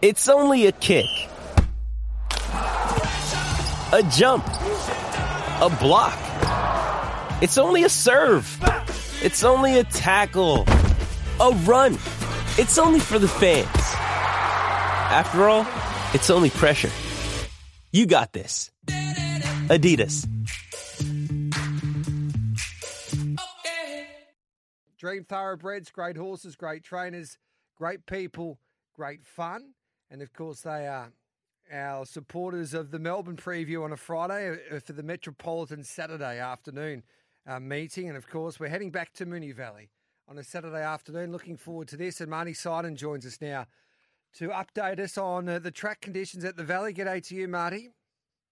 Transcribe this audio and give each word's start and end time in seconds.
It's 0.00 0.28
only 0.28 0.66
a 0.66 0.72
kick, 0.72 1.06
a 2.52 4.08
jump, 4.12 4.46
a 4.46 5.76
block. 5.80 6.16
It's 7.42 7.58
only 7.58 7.82
a 7.82 7.88
serve. 7.88 8.46
It's 9.24 9.42
only 9.42 9.80
a 9.80 9.82
tackle, 9.82 10.66
a 11.40 11.50
run. 11.64 11.94
It's 12.58 12.78
only 12.78 13.00
for 13.00 13.18
the 13.18 13.26
fans. 13.26 13.66
After 15.10 15.48
all, 15.48 15.66
it's 16.14 16.30
only 16.30 16.50
pressure. 16.50 16.90
You 17.90 18.06
got 18.06 18.32
this. 18.32 18.70
Adidas. 19.66 20.28
Dream 24.96 25.24
thoroughbreds, 25.24 25.90
great 25.90 26.16
horses, 26.16 26.54
great 26.54 26.84
trainers, 26.84 27.36
great 27.76 28.06
people, 28.06 28.60
great 28.94 29.26
fun. 29.26 29.74
And 30.10 30.22
of 30.22 30.32
course, 30.32 30.62
they 30.62 30.86
are 30.86 31.12
our 31.72 32.06
supporters 32.06 32.72
of 32.72 32.90
the 32.90 32.98
Melbourne 32.98 33.36
preview 33.36 33.84
on 33.84 33.92
a 33.92 33.96
Friday 33.96 34.58
uh, 34.72 34.80
for 34.80 34.94
the 34.94 35.02
Metropolitan 35.02 35.84
Saturday 35.84 36.38
afternoon 36.38 37.02
uh, 37.46 37.60
meeting. 37.60 38.08
And 38.08 38.16
of 38.16 38.26
course, 38.26 38.58
we're 38.58 38.68
heading 38.68 38.90
back 38.90 39.12
to 39.14 39.26
Moonee 39.26 39.54
Valley 39.54 39.90
on 40.26 40.38
a 40.38 40.44
Saturday 40.44 40.82
afternoon. 40.82 41.30
Looking 41.30 41.56
forward 41.56 41.88
to 41.88 41.96
this. 41.96 42.20
And 42.20 42.30
Marty 42.30 42.54
Seidel 42.54 42.94
joins 42.94 43.26
us 43.26 43.38
now 43.40 43.66
to 44.34 44.48
update 44.48 44.98
us 44.98 45.18
on 45.18 45.48
uh, 45.48 45.58
the 45.58 45.70
track 45.70 46.00
conditions 46.00 46.44
at 46.44 46.56
the 46.56 46.64
Valley. 46.64 46.94
G'day 46.94 47.26
to 47.28 47.34
you, 47.34 47.48
Marty. 47.48 47.90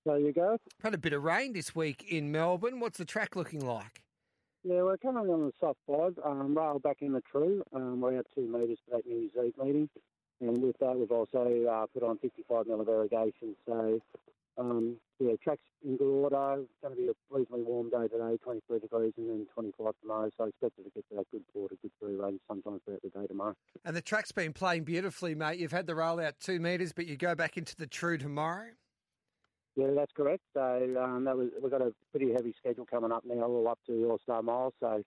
There 0.05 0.19
you 0.19 0.33
go. 0.33 0.57
Had 0.83 0.95
a 0.95 0.99
bit 0.99 1.13
of 1.13 1.25
rain 1.25 1.53
this 1.53 1.75
week 1.75 2.05
in 2.09 2.31
Melbourne. 2.31 2.81
What's 2.81 2.99
the 2.99 3.05
track 3.05 3.35
looking 3.35 3.65
like? 3.65 4.03
Yeah, 4.63 4.83
we're 4.83 4.97
coming 4.99 5.29
on 5.33 5.47
the 5.47 5.53
soft 5.61 5.79
side. 5.89 6.15
Um, 6.25 6.57
rail 6.57 6.79
back 6.79 6.99
in 7.01 7.13
the 7.13 7.23
true. 7.23 7.63
Um, 7.75 8.01
we're 8.01 8.19
at 8.19 8.27
two 8.35 8.47
metres 8.47 8.79
for 8.85 8.97
that 8.97 9.07
New 9.07 9.31
Year's 9.35 9.47
Eve 9.47 9.65
meeting. 9.65 9.89
And 10.41 10.63
with 10.63 10.77
that, 10.81 10.97
we've 10.97 11.11
also 11.11 11.67
uh, 11.71 11.87
put 11.93 12.03
on 12.03 12.19
55 12.19 12.67
mil 12.67 12.81
of 12.81 12.89
irrigation. 12.89 13.57
So, 13.67 14.01
um, 14.59 14.97
yeah, 15.19 15.33
track's 15.43 15.63
in 15.85 15.97
good 15.97 16.05
order. 16.05 16.63
It's 16.63 16.71
going 16.83 16.95
to 16.95 17.01
be 17.01 17.09
a 17.09 17.13
reasonably 17.31 17.65
warm 17.65 17.91
day 17.91 18.09
today, 18.09 18.37
23 18.43 18.81
degrees, 18.81 19.13
and 19.17 19.31
then 19.31 19.47
25 19.55 19.93
tomorrow. 20.03 20.31
So 20.37 20.45
I 20.45 20.49
expect 20.49 20.79
it 20.79 20.85
to 20.85 20.91
get 20.91 21.09
to 21.09 21.17
that 21.17 21.31
good 21.31 21.45
quarter, 21.53 21.77
good 21.81 21.91
free 22.01 22.17
range 22.17 22.41
sometime 22.49 22.81
throughout 22.85 23.01
the 23.03 23.09
day 23.09 23.27
tomorrow. 23.27 23.55
And 23.85 23.97
the 23.97 24.03
track's 24.03 24.33
been 24.33 24.53
playing 24.53 24.85
beautifully, 24.85 25.35
mate. 25.35 25.59
You've 25.59 25.73
had 25.73 25.87
the 25.87 25.95
roll 25.95 26.21
out 26.21 26.35
two 26.41 26.61
metres, 26.61 26.93
but 26.93 27.07
you 27.07 27.17
go 27.17 27.35
back 27.35 27.57
into 27.57 27.75
the 27.77 27.87
true 27.87 28.19
tomorrow. 28.19 28.69
Yeah, 29.75 29.89
that's 29.95 30.13
correct. 30.17 30.43
So 30.55 30.61
um, 30.99 31.25
that 31.25 31.37
was 31.37 31.49
we've 31.63 31.71
got 31.71 31.83
a 31.83 31.93
pretty 32.11 32.33
heavy 32.33 32.55
schedule 32.59 32.87
coming 32.87 33.13
up 33.13 33.25
now, 33.27 33.43
all 33.43 33.69
up 33.69 33.79
to 33.87 34.09
All 34.11 34.19
Star 34.23 34.43
Mile. 34.43 34.73
So 34.81 35.03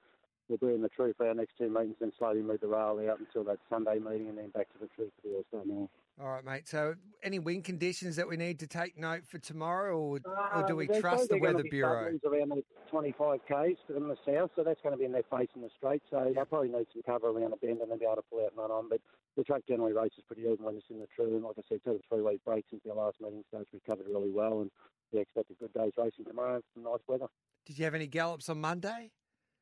we'll 0.50 0.58
be 0.58 0.74
in 0.76 0.82
the 0.82 0.90
true 0.90 1.14
for 1.16 1.28
our 1.28 1.34
next 1.34 1.54
two 1.58 1.70
meetings, 1.70 1.96
then 2.00 2.12
slowly 2.18 2.42
move 2.42 2.60
the 2.60 2.68
rail 2.68 3.00
out 3.10 3.20
until 3.20 3.44
that 3.46 3.60
Sunday 3.70 4.00
meeting, 4.00 4.30
and 4.30 4.38
then 4.38 4.50
back 4.50 4.68
to 4.74 4.80
the 4.80 4.88
true 4.96 5.10
for 5.22 5.28
the 5.28 5.36
All 5.36 5.44
Star 5.50 5.62
Mile. 5.66 5.90
All 6.20 6.28
right, 6.28 6.44
mate. 6.44 6.68
So, 6.68 6.96
any 7.24 7.40
wind 7.40 7.64
conditions 7.64 8.18
that 8.18 8.28
we 8.28 8.36
need 8.36 8.60
to 8.60 8.68
take 8.68 8.98
note 8.98 9.26
for 9.26 9.38
tomorrow, 9.38 9.98
or, 9.98 10.20
Uh, 10.26 10.60
or 10.62 10.68
do 10.68 10.76
we 10.76 10.88
trust 10.88 11.30
the 11.30 11.40
Weather 11.40 11.64
Bureau? 11.64 12.18
Around 12.26 12.50
the 12.50 12.64
25 12.90 13.40
k's 13.48 13.78
in 13.96 14.08
the 14.10 14.18
south, 14.26 14.52
so 14.56 14.64
that's 14.64 14.82
going 14.82 14.92
to 14.92 14.98
be 14.98 15.06
in 15.06 15.14
their 15.14 15.24
face 15.24 15.50
in 15.56 15.62
the 15.62 15.70
straight. 15.78 16.02
So 16.10 16.32
they'll 16.34 16.46
probably 16.46 16.70
need 16.70 16.88
some 16.92 17.04
cover 17.04 17.30
around 17.30 17.52
the 17.52 17.58
bend 17.58 17.80
and 17.80 17.90
then 17.90 18.00
be 18.00 18.06
able 18.06 18.18
to 18.18 18.22
pull 18.24 18.44
out 18.44 18.50
and 18.50 18.58
run 18.58 18.72
on. 18.72 18.90
But 18.90 19.00
the 19.38 19.44
track 19.46 19.62
generally 19.68 19.94
races 19.94 20.24
pretty 20.28 20.42
even 20.42 20.66
when 20.66 20.76
it's 20.76 20.90
in 20.90 21.00
the 21.00 21.08
true. 21.16 21.36
And 21.36 21.44
like 21.44 21.56
I 21.58 21.62
said, 21.70 21.80
two 21.86 21.94
to 21.94 22.02
three 22.10 22.22
week 22.22 22.44
break 22.44 22.66
since 22.70 22.82
our 22.90 22.96
last 22.96 23.22
meeting, 23.22 23.46
so 23.52 23.60
it's 23.60 23.72
recovered 23.74 24.08
really 24.08 24.32
well. 24.32 24.60
And 24.62 24.72
we 25.14 25.20
expect 25.22 25.52
a 25.52 25.54
good 25.54 25.74
day's 25.74 25.94
racing 25.98 26.26
tomorrow. 26.26 26.62
Some 26.74 26.84
nice 26.84 27.00
weather. 27.08 27.28
Did 27.66 27.80
you 27.80 27.86
have 27.86 27.96
any 27.96 28.08
gallops 28.08 28.50
on 28.50 28.60
Monday? 28.60 29.12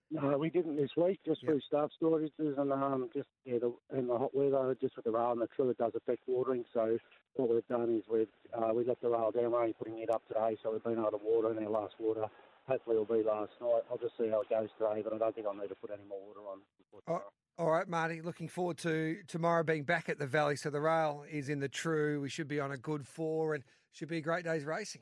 No, 0.10 0.38
we 0.38 0.50
didn't 0.50 0.78
this 0.78 0.96
week, 0.96 1.20
just 1.26 1.44
Yeah. 1.44 1.50
through 1.50 1.62
staff 1.62 1.92
shortages 2.00 2.58
and 2.58 2.72
um, 2.72 3.10
just 3.14 3.28
yeah, 3.44 3.60
the, 3.60 3.74
in 3.92 4.08
the 4.08 4.18
hot 4.18 4.34
weather, 4.34 4.76
just 4.80 4.96
with 4.96 5.04
the 5.04 5.12
rail 5.12 5.32
and 5.34 5.42
the 5.42 5.70
it 5.70 5.78
does 5.78 5.96
affect 5.96 6.22
watering. 6.28 6.64
So 6.74 6.98
what 7.36 7.50
we've 7.50 7.68
done 7.68 7.98
is 7.98 8.04
we've 8.08 8.28
uh, 8.54 8.74
we 8.74 8.86
left 8.86 9.02
the 9.02 9.10
rail 9.10 9.32
down. 9.32 9.52
We're 9.52 9.60
only 9.62 9.74
putting 9.74 10.00
it 10.00 10.10
up 10.10 10.26
today, 10.28 10.58
so 10.64 10.72
we've 10.72 10.84
been 10.84 10.94
able 10.94 11.12
to 11.12 11.18
water 11.18 11.52
in 11.52 11.64
our 11.64 11.70
last 11.70 11.96
water. 12.00 12.26
Hopefully, 12.68 12.96
it'll 12.96 13.06
be 13.18 13.24
last 13.24 13.52
night. 13.60 13.82
I'll 13.92 13.98
just 13.98 14.18
see 14.18 14.30
how 14.30 14.42
it 14.42 14.50
goes 14.50 14.70
today, 14.78 15.02
but 15.04 15.14
I 15.14 15.18
don't 15.18 15.36
think 15.36 15.48
I'll 15.48 15.54
need 15.54 15.70
to 15.70 15.76
put 15.76 15.92
any 15.92 16.08
more 16.08 16.20
water 16.20 16.40
on. 16.52 16.60
Before 16.78 17.02
Oh, 17.08 17.64
all 17.64 17.72
right, 17.72 17.88
Marty. 17.88 18.22
Looking 18.22 18.48
forward 18.48 18.78
to 18.80 19.18
tomorrow 19.28 19.64
being 19.64 19.84
back 19.84 20.08
at 20.08 20.20
the 20.20 20.28
Valley. 20.28 20.56
So 20.56 20.70
the 20.70 20.82
rail 20.82 21.26
is 21.30 21.50
in 21.50 21.60
the 21.60 21.70
true. 21.70 22.22
We 22.22 22.30
should 22.30 22.48
be 22.48 22.62
on 22.62 22.72
a 22.72 22.78
good 22.78 23.06
four, 23.06 23.56
and 23.56 23.64
should 23.92 24.10
be 24.10 24.18
a 24.18 24.22
great 24.22 24.46
day's 24.46 24.64
racing. 24.64 25.02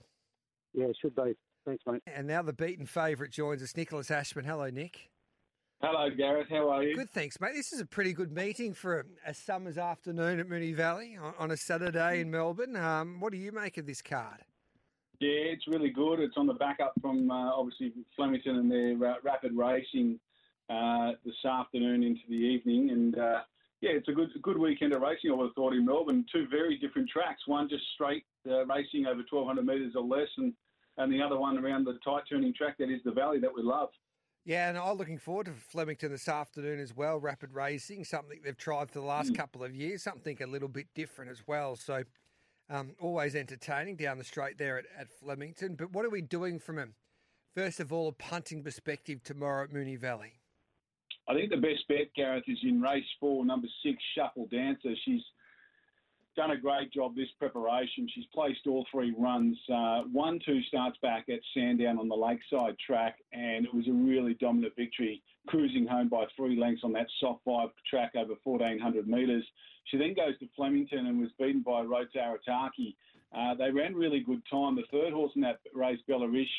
Yeah, 0.73 0.85
it 0.85 0.97
should 0.99 1.15
be. 1.15 1.35
Thanks, 1.65 1.83
mate. 1.87 2.01
And 2.05 2.27
now 2.27 2.41
the 2.41 2.53
beaten 2.53 2.85
favourite 2.85 3.31
joins 3.31 3.63
us, 3.63 3.75
Nicholas 3.75 4.11
Ashman. 4.11 4.45
Hello, 4.45 4.69
Nick. 4.69 5.09
Hello, 5.81 6.09
Gareth. 6.15 6.47
How 6.49 6.69
are 6.69 6.83
you? 6.83 6.95
Good, 6.95 7.09
thanks, 7.09 7.39
mate. 7.41 7.53
This 7.53 7.73
is 7.73 7.79
a 7.79 7.85
pretty 7.85 8.13
good 8.13 8.31
meeting 8.31 8.73
for 8.73 8.99
a, 8.99 9.29
a 9.29 9.33
summer's 9.33 9.77
afternoon 9.77 10.39
at 10.39 10.47
Moonee 10.47 10.75
Valley 10.75 11.17
on, 11.21 11.33
on 11.37 11.51
a 11.51 11.57
Saturday 11.57 12.21
in 12.21 12.31
Melbourne. 12.31 12.75
Um, 12.75 13.19
what 13.19 13.31
do 13.31 13.37
you 13.37 13.51
make 13.51 13.77
of 13.77 13.85
this 13.85 14.01
card? 14.01 14.41
Yeah, 15.19 15.29
it's 15.29 15.67
really 15.67 15.89
good. 15.89 16.19
It's 16.19 16.37
on 16.37 16.47
the 16.47 16.53
back 16.53 16.79
up 16.81 16.93
from 17.01 17.31
uh, 17.31 17.51
obviously 17.51 17.93
Flemington 18.15 18.57
and 18.57 18.71
their 18.71 19.11
uh, 19.11 19.15
rapid 19.23 19.53
racing 19.53 20.19
uh, 20.69 21.11
this 21.25 21.35
afternoon 21.45 22.03
into 22.03 22.21
the 22.29 22.35
evening, 22.35 22.89
and 22.89 23.17
uh, 23.17 23.39
yeah, 23.81 23.91
it's 23.91 24.09
a 24.09 24.11
good 24.11 24.29
good 24.41 24.57
weekend 24.57 24.93
of 24.93 25.01
racing. 25.01 25.31
I 25.31 25.35
would 25.35 25.47
have 25.47 25.55
thought 25.55 25.73
in 25.73 25.85
Melbourne, 25.85 26.25
two 26.33 26.47
very 26.49 26.77
different 26.77 27.09
tracks. 27.09 27.41
One 27.47 27.69
just 27.69 27.83
straight 27.93 28.25
uh, 28.49 28.65
racing 28.65 29.05
over 29.05 29.23
1,200 29.29 29.65
metres 29.65 29.93
or 29.95 30.03
less, 30.03 30.27
and 30.37 30.53
and 30.97 31.11
the 31.11 31.21
other 31.21 31.37
one 31.37 31.57
around 31.57 31.85
the 31.85 31.97
tight 32.03 32.23
turning 32.29 32.53
track 32.53 32.77
that 32.79 32.89
is 32.89 33.01
the 33.03 33.11
Valley 33.11 33.39
that 33.39 33.53
we 33.53 33.61
love. 33.61 33.89
Yeah, 34.45 34.69
and 34.69 34.77
I'm 34.77 34.97
looking 34.97 35.17
forward 35.17 35.47
to 35.47 35.53
Flemington 35.53 36.11
this 36.11 36.27
afternoon 36.27 36.79
as 36.79 36.95
well. 36.95 37.19
Rapid 37.19 37.53
racing, 37.53 38.03
something 38.05 38.41
they've 38.43 38.55
tried 38.57 38.91
for 38.91 38.99
the 38.99 39.05
last 39.05 39.33
Mm. 39.33 39.37
couple 39.37 39.63
of 39.63 39.75
years, 39.75 40.03
something 40.03 40.41
a 40.41 40.45
little 40.47 40.67
bit 40.67 40.87
different 40.93 41.31
as 41.31 41.47
well. 41.47 41.75
So, 41.75 42.03
um, 42.69 42.95
always 42.99 43.35
entertaining 43.35 43.95
down 43.95 44.17
the 44.19 44.23
straight 44.23 44.57
there 44.57 44.77
at, 44.77 44.85
at 44.97 45.09
Flemington. 45.09 45.75
But 45.75 45.91
what 45.91 46.05
are 46.05 46.09
we 46.11 46.21
doing 46.21 46.59
from 46.59 46.77
a 46.77 46.87
first 47.55 47.79
of 47.79 47.91
all 47.91 48.07
a 48.07 48.11
punting 48.11 48.63
perspective 48.63 49.23
tomorrow 49.23 49.63
at 49.63 49.71
Moonee 49.71 49.97
Valley? 49.97 50.33
I 51.27 51.33
think 51.33 51.49
the 51.49 51.57
best 51.57 51.87
bet, 51.87 52.13
Gareth, 52.15 52.43
is 52.47 52.59
in 52.61 52.79
race 52.81 53.05
four, 53.19 53.43
number 53.45 53.67
six, 53.81 53.97
Shuffle 54.13 54.45
Dancer. 54.51 54.93
She's 55.05 55.23
done 56.35 56.51
a 56.51 56.57
great 56.57 56.91
job 56.91 57.15
this 57.15 57.29
preparation. 57.39 58.07
She's 58.13 58.25
placed 58.33 58.67
all 58.67 58.85
three 58.91 59.13
runs. 59.17 59.57
Uh, 59.71 60.01
one, 60.11 60.39
two 60.45 60.61
starts 60.63 60.97
back 61.01 61.25
at 61.29 61.39
Sandown 61.53 61.97
on 61.97 62.07
the 62.07 62.15
Lakeside 62.15 62.77
track, 62.85 63.17
and 63.33 63.65
it 63.65 63.73
was 63.73 63.87
a 63.87 63.93
really 63.93 64.35
dominant 64.35 64.73
victory, 64.75 65.21
cruising 65.47 65.87
home 65.87 66.09
by 66.09 66.25
three 66.35 66.59
lengths 66.59 66.83
on 66.83 66.93
that 66.93 67.07
soft 67.19 67.43
five 67.45 67.69
track 67.89 68.13
over 68.15 68.33
1,400 68.43 69.07
metres. 69.07 69.45
She 69.85 69.97
then 69.97 70.13
goes 70.13 70.37
to 70.39 70.47
Flemington 70.55 71.07
and 71.07 71.19
was 71.19 71.29
beaten 71.39 71.61
by 71.61 71.81
Rhodes 71.81 72.13
Arataki. 72.15 72.95
Uh, 73.35 73.53
they 73.55 73.71
ran 73.71 73.95
really 73.95 74.19
good 74.19 74.41
time. 74.49 74.75
The 74.75 74.83
third 74.91 75.13
horse 75.13 75.31
in 75.35 75.41
that 75.41 75.59
race, 75.73 75.99
Bellarish, 76.07 76.49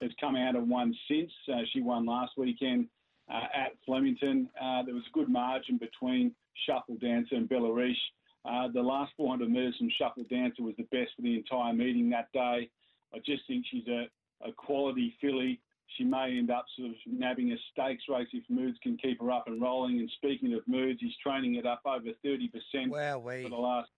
has 0.00 0.10
come 0.20 0.36
out 0.36 0.56
and 0.56 0.68
won 0.68 0.94
since. 1.08 1.30
Uh, 1.52 1.60
she 1.72 1.80
won 1.80 2.06
last 2.06 2.32
weekend 2.36 2.88
uh, 3.32 3.46
at 3.54 3.72
Flemington. 3.86 4.48
Uh, 4.60 4.82
there 4.82 4.94
was 4.94 5.04
a 5.08 5.12
good 5.12 5.28
margin 5.28 5.78
between 5.78 6.34
Shuffle 6.66 6.96
Dancer 7.00 7.36
and 7.36 7.48
Bellarish. 7.48 7.96
Uh, 8.44 8.68
the 8.72 8.82
last 8.82 9.12
400 9.16 9.48
metres 9.48 9.76
from 9.78 9.90
Shuffle 9.98 10.24
Dancer 10.28 10.62
was 10.62 10.74
the 10.76 10.84
best 10.84 11.10
for 11.14 11.22
the 11.22 11.36
entire 11.36 11.72
meeting 11.72 12.10
that 12.10 12.32
day. 12.32 12.68
I 13.14 13.18
just 13.24 13.42
think 13.46 13.64
she's 13.70 13.86
a, 13.86 14.06
a 14.46 14.52
quality 14.52 15.14
filly. 15.20 15.60
She 15.96 16.04
may 16.04 16.36
end 16.38 16.50
up 16.50 16.64
sort 16.76 16.90
of 16.90 16.96
nabbing 17.06 17.52
a 17.52 17.56
stakes 17.70 18.04
race 18.08 18.28
if 18.32 18.42
Moods 18.48 18.78
can 18.82 18.96
keep 18.96 19.20
her 19.20 19.30
up 19.30 19.44
and 19.46 19.60
rolling. 19.60 20.00
And 20.00 20.10
speaking 20.16 20.54
of 20.54 20.66
Moods, 20.66 21.00
he's 21.00 21.16
training 21.22 21.56
it 21.56 21.66
up 21.66 21.82
over 21.84 22.08
30% 22.24 22.88
Wow, 22.88 23.20
for 23.20 23.48
the 23.48 23.56
last 23.56 23.90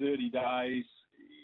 30 0.00 0.30
days. 0.30 0.84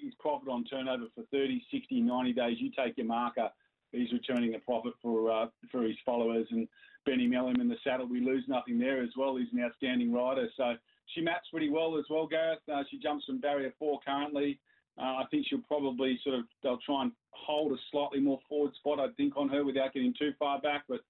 His 0.02 0.14
profit 0.18 0.48
on 0.48 0.64
turnover 0.64 1.04
for 1.14 1.24
30, 1.32 1.62
60, 1.70 2.00
90 2.00 2.32
days. 2.32 2.56
You 2.58 2.70
take 2.70 2.96
your 2.96 3.06
marker. 3.06 3.50
He's 3.92 4.12
returning 4.12 4.54
a 4.54 4.58
profit 4.58 4.94
for 5.02 5.30
uh, 5.30 5.46
for 5.72 5.82
his 5.82 5.96
followers. 6.04 6.46
And 6.50 6.68
Benny 7.04 7.26
Melham 7.28 7.60
in 7.60 7.68
the 7.68 7.76
saddle, 7.82 8.06
we 8.06 8.20
lose 8.20 8.44
nothing 8.46 8.78
there 8.78 9.02
as 9.02 9.10
well. 9.16 9.36
He's 9.36 9.48
an 9.52 9.62
outstanding 9.62 10.12
rider. 10.12 10.48
So 10.56 10.74
she 11.14 11.20
maps 11.20 11.48
pretty 11.50 11.70
well 11.70 11.98
as 11.98 12.04
well, 12.10 12.26
Gareth. 12.26 12.60
Uh, 12.72 12.82
she 12.90 12.98
jumps 12.98 13.24
from 13.24 13.40
barrier 13.40 13.72
four 13.78 14.00
currently. 14.06 14.58
Uh, 15.00 15.22
I 15.22 15.24
think 15.30 15.46
she'll 15.48 15.60
probably 15.60 16.18
sort 16.24 16.38
of 16.38 16.44
they'll 16.62 16.78
try 16.78 17.02
and 17.02 17.12
hold 17.30 17.72
a 17.72 17.76
slightly 17.90 18.20
more 18.20 18.40
forward 18.48 18.74
spot. 18.76 19.00
I 19.00 19.12
think 19.16 19.36
on 19.36 19.48
her 19.48 19.64
without 19.64 19.94
getting 19.94 20.14
too 20.18 20.32
far 20.38 20.60
back, 20.60 20.84
but. 20.88 21.00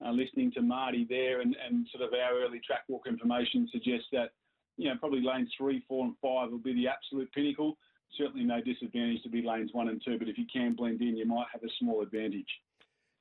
Uh, 0.00 0.12
listening 0.12 0.52
to 0.52 0.62
Marty 0.62 1.04
there 1.08 1.40
and, 1.40 1.56
and 1.56 1.84
sort 1.90 2.06
of 2.06 2.14
our 2.14 2.40
early 2.40 2.60
track 2.64 2.84
walk 2.86 3.08
information 3.08 3.68
suggests 3.72 4.06
that 4.12 4.30
you 4.78 4.88
know, 4.88 4.96
probably 4.98 5.20
lanes 5.20 5.50
three, 5.58 5.84
four, 5.88 6.04
and 6.06 6.14
five 6.22 6.50
will 6.50 6.58
be 6.58 6.72
the 6.72 6.86
absolute 6.88 7.30
pinnacle. 7.32 7.76
Certainly 8.16 8.46
no 8.46 8.62
disadvantage 8.62 9.22
to 9.24 9.28
be 9.28 9.42
lanes 9.42 9.70
one 9.74 9.88
and 9.88 10.00
two, 10.02 10.18
but 10.18 10.28
if 10.28 10.38
you 10.38 10.46
can 10.50 10.74
blend 10.74 11.02
in, 11.02 11.16
you 11.16 11.26
might 11.26 11.48
have 11.52 11.62
a 11.64 11.68
small 11.78 12.00
advantage. 12.00 12.46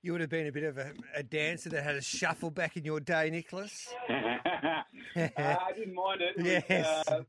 You 0.02 0.12
would 0.12 0.22
have 0.22 0.30
been 0.30 0.48
a 0.48 0.52
bit 0.52 0.64
of 0.64 0.78
a, 0.78 0.92
a 1.16 1.24
dancer 1.24 1.70
that 1.70 1.84
had 1.84 1.96
a 1.96 2.02
shuffle 2.02 2.52
back 2.52 2.78
in 2.78 2.86
your 2.86 3.00
day, 3.00 3.30
Nicholas. 3.30 3.88
uh, 4.10 4.14
I 5.16 5.72
didn't 5.76 5.94
mind 5.94 6.22
it. 6.22 6.36
it 6.46 6.66
Yes. 6.70 6.88
Was, 7.08 7.20
uh, 7.20 7.24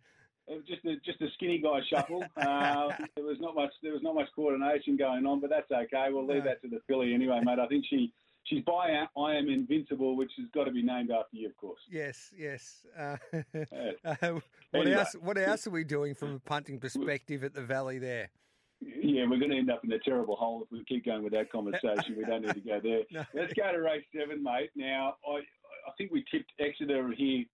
it 0.46 0.54
was 0.56 0.64
just 0.66 0.84
a 0.84 0.96
just 1.04 1.20
a 1.20 1.26
skinny 1.34 1.58
guy 1.58 1.80
shuffle. 1.90 2.24
Uh, 2.36 2.88
there 3.16 3.24
was 3.24 3.38
not 3.40 3.54
much 3.54 3.70
there 3.82 3.92
was 3.92 4.02
not 4.02 4.14
much 4.14 4.28
coordination 4.34 4.96
going 4.96 5.26
on, 5.26 5.40
but 5.40 5.50
that's 5.50 5.70
okay. 5.70 6.06
We'll 6.10 6.26
leave 6.26 6.44
No. 6.44 6.50
that 6.50 6.62
to 6.62 6.68
the 6.68 6.80
filly 6.86 7.12
anyway, 7.14 7.40
mate. 7.44 7.58
I 7.58 7.66
think 7.66 7.84
she 7.88 8.12
she's 8.44 8.64
by 8.64 9.04
I 9.16 9.34
Am 9.34 9.48
Invincible, 9.48 10.16
which 10.16 10.30
has 10.38 10.46
got 10.54 10.64
to 10.64 10.70
be 10.70 10.82
named 10.82 11.10
after 11.10 11.36
you, 11.36 11.48
of 11.48 11.56
course. 11.56 11.80
Yes, 11.90 12.32
yes. 12.36 12.86
Uh, 12.96 13.16
Uh, 13.34 13.42
uh, 14.04 14.14
what 14.32 14.42
Anyway. 14.74 14.92
else? 14.92 15.16
What 15.20 15.36
else 15.38 15.66
are 15.66 15.70
we 15.70 15.84
doing 15.84 16.14
from 16.14 16.34
a 16.34 16.38
punting 16.38 16.78
perspective 16.78 17.44
at 17.44 17.52
the 17.54 17.62
Valley 17.62 17.98
there? 17.98 18.30
Yeah, 18.80 19.24
we're 19.28 19.38
going 19.38 19.50
to 19.50 19.56
end 19.58 19.70
up 19.70 19.84
in 19.84 19.92
a 19.92 19.98
terrible 19.98 20.36
hole 20.36 20.62
if 20.62 20.70
we 20.70 20.84
keep 20.84 21.04
going 21.04 21.22
with 21.24 21.32
that 21.32 21.50
conversation. 21.50 22.14
we 22.16 22.24
don't 22.24 22.42
need 22.42 22.54
to 22.54 22.60
go 22.60 22.80
there. 22.82 23.02
No. 23.10 23.24
Let's 23.34 23.52
go 23.52 23.70
to 23.72 23.78
race 23.80 24.04
seven, 24.16 24.42
mate. 24.42 24.70
Now, 24.76 25.16
I 25.28 25.38
I 25.86 25.90
think 25.96 26.12
we 26.12 26.24
tipped 26.30 26.52
Exeter 26.60 27.10
here 27.16 27.44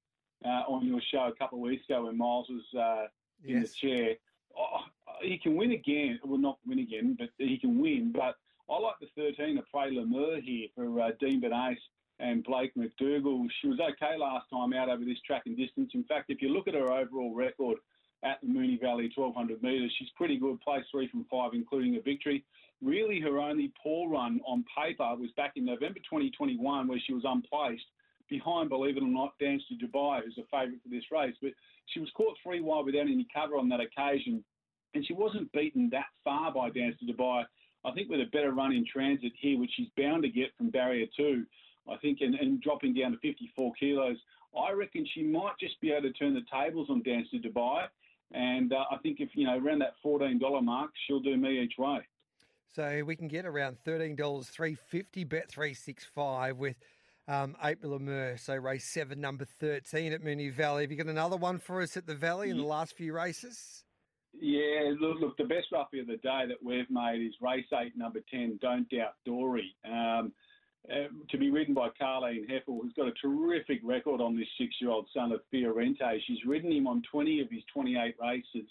uh, 0.45 0.63
on 0.69 0.85
your 0.87 1.01
show 1.13 1.31
a 1.33 1.35
couple 1.37 1.59
of 1.59 1.63
weeks 1.63 1.85
ago 1.89 2.07
when 2.07 2.19
Miles 2.19 2.49
was 2.51 2.65
uh, 2.79 3.07
in 3.49 3.61
Yes. 3.63 3.73
the 3.81 3.89
chair. 3.89 4.15
Oh, 4.59 4.81
he 5.23 5.39
can 5.39 5.57
win 5.57 5.73
again. 5.73 6.19
Well, 6.25 6.39
not 6.39 6.59
win 6.67 6.79
again, 6.81 7.17
but 7.19 7.31
he 7.39 7.59
can 7.59 7.81
win. 7.81 8.13
But 8.13 8.35
I 8.71 8.79
like 8.79 8.95
the 9.01 9.07
13, 9.17 9.57
the 9.57 9.63
Prey 9.73 9.91
Lemur 9.93 10.41
here 10.41 10.69
for 10.75 11.01
uh, 11.01 11.11
Dean 11.21 11.41
Benace 11.41 11.77
and 12.19 12.43
Blake 12.45 12.73
McDougall. 12.77 13.47
She 13.61 13.69
was 13.69 13.79
okay 13.81 14.17
last 14.19 14.47
time 14.53 14.73
out 14.73 14.89
over 14.89 15.05
this 15.05 15.21
track 15.27 15.43
and 15.47 15.57
distance. 15.57 15.91
In 15.95 16.05
fact, 16.05 16.27
if 16.31 16.41
you 16.43 16.49
look 16.51 16.69
at 16.69 16.75
her 16.75 16.91
overall 16.91 17.35
record 17.35 17.79
at 18.25 18.41
the 18.41 18.49
Moonee 18.49 18.81
Valley 18.81 19.11
1200 19.15 19.63
metres, 19.63 19.93
she's 19.99 20.09
pretty 20.17 20.39
good. 20.39 20.61
Place 20.61 20.85
three 20.91 21.09
from 21.09 21.27
five, 21.31 21.53
including 21.53 21.97
a 21.97 22.01
victory. 22.01 22.45
Really, 22.83 23.21
her 23.21 23.39
only 23.39 23.73
poor 23.83 24.11
run 24.11 24.41
on 24.47 24.65
paper 24.77 25.15
was 25.17 25.31
back 25.37 25.53
in 25.57 25.65
November 25.65 26.01
2021, 26.01 26.89
where 26.89 26.99
she 27.07 27.13
was 27.13 27.25
unplaced 27.25 27.85
behind, 28.29 28.69
believe 28.69 28.97
it 28.97 29.03
or 29.03 29.09
not, 29.09 29.39
Dance 29.39 29.63
to 29.69 29.87
Dubai, 29.87 30.23
who's 30.25 30.39
a 30.39 30.47
favourite 30.51 30.83
for 30.83 30.89
this 30.89 31.05
race. 31.13 31.35
But 31.41 31.53
she 31.87 32.01
was 32.01 32.11
caught 32.17 32.37
three 32.43 32.61
wide 32.61 32.87
without 32.87 33.03
any 33.03 33.27
cover 33.35 33.57
on 33.57 33.69
that 33.69 33.81
occasion, 33.81 34.43
and 34.95 35.07
she 35.07 35.13
wasn't 35.13 35.53
beaten 35.53 35.89
that 35.91 36.07
far 36.25 36.53
by 36.53 36.71
Dance 36.71 36.97
to 37.01 37.13
Dubai. 37.13 37.45
I 37.85 37.93
think 37.93 38.09
with 38.09 38.21
a 38.21 38.31
better 38.33 38.53
run 38.53 38.73
in 38.73 38.87
transit 38.91 39.33
here, 39.39 39.59
which 39.59 39.71
she's 39.77 39.89
bound 39.97 40.23
to 40.23 40.29
get 40.31 40.57
from 40.57 40.71
barrier 40.71 41.07
two, 41.17 41.45
I 41.91 41.97
think, 41.99 42.19
and, 42.23 42.35
and 42.35 42.63
dropping 42.63 42.95
down 42.95 43.13
to 43.13 43.19
54 43.19 43.73
kilos, 43.79 44.17
I 44.59 44.73
reckon 44.73 45.07
she 45.13 45.23
might 45.23 45.59
just 45.61 45.81
be 45.81 45.91
able 45.91 46.09
to 46.09 46.13
turn 46.13 46.35
the 46.35 46.45
tables 46.53 46.89
on 46.89 47.03
Dance 47.03 47.29
to 47.31 47.39
Dubai. 47.39 47.87
And 48.33 48.73
uh, 48.73 48.85
I 48.91 48.97
think 48.99 49.21
if, 49.21 49.31
you 49.35 49.47
know, 49.47 49.59
around 49.59 49.81
that 49.81 49.95
$14 50.05 50.65
mark, 50.65 50.91
she'll 51.07 51.21
do 51.21 51.37
me 51.37 51.61
each 51.61 51.75
way. 51.79 52.01
So 52.75 53.05
we 53.07 53.15
can 53.15 53.29
get 53.29 53.47
around 53.47 53.79
thirteen 53.85 54.17
dollars 54.17 54.49
three 54.49 54.75
fifty 54.75 55.23
bet 55.23 55.49
three 55.49 55.75
six 55.75 56.05
five 56.05 56.57
with 56.57 56.75
um, 57.29 57.55
April 57.63 57.93
Lemur. 57.93 58.37
So 58.37 58.57
race 58.57 58.85
seven, 58.85 59.21
number 59.21 59.45
thirteen 59.45 60.13
at 60.13 60.25
Moonee 60.25 60.53
Valley. 60.53 60.83
Have 60.83 60.91
you 60.91 60.97
got 60.97 61.07
another 61.07 61.37
one 61.37 61.59
for 61.59 61.83
us 61.83 61.97
at 61.97 62.09
the 62.09 62.17
Valley 62.17 62.51
in 62.51 62.57
the 62.57 62.65
last 62.65 62.97
few 62.97 63.13
races? 63.13 63.85
Yeah, 64.41 64.93
look, 65.01 65.21
look, 65.21 65.37
the 65.37 65.45
best 65.45 65.69
roughie 65.73 66.01
of 66.01 66.09
the 66.09 66.17
day 66.17 66.43
that 66.49 66.57
we've 66.63 66.91
made 66.91 67.25
is 67.25 67.35
race 67.41 67.67
eight, 67.81 67.97
number 67.97 68.19
10, 68.33 68.59
Don't 68.61 68.89
Doubt 68.91 69.15
Dory. 69.25 69.77
Um, 69.85 70.33
uh, 70.91 71.09
to 71.31 71.39
be 71.39 71.51
ridden 71.51 71.75
by 71.75 71.89
Carleen 72.01 72.49
Hefel, 72.49 72.81
who's 72.83 72.93
got 72.95 73.09
a 73.09 73.13
terrific 73.13 73.81
record 73.83 74.21
on 74.21 74.37
this 74.37 74.49
six 74.59 74.75
year 74.81 74.91
old 74.91 75.07
son 75.15 75.33
of 75.33 75.41
Fiorente. 75.53 76.21
She's 76.27 76.45
ridden 76.47 76.73
him 76.73 76.87
on 76.87 77.03
20 77.11 77.41
of 77.41 77.51
his 77.51 77.63
28 77.73 78.15
races 78.21 78.69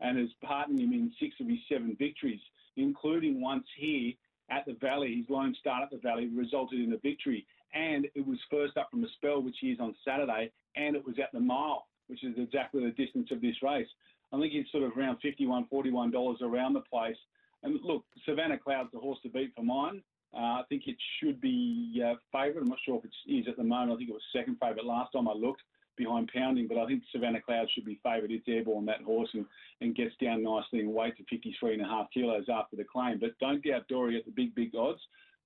and 0.00 0.18
has 0.18 0.28
partnered 0.44 0.80
him 0.80 0.92
in 0.92 1.12
six 1.20 1.34
of 1.40 1.48
his 1.48 1.58
seven 1.68 1.96
victories, 1.98 2.40
including 2.76 3.40
once 3.40 3.66
here 3.76 4.12
at 4.50 4.64
the 4.66 4.74
Valley. 4.74 5.16
His 5.16 5.28
lone 5.28 5.54
start 5.58 5.82
at 5.82 5.90
the 5.90 5.98
Valley 5.98 6.28
resulted 6.28 6.80
in 6.80 6.92
a 6.92 6.98
victory, 6.98 7.44
and 7.74 8.06
it 8.14 8.26
was 8.26 8.38
first 8.50 8.76
up 8.76 8.90
from 8.90 9.04
a 9.04 9.08
spell, 9.16 9.42
which 9.42 9.56
he 9.60 9.68
is 9.68 9.80
on 9.80 9.94
Saturday, 10.04 10.52
and 10.76 10.94
it 10.94 11.04
was 11.04 11.18
at 11.18 11.32
the 11.32 11.40
mile, 11.40 11.86
which 12.06 12.22
is 12.22 12.34
exactly 12.38 12.84
the 12.84 12.92
distance 12.92 13.30
of 13.32 13.40
this 13.40 13.56
race. 13.62 13.88
I 14.32 14.38
think 14.38 14.52
it's 14.54 14.70
sort 14.70 14.84
of 14.84 14.96
around 14.96 15.18
$51, 15.24 15.68
$41 15.70 16.42
around 16.42 16.74
the 16.74 16.80
place. 16.80 17.16
And 17.62 17.78
look, 17.82 18.04
Savannah 18.24 18.58
Cloud's 18.58 18.92
the 18.92 18.98
horse 18.98 19.18
to 19.22 19.28
beat 19.28 19.52
for 19.56 19.64
mine. 19.64 20.02
Uh, 20.34 20.60
I 20.60 20.62
think 20.68 20.82
it 20.86 20.96
should 21.18 21.40
be 21.40 22.02
uh, 22.04 22.14
favourite. 22.32 22.62
I'm 22.62 22.68
not 22.68 22.78
sure 22.84 22.98
if 22.98 23.04
it 23.04 23.32
is 23.32 23.46
at 23.48 23.56
the 23.56 23.64
moment. 23.64 23.92
I 23.92 23.96
think 23.96 24.10
it 24.10 24.12
was 24.12 24.22
second 24.34 24.58
favourite 24.60 24.84
last 24.84 25.12
time 25.12 25.28
I 25.28 25.32
looked 25.32 25.62
behind 25.96 26.30
Pounding, 26.32 26.68
but 26.68 26.78
I 26.78 26.86
think 26.86 27.02
Savannah 27.12 27.40
Cloud 27.40 27.66
should 27.74 27.84
be 27.84 27.98
favourite. 28.02 28.30
It's 28.30 28.46
airborne, 28.46 28.86
that 28.86 29.02
horse, 29.02 29.28
and, 29.34 29.44
and 29.80 29.96
gets 29.96 30.14
down 30.22 30.42
nicely 30.42 30.80
and 30.80 30.92
weight 30.92 31.16
to 31.16 31.24
53 31.28 31.74
and 31.74 31.82
a 31.82 31.88
half 31.88 32.06
kilos 32.14 32.46
after 32.52 32.76
the 32.76 32.84
claim. 32.84 33.18
But 33.18 33.38
don't 33.40 33.64
doubt 33.64 33.88
Dory 33.88 34.16
at 34.16 34.24
the 34.24 34.30
big, 34.30 34.54
big 34.54 34.74
odds. 34.74 35.00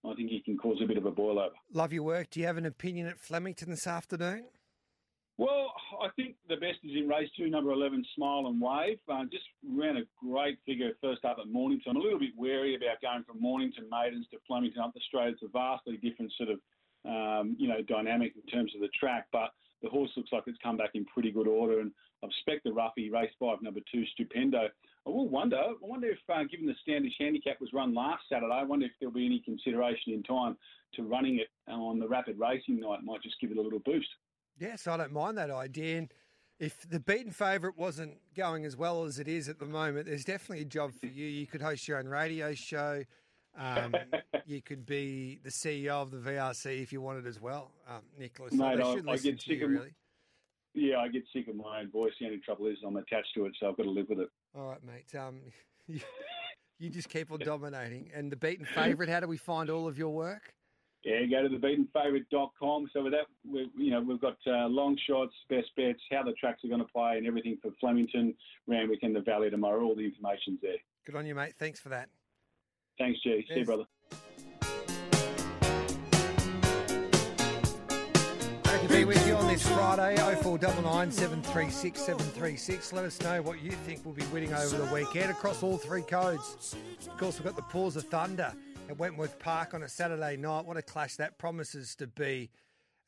I 0.04 0.14
think 0.14 0.30
he 0.30 0.40
can 0.40 0.58
cause 0.58 0.78
a 0.82 0.86
bit 0.86 0.96
of 0.96 1.06
a 1.06 1.10
boil 1.10 1.38
over. 1.38 1.54
Love 1.72 1.92
your 1.92 2.02
work. 2.02 2.30
Do 2.30 2.40
you 2.40 2.46
have 2.46 2.58
an 2.58 2.66
opinion 2.66 3.06
at 3.06 3.18
Flemington 3.18 3.70
this 3.70 3.86
afternoon? 3.86 4.44
Well, 5.38 5.72
I 6.02 6.08
think 6.14 6.36
the 6.48 6.56
best 6.56 6.78
is 6.84 6.92
in 6.94 7.08
race 7.08 7.30
two, 7.36 7.48
number 7.48 7.72
11, 7.72 8.04
Smile 8.14 8.46
and 8.46 8.60
Wave. 8.60 8.98
Uh, 9.08 9.24
just 9.30 9.44
ran 9.66 9.96
a 9.96 10.02
great 10.20 10.58
figure 10.66 10.90
first 11.00 11.24
up 11.24 11.38
at 11.40 11.48
Mornington. 11.48 11.90
I'm 11.90 11.96
a 11.96 12.00
little 12.00 12.18
bit 12.18 12.36
wary 12.36 12.74
about 12.76 13.00
going 13.00 13.24
from 13.24 13.40
Mornington 13.40 13.88
Maidens 13.90 14.26
to 14.30 14.38
Flemington 14.46 14.82
up 14.82 14.92
the 14.92 15.00
straight. 15.08 15.32
It's 15.32 15.42
a 15.42 15.48
vastly 15.48 15.96
different 15.96 16.32
sort 16.36 16.50
of, 16.50 16.60
um, 17.06 17.56
you 17.58 17.66
know, 17.66 17.80
dynamic 17.82 18.34
in 18.36 18.42
terms 18.52 18.74
of 18.74 18.82
the 18.82 18.88
track, 18.88 19.26
but 19.32 19.52
the 19.82 19.88
horse 19.88 20.10
looks 20.16 20.32
like 20.32 20.44
it's 20.46 20.58
come 20.62 20.76
back 20.76 20.90
in 20.94 21.04
pretty 21.06 21.32
good 21.32 21.48
order. 21.48 21.80
And 21.80 21.92
I've 22.22 22.30
spec 22.40 22.62
the 22.62 22.72
roughie, 22.72 23.10
race 23.10 23.32
five, 23.40 23.62
number 23.62 23.80
two, 23.90 24.04
Stupendo. 24.12 24.68
I 25.04 25.10
will 25.10 25.28
wonder, 25.28 25.56
I 25.56 25.74
wonder 25.80 26.08
if, 26.08 26.18
uh, 26.28 26.44
given 26.44 26.66
the 26.66 26.76
Standish 26.82 27.14
handicap 27.18 27.60
was 27.60 27.72
run 27.72 27.94
last 27.94 28.22
Saturday, 28.28 28.52
I 28.52 28.62
wonder 28.62 28.86
if 28.86 28.92
there'll 29.00 29.14
be 29.14 29.26
any 29.26 29.40
consideration 29.40 30.12
in 30.12 30.22
time 30.22 30.56
to 30.94 31.02
running 31.02 31.40
it 31.40 31.48
on 31.72 31.98
the 31.98 32.06
rapid 32.06 32.38
racing 32.38 32.78
night. 32.78 33.02
Might 33.02 33.22
just 33.22 33.40
give 33.40 33.50
it 33.50 33.56
a 33.56 33.62
little 33.62 33.80
boost. 33.80 34.08
Yes, 34.58 34.86
I 34.86 34.96
don't 34.96 35.12
mind 35.12 35.38
that 35.38 35.50
idea. 35.50 35.98
And 35.98 36.12
if 36.58 36.88
the 36.88 37.00
beaten 37.00 37.32
favourite 37.32 37.76
wasn't 37.76 38.18
going 38.36 38.64
as 38.64 38.76
well 38.76 39.04
as 39.04 39.18
it 39.18 39.28
is 39.28 39.48
at 39.48 39.58
the 39.58 39.66
moment, 39.66 40.06
there's 40.06 40.24
definitely 40.24 40.62
a 40.62 40.68
job 40.68 40.92
for 40.98 41.06
you. 41.06 41.26
You 41.26 41.46
could 41.46 41.62
host 41.62 41.88
your 41.88 41.98
own 41.98 42.06
radio 42.06 42.54
show. 42.54 43.02
Um, 43.58 43.94
you 44.46 44.62
could 44.62 44.86
be 44.86 45.38
the 45.42 45.50
CEO 45.50 45.90
of 46.02 46.10
the 46.10 46.18
VRC 46.18 46.82
if 46.82 46.92
you 46.92 47.00
wanted 47.00 47.26
as 47.26 47.40
well, 47.40 47.72
um, 47.88 48.02
Nicholas. 48.18 48.52
Mate, 48.52 48.80
I- 48.80 48.92
I 49.08 49.16
get 49.16 49.40
sick 49.40 49.58
you, 49.58 49.64
of- 49.64 49.70
really. 49.70 49.94
Yeah, 50.74 50.98
I 51.00 51.08
get 51.08 51.24
sick 51.34 51.48
of 51.48 51.56
my 51.56 51.80
own 51.80 51.90
voice. 51.90 52.12
The 52.18 52.24
only 52.26 52.38
trouble 52.38 52.66
is 52.66 52.78
I'm 52.86 52.96
attached 52.96 53.34
to 53.34 53.44
it, 53.44 53.52
so 53.60 53.68
I've 53.68 53.76
got 53.76 53.82
to 53.82 53.90
live 53.90 54.08
with 54.08 54.20
it. 54.20 54.28
All 54.56 54.70
right, 54.70 54.82
mate. 54.82 55.14
Um, 55.20 55.40
you, 55.86 56.00
you 56.78 56.88
just 56.88 57.10
keep 57.10 57.30
on 57.30 57.40
dominating. 57.40 58.10
And 58.14 58.32
the 58.32 58.36
beaten 58.36 58.64
favourite, 58.64 59.10
how 59.10 59.20
do 59.20 59.26
we 59.26 59.36
find 59.36 59.68
all 59.68 59.86
of 59.86 59.98
your 59.98 60.14
work? 60.14 60.54
Yeah, 61.04 61.24
go 61.26 61.48
to 61.48 61.58
thebeatenfavourite.com. 61.58 62.90
So 62.92 63.02
with 63.02 63.12
that, 63.12 63.26
we 63.50 63.68
you 63.76 63.90
know, 63.90 64.00
we've 64.00 64.20
got 64.20 64.36
uh, 64.46 64.68
long 64.68 64.96
shots, 65.08 65.34
best 65.48 65.68
bets, 65.76 66.00
how 66.10 66.22
the 66.22 66.32
tracks 66.32 66.64
are 66.64 66.68
going 66.68 66.80
to 66.80 66.86
play, 66.86 67.18
and 67.18 67.26
everything 67.26 67.58
for 67.60 67.72
Flemington, 67.80 68.34
Randwick, 68.68 69.00
and 69.02 69.14
the 69.14 69.20
Valley 69.20 69.50
tomorrow. 69.50 69.82
All 69.82 69.96
the 69.96 70.04
information's 70.04 70.60
there. 70.62 70.76
Good 71.04 71.16
on 71.16 71.26
you, 71.26 71.34
mate. 71.34 71.54
Thanks 71.58 71.80
for 71.80 71.88
that. 71.88 72.08
Thanks, 72.98 73.20
G. 73.22 73.44
See 73.48 73.60
you, 73.60 73.64
brother. 73.64 73.84
Great 78.62 78.82
to 78.82 78.88
be 78.88 79.04
with 79.04 79.26
you 79.26 79.34
on 79.34 79.48
this 79.48 79.66
Friday, 79.66 80.16
0499 80.16 81.10
736 81.10 82.00
736. 82.00 82.92
Let 82.92 83.04
us 83.04 83.20
know 83.22 83.42
what 83.42 83.60
you 83.60 83.72
think 83.72 84.04
we'll 84.04 84.14
be 84.14 84.24
winning 84.26 84.54
over 84.54 84.76
the 84.76 84.94
weekend 84.94 85.32
across 85.32 85.64
all 85.64 85.78
three 85.78 86.02
codes. 86.02 86.76
Of 87.08 87.18
course, 87.18 87.38
we've 87.38 87.46
got 87.46 87.56
the 87.56 87.62
Paws 87.62 87.96
of 87.96 88.04
Thunder 88.04 88.52
at 88.88 88.98
Wentworth 88.98 89.38
Park 89.38 89.74
on 89.74 89.82
a 89.82 89.88
Saturday 89.88 90.36
night. 90.36 90.64
What 90.64 90.76
a 90.76 90.82
clash 90.82 91.16
that 91.16 91.38
promises 91.38 91.94
to 91.96 92.06
be, 92.06 92.50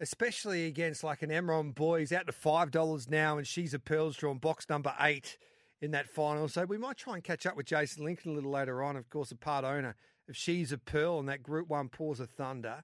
especially 0.01 0.67
against 0.67 1.05
like 1.05 1.23
an 1.23 1.31
Emron 1.31 1.75
Boys 1.75 2.13
out 2.13 2.27
to 2.27 2.33
$5 2.33 3.11
now, 3.11 3.39
and 3.39 3.47
she's 3.47 3.75
a 3.75 3.79
Pearls 3.79 4.17
drawn 4.17 4.39
box 4.39 4.69
number 4.69 4.95
eight 5.01 5.37
in 5.81 5.91
that 5.91 6.09
final. 6.09 6.49
So 6.49 6.65
we 6.65 6.79
might 6.79 6.97
try 6.97 7.15
and 7.15 7.25
catch 7.25 7.47
up 7.47 7.57
with 7.57 7.67
Jason 7.67 8.05
Lincoln 8.05 8.33
a 8.33 8.35
little 8.35 8.51
later 8.51 8.83
on, 8.83 8.97
of 8.97 9.09
course, 9.11 9.31
a 9.31 9.37
part 9.37 9.65
owner 9.65 9.97
of 10.29 10.37
She's 10.37 10.73
a 10.73 10.79
Pearl 10.79 11.19
and 11.19 11.29
that 11.29 11.43
Group 11.43 11.69
1 11.69 11.89
Paws 11.91 12.21
of 12.21 12.31
Thunder. 12.31 12.83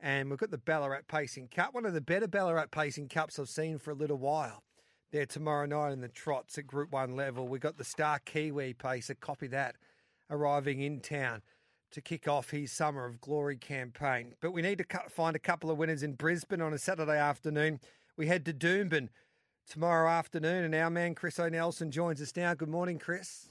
And 0.00 0.28
we've 0.28 0.38
got 0.38 0.50
the 0.50 0.58
Ballarat 0.58 1.02
Pacing 1.08 1.48
Cup, 1.48 1.74
one 1.74 1.86
of 1.86 1.94
the 1.94 2.00
better 2.00 2.26
Ballarat 2.26 2.66
Pacing 2.70 3.08
Cups 3.08 3.38
I've 3.38 3.48
seen 3.48 3.78
for 3.78 3.92
a 3.92 3.94
little 3.94 4.18
while. 4.18 4.64
There 5.12 5.26
tomorrow 5.26 5.66
night 5.66 5.92
in 5.92 6.00
the 6.00 6.08
trots 6.08 6.58
at 6.58 6.66
Group 6.66 6.90
1 6.90 7.14
level. 7.14 7.46
We've 7.46 7.60
got 7.60 7.78
the 7.78 7.84
Star 7.84 8.18
Kiwi 8.18 8.74
Pacer, 8.74 9.14
copy 9.14 9.46
that, 9.48 9.76
arriving 10.28 10.80
in 10.80 11.00
town 11.00 11.42
to 11.92 12.00
kick 12.00 12.26
off 12.26 12.50
his 12.50 12.72
Summer 12.72 13.04
of 13.04 13.20
Glory 13.20 13.56
campaign. 13.56 14.34
But 14.40 14.52
we 14.52 14.62
need 14.62 14.78
to 14.78 14.84
find 15.08 15.36
a 15.36 15.38
couple 15.38 15.70
of 15.70 15.78
winners 15.78 16.02
in 16.02 16.14
Brisbane 16.14 16.60
on 16.60 16.72
a 16.72 16.78
Saturday 16.78 17.18
afternoon. 17.18 17.80
We 18.16 18.26
head 18.26 18.44
to 18.46 18.52
Doomben 18.52 19.08
tomorrow 19.68 20.10
afternoon, 20.10 20.64
and 20.64 20.74
our 20.74 20.90
man 20.90 21.14
Chris 21.14 21.38
O'Nelson 21.38 21.90
joins 21.90 22.20
us 22.20 22.34
now. 22.34 22.54
Good 22.54 22.68
morning, 22.68 22.98
Chris. 22.98 23.48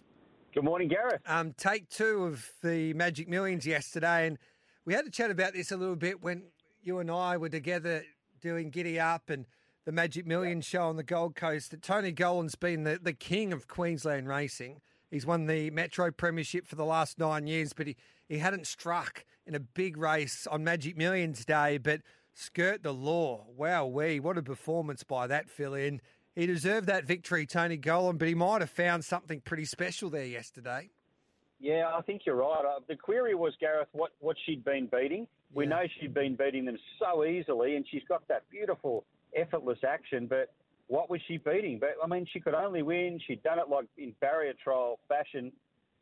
Good 0.54 0.64
morning, 0.64 0.90
Gareth. 0.90 1.22
Um, 1.26 1.54
take 1.58 1.90
two 1.90 2.26
of 2.26 2.50
the 2.62 2.94
Magic 2.94 3.30
Millions 3.30 3.66
yesterday, 3.66 4.28
and 4.28 4.38
we 4.86 4.94
had 4.94 5.06
to 5.06 5.12
chat 5.12 5.32
about 5.32 5.54
this 5.54 5.72
a 5.72 5.78
little 5.78 5.96
bit 5.96 6.22
when 6.22 6.44
you 6.84 7.00
and 7.00 7.10
I 7.10 7.38
were 7.38 7.50
together 7.50 8.04
doing 8.42 8.70
Giddy 8.70 9.00
Up 9.00 9.30
and 9.30 9.46
the 9.86 9.92
Magic 9.92 10.26
Millions 10.26 10.66
show 10.66 10.84
on 10.84 10.98
the 10.98 11.04
Gold 11.04 11.36
Coast. 11.36 11.72
That 11.72 11.82
Tony 11.82 12.12
Gollan's 12.12 12.56
been 12.56 12.84
the, 12.84 13.00
the 13.02 13.14
king 13.14 13.54
of 13.54 13.68
Queensland 13.68 14.28
racing. 14.28 14.82
He's 15.10 15.26
won 15.26 15.46
the 15.46 15.70
Metro 15.70 16.12
Premiership 16.12 16.68
for 16.68 16.76
the 16.76 16.86
last 16.86 17.20
nine 17.20 17.46
years, 17.46 17.74
but 17.74 17.88
he, 17.88 17.96
he 18.32 18.38
hadn't 18.38 18.66
struck 18.66 19.26
in 19.46 19.56
a 19.56 19.60
big 19.60 19.98
race 19.98 20.48
on 20.48 20.64
Magic 20.64 20.96
Millions 20.96 21.44
Day. 21.44 21.78
But 21.78 22.02
skirt 22.34 22.82
the 22.82 22.94
law. 22.94 23.46
Wow, 23.58 23.88
wee, 23.88 24.20
what 24.22 24.38
a 24.38 24.42
performance 24.42 25.04
by 25.04 25.28
that 25.28 25.50
filly. 25.50 25.88
And 25.88 26.02
he 26.34 26.46
deserved 26.46 26.88
that 26.88 27.04
victory, 27.06 27.46
Tony 27.46 27.78
Gollan, 27.78 28.18
but 28.18 28.30
he 28.30 28.34
might 28.36 28.62
have 28.62 28.70
found 28.70 29.04
something 29.04 29.42
pretty 29.42 29.66
special 29.66 30.10
there 30.10 30.26
yesterday. 30.26 30.90
Yeah, 31.60 31.92
I 31.94 32.02
think 32.02 32.22
you're 32.26 32.38
right. 32.38 32.64
Uh, 32.66 32.80
the 32.88 32.96
query 32.96 33.36
was 33.36 33.54
Gareth 33.60 33.90
what 33.92 34.12
what 34.20 34.38
she'd 34.46 34.64
been 34.64 34.88
beating. 34.88 35.28
We 35.54 35.66
Yeah. 35.66 35.70
know 35.72 35.84
she'd 36.00 36.14
been 36.14 36.36
beating 36.36 36.64
them 36.66 36.78
so 36.98 37.26
easily, 37.26 37.76
and 37.76 37.86
she's 37.92 38.04
got 38.06 38.26
that 38.30 38.50
beautiful, 38.50 39.04
effortless 39.36 39.84
action. 39.84 40.26
But 40.26 40.54
what 40.88 41.10
was 41.10 41.22
she 41.28 41.38
beating? 41.38 41.80
But 41.80 41.98
I 42.02 42.08
mean, 42.08 42.26
she 42.32 42.40
could 42.40 42.56
only 42.56 42.82
win. 42.82 43.20
She'd 43.28 43.44
done 43.44 43.60
it 43.60 43.68
like 43.70 43.86
in 43.98 44.16
barrier 44.22 44.54
trial 44.64 45.00
fashion. 45.10 45.52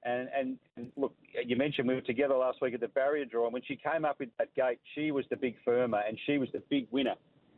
And, 0.04 0.30
and, 0.38 0.92
look, 0.96 1.14
you 1.46 1.58
mentioned 1.58 1.88
we 1.88 1.96
were 1.96 2.02
together 2.02 2.36
last 2.36 2.62
week 2.62 2.74
at 2.74 2.80
the 2.80 2.88
barrier 2.88 3.26
draw, 3.26 3.46
and 3.46 3.54
when 3.54 3.64
she 3.68 3.76
came 3.76 4.06
up 4.06 4.20
with 4.20 4.30
that 4.38 4.54
gate, 4.56 4.80
she 4.96 5.12
was 5.12 5.26
the 5.30 5.36
big 5.36 5.56
firmer, 5.66 6.02
and 6.08 6.18
she 6.26 6.38
was 6.38 6.48
the 6.54 6.64
big 6.70 6.88
winner 6.92 7.16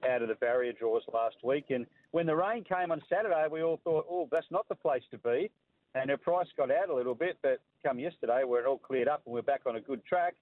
out 0.10 0.24
of 0.24 0.28
the 0.28 0.36
barrier 0.36 0.74
draws 0.74 1.04
last 1.14 1.36
week. 1.44 1.66
And 1.70 1.86
when 2.12 2.26
the 2.26 2.36
rain 2.36 2.64
came 2.64 2.92
on 2.92 3.02
Saturday, 3.10 3.46
we 3.52 3.62
all 3.62 3.80
thought, 3.84 4.08
oh, 4.10 4.28
that's 4.32 4.48
not 4.50 4.68
the 4.70 4.76
place 4.76 5.04
to 5.12 5.20
be. 5.20 5.52
And 5.94 6.10
her 6.10 6.18
price 6.18 6.48
got 6.58 6.72
out 6.72 6.90
a 6.90 6.96
little 6.96 7.14
bit, 7.14 7.38
but 7.44 7.62
come 7.86 8.00
yesterday, 8.00 8.44
where 8.46 8.62
it 8.62 8.68
all 8.68 8.78
cleared 8.80 9.08
up 9.08 9.22
and 9.26 9.34
we're 9.36 9.42
back 9.42 9.62
on 9.68 9.76
a 9.76 9.82
good 9.82 10.04
track, 10.06 10.36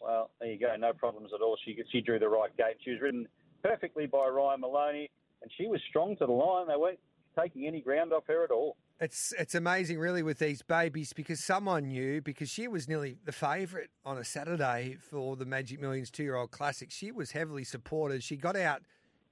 well, 0.00 0.30
there 0.40 0.50
you 0.50 0.58
go, 0.58 0.74
no 0.78 0.92
problems 0.92 1.30
at 1.34 1.42
all. 1.42 1.56
She 1.64 1.76
she 1.90 2.00
drew 2.00 2.18
the 2.18 2.28
right 2.28 2.56
gate. 2.56 2.76
She 2.84 2.90
was 2.92 3.00
ridden 3.00 3.28
perfectly 3.62 4.06
by 4.06 4.28
Ryan 4.28 4.60
Maloney, 4.60 5.10
and 5.42 5.50
she 5.56 5.66
was 5.66 5.80
strong 5.88 6.16
to 6.16 6.26
the 6.26 6.32
line. 6.32 6.66
They 6.68 6.76
weren't 6.76 6.98
taking 7.38 7.66
any 7.66 7.80
ground 7.80 8.12
off 8.12 8.24
her 8.26 8.44
at 8.44 8.50
all. 8.50 8.76
It's 9.02 9.34
it's 9.36 9.56
amazing, 9.56 9.98
really, 9.98 10.22
with 10.22 10.38
these 10.38 10.62
babies 10.62 11.12
because 11.12 11.42
someone 11.42 11.88
knew 11.88 12.22
because 12.22 12.48
she 12.48 12.68
was 12.68 12.88
nearly 12.88 13.16
the 13.24 13.32
favourite 13.32 13.88
on 14.04 14.16
a 14.16 14.22
Saturday 14.22 14.96
for 15.10 15.34
the 15.34 15.44
Magic 15.44 15.80
Millions 15.80 16.08
two 16.08 16.22
year 16.22 16.36
old 16.36 16.52
classic. 16.52 16.92
She 16.92 17.10
was 17.10 17.32
heavily 17.32 17.64
supported. 17.64 18.22
She 18.22 18.36
got 18.36 18.54
out 18.54 18.82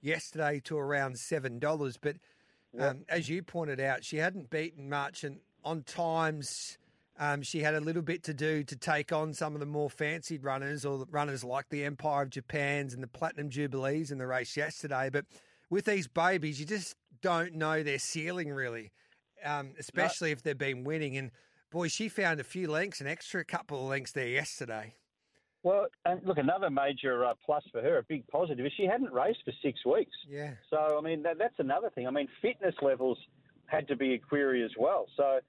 yesterday 0.00 0.60
to 0.64 0.76
around 0.76 1.20
seven 1.20 1.60
dollars, 1.60 1.96
but 1.96 2.16
um, 2.80 3.04
as 3.08 3.28
you 3.28 3.44
pointed 3.44 3.78
out, 3.78 4.02
she 4.04 4.16
hadn't 4.16 4.50
beaten 4.50 4.88
much, 4.88 5.22
and 5.22 5.38
on 5.64 5.84
times. 5.84 6.76
Um, 7.20 7.42
she 7.42 7.60
had 7.60 7.74
a 7.74 7.80
little 7.80 8.00
bit 8.00 8.22
to 8.24 8.34
do 8.34 8.64
to 8.64 8.76
take 8.76 9.12
on 9.12 9.34
some 9.34 9.52
of 9.52 9.60
the 9.60 9.66
more 9.66 9.90
fancied 9.90 10.42
runners 10.42 10.86
or 10.86 11.04
runners 11.10 11.44
like 11.44 11.68
the 11.68 11.84
Empire 11.84 12.22
of 12.22 12.30
Japan's 12.30 12.94
and 12.94 13.02
the 13.02 13.06
Platinum 13.08 13.50
Jubilees 13.50 14.10
in 14.10 14.16
the 14.16 14.26
race 14.26 14.56
yesterday. 14.56 15.10
But 15.12 15.26
with 15.68 15.84
these 15.84 16.08
babies, 16.08 16.58
you 16.58 16.64
just 16.64 16.96
don't 17.20 17.54
know 17.54 17.82
their 17.82 17.98
ceiling 17.98 18.50
really, 18.50 18.90
um, 19.44 19.73
especially 19.78 20.30
if 20.30 20.42
they've 20.42 20.56
been 20.56 20.85
winning. 20.85 21.16
And 21.16 21.30
boy, 21.70 21.88
she 21.88 22.09
found 22.09 22.40
a 22.40 22.44
few 22.44 22.70
lengths, 22.70 23.00
an 23.00 23.06
extra 23.06 23.44
couple 23.44 23.82
of 23.82 23.88
lengths 23.88 24.12
there 24.12 24.28
yesterday. 24.28 24.94
Well, 25.62 25.87
and 26.06 26.20
look, 26.25 26.38
another 26.38 26.70
major 26.70 27.25
uh, 27.25 27.35
plus 27.44 27.62
for 27.70 27.82
her, 27.82 27.99
a 27.99 28.02
big 28.02 28.26
positive, 28.28 28.64
is 28.64 28.73
she 28.76 28.87
hadn't 28.87 29.12
raced 29.12 29.40
for 29.44 29.52
six 29.62 29.85
weeks. 29.85 30.16
Yeah. 30.28 30.52
So, 30.70 30.97
I 30.99 31.02
mean, 31.02 31.23
that, 31.25 31.38
that's 31.38 31.59
another 31.59 31.90
thing. 31.90 32.06
I 32.06 32.11
mean, 32.11 32.28
fitness 32.40 32.75
levels 32.80 33.18
had 33.66 33.87
to 33.88 33.97
be 33.97 34.14
a 34.14 34.18
query 34.18 34.64
as 34.64 34.70
well. 34.78 35.06
So, 35.16 35.40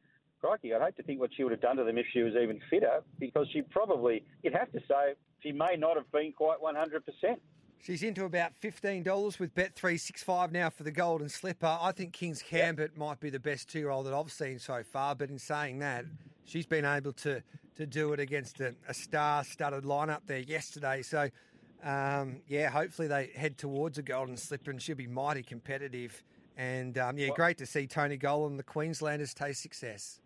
crikey, 0.42 0.74
I'd 0.74 0.82
hate 0.82 0.98
to 0.98 1.04
think 1.04 1.22
what 1.22 1.30
she 1.36 1.44
would 1.44 1.52
have 1.52 1.62
done 1.62 1.78
to 1.78 1.86
them 1.86 1.98
if 1.98 2.08
she 2.12 2.22
was 2.24 2.34
even 2.34 2.60
fitter, 2.70 3.02
because 3.20 3.48
she 3.54 3.62
probably, 3.62 4.26
you'd 4.44 4.54
have 4.54 4.72
to 4.74 4.80
say, 4.80 5.14
she 5.42 5.54
may 5.54 5.76
not 5.78 5.96
have 5.96 6.12
been 6.12 6.34
quite 6.34 6.58
100%. 6.62 7.38
She's 7.84 8.04
into 8.04 8.26
about 8.26 8.56
fifteen 8.56 9.02
dollars 9.02 9.40
with 9.40 9.56
Bet 9.56 9.74
three 9.74 9.98
six 9.98 10.22
five 10.22 10.52
now 10.52 10.70
for 10.70 10.84
the 10.84 10.92
Golden 10.92 11.30
Slipper. 11.30 11.80
I 11.82 11.92
think 11.92 12.14
King's 12.14 12.44
Gambit 12.44 12.96
might 12.96 13.20
be 13.20 13.32
the 13.32 13.40
best 13.40 13.70
two 13.70 13.80
year 13.80 13.90
old 13.90 14.06
that 14.06 14.14
I've 14.14 14.32
seen 14.32 14.60
so 14.60 14.84
far. 14.84 15.16
But 15.16 15.32
in 15.32 15.40
saying 15.40 15.80
that, 15.80 16.06
she's 16.46 16.68
been 16.68 16.86
able 16.86 17.14
to 17.14 17.42
to 17.78 17.86
do 17.88 18.14
it 18.14 18.20
against 18.20 18.60
a, 18.60 18.76
a 18.88 18.94
star-studded 18.94 19.84
lineup 19.84 20.22
there 20.28 20.40
yesterday. 20.40 21.02
So 21.02 21.30
um, 21.84 22.42
yeah, 22.48 22.70
hopefully 22.70 23.08
they 23.08 23.32
head 23.36 23.58
towards 23.58 23.98
a 23.98 24.04
Golden 24.04 24.38
Slipper 24.38 24.70
and 24.70 24.80
she'll 24.80 24.96
be 24.96 25.08
mighty 25.08 25.42
competitive. 25.42 26.24
And 26.58 27.00
um, 27.00 27.18
yeah, 27.18 27.30
great 27.34 27.58
to 27.58 27.66
see 27.66 27.88
Tony 27.88 28.20
Gollan, 28.20 28.58
the 28.58 28.64
Queenslanders, 28.64 29.34
taste 29.34 29.64
success. 29.64 30.20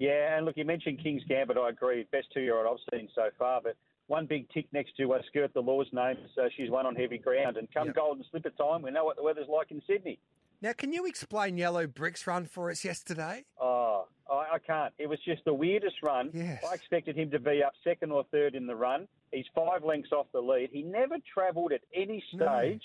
Yeah, 0.00 0.36
and 0.36 0.46
look, 0.46 0.56
you 0.56 0.64
mentioned 0.64 1.00
King's 1.00 1.22
Gambit. 1.28 1.56
I 1.56 1.68
agree. 1.68 2.06
Best 2.10 2.26
two-year-old 2.34 2.66
I've 2.66 2.98
seen 2.98 3.08
so 3.14 3.28
far. 3.38 3.60
But 3.62 3.76
one 4.08 4.26
big 4.26 4.48
tick 4.50 4.66
next 4.72 4.96
to 4.96 5.12
uh, 5.12 5.20
Skirt 5.28 5.54
the 5.54 5.60
Law's 5.60 5.86
name, 5.92 6.16
so 6.34 6.48
she's 6.56 6.70
won 6.70 6.86
on 6.86 6.96
heavy 6.96 7.18
ground. 7.18 7.56
And 7.56 7.68
come 7.72 7.86
Yep. 7.88 7.96
Golden 7.96 8.24
Slipper 8.30 8.50
time, 8.50 8.82
we 8.82 8.90
know 8.90 9.04
what 9.04 9.16
the 9.16 9.22
weather's 9.22 9.48
like 9.48 9.70
in 9.70 9.80
Sydney. 9.86 10.18
Now, 10.60 10.72
can 10.72 10.92
you 10.92 11.06
explain 11.06 11.56
Yellow 11.56 11.86
Bricks 11.86 12.26
run 12.26 12.44
for 12.46 12.70
us 12.70 12.84
yesterday? 12.84 13.44
Oh, 13.60 14.06
I, 14.28 14.54
I 14.54 14.58
can't. 14.66 14.92
It 14.98 15.08
was 15.08 15.18
just 15.24 15.44
the 15.44 15.54
weirdest 15.54 15.96
run. 16.02 16.30
Yes. 16.34 16.64
I 16.68 16.74
expected 16.74 17.16
him 17.16 17.30
to 17.30 17.38
be 17.38 17.62
up 17.62 17.74
second 17.84 18.10
or 18.10 18.24
third 18.32 18.54
in 18.56 18.66
the 18.66 18.74
run. 18.74 19.06
He's 19.30 19.44
five 19.54 19.84
lengths 19.84 20.10
off 20.10 20.26
the 20.32 20.40
lead. 20.40 20.70
He 20.72 20.82
never 20.82 21.16
travelled 21.32 21.72
at 21.72 21.82
any 21.94 22.24
No. 22.34 22.46
stage. 22.58 22.82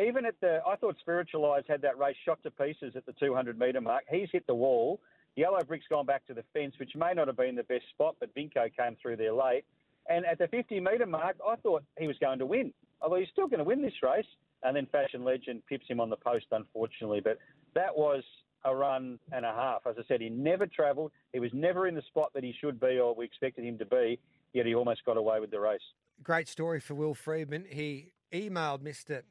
Even 0.00 0.24
at 0.26 0.34
the, 0.40 0.60
I 0.68 0.76
thought 0.76 0.96
Spiritualised 1.00 1.66
had 1.68 1.82
that 1.82 1.98
race 1.98 2.16
shot 2.24 2.38
to 2.42 2.50
pieces 2.50 2.92
at 2.96 3.06
the 3.06 3.12
200 3.14 3.58
metre 3.58 3.80
mark. 3.80 4.04
He's 4.10 4.28
hit 4.30 4.46
the 4.46 4.54
wall. 4.54 5.00
Yellow 5.36 5.60
Brick's 5.64 5.86
gone 5.88 6.06
back 6.06 6.26
to 6.26 6.34
the 6.34 6.44
fence, 6.52 6.74
which 6.78 6.94
may 6.94 7.12
not 7.14 7.28
have 7.28 7.36
been 7.36 7.54
the 7.56 7.62
best 7.64 7.84
spot, 7.90 8.16
but 8.20 8.34
Vinco 8.34 8.68
came 8.76 8.96
through 9.00 9.16
there 9.16 9.32
late. 9.32 9.64
And 10.10 10.26
at 10.26 10.38
the 10.38 10.48
50 10.48 10.80
metre 10.80 11.06
mark, 11.06 11.36
I 11.46 11.54
thought 11.56 11.84
he 11.98 12.08
was 12.08 12.16
going 12.18 12.40
to 12.40 12.46
win. 12.46 12.72
Although 13.00 13.16
he's 13.16 13.28
still 13.32 13.46
going 13.46 13.58
to 13.58 13.64
win 13.64 13.80
this 13.80 13.94
race. 14.02 14.26
And 14.62 14.76
then 14.76 14.86
Fashion 14.92 15.24
Legend 15.24 15.62
pips 15.66 15.86
him 15.88 16.00
on 16.00 16.10
the 16.10 16.16
post, 16.16 16.46
unfortunately. 16.50 17.20
But 17.22 17.38
that 17.74 17.96
was 17.96 18.22
a 18.64 18.74
run 18.74 19.18
and 19.32 19.46
a 19.46 19.52
half. 19.52 19.86
As 19.86 19.94
I 19.98 20.02
said, 20.08 20.20
he 20.20 20.28
never 20.28 20.66
travelled. 20.66 21.12
He 21.32 21.38
was 21.38 21.50
never 21.54 21.86
in 21.86 21.94
the 21.94 22.02
spot 22.02 22.32
that 22.34 22.44
he 22.44 22.52
should 22.60 22.78
be 22.78 22.98
or 22.98 23.14
we 23.14 23.24
expected 23.24 23.64
him 23.64 23.78
to 23.78 23.86
be, 23.86 24.18
yet 24.52 24.66
he 24.66 24.74
almost 24.74 25.04
got 25.06 25.16
away 25.16 25.40
with 25.40 25.50
the 25.50 25.60
race. 25.60 25.80
great 26.22 26.48
story 26.48 26.80
for 26.80 26.94
Will 26.94 27.14
Freedman. 27.14 27.64
He 27.70 28.12
emailed 28.32 28.82
Mr. 28.82 29.22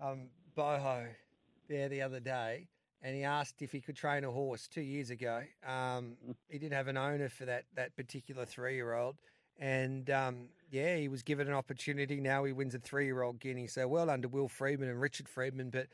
Um, 0.00 0.28
Boho 0.56 1.08
there 1.68 1.88
the 1.88 2.02
other 2.02 2.20
day 2.20 2.68
and 3.02 3.16
he 3.16 3.24
asked 3.24 3.62
if 3.62 3.72
he 3.72 3.80
could 3.80 3.96
train 3.96 4.24
a 4.24 4.30
horse 4.30 4.68
two 4.68 4.82
years 4.82 5.10
ago. 5.10 5.42
Um, 5.66 6.16
he 6.48 6.58
didn't 6.58 6.74
have 6.74 6.88
an 6.88 6.96
owner 6.96 7.28
for 7.28 7.46
that, 7.46 7.64
that 7.74 7.96
particular 7.96 8.44
three 8.44 8.74
year 8.74 8.94
old. 8.94 9.16
And 9.60 10.08
um, 10.10 10.48
yeah, 10.70 10.96
he 10.96 11.08
was 11.08 11.22
given 11.22 11.46
an 11.46 11.54
opportunity. 11.54 12.20
Now 12.20 12.44
he 12.44 12.52
wins 12.52 12.74
a 12.74 12.78
three 12.78 13.04
year 13.04 13.22
old 13.22 13.38
guinea. 13.38 13.66
So 13.66 13.86
well 13.86 14.10
under 14.10 14.26
Will 14.26 14.48
Freedman 14.48 14.88
and 14.88 15.00
Richard 15.00 15.28
Freedman. 15.28 15.70
But 15.70 15.86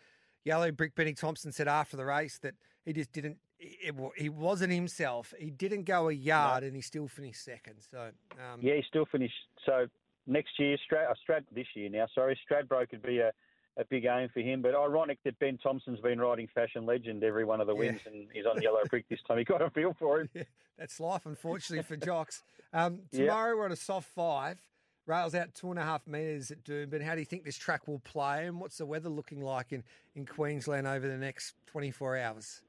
Yellow 0.44 0.70
Brick 0.70 0.94
Benny 0.94 1.12
Thompson 1.12 1.50
said 1.52 1.66
after 1.68 1.96
the 1.96 2.04
race 2.04 2.38
that 2.38 2.54
he 2.84 2.92
just 2.92 3.12
didn't, 3.12 3.38
it, 3.58 3.94
wa- 3.96 4.10
he 4.16 4.28
wasn't 4.28 4.72
himself. 4.72 5.34
He 5.38 5.50
didn't 5.50 5.84
go 5.84 6.08
a 6.08 6.12
yard 6.12 6.62
and 6.62 6.76
he 6.76 6.82
still 6.82 7.08
finished 7.08 7.44
second. 7.44 7.76
So 7.90 8.10
um, 8.32 8.60
Yeah, 8.60 8.76
he 8.76 8.84
still 8.86 9.06
finished. 9.10 9.34
So 9.64 9.86
next 10.28 10.58
year, 10.58 10.76
Strad, 10.84 11.08
uh, 11.10 11.14
Strad 11.20 11.44
this 11.52 11.66
year 11.74 11.90
now, 11.90 12.06
sorry, 12.14 12.38
Stradbroke 12.48 12.90
could 12.90 13.02
be 13.02 13.18
a, 13.18 13.32
a 13.76 13.84
big 13.84 14.04
aim 14.06 14.28
for 14.32 14.40
him. 14.40 14.62
But 14.62 14.74
ironic 14.74 15.18
that 15.24 15.38
Ben 15.38 15.58
Thompson's 15.58 16.00
been 16.00 16.20
riding 16.20 16.48
Fashion 16.54 16.86
Legend 16.86 17.22
every 17.22 17.44
one 17.44 17.60
of 17.60 17.66
the 17.66 17.74
Yeah. 17.74 17.78
wins 17.90 18.00
and 18.06 18.28
he's 18.32 18.46
on 18.46 18.60
Yellow 18.62 18.82
Brick 18.88 19.08
this 19.08 19.20
time. 19.28 19.38
He 19.38 19.44
got 19.44 19.62
a 19.62 19.70
feel 19.70 19.94
for 19.98 20.20
him. 20.20 20.30
Yeah, 20.34 20.44
that's 20.78 21.00
life, 21.00 21.26
unfortunately, 21.26 21.82
for 21.84 21.96
jocks. 21.96 22.42
Um, 22.72 23.02
Yeah. 23.12 23.26
tomorrow 23.26 23.56
we're 23.56 23.64
on 23.64 23.72
a 23.72 23.76
soft 23.76 24.08
five. 24.08 24.60
Rails 25.06 25.34
out 25.36 25.54
two 25.54 25.70
and 25.70 25.78
a 25.78 25.82
half 25.84 26.04
metres 26.06 26.50
at 26.50 26.64
Doomben. 26.64 27.00
How 27.00 27.14
do 27.14 27.20
you 27.20 27.24
think 27.24 27.44
this 27.44 27.56
track 27.56 27.86
will 27.86 28.00
play, 28.00 28.46
and 28.46 28.60
what's 28.60 28.76
the 28.78 28.84
weather 28.84 29.08
looking 29.08 29.40
like 29.40 29.72
in, 29.72 29.84
in 30.16 30.26
Queensland 30.26 30.86
over 30.86 31.06
the 31.06 31.16
next 31.16 31.54
24 31.68 32.16
hours? 32.18 32.62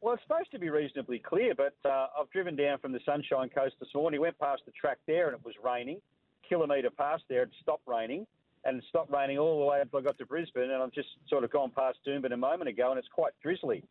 Well, 0.00 0.14
it's 0.14 0.22
supposed 0.22 0.50
to 0.52 0.58
be 0.58 0.70
reasonably 0.70 1.18
clear, 1.18 1.54
but 1.54 1.74
uh, 1.84 2.06
I've 2.18 2.30
driven 2.30 2.56
down 2.56 2.78
from 2.78 2.92
the 2.92 3.00
Sunshine 3.04 3.50
Coast 3.50 3.74
this 3.80 3.90
morning, 3.94 4.18
went 4.22 4.38
past 4.38 4.62
the 4.64 4.72
track 4.72 4.96
there, 5.06 5.26
and 5.28 5.36
it 5.36 5.44
was 5.44 5.54
raining. 5.62 6.00
Kilometre 6.48 6.90
past 6.90 7.24
there, 7.28 7.42
it 7.42 7.50
stopped 7.62 7.86
raining, 7.86 8.26
and 8.64 8.78
it 8.78 8.84
stopped 8.88 9.10
raining 9.12 9.38
all 9.38 9.60
the 9.60 9.66
way 9.66 9.80
until 9.80 9.98
I 9.98 10.02
got 10.02 10.18
to 10.18 10.26
Brisbane, 10.26 10.70
and 10.70 10.82
I've 10.82 10.92
just 10.92 11.08
sort 11.28 11.44
of 11.44 11.50
gone 11.50 11.70
past 11.70 11.98
Doomben 12.06 12.32
a 12.32 12.36
moment 12.36 12.68
ago, 12.68 12.90
and 12.90 12.98
it's 12.98 13.08
quite 13.08 13.32
drizzly. 13.42 13.82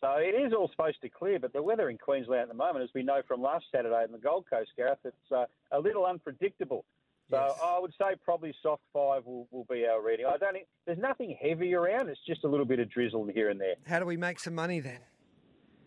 So 0.00 0.16
it 0.18 0.34
is 0.34 0.52
all 0.52 0.68
supposed 0.68 1.00
to 1.02 1.08
clear, 1.08 1.38
but 1.38 1.52
the 1.52 1.62
weather 1.62 1.88
in 1.88 1.96
Queensland 1.96 2.42
at 2.42 2.48
the 2.48 2.54
moment, 2.54 2.82
as 2.82 2.90
we 2.94 3.02
know 3.04 3.22
from 3.26 3.40
last 3.40 3.66
Saturday 3.70 4.02
in 4.04 4.10
the 4.12 4.18
Gold 4.18 4.46
Coast, 4.50 4.70
Gareth, 4.76 4.98
it's 5.04 5.32
uh, 5.32 5.44
a 5.70 5.78
little 5.78 6.04
unpredictable. 6.06 6.84
So 7.30 7.36
Yes. 7.36 7.58
I 7.62 7.78
would 7.78 7.92
say 7.92 8.16
probably 8.24 8.52
soft 8.62 8.82
five 8.92 9.24
will, 9.24 9.46
will 9.52 9.64
be 9.70 9.86
our 9.86 10.02
reading. 10.04 10.26
I 10.26 10.36
don't. 10.38 10.56
There's 10.86 10.98
nothing 10.98 11.38
heavy 11.40 11.72
around. 11.72 12.08
It's 12.08 12.20
just 12.26 12.42
a 12.44 12.48
little 12.48 12.66
bit 12.66 12.80
of 12.80 12.90
drizzle 12.90 13.26
here 13.32 13.48
and 13.48 13.60
there. 13.60 13.74
How 13.86 14.00
do 14.00 14.04
we 14.04 14.16
make 14.16 14.40
some 14.40 14.56
money 14.56 14.80
then? 14.80 14.98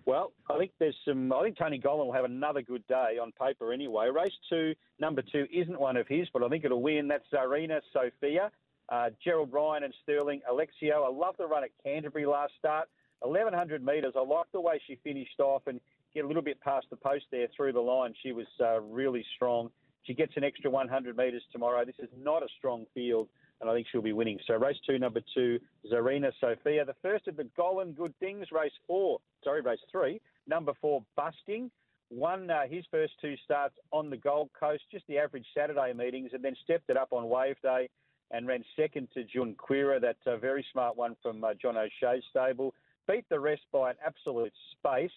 Well, 0.05 0.33
I 0.50 0.57
think 0.59 0.71
there's 0.79 0.95
some. 1.07 1.33
I 1.33 1.41
think 1.43 1.57
Tony 1.57 1.79
Gollan 1.79 2.05
will 2.05 2.13
have 2.13 2.25
another 2.25 2.62
good 2.62 2.85
day 2.88 3.17
on 3.19 3.31
paper 3.31 3.74
anyway. 3.74 4.09
Race 4.09 4.38
two, 4.50 4.75
number 5.00 5.24
two, 5.24 5.47
isn't 5.51 5.79
one 5.79 5.97
of 5.97 6.07
his, 6.07 6.27
but 6.31 6.43
I 6.43 6.47
think 6.50 6.63
it'll 6.63 6.81
win. 6.81 7.07
That's 7.07 7.25
Zarina 7.33 7.81
Sophia, 7.91 8.51
uh, 8.89 9.09
Gerald 9.24 9.51
Ryan 9.51 9.83
and 9.83 9.93
Sterling 10.03 10.41
Alexiou. 10.50 11.03
I 11.03 11.09
love 11.09 11.35
the 11.38 11.47
run 11.47 11.63
at 11.63 11.71
Canterbury 11.83 12.25
last 12.25 12.53
start. 12.59 12.88
1100 13.21 13.83
metres. 13.83 14.13
I 14.15 14.21
like 14.21 14.45
the 14.51 14.62
way 14.62 14.79
she 14.85 15.00
finished 15.03 15.39
off 15.39 15.63
and 15.65 15.79
get 16.13 16.25
a 16.25 16.27
little 16.27 16.43
bit 16.43 16.62
past 16.62 16.85
the 16.91 16.95
post 16.95 17.25
there 17.31 17.47
through 17.55 17.74
the 17.74 17.79
line. 17.79 18.13
She 18.21 18.31
was 18.31 18.45
uh, 18.62 18.81
really 18.81 19.25
strong. 19.35 19.69
She 20.03 20.13
gets 20.13 20.33
an 20.35 20.43
extra 20.43 20.69
100 20.69 21.17
metres 21.17 21.41
tomorrow. 21.51 21.83
This 21.83 21.95
is 21.97 22.09
not 22.21 22.43
a 22.43 22.47
strong 22.57 22.85
field, 22.93 23.27
and 23.62 23.69
I 23.69 23.74
think 23.74 23.88
she'll 23.91 24.01
be 24.01 24.13
winning. 24.13 24.39
So 24.47 24.55
race 24.55 24.77
two, 24.85 25.00
number 25.00 25.21
two, 25.33 25.59
Zarina 25.91 26.31
Sophia. 26.39 26.85
The 26.85 26.95
first 27.01 27.27
of 27.27 27.38
the 27.38 27.47
Gollan 27.57 27.95
Good 27.95 28.13
Things, 28.19 28.47
race 28.51 28.74
four, 28.88 29.19
sorry, 29.43 29.62
race 29.62 29.79
three, 29.91 30.21
number 30.47 30.74
four, 30.81 31.03
Busting. 31.15 31.71
Won 32.12 32.51
uh, 32.51 32.67
his 32.69 32.85
first 32.91 33.13
two 33.19 33.35
starts 33.43 33.75
on 33.91 34.12
the 34.12 34.17
Gold 34.17 34.51
Coast, 34.59 34.83
just 34.91 35.05
the 35.07 35.17
average 35.17 35.45
Saturday 35.57 35.91
meetings, 35.93 36.31
and 36.33 36.43
then 36.43 36.55
stepped 36.63 36.89
it 36.89 36.97
up 36.97 37.07
on 37.12 37.27
Wave 37.27 37.55
Day 37.63 37.89
and 38.31 38.47
ran 38.47 38.63
second 38.75 39.07
to 39.13 39.24
Jun 39.24 39.55
Quira, 39.55 40.00
that 40.01 40.17
uh, 40.27 40.38
very 40.38 40.65
smart 40.71 40.95
one 40.95 41.15
from 41.24 41.43
uh, 41.43 41.53
John 41.59 41.77
O'Shea's 41.77 42.24
stable. 42.29 42.74
Beat 43.07 43.25
the 43.29 43.39
rest 43.39 43.62
by 43.71 43.91
an 43.91 43.95
absolute 44.05 44.53
space. 44.71 45.12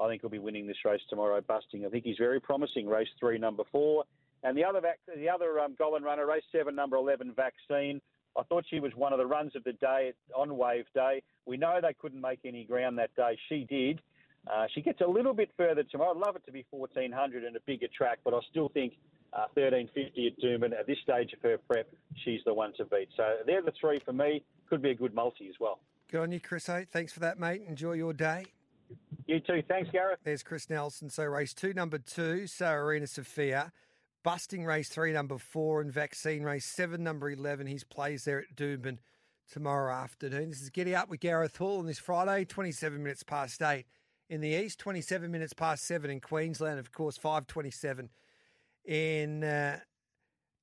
I 0.00 0.08
think 0.08 0.22
he'll 0.22 0.30
be 0.30 0.38
winning 0.38 0.66
this 0.66 0.84
race 0.84 1.00
tomorrow, 1.08 1.40
busting. 1.40 1.84
I 1.84 1.88
think 1.88 2.04
he's 2.04 2.16
very 2.18 2.40
promising. 2.40 2.88
Race 2.88 3.08
three, 3.18 3.38
number 3.38 3.64
four. 3.70 4.04
And 4.42 4.56
the 4.56 4.64
other, 4.64 4.80
vac- 4.80 5.00
the 5.14 5.28
other 5.28 5.60
um, 5.60 5.76
runner, 5.78 6.26
race 6.26 6.42
seven, 6.52 6.74
number 6.74 6.96
11, 6.96 7.34
Vaccine. 7.34 8.00
I 8.38 8.42
thought 8.44 8.64
she 8.70 8.80
was 8.80 8.92
one 8.94 9.12
of 9.12 9.18
the 9.18 9.26
runs 9.26 9.56
of 9.56 9.64
the 9.64 9.72
day 9.74 10.12
on 10.36 10.56
Wave 10.56 10.86
Day. 10.94 11.22
We 11.46 11.56
know 11.56 11.78
they 11.82 11.94
couldn't 11.94 12.20
make 12.20 12.40
any 12.44 12.64
ground 12.64 12.98
that 12.98 13.14
day. 13.16 13.36
She 13.48 13.66
did. 13.68 14.00
Uh, 14.50 14.66
she 14.74 14.80
gets 14.80 15.00
a 15.00 15.06
little 15.06 15.34
bit 15.34 15.50
further 15.56 15.82
tomorrow. 15.82 16.12
I'd 16.12 16.16
love 16.16 16.36
it 16.36 16.46
to 16.46 16.52
be 16.52 16.64
1400 16.70 17.44
and 17.44 17.56
a 17.56 17.60
bigger 17.66 17.88
track, 17.94 18.20
but 18.24 18.32
I 18.32 18.38
still 18.50 18.68
think 18.68 18.94
uh, 19.32 19.46
1350 19.54 20.26
at 20.26 20.42
Doomben 20.42 20.78
at 20.78 20.86
this 20.86 20.96
stage 21.02 21.32
of 21.32 21.42
her 21.42 21.58
prep, 21.58 21.88
she's 22.24 22.40
the 22.46 22.54
one 22.54 22.72
to 22.78 22.84
beat. 22.84 23.08
So 23.16 23.36
they're 23.46 23.62
the 23.62 23.72
three 23.80 24.00
for 24.04 24.12
me. 24.12 24.42
Could 24.68 24.82
be 24.82 24.90
a 24.90 24.94
good 24.94 25.14
multi 25.14 25.48
as 25.48 25.56
well. 25.60 25.80
Good 26.10 26.20
on 26.20 26.32
you, 26.32 26.40
Chris. 26.40 26.66
Hey, 26.66 26.86
thanks 26.90 27.12
for 27.12 27.20
that, 27.20 27.38
mate. 27.38 27.62
Enjoy 27.68 27.92
your 27.92 28.12
day. 28.12 28.46
You 29.26 29.40
too. 29.40 29.62
Thanks, 29.68 29.90
Gareth. 29.90 30.18
There's 30.24 30.42
Chris 30.42 30.68
Nelson. 30.70 31.10
So 31.10 31.24
race 31.24 31.54
two, 31.54 31.72
number 31.72 31.98
two, 31.98 32.46
Sararina 32.46 33.08
Sophia. 33.08 33.72
Busting 34.22 34.66
race 34.66 34.90
three, 34.90 35.14
number 35.14 35.38
four, 35.38 35.80
and 35.80 35.90
vaccine 35.90 36.42
race 36.42 36.66
seven, 36.66 37.02
number 37.02 37.30
11. 37.30 37.66
His 37.66 37.84
plays 37.84 38.24
there 38.24 38.40
at 38.40 38.54
Doomben 38.54 38.98
tomorrow 39.50 39.94
afternoon. 39.94 40.50
This 40.50 40.60
is 40.60 40.68
Giddy 40.68 40.94
Up 40.94 41.08
with 41.08 41.20
Gareth 41.20 41.56
Hall 41.56 41.78
on 41.78 41.86
this 41.86 41.98
Friday, 41.98 42.44
27 42.44 43.02
minutes 43.02 43.22
past 43.22 43.62
eight 43.62 43.86
in 44.28 44.42
the 44.42 44.50
east, 44.50 44.78
27 44.78 45.30
minutes 45.30 45.54
past 45.54 45.86
seven 45.86 46.10
in 46.10 46.20
Queensland, 46.20 46.78
of 46.78 46.92
course, 46.92 47.16
527 47.16 48.10
in 48.84 49.42
uh, 49.42 49.80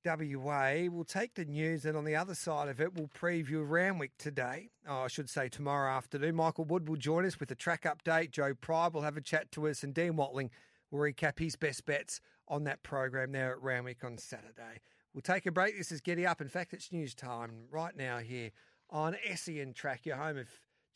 WA. 0.06 0.84
We'll 0.92 1.04
take 1.04 1.34
the 1.34 1.46
news, 1.46 1.84
and 1.84 1.98
on 1.98 2.06
the 2.06 2.16
other 2.16 2.36
side 2.36 2.70
of 2.70 2.80
it, 2.80 2.94
we'll 2.94 3.08
preview 3.08 3.68
Randwick 3.68 4.12
today. 4.20 4.70
Oh, 4.88 5.02
I 5.02 5.08
should 5.08 5.32
say 5.32 5.50
tomorrow 5.50 5.92
afternoon. 5.92 6.36
Michael 6.36 6.66
Wood 6.66 6.88
will 6.88 6.96
join 6.96 7.26
us 7.26 7.40
with 7.40 7.50
a 7.50 7.56
track 7.56 7.86
update. 7.86 8.30
Joe 8.30 8.54
Pride 8.54 8.94
will 8.94 9.02
have 9.02 9.18
a 9.18 9.22
chat 9.22 9.52
to 9.54 9.68
us, 9.68 9.82
and 9.82 9.96
Dean 9.96 10.16
Watling 10.16 10.52
will 10.92 11.00
recap 11.00 11.40
his 11.40 11.56
best 11.56 11.88
bets 11.88 12.22
on 12.48 12.64
that 12.66 12.84
program 12.84 13.32
there 13.32 13.52
at 13.52 13.62
Randwick 13.62 14.04
on 14.04 14.18
Saturday. 14.18 14.82
We'll 15.14 15.22
take 15.22 15.46
a 15.46 15.52
break. 15.52 15.78
This 15.78 15.92
is 15.92 16.02
Giddy 16.02 16.26
Up. 16.26 16.42
In 16.42 16.50
fact, 16.50 16.74
it's 16.74 16.92
news 16.92 17.16
time 17.16 17.66
right 17.72 17.96
now 17.96 18.20
here 18.20 18.52
on 18.90 19.16
SEN 19.36 19.74
Track, 19.74 20.06
your 20.06 20.18
home 20.18 20.38
of 20.38 20.48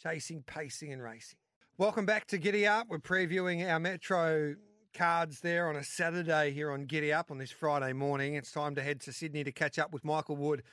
chasing, 0.02 0.44
pacing, 0.44 0.94
and 0.94 1.02
racing. 1.02 1.38
Welcome 1.78 2.06
back 2.06 2.28
to 2.28 2.38
Giddy 2.38 2.68
Up. 2.68 2.88
We're 2.90 3.00
previewing 3.00 3.68
our 3.68 3.80
Metro 3.80 4.56
cards 4.94 5.40
there 5.40 5.70
on 5.70 5.76
a 5.76 5.84
Saturday 5.84 6.52
here 6.52 6.72
on 6.72 6.86
Giddy 6.86 7.12
Up 7.14 7.32
on 7.32 7.38
this 7.38 7.52
Friday 7.52 7.94
morning. 7.94 8.36
It's 8.36 8.52
time 8.52 8.76
to 8.76 8.84
head 8.84 9.00
to 9.02 9.14
Sydney 9.14 9.44
to 9.44 9.52
catch 9.52 9.80
up 9.80 9.92
with 9.92 10.06
Michael 10.06 10.36
Wood 10.36 10.64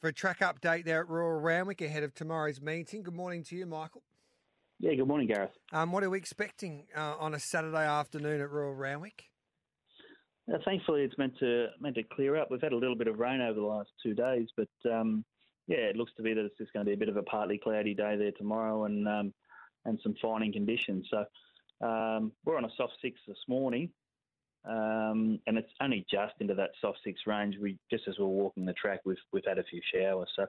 for 0.00 0.08
a 0.08 0.12
track 0.12 0.40
update 0.40 0.84
there 0.84 1.00
at 1.00 1.08
Royal 1.08 1.40
Randwick 1.40 1.80
ahead 1.80 2.02
of 2.02 2.14
tomorrow's 2.14 2.60
meeting. 2.60 3.02
Good 3.02 3.14
morning 3.14 3.42
to 3.44 3.56
you, 3.56 3.66
Michael. 3.66 4.02
Yeah, 4.78 4.94
good 4.94 5.08
morning, 5.08 5.26
Gareth. 5.26 5.56
Um, 5.72 5.92
what 5.92 6.02
are 6.04 6.10
we 6.10 6.18
expecting 6.18 6.86
uh, 6.96 7.14
on 7.18 7.34
a 7.34 7.38
Saturday 7.38 7.86
afternoon 7.86 8.40
at 8.40 8.50
Royal 8.50 8.74
Randwick? 8.74 9.24
Thankfully, 10.64 11.02
it's 11.02 11.16
meant 11.16 11.38
to 11.38 11.68
meant 11.80 11.96
to 11.96 12.02
clear 12.02 12.36
up. 12.36 12.50
We've 12.50 12.60
had 12.60 12.72
a 12.72 12.76
little 12.76 12.96
bit 12.96 13.08
of 13.08 13.18
rain 13.18 13.40
over 13.40 13.58
the 13.58 13.66
last 13.66 13.90
two 14.02 14.12
days, 14.12 14.48
but 14.56 14.68
um, 14.90 15.24
yeah, 15.66 15.78
it 15.78 15.96
looks 15.96 16.12
to 16.16 16.22
be 16.22 16.34
that 16.34 16.44
it's 16.44 16.58
just 16.58 16.72
going 16.74 16.84
to 16.84 16.90
be 16.90 16.94
a 16.94 16.98
bit 16.98 17.08
of 17.08 17.16
a 17.16 17.22
partly 17.22 17.58
cloudy 17.58 17.94
day 17.94 18.16
there 18.16 18.32
tomorrow, 18.32 18.84
and 18.84 19.08
um, 19.08 19.32
and 19.86 19.98
some 20.02 20.14
fining 20.20 20.52
conditions. 20.52 21.08
So 21.10 21.86
um, 21.86 22.32
we're 22.44 22.58
on 22.58 22.66
a 22.66 22.74
soft 22.76 22.94
six 23.00 23.18
this 23.26 23.38
morning, 23.48 23.90
um, 24.68 25.38
and 25.46 25.56
it's 25.56 25.72
only 25.80 26.04
just 26.10 26.34
into 26.40 26.54
that 26.54 26.70
soft 26.78 26.98
six 27.04 27.22
range. 27.26 27.56
We 27.58 27.78
just 27.90 28.06
as 28.06 28.18
we're 28.18 28.26
walking 28.26 28.66
the 28.66 28.74
track, 28.74 29.00
we've 29.06 29.16
we've 29.32 29.46
had 29.46 29.58
a 29.58 29.64
few 29.64 29.80
showers, 29.94 30.28
so 30.36 30.42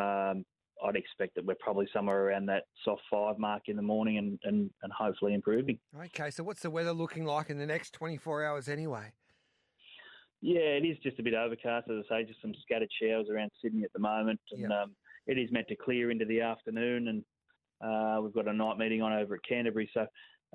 um, 0.00 0.44
I'd 0.84 0.96
expect 0.96 1.34
that 1.34 1.44
we're 1.44 1.54
probably 1.60 1.88
somewhere 1.92 2.26
around 2.28 2.46
that 2.46 2.64
soft 2.84 3.02
five 3.10 3.38
mark 3.38 3.64
in 3.66 3.76
the 3.76 3.82
morning, 3.82 4.18
and 4.18 4.38
and, 4.44 4.70
and 4.82 4.92
hopefully 4.92 5.34
improving. 5.34 5.78
Okay, 6.06 6.30
so 6.30 6.42
what's 6.42 6.62
the 6.62 6.70
weather 6.70 6.92
looking 6.92 7.24
like 7.24 7.50
in 7.50 7.58
the 7.58 7.66
next 7.66 7.92
24 7.92 8.44
hours 8.44 8.68
anyway? 8.68 9.12
Yeah, 10.42 10.60
it 10.60 10.84
is 10.86 10.96
just 11.02 11.18
a 11.18 11.22
bit 11.22 11.34
overcast, 11.34 11.88
as 11.90 12.04
I 12.10 12.20
say, 12.22 12.24
just 12.26 12.40
some 12.40 12.54
scattered 12.62 12.88
showers 13.00 13.26
around 13.30 13.50
Sydney 13.62 13.84
at 13.84 13.92
the 13.92 13.98
moment, 13.98 14.40
and 14.52 14.62
Yep. 14.62 14.70
um, 14.70 14.96
it 15.26 15.38
is 15.38 15.50
meant 15.52 15.68
to 15.68 15.76
clear 15.76 16.10
into 16.10 16.24
the 16.24 16.40
afternoon, 16.40 17.08
and 17.08 17.24
uh, 17.82 18.20
we've 18.22 18.32
got 18.32 18.48
a 18.48 18.52
night 18.52 18.78
meeting 18.78 19.02
on 19.02 19.12
over 19.12 19.34
at 19.34 19.42
Canterbury, 19.46 19.90
so 19.92 20.06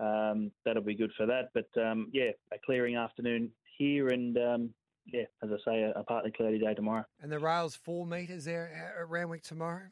um, 0.03 0.51
that'll 0.65 0.81
be 0.83 0.95
good 0.95 1.11
for 1.15 1.25
that. 1.27 1.49
But 1.53 1.67
um, 1.79 2.09
yeah, 2.11 2.31
a 2.51 2.57
clearing 2.65 2.95
afternoon 2.95 3.51
here, 3.77 4.09
and 4.09 4.35
um, 4.37 4.69
yeah, 5.05 5.25
as 5.43 5.51
I 5.51 5.57
say, 5.63 5.81
a, 5.83 5.91
a 5.91 6.03
partly 6.03 6.31
cloudy 6.31 6.57
day 6.57 6.73
tomorrow. 6.73 7.05
And 7.21 7.31
the 7.31 7.39
rail's 7.39 7.75
four 7.75 8.07
metres 8.07 8.45
there 8.45 8.97
at 8.99 9.07
Randwick 9.07 9.43
tomorrow? 9.43 9.83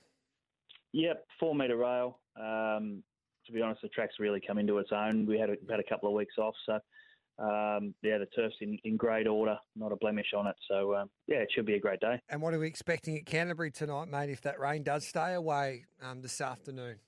Yep, 0.94 1.26
four 1.40 1.56
metre 1.56 1.76
rail. 1.76 2.20
Um, 2.40 3.04
to 3.46 3.52
be 3.52 3.62
honest, 3.62 3.82
the 3.82 3.90
track's 3.90 4.20
really 4.20 4.42
come 4.46 4.58
into 4.58 4.78
its 4.78 4.92
own. 4.94 5.26
We 5.26 5.38
had 5.38 5.50
a, 5.50 5.56
had 5.70 5.80
a 5.80 5.84
couple 5.84 6.08
of 6.08 6.16
weeks 6.16 6.36
off, 6.38 6.54
so 6.66 6.74
um, 7.40 7.94
yeah, 8.04 8.20
the 8.20 8.28
turf's 8.36 8.56
in, 8.62 8.78
in 8.84 8.96
great 8.96 9.28
order, 9.28 9.58
not 9.76 9.92
a 9.92 9.96
blemish 9.96 10.28
on 10.38 10.48
it. 10.48 10.56
So 10.70 10.96
um, 10.96 11.10
yeah, 11.28 11.38
it 11.38 11.50
should 11.54 11.66
be 11.66 11.74
a 11.74 11.80
great 11.80 12.00
day. 12.00 12.22
And 12.30 12.42
what 12.42 12.54
are 12.54 12.60
we 12.60 12.68
expecting 12.68 13.18
at 13.18 13.26
Canterbury 13.26 13.72
tonight, 13.72 14.08
mate, 14.08 14.30
if 14.30 14.42
that 14.42 14.60
rain 14.60 14.84
does 14.84 15.06
stay 15.06 15.34
away 15.34 15.86
um, 16.02 16.22
this 16.22 16.40
afternoon? 16.40 17.00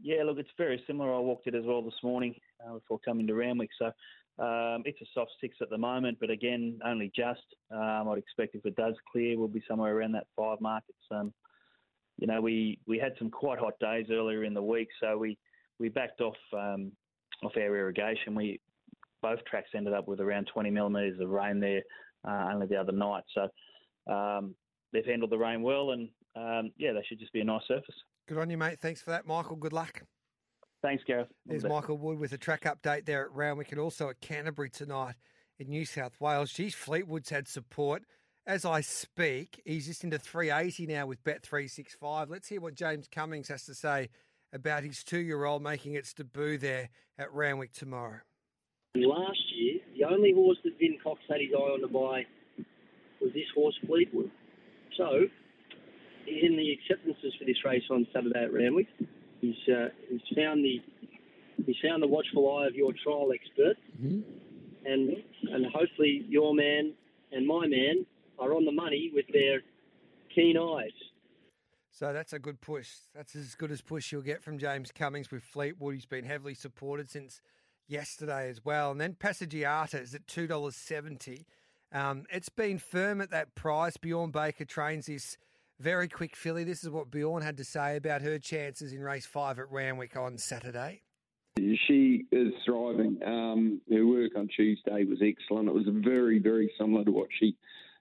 Yeah, 0.00 0.24
look, 0.24 0.38
it's 0.38 0.50
very 0.58 0.82
similar. 0.86 1.14
I 1.14 1.18
walked 1.18 1.46
it 1.46 1.54
as 1.54 1.64
well 1.64 1.82
this 1.82 2.02
morning 2.02 2.34
uh, 2.66 2.74
before 2.74 2.98
coming 3.04 3.26
to 3.28 3.34
Randwick. 3.34 3.70
So 3.78 3.86
um, 4.42 4.82
it's 4.84 5.00
a 5.00 5.06
soft 5.14 5.30
six 5.40 5.58
at 5.60 5.70
the 5.70 5.78
moment, 5.78 6.18
but 6.18 6.30
again, 6.30 6.80
only 6.84 7.12
just. 7.14 7.44
Um, 7.70 8.08
I'd 8.08 8.18
expect 8.18 8.56
if 8.56 8.66
it 8.66 8.74
does 8.74 8.94
clear, 9.12 9.38
we'll 9.38 9.48
be 9.48 9.62
somewhere 9.68 9.96
around 9.96 10.12
that 10.12 10.26
five 10.34 10.60
mark. 10.60 10.82
It's, 10.88 11.06
um, 11.12 11.32
you 12.22 12.28
know, 12.28 12.40
we, 12.40 12.78
we 12.86 13.00
had 13.00 13.14
some 13.18 13.32
quite 13.32 13.58
hot 13.58 13.76
days 13.80 14.06
earlier 14.08 14.44
in 14.44 14.54
the 14.54 14.62
week, 14.62 14.86
so 15.00 15.18
we, 15.18 15.36
we 15.80 15.88
backed 15.88 16.20
off 16.20 16.36
um, 16.56 16.92
off 17.42 17.50
our 17.56 17.76
irrigation. 17.76 18.36
We 18.36 18.60
both 19.22 19.44
tracks 19.44 19.70
ended 19.74 19.92
up 19.92 20.06
with 20.06 20.20
around 20.20 20.48
20 20.54 20.70
millimetres 20.70 21.18
of 21.20 21.30
rain 21.30 21.58
there 21.58 21.82
uh, 22.24 22.50
only 22.52 22.68
the 22.68 22.76
other 22.76 22.92
night. 22.92 23.24
So 23.34 24.12
um, 24.12 24.54
they've 24.92 25.04
handled 25.04 25.32
the 25.32 25.38
rain 25.38 25.62
well, 25.62 25.90
and 25.90 26.08
um, 26.36 26.70
yeah, 26.78 26.92
they 26.92 27.02
should 27.08 27.18
just 27.18 27.32
be 27.32 27.40
a 27.40 27.44
nice 27.44 27.62
surface. 27.66 27.94
Good 28.28 28.38
on 28.38 28.50
you, 28.50 28.56
mate. 28.56 28.78
Thanks 28.78 29.02
for 29.02 29.10
that, 29.10 29.26
Michael. 29.26 29.56
Good 29.56 29.72
luck. 29.72 30.00
Thanks, 30.80 31.02
Gareth. 31.04 31.26
There's. 31.44 31.64
Michael 31.64 31.98
Wood 31.98 32.20
with 32.20 32.32
a 32.32 32.38
track 32.38 32.62
update 32.62 33.04
there 33.04 33.24
at 33.24 33.32
Randwick 33.32 33.72
and 33.72 33.80
also 33.80 34.10
at 34.10 34.20
Canterbury 34.20 34.70
tonight 34.70 35.16
in 35.58 35.70
New 35.70 35.84
South 35.84 36.20
Wales. 36.20 36.52
Geez, 36.52 36.72
Fleetwood's 36.72 37.30
had 37.30 37.48
support. 37.48 38.04
As 38.46 38.64
I 38.64 38.80
speak, 38.80 39.62
he's 39.64 39.86
just 39.86 40.02
into 40.02 40.18
380 40.18 40.86
now 40.86 41.06
with 41.06 41.22
Bet365. 41.22 42.28
Let's 42.28 42.48
hear 42.48 42.60
what 42.60 42.74
James 42.74 43.06
Cummings 43.06 43.46
has 43.46 43.64
to 43.66 43.74
say 43.74 44.08
about 44.52 44.82
his 44.82 45.04
two 45.04 45.20
year 45.20 45.44
old 45.44 45.62
making 45.62 45.94
its 45.94 46.12
debut 46.12 46.58
there 46.58 46.88
at 47.18 47.32
Randwick 47.32 47.72
tomorrow. 47.72 48.18
Last 48.96 49.40
year, 49.54 49.78
the 49.96 50.04
only 50.04 50.32
horse 50.32 50.58
that 50.64 50.76
Vin 50.80 50.98
Cox 51.02 51.20
had 51.28 51.40
his 51.40 51.50
eye 51.54 51.56
on 51.56 51.80
to 51.82 51.86
buy 51.86 52.26
was 53.20 53.32
this 53.32 53.46
horse, 53.54 53.78
Fleetwood. 53.86 54.30
So, 54.98 55.26
he's 56.26 56.42
in 56.42 56.56
the 56.56 56.72
acceptances 56.72 57.32
for 57.38 57.44
this 57.44 57.64
race 57.64 57.84
on 57.90 58.08
Saturday 58.12 58.42
at 58.42 58.52
Randwick. 58.52 58.88
He's, 59.40 59.54
uh, 59.72 59.88
he's 60.10 60.36
found 60.36 60.64
the 60.64 60.82
he's 61.64 61.76
found 61.82 62.02
the 62.02 62.08
watchful 62.08 62.58
eye 62.58 62.66
of 62.66 62.74
your 62.74 62.92
trial 63.04 63.30
expert, 63.32 63.76
and 64.84 65.16
and 65.52 65.66
hopefully 65.72 66.26
your 66.28 66.54
man 66.54 66.92
and 67.30 67.46
my 67.46 67.68
man 67.68 68.04
are 68.38 68.54
on 68.54 68.64
the 68.64 68.72
money 68.72 69.10
with 69.14 69.26
their 69.32 69.60
keen 70.34 70.56
eyes. 70.56 70.90
So 71.90 72.12
that's 72.12 72.32
a 72.32 72.38
good 72.38 72.60
push. 72.60 72.88
That's 73.14 73.36
as 73.36 73.54
good 73.54 73.70
as 73.70 73.82
push 73.82 74.12
you'll 74.12 74.22
get 74.22 74.42
from 74.42 74.58
James 74.58 74.90
Cummings 74.90 75.30
with 75.30 75.42
Fleetwood. 75.42 75.94
He's 75.94 76.06
been 76.06 76.24
heavily 76.24 76.54
supported 76.54 77.10
since 77.10 77.40
yesterday 77.86 78.48
as 78.48 78.64
well. 78.64 78.90
And 78.90 79.00
then 79.00 79.14
Passaggiata 79.14 80.00
is 80.00 80.14
at 80.14 80.26
two 80.26 80.46
dollars 80.46 80.76
seventy. 80.76 81.46
Um, 81.92 82.24
it's 82.32 82.48
been 82.48 82.78
firm 82.78 83.20
at 83.20 83.30
that 83.30 83.54
price. 83.54 83.98
Bjorn 83.98 84.30
Baker 84.30 84.64
trains 84.64 85.06
this 85.06 85.36
very 85.78 86.08
quick 86.08 86.34
filly. 86.34 86.64
This 86.64 86.82
is 86.82 86.88
what 86.88 87.10
Bjorn 87.10 87.42
had 87.42 87.58
to 87.58 87.64
say 87.64 87.96
about 87.96 88.22
her 88.22 88.38
chances 88.38 88.94
in 88.94 89.00
race 89.00 89.26
five 89.26 89.58
at 89.58 89.70
Randwick 89.70 90.16
on 90.16 90.38
Saturday. 90.38 91.02
She 91.58 92.24
is 92.32 92.54
thriving. 92.64 93.18
Um, 93.26 93.82
her 93.90 94.06
work 94.06 94.32
on 94.36 94.48
Tuesday 94.56 95.04
was 95.04 95.18
excellent. 95.22 95.68
It 95.68 95.74
was 95.74 95.84
very, 95.86 96.38
very 96.38 96.72
similar 96.78 97.04
to 97.04 97.10
what 97.10 97.28
she 97.38 97.54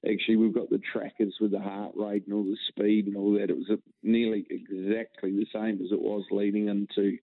actually. 0.05 0.37
We've 0.37 0.53
got 0.53 0.69
the 0.69 0.81
trackers 0.91 1.35
with 1.39 1.51
the 1.51 1.59
heart 1.59 1.93
rate 1.95 2.25
and 2.25 2.33
all 2.33 2.43
the 2.43 2.57
speed 2.69 3.07
and 3.07 3.17
all 3.17 3.33
that. 3.33 3.49
It 3.49 3.57
was 3.57 3.79
nearly 4.03 4.45
exactly 4.49 5.31
the 5.31 5.47
same 5.53 5.81
as 5.83 5.91
it 5.91 6.01
was 6.01 6.23
leading 6.31 6.67
into 6.67 7.17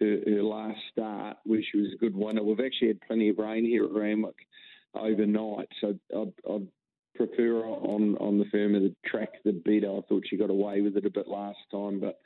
her, 0.00 0.18
her 0.26 0.42
last 0.42 0.80
start, 0.92 1.38
where 1.44 1.62
she 1.62 1.78
was 1.78 1.92
a 1.94 1.98
good 1.98 2.16
winner. 2.16 2.42
We've 2.42 2.60
actually 2.60 2.88
had 2.88 3.00
plenty 3.02 3.28
of 3.28 3.38
rain 3.38 3.64
here 3.64 3.84
at 3.84 3.92
Randwick 3.92 4.46
overnight, 4.94 5.68
so 5.80 5.98
I'd, 6.14 6.32
I'd 6.50 6.68
prefer 7.14 7.64
on 7.64 8.16
on 8.18 8.38
the 8.38 8.44
firmer 8.52 8.80
the 8.80 8.94
track 9.04 9.30
the 9.44 9.52
better. 9.52 9.90
I 9.90 10.00
thought 10.08 10.24
she 10.28 10.36
got 10.36 10.50
away 10.50 10.80
with 10.82 10.96
it 10.96 11.06
a 11.06 11.10
bit 11.10 11.28
last 11.28 11.58
time, 11.70 12.00
but 12.00 12.20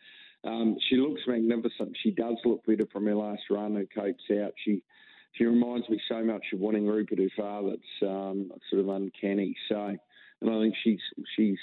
um, 0.45 0.77
she 0.89 0.97
looks 0.97 1.23
magnificent. 1.27 1.97
She 2.03 2.11
does 2.11 2.37
look 2.45 2.65
better 2.67 2.87
from 2.93 3.07
her 3.07 3.15
last 3.15 3.43
run. 3.51 3.77
Her 3.77 3.87
coat's 3.95 4.25
out. 4.33 4.53
She 4.65 4.83
she 5.33 5.45
reminds 5.45 5.89
me 5.89 6.01
so 6.09 6.23
much 6.23 6.45
of 6.53 6.61
winning 6.61 6.87
Rupert, 6.87 7.19
her 7.19 7.29
father. 7.37 7.75
It's 7.75 8.03
um, 8.03 8.51
sort 8.69 8.81
of 8.83 8.89
uncanny. 8.89 9.57
So, 9.69 9.97
and 10.41 10.51
I 10.51 10.61
think 10.61 10.75
she's 10.83 11.01
she's 11.37 11.59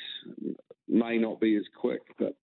may 0.88 1.18
not 1.18 1.40
be 1.40 1.56
as 1.56 1.66
quick, 1.80 2.02
but 2.18 2.36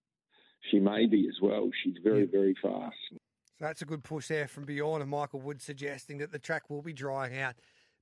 she 0.70 0.78
may 0.78 1.06
be 1.06 1.28
as 1.28 1.40
well. 1.42 1.70
She's 1.82 1.96
very 2.02 2.26
very 2.26 2.54
fast. 2.62 2.96
So 3.10 3.66
that's 3.66 3.82
a 3.82 3.86
good 3.86 4.02
push 4.02 4.28
there 4.28 4.48
from 4.48 4.64
Bjorn 4.64 5.00
and 5.00 5.10
Michael 5.10 5.40
Wood 5.40 5.62
suggesting 5.62 6.18
that 6.18 6.32
the 6.32 6.38
track 6.38 6.68
will 6.68 6.82
be 6.82 6.92
drying 6.92 7.38
out 7.38 7.54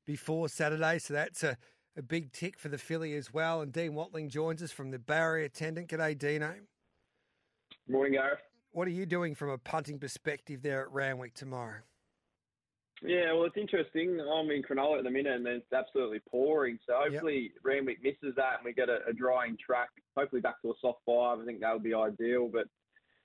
before 0.06 0.48
Saturday. 0.48 0.98
So 0.98 1.14
that's 1.14 1.42
a, 1.42 1.58
a 1.96 2.02
big 2.02 2.32
tick 2.32 2.58
for 2.58 2.68
the 2.68 2.78
filly 2.78 3.14
as 3.14 3.32
well. 3.32 3.60
And 3.60 3.70
Dean 3.70 3.94
Watling 3.94 4.30
joins 4.30 4.62
us 4.62 4.72
from 4.72 4.90
the 4.90 4.98
barrier 4.98 5.44
attendant. 5.44 5.88
G'day, 5.88 6.18
Dino. 6.18 6.54
Morning, 7.86 8.14
Gareth. 8.14 8.40
What 8.70 8.88
are 8.88 8.92
you 8.92 9.04
doing 9.04 9.34
from 9.34 9.50
a 9.50 9.58
punting 9.58 9.98
perspective 9.98 10.62
there 10.62 10.80
at 10.80 10.90
Randwick 10.90 11.34
tomorrow? 11.34 11.80
Yeah, 13.04 13.32
well, 13.32 13.44
it's 13.44 13.56
interesting. 13.56 14.20
I'm 14.20 14.50
in 14.50 14.62
Cronulla 14.62 14.98
at 14.98 15.04
the 15.04 15.10
minute, 15.10 15.34
and 15.34 15.46
it's 15.46 15.72
absolutely 15.72 16.20
pouring. 16.30 16.78
So 16.86 16.94
hopefully 16.96 17.50
yep. 17.54 17.62
Randwick 17.64 17.98
misses 18.02 18.34
that, 18.36 18.58
and 18.58 18.64
we 18.64 18.72
get 18.72 18.88
a, 18.88 18.98
a, 19.08 19.12
drying 19.12 19.56
track. 19.64 19.88
Hopefully 20.16 20.40
back 20.40 20.62
to 20.62 20.70
a 20.70 20.74
soft 20.80 21.00
five. 21.04 21.40
I 21.40 21.44
think 21.44 21.60
that 21.60 21.72
would 21.72 21.82
be 21.82 21.94
ideal. 21.94 22.48
But 22.48 22.68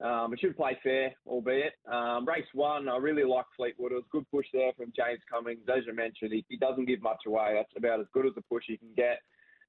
um, 0.05 0.33
it 0.33 0.39
should 0.39 0.57
play 0.57 0.77
fair, 0.83 1.13
albeit. 1.27 1.73
Um, 1.91 2.27
race 2.27 2.47
one, 2.53 2.89
I 2.89 2.97
really 2.97 3.23
like 3.23 3.45
Fleetwood. 3.55 3.91
It 3.91 3.95
was 3.95 4.03
a 4.07 4.15
good 4.15 4.29
push 4.31 4.47
there 4.51 4.71
from 4.77 4.93
James 4.95 5.21
Cummings. 5.31 5.61
As 5.69 5.83
you 5.85 5.93
mentioned, 5.93 6.33
he, 6.33 6.43
he 6.49 6.57
doesn't 6.57 6.85
give 6.85 7.01
much 7.01 7.21
away. 7.27 7.53
That's 7.55 7.71
about 7.77 7.99
as 7.99 8.07
good 8.13 8.25
as 8.25 8.33
a 8.35 8.41
push 8.41 8.65
you 8.67 8.77
can 8.79 8.93
get. 8.95 9.19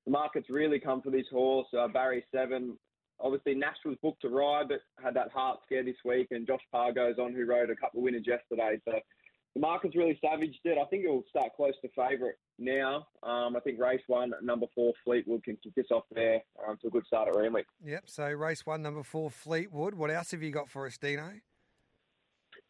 The 0.06 0.12
market's 0.12 0.48
really 0.48 0.80
come 0.80 1.02
for 1.02 1.10
this 1.10 1.26
horse. 1.30 1.66
Uh, 1.78 1.88
Barry 1.88 2.24
Seven, 2.34 2.78
obviously 3.20 3.54
Nash 3.54 3.76
was 3.84 3.96
booked 4.02 4.22
to 4.22 4.28
ride, 4.28 4.68
but 4.68 4.80
had 5.02 5.14
that 5.14 5.30
heart 5.32 5.60
scare 5.66 5.84
this 5.84 5.96
week, 6.04 6.28
and 6.30 6.46
Josh 6.46 6.62
Pargo's 6.72 7.18
on, 7.18 7.34
who 7.34 7.44
rode 7.44 7.70
a 7.70 7.76
couple 7.76 8.00
of 8.00 8.04
winners 8.04 8.24
yesterday. 8.26 8.80
So 8.86 8.92
market's 9.58 9.96
really 9.96 10.18
savaged 10.22 10.60
it. 10.64 10.78
I 10.78 10.84
think 10.86 11.04
it 11.04 11.08
will 11.08 11.24
start 11.28 11.50
close 11.56 11.74
to 11.82 11.88
favourite 11.96 12.34
now. 12.58 13.06
Um, 13.22 13.56
I 13.56 13.60
think 13.60 13.78
race 13.78 14.02
one, 14.06 14.32
number 14.42 14.66
four, 14.74 14.92
Fleetwood 15.04 15.44
can 15.44 15.56
kick 15.62 15.74
this 15.74 15.86
off 15.90 16.04
there 16.12 16.40
um, 16.66 16.76
to 16.82 16.88
a 16.88 16.90
good 16.90 17.06
start 17.06 17.28
at 17.28 17.36
Randwick. 17.36 17.66
Yep. 17.84 18.04
So 18.06 18.28
race 18.28 18.64
one, 18.66 18.82
number 18.82 19.02
four, 19.02 19.30
Fleetwood. 19.30 19.94
What 19.94 20.10
else 20.10 20.30
have 20.30 20.42
you 20.42 20.50
got 20.50 20.68
for 20.68 20.86
us, 20.86 20.98
Dino? 20.98 21.32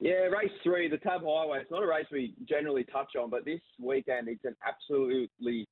Yeah, 0.00 0.26
race 0.26 0.52
three, 0.62 0.88
the 0.88 0.98
Tab 0.98 1.22
Highway. 1.22 1.58
It's 1.60 1.70
not 1.70 1.82
a 1.82 1.86
race 1.86 2.06
we 2.12 2.34
generally 2.48 2.84
touch 2.84 3.16
on, 3.20 3.30
but 3.30 3.44
this 3.44 3.60
weekend 3.80 4.28
it's 4.28 4.44
an 4.44 4.54
absolutely 4.66 5.68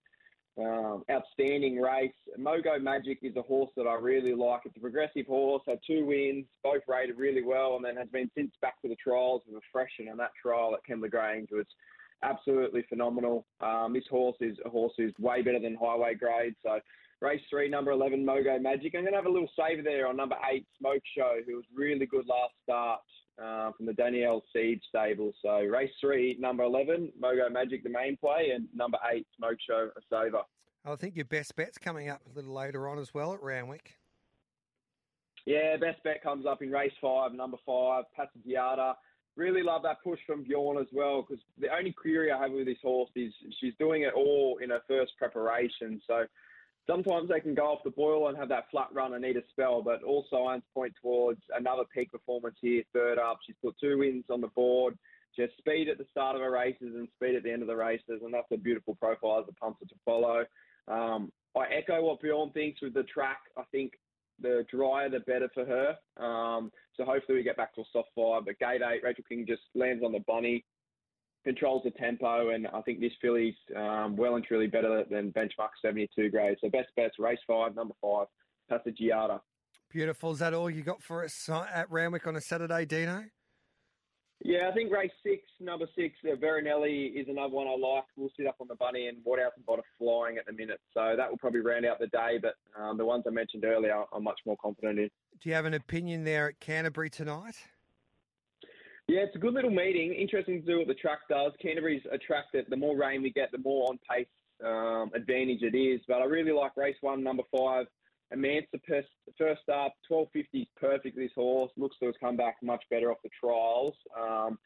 um, 0.58 1.04
outstanding 1.10 1.80
race. 1.80 2.12
Mogo 2.38 2.80
Magic 2.80 3.18
is 3.22 3.36
a 3.36 3.42
horse 3.42 3.70
that 3.76 3.86
I 3.86 3.94
really 3.94 4.34
like. 4.34 4.60
It's 4.64 4.76
a 4.76 4.80
progressive 4.80 5.26
horse, 5.26 5.62
had 5.66 5.78
two 5.86 6.06
wins, 6.06 6.46
both 6.62 6.82
rated 6.88 7.18
really 7.18 7.42
well, 7.42 7.76
and 7.76 7.84
then 7.84 7.96
has 7.96 8.08
been 8.08 8.30
since 8.36 8.52
back 8.62 8.80
to 8.82 8.88
the 8.88 8.96
trials 8.96 9.42
with 9.46 9.56
a 9.56 9.66
freshen, 9.70 10.08
and 10.08 10.18
that 10.18 10.30
trial 10.40 10.74
at 10.74 10.80
Kembla 10.88 11.10
Grange 11.10 11.48
was 11.52 11.66
absolutely 12.22 12.84
phenomenal. 12.88 13.46
Um, 13.60 13.92
this 13.92 14.06
horse 14.08 14.36
is 14.40 14.56
a 14.64 14.70
horse 14.70 14.94
who's 14.96 15.12
way 15.18 15.42
better 15.42 15.60
than 15.60 15.76
highway 15.76 16.14
grade. 16.14 16.54
So, 16.64 16.80
race 17.20 17.42
three, 17.50 17.68
number 17.68 17.90
11, 17.90 18.24
Mogo 18.24 18.60
Magic. 18.60 18.94
I'm 18.94 19.02
going 19.02 19.12
to 19.12 19.18
have 19.18 19.26
a 19.26 19.30
little 19.30 19.50
saver 19.58 19.82
there 19.82 20.06
on 20.06 20.16
number 20.16 20.36
eight, 20.50 20.66
Smoke 20.78 21.02
Show, 21.16 21.38
who 21.46 21.56
was 21.56 21.64
really 21.74 22.06
good 22.06 22.26
last 22.26 22.54
start. 22.62 23.00
Uh, 23.42 23.70
from 23.76 23.84
the 23.84 23.92
Danielle 23.92 24.42
Seib 24.54 24.80
stable. 24.88 25.30
So 25.42 25.58
race 25.58 25.90
three, 26.00 26.38
number 26.40 26.62
11, 26.62 27.12
Mogo 27.22 27.52
Magic, 27.52 27.82
the 27.82 27.90
main 27.90 28.16
play, 28.16 28.52
and 28.54 28.66
number 28.74 28.96
eight, 29.12 29.26
Smoke 29.36 29.58
Show, 29.68 29.90
a 29.94 30.00
saver. 30.08 30.40
I 30.86 30.96
think 30.96 31.16
your 31.16 31.26
best 31.26 31.54
bet's 31.54 31.76
coming 31.76 32.08
up 32.08 32.22
a 32.24 32.34
little 32.34 32.54
later 32.54 32.88
on 32.88 32.98
as 32.98 33.12
well 33.12 33.34
at 33.34 33.42
Randwick. 33.42 33.98
Yeah, 35.44 35.76
best 35.76 36.02
bet 36.02 36.22
comes 36.22 36.46
up 36.46 36.62
in 36.62 36.70
race 36.70 36.92
five, 37.00 37.32
number 37.34 37.58
five, 37.66 38.04
Passaggiata. 38.18 38.94
Really 39.36 39.62
love 39.62 39.82
that 39.82 40.02
push 40.02 40.18
from 40.26 40.42
Bjorn 40.42 40.78
as 40.78 40.88
well 40.92 41.22
because 41.22 41.42
the 41.58 41.68
only 41.76 41.92
query 41.92 42.32
I 42.32 42.40
have 42.40 42.52
with 42.52 42.66
this 42.66 42.78
horse 42.82 43.10
is 43.14 43.32
she's 43.60 43.74
doing 43.78 44.02
it 44.02 44.14
all 44.14 44.58
in 44.62 44.70
her 44.70 44.80
first 44.88 45.12
preparation. 45.18 46.00
So 46.06 46.24
sometimes 46.86 47.28
they 47.28 47.40
can 47.40 47.54
go 47.54 47.66
off 47.66 47.84
the 47.84 47.90
boil 47.90 48.28
and 48.28 48.36
have 48.36 48.48
that 48.48 48.70
flat 48.70 48.88
run 48.92 49.14
and 49.14 49.22
need 49.22 49.36
a 49.36 49.42
spell, 49.50 49.82
but 49.82 50.02
all 50.02 50.26
signs 50.30 50.62
point 50.72 50.94
towards 51.00 51.40
another 51.56 51.82
peak 51.94 52.12
performance 52.12 52.56
here, 52.60 52.82
third 52.92 53.18
up. 53.18 53.38
She's 53.46 53.56
put 53.62 53.74
two 53.80 53.98
wins 53.98 54.24
on 54.30 54.40
the 54.40 54.48
board. 54.48 54.96
Just 55.36 55.56
speed 55.58 55.88
at 55.88 55.98
the 55.98 56.06
start 56.10 56.34
of 56.34 56.42
her 56.42 56.50
races 56.50 56.94
and 56.94 57.08
speed 57.14 57.34
at 57.34 57.42
the 57.42 57.52
end 57.52 57.62
of 57.62 57.68
the 57.68 57.76
races, 57.76 58.22
and 58.24 58.32
that's 58.32 58.50
a 58.52 58.56
beautiful 58.56 58.94
profile 58.94 59.40
as 59.40 59.48
a 59.48 59.52
punter 59.52 59.84
to 59.84 59.94
follow. 60.04 60.44
Um, 60.88 61.30
I 61.56 61.66
echo 61.66 62.02
what 62.02 62.20
Bjorn 62.20 62.52
thinks 62.52 62.80
with 62.80 62.94
the 62.94 63.02
track. 63.02 63.40
I 63.56 63.62
think 63.72 63.92
the 64.40 64.64
drier, 64.70 65.10
the 65.10 65.20
better 65.20 65.50
for 65.52 65.64
her. 65.64 66.24
Um, 66.24 66.70
so 66.96 67.04
hopefully 67.04 67.38
we 67.38 67.44
get 67.44 67.56
back 67.56 67.74
to 67.74 67.82
a 67.82 67.84
soft 67.92 68.10
five. 68.14 68.44
But 68.46 68.58
gate 68.58 68.82
eight, 68.82 69.02
Rachel 69.02 69.24
King 69.28 69.44
just 69.46 69.62
lands 69.74 70.02
on 70.04 70.12
the 70.12 70.20
bunny 70.20 70.64
controls 71.46 71.82
the 71.84 71.92
tempo, 71.92 72.50
and 72.50 72.66
I 72.66 72.82
think 72.82 72.98
this 72.98 73.12
filly's 73.22 73.54
um, 73.76 74.16
well 74.16 74.34
and 74.34 74.44
truly 74.44 74.66
better 74.66 75.04
than 75.08 75.32
benchmark 75.32 75.70
72 75.80 76.28
grade. 76.30 76.58
So 76.60 76.68
best 76.68 76.88
bets, 76.96 77.14
race 77.20 77.38
five, 77.46 77.76
number 77.76 77.94
five, 78.02 78.26
Passaggiata. 78.70 79.38
Beautiful. 79.88 80.32
Is 80.32 80.40
that 80.40 80.54
all 80.54 80.68
you 80.68 80.82
got 80.82 81.02
for 81.02 81.24
us 81.24 81.48
uh, 81.48 81.64
at 81.72 81.88
Randwick 81.88 82.26
on 82.26 82.34
a 82.34 82.40
Saturday, 82.40 82.84
Dino? 82.84 83.24
Yeah, 84.44 84.68
I 84.68 84.74
think 84.74 84.92
race 84.92 85.12
six, 85.22 85.44
number 85.60 85.86
six, 85.96 86.16
uh, 86.24 86.34
Veronelli 86.36 87.14
is 87.14 87.26
another 87.28 87.54
one 87.54 87.68
I 87.68 87.76
like. 87.76 88.04
We'll 88.16 88.28
sit 88.36 88.46
up 88.48 88.56
on 88.60 88.66
the 88.68 88.74
bunny 88.74 89.06
and 89.06 89.18
Waterhouse 89.24 89.52
and 89.56 89.64
Bott 89.64 89.78
flying 89.98 90.36
at 90.38 90.46
the 90.46 90.52
minute. 90.52 90.80
So 90.92 91.14
that 91.16 91.30
will 91.30 91.38
probably 91.38 91.60
round 91.60 91.86
out 91.86 92.00
the 92.00 92.08
day. 92.08 92.38
But 92.42 92.54
um, 92.78 92.98
the 92.98 93.04
ones 93.04 93.24
I 93.26 93.30
mentioned 93.30 93.64
earlier, 93.64 94.02
I'm 94.12 94.24
much 94.24 94.40
more 94.44 94.56
confident 94.60 94.98
in. 94.98 95.10
Do 95.40 95.48
you 95.48 95.54
have 95.54 95.64
an 95.64 95.74
opinion 95.74 96.24
there 96.24 96.48
at 96.48 96.60
Canterbury 96.60 97.08
tonight? 97.08 97.54
Yeah, 99.08 99.20
it's 99.20 99.36
a 99.36 99.38
good 99.38 99.54
little 99.54 99.70
meeting. 99.70 100.14
Interesting 100.14 100.62
to 100.62 100.66
do 100.66 100.78
what 100.78 100.88
the 100.88 100.94
track 100.94 101.20
does. 101.28 101.52
Canterbury's 101.62 102.02
a 102.10 102.18
track 102.18 102.46
that 102.52 102.68
the 102.68 102.76
more 102.76 102.96
rain 102.96 103.22
we 103.22 103.30
get, 103.30 103.52
the 103.52 103.58
more 103.58 103.88
on 103.88 104.00
pace 104.10 104.26
um, 104.64 105.12
advantage 105.14 105.62
it 105.62 105.76
is. 105.76 106.00
But 106.08 106.22
I 106.22 106.24
really 106.24 106.50
like 106.50 106.76
race 106.76 106.96
one, 107.02 107.22
number 107.22 107.44
five. 107.56 107.86
Amansa 108.34 108.80
first 109.38 109.68
up, 109.68 109.94
1250 110.08 110.58
is 110.58 110.66
perfect. 110.76 111.16
This 111.16 111.30
horse 111.36 111.70
looks 111.76 111.96
to 112.00 112.06
have 112.06 112.16
come 112.18 112.36
back 112.36 112.56
much 112.60 112.82
better 112.90 113.12
off 113.12 113.18
the 113.22 113.30
trials. 113.40 113.94
Um, 114.20 114.58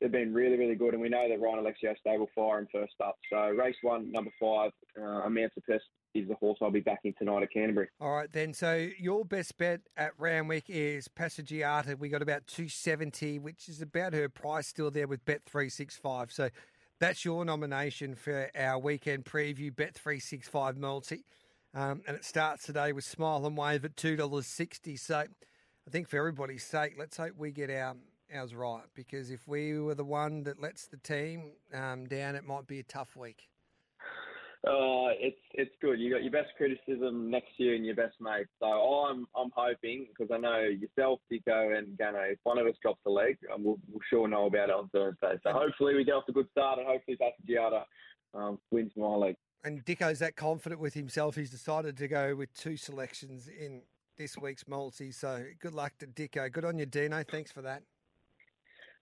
they've 0.00 0.12
been 0.12 0.34
really, 0.34 0.56
really 0.56 0.74
good, 0.74 0.92
and 0.92 1.02
we 1.02 1.08
know 1.08 1.28
that 1.28 1.40
Ryan 1.40 1.64
Alexiou 1.64 1.96
stable 1.98 2.28
fire 2.34 2.58
in 2.58 2.66
first 2.72 2.94
up. 3.04 3.16
So 3.30 3.38
race 3.48 3.76
one, 3.82 4.12
number 4.12 4.30
five, 4.40 4.72
uh, 4.98 5.26
Amansa 5.26 5.62
is 6.14 6.28
the 6.28 6.34
horse 6.34 6.58
I'll 6.62 6.70
be 6.70 6.80
backing 6.80 7.14
tonight 7.18 7.42
at 7.42 7.52
Canterbury. 7.52 7.88
All 8.00 8.12
right, 8.12 8.32
then. 8.32 8.54
So 8.54 8.88
your 8.98 9.24
best 9.24 9.56
bet 9.58 9.80
at 9.96 10.12
Randwick 10.18 10.64
is 10.68 11.08
Passaggiata. 11.08 11.98
We 11.98 12.08
got 12.08 12.22
about 12.22 12.46
270, 12.46 13.38
which 13.38 13.68
is 13.68 13.82
about 13.82 14.12
her 14.14 14.28
price 14.28 14.66
still 14.66 14.90
there 14.90 15.06
with 15.06 15.24
Bet 15.24 15.42
365. 15.46 16.32
So 16.32 16.48
that's 16.98 17.24
your 17.24 17.44
nomination 17.44 18.14
for 18.14 18.50
our 18.56 18.78
weekend 18.78 19.24
preview, 19.24 19.74
Bet 19.74 19.94
365 19.94 20.76
multi. 20.78 21.24
Um, 21.74 22.02
and 22.06 22.16
it 22.16 22.24
starts 22.24 22.64
today 22.64 22.92
with 22.92 23.04
Smile 23.04 23.44
and 23.44 23.56
Wave 23.56 23.84
at 23.84 23.96
$2.60. 23.96 24.98
So 24.98 25.18
I 25.18 25.90
think 25.90 26.08
for 26.08 26.16
everybody's 26.16 26.64
sake, 26.64 26.94
let's 26.98 27.18
hope 27.18 27.32
we 27.36 27.52
get 27.52 27.70
our 27.70 27.96
ours 28.34 28.54
right 28.54 28.84
because 28.94 29.30
if 29.30 29.46
we 29.46 29.78
were 29.78 29.94
the 29.94 30.04
one 30.04 30.42
that 30.44 30.60
lets 30.60 30.86
the 30.86 30.96
team 30.96 31.52
um, 31.74 32.06
down, 32.06 32.34
it 32.34 32.44
might 32.44 32.66
be 32.66 32.78
a 32.78 32.84
tough 32.84 33.16
week. 33.16 33.48
Uh, 34.66 35.14
it's 35.20 35.38
it's 35.54 35.70
good. 35.80 36.00
You 36.00 36.10
got 36.10 36.24
your 36.24 36.32
best 36.32 36.48
criticism 36.56 37.30
next 37.30 37.50
year 37.56 37.76
and 37.76 37.86
your 37.86 37.94
best 37.94 38.16
mate. 38.20 38.46
So 38.58 38.66
I'm 38.66 39.26
I'm 39.36 39.50
hoping 39.54 40.08
because 40.08 40.32
I 40.34 40.38
know 40.38 40.58
yourself, 40.58 41.20
Dico, 41.30 41.72
and 41.76 41.96
Gano. 41.96 42.18
If 42.22 42.38
one 42.42 42.58
of 42.58 42.66
us 42.66 42.74
drops 42.82 43.00
a 43.06 43.10
leg, 43.10 43.38
um, 43.54 43.62
we'll, 43.62 43.78
we'll 43.88 44.00
sure 44.10 44.26
know 44.26 44.46
about 44.46 44.70
it 44.70 44.74
on 44.74 44.88
Thursday. 44.88 45.38
So 45.44 45.52
hopefully 45.52 45.94
we 45.94 46.04
get 46.04 46.14
off 46.14 46.24
a 46.28 46.32
good 46.32 46.48
start 46.50 46.80
and 46.80 46.88
hopefully 46.88 47.16
Passaggiata 47.16 47.84
um, 48.34 48.58
wins 48.72 48.90
my 48.96 49.06
leg. 49.06 49.36
And 49.62 49.84
Dicko's 49.84 50.18
that 50.18 50.34
confident 50.34 50.80
with 50.80 50.94
himself. 50.94 51.36
He's 51.36 51.50
decided 51.50 51.96
to 51.98 52.08
go 52.08 52.34
with 52.34 52.52
two 52.54 52.76
selections 52.76 53.48
in 53.48 53.82
this 54.18 54.36
week's 54.36 54.66
multi. 54.66 55.12
So 55.12 55.44
good 55.60 55.74
luck 55.74 55.92
to 55.98 56.06
Dicko. 56.06 56.50
Good 56.50 56.64
on 56.64 56.76
you, 56.78 56.86
Dino. 56.86 57.22
Thanks 57.22 57.52
for 57.52 57.62
that. 57.62 57.82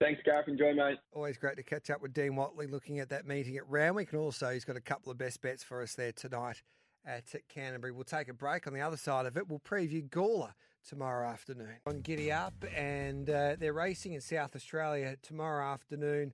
Thanks, 0.01 0.21
Gareth. 0.25 0.49
Enjoy, 0.49 0.75
mate. 0.75 0.99
Always 1.13 1.39
great 1.39 1.57
to 1.57 1.63
catch 1.63 1.89
up 1.91 2.03
with 2.03 2.13
Dean 2.13 2.37
Watley 2.37 2.67
looking 2.67 2.99
at 2.99 3.09
that 3.11 3.27
meeting 3.27 3.57
at 3.57 3.69
Randwick. 3.69 4.13
And 4.13 4.21
also, 4.21 4.51
he's 4.51 4.65
got 4.65 4.77
a 4.77 4.81
couple 4.81 5.13
of 5.13 5.19
best 5.19 5.41
bets 5.41 5.63
for 5.63 5.83
us 5.83 5.95
there 5.95 6.13
tonight 6.13 6.63
at 7.07 7.35
Canterbury. 7.49 7.93
We'll 7.93 8.05
take 8.05 8.29
a 8.29 8.35
break. 8.35 8.67
On 8.67 8.75
the 8.75 8.81
other 8.81 8.97
side 8.97 9.27
of 9.27 9.37
it, 9.37 9.49
we'll 9.49 9.61
preview 9.61 10.09
Gawler 10.09 10.53
tomorrow 10.87 11.29
afternoon 11.29 11.77
on 11.87 12.01
Giddy 12.01 12.33
Up. 12.33 12.65
And 12.77 13.31
uh, 13.31 13.57
they're 13.59 13.73
racing 13.73 14.15
in 14.15 14.21
South 14.21 14.57
Australia 14.57 15.17
tomorrow 15.23 15.73
afternoon 15.73 16.33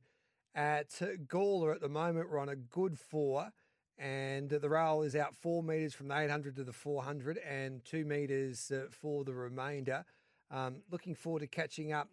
at 0.55 0.91
Gawler 1.27 1.75
at 1.75 1.81
the 1.81 1.89
moment. 1.89 2.31
We're 2.31 2.39
on 2.39 2.49
a 2.49 2.57
good 2.57 2.99
four. 2.99 3.51
And 3.99 4.49
the 4.49 4.69
rail 4.71 5.03
is 5.03 5.15
out 5.15 5.37
four 5.37 5.63
metres 5.63 5.93
from 5.93 6.09
the 6.09 6.19
800 6.19 6.57
to 6.57 6.65
the 6.65 6.73
400 6.73 7.37
and 7.39 7.85
two 7.85 8.07
metres 8.07 8.73
uh, 8.75 8.87
for 8.91 9.25
the 9.25 9.35
remainder. 9.35 10.07
Um, 10.51 10.77
looking 10.91 11.15
forward 11.15 11.41
to 11.41 11.47
catching 11.47 11.93
up 11.93 12.09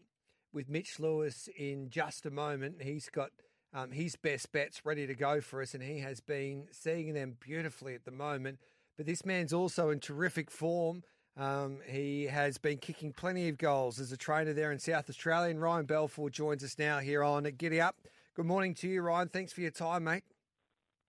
with 0.54 0.70
Mitch 0.70 1.00
Lewis 1.00 1.50
in 1.58 1.90
just 1.90 2.26
a 2.26 2.32
moment. 2.32 2.82
He's 2.82 3.10
got 3.10 3.30
um, 3.74 3.92
his 3.92 4.16
best 4.16 4.52
bets 4.52 4.86
ready 4.86 5.06
to 5.08 5.14
go 5.14 5.42
for 5.42 5.62
us, 5.62 5.74
and 5.74 5.84
he 5.84 6.00
has 6.00 6.20
been 6.20 6.68
seeing 6.72 7.14
them 7.14 7.38
beautifully 7.40 7.96
at 7.96 8.06
the 8.06 8.12
moment. 8.12 8.60
But 8.98 9.06
this 9.06 9.26
man's 9.26 9.54
also 9.54 9.90
in 9.90 10.00
terrific 10.00 10.50
form. 10.50 11.04
Um, 11.38 11.80
he 11.86 12.26
has 12.26 12.58
been 12.58 12.78
kicking 12.78 13.14
plenty 13.14 13.48
of 13.50 13.58
goals 13.58 14.00
as 14.00 14.12
a 14.12 14.18
trainer 14.18 14.54
there 14.54 14.72
in 14.72 14.80
South 14.80 15.10
Australia. 15.10 15.52
And 15.52 15.62
Ryan 15.62 15.86
Balfour 15.86 16.30
joins 16.32 16.64
us 16.64 16.80
now 16.80 17.00
here 17.00 17.24
on 17.24 17.44
Giddy 17.58 17.80
Up. 17.80 17.96
Good 18.36 18.46
morning 18.46 18.74
to 18.76 18.88
you, 18.88 19.02
Ryan. 19.02 19.30
Thanks 19.30 19.54
for 19.54 19.62
your 19.62 19.72
time, 19.72 20.06
mate. 20.06 20.24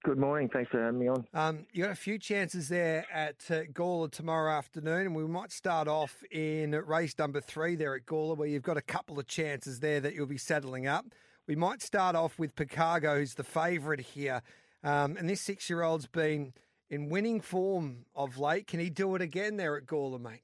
Good 0.04 0.18
morning. 0.18 0.48
Thanks 0.52 0.70
for 0.70 0.80
having 0.80 1.00
me 1.00 1.08
on. 1.08 1.26
Um, 1.34 1.66
you 1.72 1.82
got 1.82 1.90
a 1.90 1.96
few 1.96 2.18
chances 2.18 2.68
there 2.68 3.04
at 3.12 3.44
uh, 3.50 3.62
Gawler 3.72 4.10
tomorrow 4.10 4.52
afternoon, 4.52 5.06
and 5.06 5.14
we 5.14 5.26
might 5.26 5.50
start 5.50 5.88
off 5.88 6.22
in 6.30 6.70
race 6.70 7.18
number 7.18 7.40
three 7.40 7.74
there 7.74 7.96
at 7.96 8.06
Gawler, 8.06 8.36
where 8.36 8.46
you've 8.46 8.62
got 8.62 8.76
a 8.76 8.82
couple 8.82 9.18
of 9.18 9.26
chances 9.26 9.80
there 9.80 9.98
that 9.98 10.14
you'll 10.14 10.26
be 10.26 10.38
settling 10.38 10.86
up. 10.86 11.06
We 11.48 11.56
might 11.56 11.82
start 11.82 12.14
off 12.14 12.38
with 12.38 12.54
Picago, 12.54 13.18
who's 13.18 13.34
the 13.34 13.42
favourite 13.42 14.00
here, 14.00 14.40
um, 14.84 15.16
and 15.16 15.28
this 15.28 15.40
six-year-old's 15.40 16.06
been 16.06 16.52
in 16.90 17.08
winning 17.08 17.40
form 17.40 18.04
of 18.14 18.38
late. 18.38 18.68
Can 18.68 18.78
he 18.78 18.90
do 18.90 19.16
it 19.16 19.20
again 19.20 19.56
there 19.56 19.76
at 19.76 19.84
Gawler, 19.84 20.20
mate? 20.20 20.42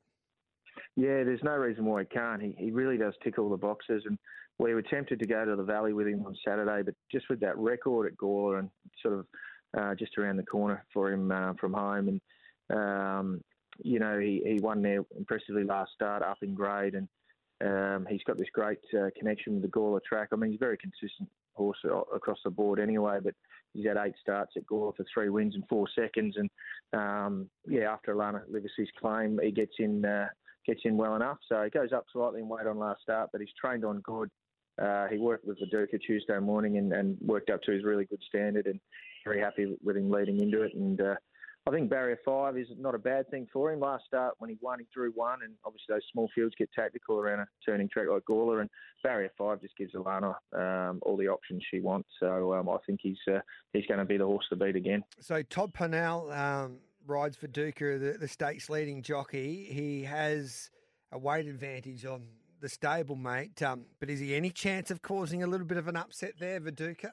Yeah, 0.97 1.23
there's 1.23 1.45
no 1.45 1.53
reason 1.53 1.85
why 1.85 2.01
he 2.01 2.07
can't. 2.07 2.43
He, 2.43 2.57
he 2.59 2.71
really 2.73 2.99
does 2.99 3.15
tick 3.23 3.39
all 3.39 3.51
the 3.51 3.57
boxes, 3.57 4.03
and 4.05 4.19
we 4.59 4.75
were 4.75 4.83
tempted 4.83 5.19
to 5.19 5.27
go 5.27 5.45
to 5.45 5.57
the 5.57 5.63
Valley 5.63 5.93
with 5.93 6.07
him 6.07 6.25
on 6.27 6.37
Saturday, 6.47 6.83
but 6.83 6.95
just 7.11 7.29
with 7.29 7.41
that 7.41 7.59
record 7.59 8.07
at 8.07 8.17
Gawler 8.17 8.61
and 8.61 8.71
sort 9.03 9.15
of 9.15 9.27
uh, 9.77 9.95
just 9.95 10.17
around 10.19 10.37
the 10.37 10.45
corner 10.45 10.85
for 10.93 11.13
him 11.13 11.31
uh, 11.31 11.55
from 11.55 11.73
home, 11.73 12.09
and 12.09 12.79
um, 12.79 13.41
you 13.83 13.99
know 13.99 14.19
he, 14.19 14.43
he 14.47 14.61
won 14.61 14.83
there 14.83 15.05
impressively 15.17 15.65
last 15.65 15.91
start 15.95 16.23
up 16.23 16.39
in 16.43 16.55
grade, 16.55 16.95
and 16.95 17.09
um, 17.65 18.07
he's 18.09 18.23
got 18.25 18.39
this 18.39 18.49
great 18.53 18.79
uh, 18.97 19.11
connection 19.19 19.55
with 19.55 19.63
the 19.63 19.69
Gawler 19.69 20.01
track. 20.03 20.29
I 20.33 20.37
mean, 20.37 20.53
he's 20.53 20.61
a 20.61 20.65
very 20.65 20.79
consistent 20.79 21.29
horse 21.55 21.79
across 22.15 22.39
the 22.45 22.51
board 22.51 22.79
anyway, 22.79 23.19
but 23.23 23.35
he's 23.73 23.87
had 23.87 23.97
eight 23.97 24.15
starts 24.21 24.53
at 24.57 24.67
Gawler 24.67 24.95
for 24.97 25.05
three 25.13 25.29
wins 25.29 25.57
and 25.57 25.65
four 25.69 25.89
seconds, 25.95 26.37
and 26.37 26.51
um, 26.93 27.51
yeah, 27.67 27.93
after 27.93 28.15
Alana 28.15 28.43
Livesey's 28.49 28.93
claim, 29.01 29.41
he 29.43 29.51
gets 29.51 29.75
in 29.81 30.05
uh, 30.05 30.29
gets 30.65 30.83
in 30.85 30.97
well 30.97 31.17
enough. 31.17 31.39
So 31.49 31.63
he 31.65 31.71
goes 31.71 31.93
up 31.93 32.05
slightly 32.13 32.41
in 32.41 32.49
weight 32.49 32.67
on 32.67 32.79
last 32.79 33.03
start, 33.03 33.31
but 33.33 33.41
he's 33.41 33.51
trained 33.61 33.85
on 33.85 34.01
good. 34.01 34.31
Uh, 34.81 35.07
he 35.09 35.19
worked 35.19 35.47
with 35.47 35.59
Viduka 35.61 36.01
Tuesday 36.05 36.39
morning 36.39 36.79
and, 36.79 36.93
and, 36.93 37.17
worked 37.21 37.51
up 37.51 37.63
to 37.63 37.73
his 37.73 37.85
really 37.85 38.05
good 38.05 38.21
standard, 38.29 38.67
and 38.67 38.81
very 39.25 39.41
happy 39.41 39.77
with 39.83 39.97
him 39.97 40.11
leading 40.11 40.41
into 40.41 40.63
it. 40.63 40.75
And 40.75 41.01
uh, 41.01 41.15
I 41.67 41.71
think 41.71 41.89
barrier 41.89 42.19
five 42.25 42.59
is 42.59 42.67
not 42.79 42.95
a 42.95 42.99
bad 42.99 43.31
thing 43.31 43.47
for 43.53 43.73
him. 43.73 43.81
Last 43.81 44.05
start 44.07 44.35
when 44.39 44.51
he 44.51 44.59
won, 44.61 44.81
he 44.81 44.87
drew 44.93 45.13
one, 45.13 45.39
and 45.43 45.55
obviously 45.65 45.95
those 45.95 46.03
small 46.13 46.29
fields 46.35 46.55
get 46.59 46.71
tactical 46.73 47.19
around 47.19 47.41
a 47.41 47.47
turning 47.65 47.89
track 47.89 48.07
like 48.11 48.25
Gawler, 48.29 48.61
and 48.61 48.71
barrier 49.03 49.31
five 49.39 49.61
just 49.63 49.77
gives 49.77 49.95
Alana 49.95 50.35
um, 50.53 50.99
all 51.03 51.17
the 51.17 51.29
options 51.29 51.63
she 51.71 51.81
wants. 51.81 52.09
So 52.21 52.53
um, 52.53 52.69
I 52.69 52.77
think 52.87 53.01
he's 53.03 53.19
uh, 53.33 53.39
he's 53.73 53.87
going 53.87 54.01
to 54.01 54.05
be 54.05 54.19
the 54.19 54.27
horse 54.27 54.45
to 54.51 54.57
beat 54.57 54.77
again. 54.77 55.05
So 55.21 55.43
Todd 55.43 55.73
Pannell 55.73 56.37
um, 56.37 56.79
rides 57.07 57.39
Viduka, 57.39 57.99
the, 57.99 58.19
the 58.19 58.29
state's 58.29 58.69
leading 58.69 59.03
jockey. 59.03 59.67
He 59.71 60.03
has 60.03 60.71
a 61.13 61.19
weight 61.19 61.47
advantage 61.47 62.05
on 62.05 62.27
the 62.65 62.69
stable, 62.71 63.15
mate. 63.15 63.63
Um, 63.63 63.85
but 64.01 64.09
is 64.09 64.21
he 64.21 64.35
any 64.35 64.49
chance 64.49 64.91
of 64.91 65.03
causing 65.03 65.43
a 65.43 65.47
little 65.47 65.67
bit 65.67 65.77
of 65.77 65.87
an 65.87 65.97
upset 65.97 66.33
there, 66.39 66.59
Viduka? 66.61 67.11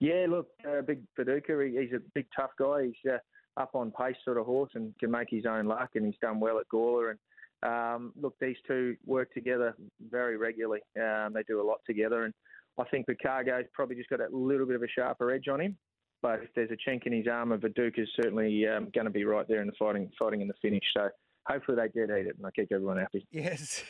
Yeah, 0.00 0.26
look, 0.28 0.48
uh, 0.68 0.82
big 0.82 1.02
Viduka, 1.16 1.70
he, 1.70 1.80
he's 1.80 1.92
a 1.92 2.02
big 2.14 2.26
tough 2.36 2.50
guy. 2.58 2.86
He's 2.86 3.12
uh, 3.12 3.18
up 3.60 3.76
on 3.76 3.92
pace 3.92 4.16
sort 4.24 4.38
of 4.38 4.44
horse 4.44 4.72
and 4.74 4.92
can 4.98 5.12
make 5.12 5.28
his 5.30 5.46
own 5.46 5.66
luck, 5.66 5.90
and 5.94 6.04
he's 6.04 6.18
done 6.20 6.40
well 6.40 6.58
at 6.58 6.68
Gawler. 6.68 7.12
And 7.12 7.18
um, 7.62 8.12
look, 8.20 8.34
these 8.40 8.56
two 8.66 8.96
work 9.06 9.32
together 9.32 9.76
very 10.10 10.36
regularly. 10.36 10.80
Um, 11.00 11.32
they 11.32 11.44
do 11.44 11.60
a 11.60 11.66
lot 11.66 11.78
together, 11.86 12.24
and 12.24 12.34
I 12.76 12.84
think 12.90 13.06
Picago's 13.06 13.66
probably 13.72 13.94
just 13.94 14.10
got 14.10 14.20
a 14.20 14.28
little 14.32 14.66
bit 14.66 14.74
of 14.74 14.82
a 14.82 14.88
sharper 14.88 15.30
edge 15.30 15.46
on 15.46 15.60
him. 15.60 15.76
But 16.22 16.42
if 16.42 16.48
there's 16.56 16.72
a 16.72 16.90
chink 16.90 17.06
in 17.06 17.12
his 17.12 17.28
armour, 17.28 17.56
Viduka's 17.56 18.08
certainly 18.20 18.66
um, 18.66 18.88
going 18.92 19.04
to 19.04 19.12
be 19.12 19.24
right 19.24 19.46
there 19.46 19.60
in 19.60 19.68
the 19.68 19.74
fighting, 19.78 20.10
fighting 20.18 20.40
in 20.40 20.48
the 20.48 20.54
finish. 20.60 20.82
So 20.92 21.08
hopefully 21.46 21.76
they 21.76 21.88
did 21.88 22.10
eat 22.10 22.26
it 22.26 22.36
and 22.36 22.46
I 22.46 22.50
keep 22.50 22.70
everyone 22.72 22.98
happy. 22.98 23.26
Yes. 23.30 23.82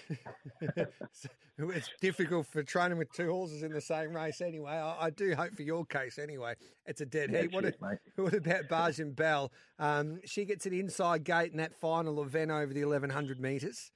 it's 1.58 1.90
difficult 2.00 2.46
for 2.46 2.62
training 2.62 2.98
with 2.98 3.12
two 3.12 3.30
horses 3.30 3.62
in 3.62 3.72
the 3.72 3.80
same 3.80 4.14
race 4.14 4.40
anyway. 4.40 4.72
I, 4.72 5.06
I 5.06 5.10
do 5.10 5.34
hope 5.34 5.54
for 5.54 5.62
your 5.62 5.84
case 5.84 6.18
anyway. 6.18 6.54
It's 6.84 7.00
a 7.00 7.06
dead 7.06 7.30
yeah, 7.32 7.42
heat. 7.42 7.52
What, 7.52 7.62
cheers, 7.64 7.74
mate. 7.80 7.98
what 8.16 8.34
about 8.34 8.68
Bargain 8.68 9.12
Bell? 9.12 9.52
Um, 9.78 10.20
she 10.24 10.44
gets 10.44 10.66
an 10.66 10.74
inside 10.74 11.24
gate 11.24 11.52
in 11.52 11.58
that 11.58 11.74
final 11.74 12.22
event 12.22 12.50
over 12.50 12.72
the 12.72 12.84
1100 12.84 13.40
metres. 13.40 13.90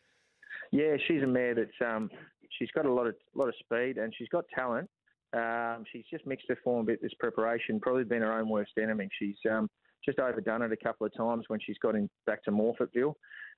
Yeah, 0.73 0.96
she's 1.07 1.23
a 1.23 1.27
mare 1.27 1.55
that's 1.55 1.70
um, 1.85 2.11
she's 2.59 2.70
got 2.75 2.87
a 2.87 2.92
lot 2.92 3.07
of 3.07 3.14
lot 3.35 3.49
of 3.49 3.55
speed 3.59 3.99
and 3.99 4.14
she's 4.16 4.29
got 4.29 4.44
talent. 4.55 4.88
Um, 5.33 5.85
she's 5.92 6.05
just 6.11 6.27
mixed 6.27 6.46
her 6.49 6.59
form 6.64 6.81
a 6.81 6.85
bit 6.85 7.03
this 7.03 7.12
preparation. 7.18 7.81
Probably 7.81 8.05
been 8.05 8.23
her 8.23 8.33
own 8.33 8.49
worst 8.49 8.73
enemy. 8.81 9.09
She's 9.18 9.37
um, 9.51 9.68
just 10.05 10.18
overdone 10.18 10.62
it 10.62 10.73
a 10.73 10.77
couple 10.77 11.07
of 11.07 11.14
times 11.14 11.44
when 11.49 11.61
she's 11.64 11.79
got 11.79 11.94
in 11.94 12.09
back 12.27 12.42
to 12.44 12.51
Morphettville. 12.51 13.14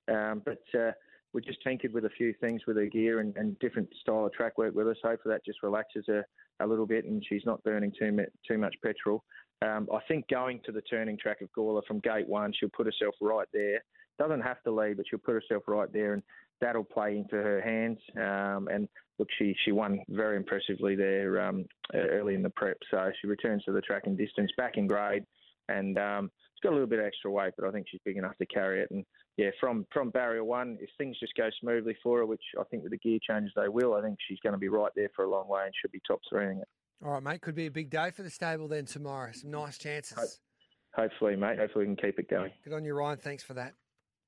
Um, 0.09 0.43
but 0.45 0.63
uh, 0.79 0.93
we 1.33 1.41
just 1.41 1.63
tinkered 1.63 1.93
with 1.93 2.05
a 2.05 2.11
few 2.11 2.35
things 2.41 2.63
with 2.67 2.77
her 2.77 2.87
gear 2.87 3.21
and, 3.21 3.37
and, 3.37 3.59
different 3.59 3.89
style 4.01 4.27
of 4.27 4.33
track 4.33 4.59
work 4.59 4.75
with 4.75 4.89
us. 4.89 4.97
Hopefully 5.03 5.35
that 5.35 5.45
just 5.45 5.63
relaxes 5.63 6.05
her 6.09 6.27
a 6.61 6.67
little 6.67 6.87
bit 6.87 7.05
and 7.05 7.25
she's 7.29 7.43
not 7.47 7.63
burning 7.63 7.93
too 7.99 8.19
too 8.47 8.59
much 8.59 8.75
petrol. 8.83 9.25
Um, 9.63 9.89
I 9.93 10.01
think 10.09 10.29
going 10.29 10.61
to 10.65 10.73
the 10.73 10.83
turning 10.83 11.17
track 11.17 11.41
of 11.41 11.49
Gawler 11.57 11.83
from 11.87 12.01
gate 12.01 12.29
one, 12.29 12.53
she'll 12.59 12.69
put 12.77 12.87
herself 12.87 13.15
right 13.21 13.47
there. 13.53 13.83
Doesn't 14.19 14.41
have 14.41 14.63
to 14.65 14.73
lead, 14.73 14.97
but 14.97 15.07
she'll 15.09 15.21
put 15.21 15.35
herself 15.35 15.63
right 15.67 15.91
there, 15.93 16.15
and 16.15 16.23
that'll 16.61 16.85
play 16.85 17.17
into 17.17 17.37
her 17.37 17.61
hands. 17.61 17.99
Um, 18.17 18.69
and 18.69 18.89
look, 19.19 19.29
she 19.39 19.55
she 19.65 19.73
won 19.73 20.01
very 20.09 20.37
impressively 20.37 20.97
there 20.97 21.41
um, 21.41 21.65
early 21.95 22.35
in 22.35 22.43
the 22.43 22.51
prep, 22.51 22.77
so 22.91 23.11
she 23.21 23.27
returns 23.27 23.65
to 23.65 23.73
the 23.73 23.81
track 23.81 24.03
and 24.07 24.19
distance, 24.19 24.51
back 24.57 24.77
in 24.77 24.87
grade, 24.87 25.25
and 25.69 25.99
um, 25.99 26.31
she's 26.55 26.63
got 26.63 26.71
a 26.71 26.77
little 26.77 26.89
bit 26.89 26.99
of 26.99 27.07
extra 27.07 27.31
weight, 27.31 27.53
but 27.59 27.67
I 27.67 27.71
think 27.71 27.87
she's 27.91 28.01
big 28.05 28.17
enough 28.17 28.37
to 28.39 28.47
carry 28.47 28.83
it. 28.83 28.91
And 28.91 29.05
yeah, 29.37 29.51
from 29.61 29.87
from 29.93 30.11
barrier 30.11 30.45
one, 30.45 30.79
if 30.81 30.91
things 30.99 31.17
just 31.19 31.35
go 31.37 31.49
smoothly 31.61 31.97
for 32.03 32.19
her, 32.19 32.27
which 32.27 32.43
I 32.59 32.65
think 32.65 32.83
with 32.83 32.93
the 32.93 32.99
gear 32.99 33.19
changes 33.27 33.53
they 33.57 33.69
will, 33.69 33.95
I 33.95 34.03
think 34.03 34.19
she's 34.29 34.41
going 34.43 34.53
to 34.53 34.59
be 34.59 34.69
right 34.69 34.93
there 34.95 35.11
for 35.15 35.25
a 35.25 35.31
long 35.31 35.49
way 35.49 35.65
and 35.65 35.73
should 35.81 35.93
be 35.93 36.01
top 36.07 36.21
three 36.29 36.47
it. 36.47 36.69
All 37.05 37.13
right, 37.13 37.23
mate. 37.23 37.41
Could 37.41 37.55
be 37.55 37.67
a 37.67 37.71
big 37.71 37.91
day 37.91 38.11
for 38.11 38.23
the 38.23 38.31
stable 38.31 38.69
then 38.69 38.85
tomorrow. 38.85 39.33
Some 39.33 39.51
nice 39.51 39.79
chances. 39.79 40.17
Hope, 40.17 41.11
hopefully, 41.11 41.37
mate. 41.37 41.59
Hopefully, 41.59 41.87
we 41.87 41.95
can 41.95 42.05
keep 42.05 42.19
it 42.19 42.31
going. 42.31 42.53
Good 42.65 42.75
on 42.75 42.85
you, 42.85 42.95
Ryan. 42.95 43.19
Thanks 43.19 43.43
for 43.43 43.55
that. 43.55 43.75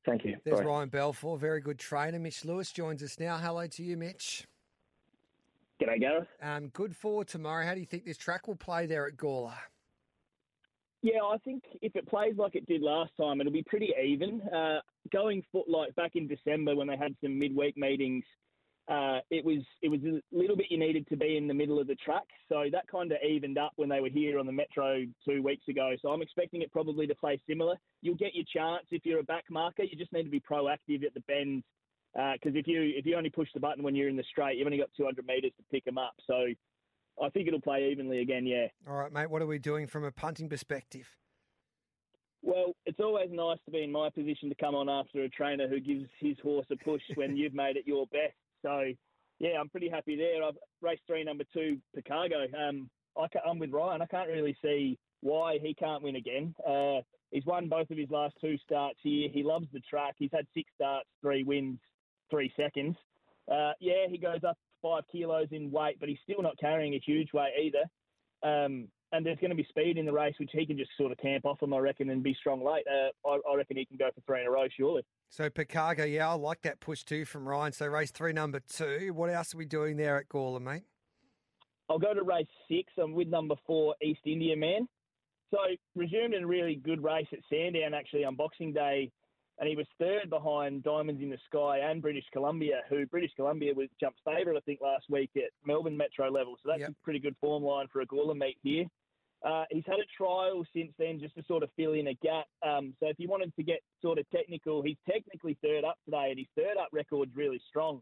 Thank 0.04 0.24
you. 0.24 0.36
There's 0.44 0.60
Bye. 0.60 0.66
Ryan 0.66 0.88
Balfour, 0.88 1.38
very 1.38 1.60
good 1.60 1.78
trainer. 1.78 2.18
Mitch 2.18 2.44
Lewis 2.44 2.72
joins 2.72 3.02
us 3.02 3.18
now. 3.18 3.38
Hello 3.38 3.66
to 3.66 3.82
you, 3.82 3.96
Mitch. 3.96 4.46
G'day, 5.80 6.00
Gareth. 6.00 6.28
Um, 6.42 6.68
good 6.68 6.94
for 6.94 7.24
tomorrow. 7.24 7.64
How 7.64 7.74
do 7.74 7.80
you 7.80 7.86
think 7.86 8.04
this 8.04 8.18
track 8.18 8.46
will 8.46 8.56
play 8.56 8.86
there 8.86 9.06
at 9.06 9.16
Gawler? 9.16 9.54
Yeah, 11.04 11.20
I 11.22 11.36
think 11.44 11.62
if 11.82 11.96
it 11.96 12.08
plays 12.08 12.32
like 12.38 12.54
it 12.54 12.64
did 12.64 12.80
last 12.80 13.12
time, 13.20 13.38
it'll 13.38 13.52
be 13.52 13.62
pretty 13.62 13.92
even. 14.02 14.40
Uh, 14.40 14.78
going 15.12 15.42
for, 15.52 15.62
like 15.68 15.94
back 15.96 16.12
in 16.14 16.26
December 16.26 16.74
when 16.74 16.86
they 16.86 16.96
had 16.96 17.14
some 17.22 17.38
midweek 17.38 17.76
meetings, 17.76 18.24
uh, 18.88 19.18
it 19.30 19.44
was 19.44 19.58
it 19.82 19.90
was 19.90 20.00
a 20.04 20.22
little 20.32 20.56
bit 20.56 20.70
you 20.70 20.78
needed 20.78 21.06
to 21.08 21.16
be 21.18 21.36
in 21.36 21.46
the 21.46 21.52
middle 21.52 21.78
of 21.78 21.88
the 21.88 21.94
track, 21.96 22.24
so 22.48 22.64
that 22.72 22.88
kind 22.88 23.12
of 23.12 23.18
evened 23.22 23.58
up 23.58 23.72
when 23.76 23.90
they 23.90 24.00
were 24.00 24.08
here 24.08 24.38
on 24.38 24.46
the 24.46 24.52
Metro 24.52 25.04
two 25.28 25.42
weeks 25.42 25.68
ago. 25.68 25.94
So 26.00 26.08
I'm 26.08 26.22
expecting 26.22 26.62
it 26.62 26.72
probably 26.72 27.06
to 27.06 27.14
play 27.14 27.38
similar. 27.46 27.76
You'll 28.00 28.14
get 28.14 28.34
your 28.34 28.46
chance 28.50 28.86
if 28.90 29.04
you're 29.04 29.20
a 29.20 29.24
back 29.24 29.44
marker. 29.50 29.82
You 29.82 29.98
just 29.98 30.12
need 30.14 30.22
to 30.22 30.30
be 30.30 30.40
proactive 30.40 31.04
at 31.04 31.12
the 31.12 31.22
bends 31.28 31.66
because 32.14 32.56
uh, 32.56 32.58
if 32.58 32.66
you 32.66 32.80
if 32.96 33.04
you 33.04 33.14
only 33.18 33.28
push 33.28 33.48
the 33.52 33.60
button 33.60 33.82
when 33.82 33.94
you're 33.94 34.08
in 34.08 34.16
the 34.16 34.24
straight, 34.30 34.56
you've 34.56 34.66
only 34.66 34.78
got 34.78 34.88
200 34.96 35.26
metres 35.26 35.52
to 35.58 35.64
pick 35.70 35.84
them 35.84 35.98
up. 35.98 36.14
So 36.26 36.46
I 37.22 37.28
think 37.30 37.48
it'll 37.48 37.60
play 37.60 37.88
evenly 37.90 38.20
again, 38.20 38.46
yeah. 38.46 38.66
All 38.88 38.94
right, 38.94 39.12
mate. 39.12 39.30
What 39.30 39.42
are 39.42 39.46
we 39.46 39.58
doing 39.58 39.86
from 39.86 40.04
a 40.04 40.10
punting 40.10 40.48
perspective? 40.48 41.06
Well, 42.42 42.74
it's 42.84 43.00
always 43.00 43.30
nice 43.30 43.58
to 43.64 43.70
be 43.70 43.82
in 43.82 43.92
my 43.92 44.10
position 44.10 44.48
to 44.50 44.54
come 44.56 44.74
on 44.74 44.88
after 44.88 45.22
a 45.22 45.28
trainer 45.30 45.68
who 45.68 45.80
gives 45.80 46.04
his 46.20 46.36
horse 46.42 46.66
a 46.70 46.76
push 46.76 47.02
when 47.14 47.36
you've 47.36 47.54
made 47.54 47.76
it 47.76 47.86
your 47.86 48.06
best. 48.08 48.34
So, 48.62 48.92
yeah, 49.38 49.58
I'm 49.58 49.68
pretty 49.68 49.88
happy 49.88 50.16
there. 50.16 50.42
I've 50.42 50.58
raced 50.82 51.02
three, 51.06 51.24
number 51.24 51.44
two, 51.52 51.78
Picago. 51.94 52.44
Um, 52.56 52.90
I 53.16 53.26
am 53.48 53.58
with 53.58 53.70
Ryan. 53.70 54.02
I 54.02 54.06
can't 54.06 54.28
really 54.28 54.56
see 54.60 54.98
why 55.20 55.58
he 55.62 55.72
can't 55.74 56.02
win 56.02 56.16
again. 56.16 56.54
Uh, 56.66 57.00
he's 57.30 57.46
won 57.46 57.68
both 57.68 57.90
of 57.90 57.96
his 57.96 58.10
last 58.10 58.34
two 58.40 58.58
starts 58.58 58.98
here. 59.02 59.28
He 59.32 59.42
loves 59.42 59.66
the 59.72 59.80
track. 59.80 60.14
He's 60.18 60.30
had 60.32 60.46
six 60.52 60.70
starts, 60.74 61.08
three 61.22 61.44
wins, 61.44 61.78
three 62.30 62.52
seconds. 62.56 62.96
Uh, 63.50 63.72
yeah, 63.80 64.06
he 64.08 64.18
goes 64.18 64.40
up 64.46 64.58
five 64.84 65.04
kilos 65.10 65.48
in 65.50 65.70
weight, 65.70 65.96
but 65.98 66.10
he's 66.10 66.18
still 66.22 66.42
not 66.42 66.58
carrying 66.58 66.94
a 66.94 67.00
huge 67.04 67.32
weight 67.32 67.52
either. 67.58 67.84
Um, 68.46 68.88
and 69.12 69.24
there's 69.24 69.38
going 69.38 69.50
to 69.50 69.56
be 69.56 69.66
speed 69.68 69.96
in 69.96 70.04
the 70.04 70.12
race, 70.12 70.34
which 70.38 70.50
he 70.52 70.66
can 70.66 70.76
just 70.76 70.90
sort 70.98 71.12
of 71.12 71.18
camp 71.18 71.46
off 71.46 71.62
him, 71.62 71.72
I 71.72 71.78
reckon, 71.78 72.10
and 72.10 72.22
be 72.22 72.36
strong 72.38 72.64
late. 72.64 72.84
Uh, 72.86 73.28
I, 73.28 73.38
I, 73.50 73.56
reckon 73.56 73.76
he 73.76 73.86
can 73.86 73.96
go 73.96 74.10
for 74.14 74.20
three 74.26 74.40
in 74.40 74.46
a 74.46 74.50
row, 74.50 74.66
surely. 74.76 75.02
So 75.30 75.48
Picago, 75.48 76.04
yeah, 76.04 76.28
I 76.28 76.34
like 76.34 76.62
that 76.62 76.80
push 76.80 77.04
too 77.04 77.24
from 77.24 77.48
Ryan. 77.48 77.72
So 77.72 77.86
race 77.86 78.10
three, 78.10 78.32
number 78.32 78.60
two. 78.60 79.12
What 79.14 79.30
else 79.30 79.54
are 79.54 79.58
we 79.58 79.66
doing 79.66 79.96
there 79.96 80.18
at 80.18 80.28
Gawler, 80.28 80.60
mate? 80.60 80.82
I'll 81.88 81.98
go 81.98 82.12
to 82.12 82.22
race 82.22 82.46
six. 82.68 82.92
I'm 83.00 83.12
with 83.12 83.28
number 83.28 83.54
four, 83.66 83.94
East 84.02 84.20
India 84.26 84.56
Man. 84.56 84.88
So 85.50 85.58
resumed 85.94 86.34
in 86.34 86.42
a 86.42 86.46
really 86.46 86.74
good 86.74 87.02
race 87.02 87.28
at 87.32 87.38
Sandown 87.48 87.94
actually 87.94 88.24
on 88.24 88.34
Boxing 88.34 88.72
Day 88.72 89.12
and 89.58 89.68
he 89.68 89.76
was 89.76 89.86
third 89.98 90.30
behind 90.30 90.82
Diamonds 90.82 91.22
in 91.22 91.30
the 91.30 91.38
Sky 91.46 91.78
and 91.78 92.02
British 92.02 92.24
Columbia, 92.32 92.82
who 92.88 93.06
British 93.06 93.30
Columbia 93.36 93.72
was 93.74 93.88
jumped 94.00 94.18
favourite, 94.24 94.56
I 94.56 94.60
think, 94.60 94.80
last 94.80 95.04
week 95.08 95.30
at 95.36 95.50
Melbourne 95.64 95.96
Metro 95.96 96.28
level. 96.30 96.56
So 96.62 96.70
that's 96.70 96.80
yep. 96.80 96.90
a 96.90 97.04
pretty 97.04 97.20
good 97.20 97.36
form 97.40 97.62
line 97.62 97.86
for 97.92 98.00
a 98.00 98.06
Gawler 98.06 98.36
meet 98.36 98.56
here. 98.62 98.84
Uh, 99.44 99.64
he's 99.70 99.84
had 99.86 99.98
a 99.98 100.16
trial 100.16 100.64
since 100.74 100.92
then 100.98 101.20
just 101.20 101.34
to 101.36 101.44
sort 101.44 101.62
of 101.62 101.68
fill 101.76 101.92
in 101.92 102.08
a 102.08 102.14
gap. 102.14 102.46
Um, 102.66 102.94
so 102.98 103.08
if 103.08 103.16
you 103.18 103.28
wanted 103.28 103.54
to 103.56 103.62
get 103.62 103.80
sort 104.00 104.18
of 104.18 104.28
technical, 104.30 104.82
he's 104.82 104.96
technically 105.08 105.56
third 105.62 105.84
up 105.84 105.98
today, 106.04 106.28
and 106.30 106.38
his 106.38 106.48
third 106.56 106.78
up 106.80 106.88
record's 106.92 107.36
really 107.36 107.60
strong. 107.68 108.00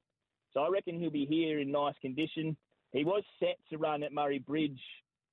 So 0.54 0.60
I 0.60 0.68
reckon 0.68 1.00
he'll 1.00 1.10
be 1.10 1.26
here 1.26 1.58
in 1.58 1.72
nice 1.72 1.94
condition. 2.00 2.56
He 2.92 3.04
was 3.04 3.24
set 3.40 3.56
to 3.70 3.78
run 3.78 4.02
at 4.02 4.12
Murray 4.12 4.38
Bridge 4.38 4.80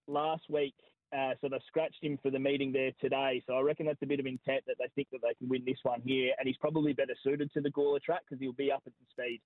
last 0.08 0.44
week 0.50 0.74
Uh, 1.16 1.34
so 1.42 1.50
they've 1.50 1.60
scratched 1.68 2.04
him 2.04 2.20
for 2.22 2.30
the 2.30 2.38
meeting 2.40 2.72
there 2.72 2.92
today. 3.02 3.42
So 3.48 3.54
I 3.54 3.62
reckon 3.62 3.86
that's 3.88 4.02
a 4.04 4.06
bit 4.06 4.20
of 4.20 4.26
intent 4.28 4.64
that 4.68 4.76
they 4.80 4.86
think 4.96 5.08
that 5.12 5.22
they 5.24 5.34
can 5.36 5.50
win 5.50 5.64
this 5.66 5.80
one 5.84 6.02
here. 6.06 6.34
And 6.38 6.48
he's 6.48 6.58
probably 6.58 6.94
better 6.94 7.16
suited 7.24 7.52
to 7.54 7.62
the 7.62 7.72
Gawler 7.72 8.00
track 8.02 8.22
because 8.28 8.40
he'll 8.40 8.54
be 8.54 8.72
up 8.72 8.84
at 8.86 8.94
the 9.00 9.06
speed. 9.10 9.42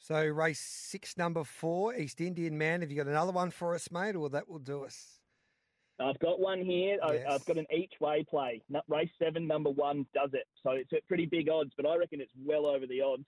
So 0.00 0.24
race 0.24 0.60
six, 0.60 1.16
number 1.16 1.44
four, 1.44 1.94
East 1.94 2.20
Indian 2.20 2.56
Man. 2.58 2.80
Have 2.80 2.90
you 2.90 2.96
got 2.96 3.06
another 3.08 3.32
one 3.32 3.50
for 3.50 3.74
us, 3.74 3.90
mate, 3.90 4.16
or 4.16 4.28
that 4.30 4.48
will 4.48 4.58
do 4.58 4.84
us? 4.84 5.20
I've 6.00 6.18
got 6.20 6.38
one 6.40 6.64
here. 6.64 6.98
I- 7.02 7.14
Yes. 7.14 7.26
I've 7.28 7.44
got 7.46 7.58
an 7.58 7.66
each 7.74 7.94
way 8.00 8.24
play. 8.28 8.62
Race 8.88 9.10
seven, 9.20 9.46
number 9.46 9.70
one 9.70 10.06
does 10.14 10.30
it. 10.32 10.46
So 10.62 10.70
it's 10.72 10.92
at 10.92 11.06
pretty 11.08 11.26
big 11.26 11.48
odds, 11.48 11.72
but 11.76 11.86
I 11.86 11.96
reckon 11.96 12.20
it's 12.20 12.32
well 12.44 12.66
over 12.66 12.86
the 12.86 13.00
odds. 13.00 13.24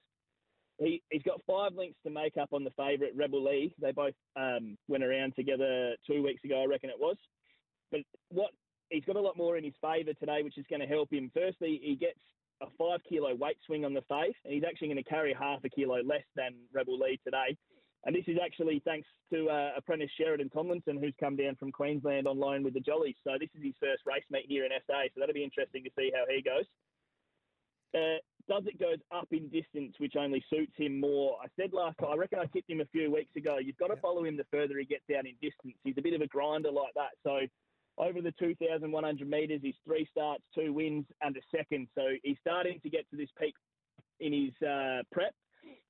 He, 0.78 1.02
he's 1.10 1.22
got 1.24 1.40
five 1.46 1.74
links 1.74 1.98
to 2.04 2.10
make 2.10 2.36
up 2.36 2.52
on 2.52 2.64
the 2.64 2.70
favourite 2.70 3.14
Rebel 3.14 3.44
Lee. 3.44 3.74
They 3.80 3.92
both 3.92 4.14
um, 4.36 4.78
went 4.88 5.04
around 5.04 5.34
together 5.36 5.94
two 6.06 6.22
weeks 6.22 6.42
ago, 6.44 6.62
I 6.62 6.66
reckon 6.66 6.88
it 6.90 6.98
was. 6.98 7.16
But 7.90 8.00
what 8.28 8.50
he's 8.90 9.04
got 9.04 9.16
a 9.16 9.20
lot 9.20 9.36
more 9.36 9.56
in 9.56 9.64
his 9.64 9.74
favour 9.80 10.12
today, 10.14 10.42
which 10.42 10.58
is 10.58 10.66
going 10.68 10.80
to 10.80 10.86
help 10.86 11.12
him. 11.12 11.30
Firstly, 11.34 11.80
he 11.82 11.96
gets 11.96 12.18
a 12.62 12.66
five 12.76 13.00
kilo 13.08 13.34
weight 13.34 13.56
swing 13.64 13.84
on 13.84 13.94
the 13.94 14.02
fave, 14.10 14.34
and 14.44 14.52
he's 14.52 14.64
actually 14.64 14.88
going 14.88 15.02
to 15.02 15.08
carry 15.08 15.32
half 15.32 15.64
a 15.64 15.68
kilo 15.68 16.02
less 16.02 16.24
than 16.36 16.54
Rebel 16.72 16.98
Lee 16.98 17.18
today. 17.24 17.56
And 18.04 18.16
this 18.16 18.24
is 18.28 18.38
actually 18.42 18.80
thanks 18.84 19.06
to 19.32 19.48
uh, 19.50 19.72
apprentice 19.76 20.10
Sheridan 20.16 20.48
Tomlinson, 20.50 20.98
who's 20.98 21.14
come 21.20 21.36
down 21.36 21.56
from 21.56 21.70
Queensland 21.70 22.26
on 22.26 22.38
loan 22.38 22.62
with 22.62 22.72
the 22.72 22.80
Jollies. 22.80 23.16
So 23.24 23.32
this 23.38 23.50
is 23.54 23.62
his 23.62 23.74
first 23.78 24.02
race 24.06 24.24
meet 24.30 24.46
here 24.48 24.64
in 24.64 24.70
SA. 24.86 25.12
So 25.12 25.20
that'll 25.20 25.34
be 25.34 25.44
interesting 25.44 25.84
to 25.84 25.90
see 25.98 26.10
how 26.14 26.24
he 26.28 26.40
goes. 26.40 26.64
Uh, 27.92 28.16
does 28.48 28.62
it 28.66 28.80
goes 28.80 28.98
up 29.12 29.28
in 29.32 29.48
distance, 29.48 29.94
which 29.98 30.14
only 30.16 30.42
suits 30.48 30.72
him 30.76 30.98
more. 30.98 31.36
I 31.42 31.46
said 31.60 31.72
last 31.72 31.98
time, 31.98 32.10
I 32.12 32.16
reckon 32.16 32.38
I 32.38 32.46
tipped 32.46 32.70
him 32.70 32.80
a 32.80 32.86
few 32.86 33.12
weeks 33.12 33.36
ago. 33.36 33.58
You've 33.58 33.76
got 33.76 33.88
to 33.88 33.96
follow 33.96 34.24
him 34.24 34.36
the 34.36 34.46
further 34.50 34.78
he 34.78 34.86
gets 34.86 35.04
out 35.16 35.26
in 35.26 35.34
distance. 35.42 35.76
He's 35.84 35.98
a 35.98 36.02
bit 36.02 36.14
of 36.14 36.20
a 36.20 36.26
grinder 36.26 36.70
like 36.70 36.94
that. 36.94 37.14
So 37.22 37.40
over 38.00 38.20
the 38.22 38.32
2,100 38.38 39.28
metres, 39.28 39.60
he's 39.62 39.74
three 39.84 40.08
starts, 40.10 40.42
two 40.54 40.72
wins, 40.72 41.04
and 41.22 41.36
a 41.36 41.40
second. 41.56 41.86
So 41.94 42.02
he's 42.22 42.38
starting 42.40 42.80
to 42.82 42.90
get 42.90 43.08
to 43.10 43.16
this 43.16 43.28
peak 43.38 43.54
in 44.20 44.32
his 44.32 44.68
uh, 44.68 45.02
prep. 45.12 45.34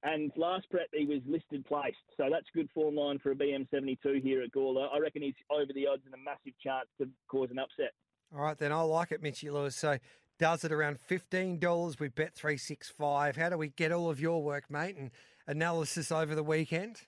And 0.03 0.33
last 0.37 0.69
prep, 0.71 0.89
he 0.93 1.07
was 1.07 1.21
listed 1.27 1.65
placed. 1.67 1.97
So 2.17 2.25
that's 2.31 2.47
good 2.55 2.69
form 2.75 2.97
line 2.97 3.19
for 3.21 3.31
a 3.31 3.35
BM72 3.37 4.23
here 4.23 4.43
at 4.43 4.51
Gawler. 4.51 4.89
I 4.93 4.99
reckon 4.99 5.23
he's 5.23 5.35
over 5.51 5.73
the 5.73 5.87
odds 5.87 6.03
and 6.05 6.15
a 6.15 6.19
massive 6.19 6.59
chance 6.63 6.89
to 7.01 7.09
cause 7.29 7.49
an 7.51 7.59
upset. 7.59 7.93
All 8.35 8.43
right, 8.43 8.59
then 8.59 8.73
I 8.73 8.81
like 8.83 9.13
it, 9.13 9.23
Mitchy 9.23 9.51
Lewis. 9.51 9.77
So 9.77 9.99
does 10.39 10.65
it 10.65 10.73
around 10.73 11.01
fifteen 11.01 11.59
dollars 11.59 11.99
with 11.99 12.15
Bet 12.15 12.35
three 12.35 12.57
six 12.57 12.89
five. 12.89 13.37
How 13.37 13.51
do 13.51 13.59
we 13.59 13.69
get 13.69 13.93
all 13.93 14.09
of 14.09 14.21
your 14.21 14.43
work, 14.43 14.71
mate, 14.71 14.97
and 14.97 15.11
analysis 15.47 16.11
over 16.13 16.35
the 16.35 16.45
weekend? 16.45 17.03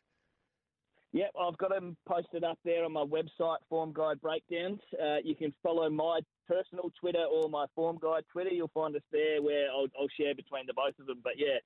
Yep, 1.13 1.31
I've 1.39 1.59
got 1.59 1.71
them 1.71 1.97
posted 2.09 2.43
up 2.43 2.59
there 2.65 2.85
on 2.85 2.93
my 2.93 3.05
website, 3.05 3.59
Form 3.69 3.93
Guide 3.93 4.21
Breakdowns. 4.23 4.81
Uh, 4.95 5.19
you 5.23 5.35
can 5.35 5.53
follow 5.63 5.91
my 5.91 6.21
personal 6.49 6.91
Twitter 6.99 7.25
or 7.31 7.51
my 7.51 7.67
Form 7.75 7.99
Guide 8.01 8.25
Twitter. 8.33 8.51
You'll 8.51 8.71
find 8.73 8.97
us 8.97 9.03
there 9.13 9.43
where 9.43 9.71
I'll, 9.71 9.89
I'll 10.01 10.09
share 10.19 10.35
between 10.35 10.67
the 10.67 10.73
both 10.73 10.99
of 10.99 11.07
them. 11.07 11.21
But 11.23 11.35
yeah, 11.37 11.59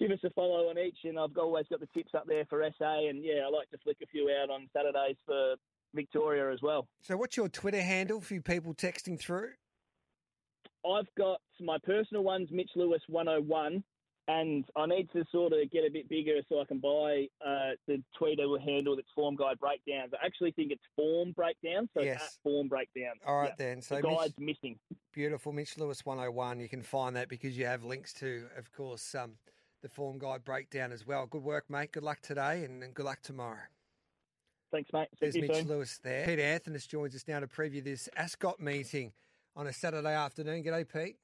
give 0.00 0.10
us 0.10 0.18
a 0.24 0.30
follow 0.30 0.70
on 0.70 0.78
each, 0.78 0.98
and 1.04 1.20
I've 1.20 1.36
always 1.38 1.66
got 1.70 1.78
the 1.78 1.88
tips 1.94 2.14
up 2.16 2.26
there 2.26 2.44
for 2.46 2.68
SA. 2.78 3.08
And 3.08 3.24
yeah, 3.24 3.42
I 3.46 3.50
like 3.50 3.70
to 3.70 3.78
flick 3.78 3.98
a 4.02 4.06
few 4.06 4.28
out 4.42 4.50
on 4.50 4.68
Saturdays 4.72 5.16
for 5.24 5.54
Victoria 5.94 6.52
as 6.52 6.60
well. 6.60 6.88
So 7.00 7.16
what's 7.16 7.36
your 7.36 7.48
Twitter 7.48 7.82
handle 7.82 8.20
for 8.20 8.34
you 8.34 8.42
people 8.42 8.74
texting 8.74 9.20
through? 9.20 9.50
I've 10.84 11.08
got 11.16 11.40
my 11.60 11.78
personal 11.84 12.24
ones, 12.24 12.48
Mitch 12.50 12.70
Lewis 12.74 13.02
101, 13.06 13.84
and 14.28 14.64
I 14.76 14.86
need 14.86 15.10
to 15.12 15.24
sort 15.32 15.52
of 15.52 15.58
get 15.70 15.84
a 15.84 15.90
bit 15.90 16.08
bigger 16.08 16.40
so 16.48 16.60
I 16.60 16.64
can 16.64 16.78
buy 16.78 17.26
uh, 17.44 17.70
the 17.88 18.02
Twitter 18.16 18.46
handle 18.64 18.94
that's 18.96 19.08
Form 19.14 19.34
Guide 19.36 19.58
Breakdowns. 19.58 20.12
I 20.20 20.24
actually 20.24 20.52
think 20.52 20.70
it's 20.72 20.82
Form 20.96 21.32
Breakdown, 21.32 21.88
so 21.94 22.02
Yes. 22.02 22.22
at 22.22 22.30
Form 22.42 22.68
Breakdown. 22.68 23.14
All 23.26 23.36
right 23.38 23.48
Yeah. 23.50 23.54
then. 23.66 23.82
So 23.82 24.00
the 24.00 24.08
Mitch- 24.08 24.38
missing. 24.38 24.78
Beautiful, 25.12 25.52
Mitch 25.52 25.76
Lewis 25.78 26.04
101. 26.06 26.60
You 26.60 26.68
can 26.68 26.82
find 26.82 27.16
that 27.16 27.28
because 27.28 27.58
you 27.58 27.66
have 27.66 27.82
links 27.84 28.12
to, 28.14 28.46
of 28.56 28.70
course, 28.72 29.14
um, 29.14 29.38
the 29.82 29.88
form 29.88 30.18
guide 30.18 30.44
breakdown 30.44 30.92
as 30.92 31.06
well. 31.06 31.26
Good 31.26 31.42
work, 31.42 31.68
mate. 31.70 31.90
Good 31.92 32.02
luck 32.04 32.20
today 32.20 32.64
and, 32.64 32.82
and 32.84 32.94
good 32.94 33.06
luck 33.06 33.22
tomorrow. 33.22 33.62
Thanks, 34.70 34.90
mate. 34.92 35.08
There's 35.20 35.32
See 35.34 35.40
you 35.40 35.48
Mitch 35.48 35.56
soon. 35.56 35.68
Lewis 35.68 35.98
there. 35.98 36.24
Pete 36.26 36.38
Anthony 36.38 36.78
joins 36.78 37.16
us 37.16 37.26
now 37.26 37.40
to 37.40 37.48
preview 37.48 37.82
this 37.82 38.08
Ascot 38.14 38.60
meeting 38.60 39.12
on 39.56 39.66
a 39.66 39.72
Saturday 39.72 40.14
afternoon. 40.14 40.62
G'day, 40.62 40.86
Pete. 40.86 41.16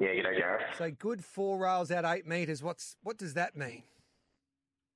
Yeah, 0.00 0.08
g'day, 0.08 0.38
Gareth. 0.38 0.62
So 0.76 0.90
good 0.90 1.24
four 1.24 1.58
rails 1.58 1.90
out 1.90 2.04
eight 2.04 2.26
metres. 2.26 2.62
What's 2.62 2.96
what 3.02 3.18
does 3.18 3.34
that 3.34 3.56
mean? 3.56 3.82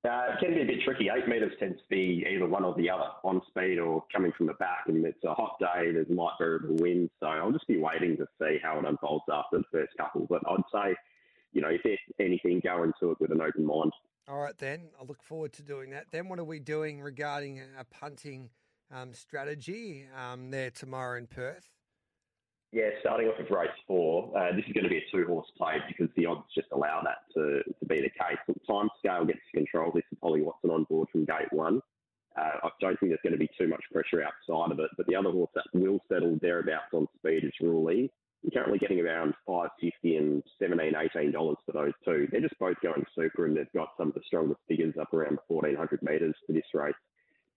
Uh, 0.05 0.33
it 0.33 0.41
can 0.41 0.55
be 0.55 0.63
a 0.63 0.65
bit 0.65 0.83
tricky. 0.85 1.09
Eight 1.15 1.29
metres 1.29 1.53
tends 1.61 1.79
to 1.79 1.85
be 1.89 2.27
either 2.29 2.47
one 2.47 2.65
or 2.65 2.75
the 2.75 2.91
other, 2.91 3.09
on 3.23 3.41
speed 3.49 3.79
or 3.79 4.05
coming 4.13 4.33
from 4.37 4.47
the 4.47 4.55
back. 4.55 4.85
And 4.89 5.05
it's 5.05 5.23
a 5.25 5.33
hot 5.33 5.57
day, 5.61 5.93
there's 5.93 6.09
light 6.09 6.33
variable 6.39 6.75
wind. 6.75 7.09
So 7.21 7.27
I'll 7.27 7.53
just 7.53 7.69
be 7.69 7.79
waiting 7.79 8.17
to 8.17 8.27
see 8.41 8.59
how 8.61 8.81
it 8.81 8.85
unfolds 8.85 9.25
after 9.33 9.59
the 9.59 9.65
first 9.71 9.93
couple. 9.97 10.27
But 10.29 10.43
I'd 10.49 10.65
say, 10.73 10.97
you 11.53 11.61
know, 11.61 11.69
if 11.69 11.83
there's 11.85 12.01
anything, 12.19 12.61
go 12.65 12.83
into 12.83 13.13
it 13.13 13.21
with 13.21 13.31
an 13.31 13.41
open 13.41 13.65
mind. 13.65 13.93
All 14.29 14.41
right, 14.41 14.59
then. 14.59 14.89
I 15.01 15.05
look 15.05 15.23
forward 15.23 15.53
to 15.55 15.63
doing 15.63 15.91
that. 15.91 16.07
Then 16.11 16.29
what 16.29 16.41
are 16.41 16.45
we 16.45 16.59
doing 16.59 17.01
regarding 17.01 17.61
a 17.79 17.85
punting 17.85 18.51
um, 18.93 19.15
strategy 19.15 20.07
um, 20.17 20.51
there 20.51 20.71
tomorrow 20.71 21.17
in 21.17 21.29
Perth? 21.29 21.72
Yeah, 22.73 22.89
starting 23.01 23.29
off 23.29 23.37
with 23.39 23.51
race 23.51 23.69
four, 23.87 24.33
uh, 24.37 24.57
this 24.57 24.65
is 24.67 24.73
going 24.73 24.85
to 24.85 24.91
be 24.91 24.97
a 24.97 25.05
two 25.13 25.27
horse 25.27 25.47
play 25.59 25.75
because 25.87 26.09
the 26.17 26.25
odds 26.25 26.49
just 26.55 26.69
allow 26.73 27.03
that 27.05 27.19
to, 27.35 27.61
to 27.63 27.87
be 27.87 28.01
the 28.01 28.09
case. 28.09 28.41
The 28.49 28.55
time 28.67 28.89
scale 28.99 29.27
gets 29.27 29.41
to 29.53 29.59
control 29.59 29.93
this 29.95 30.05
with 30.11 30.21
Holly 30.23 30.41
Watson 30.41 30.71
on 30.71 30.85
board 30.85 31.09
from 31.13 31.27
gate 31.27 31.53
one. 31.53 31.83
Uh, 32.35 32.65
I 32.65 32.69
don't 32.81 32.99
think 32.99 33.11
there's 33.11 33.21
going 33.23 33.35
to 33.35 33.39
be 33.39 33.51
too 33.59 33.69
much 33.69 33.85
pressure 33.93 34.25
outside 34.25 34.73
of 34.73 34.81
it, 34.81 34.89
but 34.97 35.07
the 35.07 35.15
other 35.15 35.31
horse 35.31 35.51
that 35.55 35.67
will 35.75 36.01
settle 36.11 36.39
thereabouts 36.41 36.95
on 36.95 37.07
speed 37.19 37.45
is 37.45 37.53
Rule 37.61 37.93
You're 37.93 38.11
currently 38.55 38.79
getting 38.79 39.01
around 39.01 39.35
five 39.47 39.69
fifty 39.79 40.17
and 40.17 40.43
seventeen, 40.59 40.95
eighteen 40.97 41.31
dollars 41.31 41.59
for 41.67 41.73
those 41.73 41.93
two. 42.07 42.27
They're 42.33 42.41
just 42.41 42.59
both 42.59 42.81
going 42.83 43.05
super, 43.15 43.45
and 43.45 43.55
they've 43.55 43.71
got 43.75 43.91
some 43.99 44.09
of 44.09 44.15
the 44.15 44.23
strongest 44.27 44.61
figures 44.67 44.95
up 44.99 45.13
around 45.13 45.41
fourteen 45.47 45.77
hundred 45.77 46.03
metres 46.03 46.35
for 46.47 46.55
this 46.55 46.65
race 46.73 46.95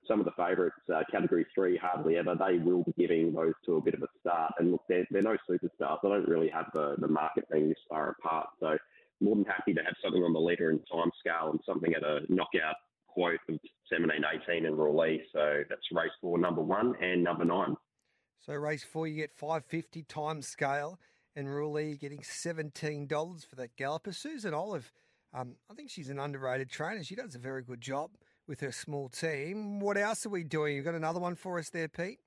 some 0.07 0.19
of 0.19 0.25
the 0.25 0.31
favourites, 0.31 0.75
uh, 0.93 1.01
category 1.11 1.45
three, 1.53 1.77
hardly 1.77 2.17
ever, 2.17 2.35
they 2.35 2.57
will 2.57 2.83
be 2.83 2.93
giving 2.97 3.33
those 3.33 3.53
two 3.65 3.77
a 3.77 3.81
bit 3.81 3.93
of 3.93 4.03
a 4.03 4.07
start. 4.19 4.53
And 4.59 4.71
look, 4.71 4.81
they're, 4.87 5.07
they're 5.11 5.21
no 5.21 5.37
superstars. 5.49 5.97
They 6.01 6.09
don't 6.09 6.27
really 6.27 6.49
have 6.49 6.67
the, 6.73 6.95
the 6.99 7.07
market 7.07 7.45
being 7.51 7.69
this 7.69 7.77
far 7.89 8.15
apart. 8.19 8.47
So 8.59 8.77
more 9.21 9.35
than 9.35 9.45
happy 9.45 9.73
to 9.73 9.81
have 9.81 9.95
something 10.03 10.23
on 10.23 10.33
the 10.33 10.39
leader 10.39 10.69
and 10.69 10.79
time 10.91 11.11
scale 11.19 11.51
and 11.51 11.59
something 11.65 11.93
at 11.93 12.03
a 12.03 12.21
knockout 12.29 12.75
quote 13.07 13.39
of 13.49 13.59
17, 13.91 14.21
18 14.49 14.65
in 14.65 14.75
Raleigh. 14.75 15.21
So 15.33 15.63
that's 15.69 15.81
race 15.91 16.11
four, 16.21 16.37
number 16.37 16.61
one 16.61 16.93
and 17.01 17.23
number 17.23 17.45
nine. 17.45 17.75
So 18.41 18.53
race 18.53 18.83
four, 18.83 19.07
you 19.07 19.15
get 19.15 19.31
five 19.31 19.65
fifty 19.65 20.03
time 20.03 20.41
scale, 20.41 20.99
and 21.35 21.49
Rule 21.49 21.79
you're 21.79 21.97
getting 21.97 22.23
seventeen 22.23 23.07
dollars 23.07 23.43
for 23.43 23.55
that 23.55 23.75
galloper. 23.75 24.11
Susan 24.11 24.53
Olive, 24.53 24.91
um, 25.33 25.55
I 25.71 25.73
think 25.73 25.89
she's 25.89 26.09
an 26.09 26.19
underrated 26.19 26.69
trainer. 26.69 27.03
She 27.03 27.15
does 27.15 27.33
a 27.33 27.39
very 27.39 27.63
good 27.63 27.81
job 27.81 28.11
with 28.47 28.61
her 28.61 28.71
small 28.71 29.09
team. 29.09 29.79
What 29.79 29.97
else 29.97 30.25
are 30.25 30.29
we 30.29 30.43
doing? 30.43 30.75
You've 30.75 30.85
got 30.85 30.95
another 30.95 31.19
one 31.19 31.35
for 31.35 31.59
us 31.59 31.69
there, 31.69 31.87
Pete? 31.87 32.19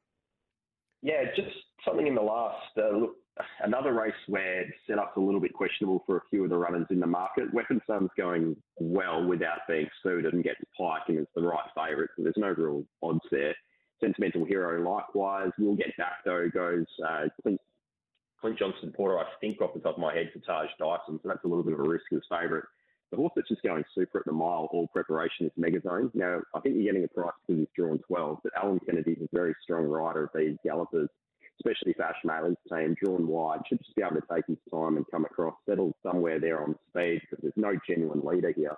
Yeah, 1.02 1.24
just 1.36 1.54
something 1.84 2.06
in 2.06 2.14
the 2.14 2.22
last. 2.22 2.66
Uh, 2.76 2.96
look, 2.96 3.16
another 3.60 3.92
race 3.92 4.14
where 4.26 4.64
setup's 4.88 5.16
a 5.16 5.20
little 5.20 5.40
bit 5.40 5.52
questionable 5.52 6.02
for 6.06 6.16
a 6.16 6.22
few 6.30 6.44
of 6.44 6.50
the 6.50 6.56
runners 6.56 6.86
in 6.90 7.00
the 7.00 7.06
market. 7.06 7.52
Weapon 7.54 7.80
Sun's 7.86 8.10
going 8.16 8.56
well 8.78 9.24
without 9.24 9.60
being 9.68 9.88
suited 10.02 10.34
and 10.34 10.42
gets 10.42 10.60
Pike 10.76 11.02
and 11.08 11.18
is 11.18 11.26
the 11.34 11.42
right 11.42 11.68
favourite, 11.74 12.10
so 12.16 12.22
there's 12.22 12.34
no 12.36 12.48
real 12.48 12.84
odds 13.02 13.20
there. 13.30 13.54
Sentimental 14.00 14.44
Hero 14.44 14.82
likewise. 14.88 15.50
We'll 15.58 15.76
get 15.76 15.96
back 15.96 16.24
though 16.24 16.48
goes 16.48 16.86
uh, 17.06 17.26
Clint, 17.42 17.60
Clint 18.40 18.58
Johnston-Porter, 18.58 19.18
I 19.18 19.24
think 19.40 19.60
off 19.60 19.74
the 19.74 19.80
top 19.80 19.96
of 19.96 20.00
my 20.00 20.14
head 20.14 20.30
for 20.32 20.40
Taj 20.40 20.68
Dyson, 20.78 21.18
so 21.22 21.28
that's 21.28 21.44
a 21.44 21.48
little 21.48 21.64
bit 21.64 21.74
of 21.74 21.80
a 21.80 21.88
risk 21.88 22.04
as 22.12 22.20
favourite. 22.28 22.64
The 23.10 23.16
horse 23.16 23.32
that's 23.34 23.48
just 23.48 23.62
going 23.62 23.84
super 23.94 24.18
at 24.18 24.26
the 24.26 24.32
mile, 24.32 24.68
all 24.70 24.86
preparation 24.88 25.46
is 25.46 25.52
Megazone. 25.58 26.14
Now, 26.14 26.40
I 26.54 26.60
think 26.60 26.76
you're 26.76 26.92
getting 26.92 27.04
a 27.04 27.08
price 27.08 27.32
because 27.46 27.60
he's 27.60 27.68
drawn 27.74 27.98
12, 28.00 28.38
but 28.42 28.52
Alan 28.56 28.80
Kennedy 28.84 29.12
is 29.12 29.22
a 29.22 29.36
very 29.36 29.54
strong 29.62 29.84
rider 29.84 30.24
of 30.24 30.30
these 30.34 30.56
gallopers, 30.62 31.08
especially 31.58 31.92
if 31.92 32.00
Ash 32.00 32.16
Maley's 32.24 32.56
team, 32.70 32.94
drawn 33.02 33.26
wide, 33.26 33.60
should 33.68 33.78
just 33.78 33.96
be 33.96 34.02
able 34.02 34.16
to 34.16 34.26
take 34.30 34.44
his 34.46 34.58
time 34.70 34.96
and 34.96 35.06
come 35.10 35.24
across, 35.24 35.54
settle 35.66 35.96
somewhere 36.02 36.38
there 36.38 36.62
on 36.62 36.76
speed 36.90 37.22
because 37.22 37.42
there's 37.42 37.54
no 37.56 37.78
genuine 37.88 38.20
leader 38.22 38.52
here. 38.54 38.76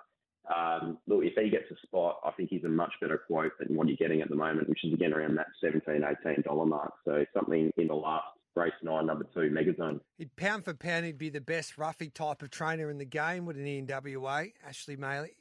Um, 0.53 0.97
look, 1.07 1.23
if 1.23 1.33
he 1.35 1.49
gets 1.49 1.69
a 1.71 1.75
spot, 1.85 2.19
I 2.25 2.31
think 2.31 2.49
he's 2.49 2.63
a 2.63 2.69
much 2.69 2.93
better 2.99 3.17
quote 3.17 3.51
than 3.59 3.75
what 3.75 3.87
you're 3.87 3.97
getting 3.97 4.21
at 4.21 4.29
the 4.29 4.35
moment, 4.35 4.69
which 4.69 4.83
is 4.83 4.93
again 4.93 5.13
around 5.13 5.35
that 5.37 5.47
17 5.61 6.01
$18 6.01 6.67
mark. 6.67 6.93
So 7.05 7.25
something 7.33 7.71
in 7.77 7.87
the 7.87 7.93
last 7.93 8.27
race 8.55 8.73
nine, 8.83 9.05
number 9.05 9.25
two, 9.33 9.49
Megazone. 9.51 9.99
He'd 10.17 10.35
pound 10.35 10.65
for 10.65 10.73
pound, 10.73 11.05
he'd 11.05 11.17
be 11.17 11.29
the 11.29 11.41
best 11.41 11.77
roughy 11.77 12.13
type 12.13 12.41
of 12.41 12.51
trainer 12.51 12.89
in 12.89 12.97
the 12.97 13.05
game, 13.05 13.45
wouldn't 13.45 13.65
he, 13.65 13.77
in 13.77 13.87
WA? 13.87 14.43
Ashley 14.67 14.97
Maley. 14.97 15.35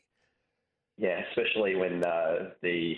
Yeah, 0.96 1.20
especially 1.30 1.76
when 1.76 2.04
uh, 2.04 2.50
the 2.62 2.94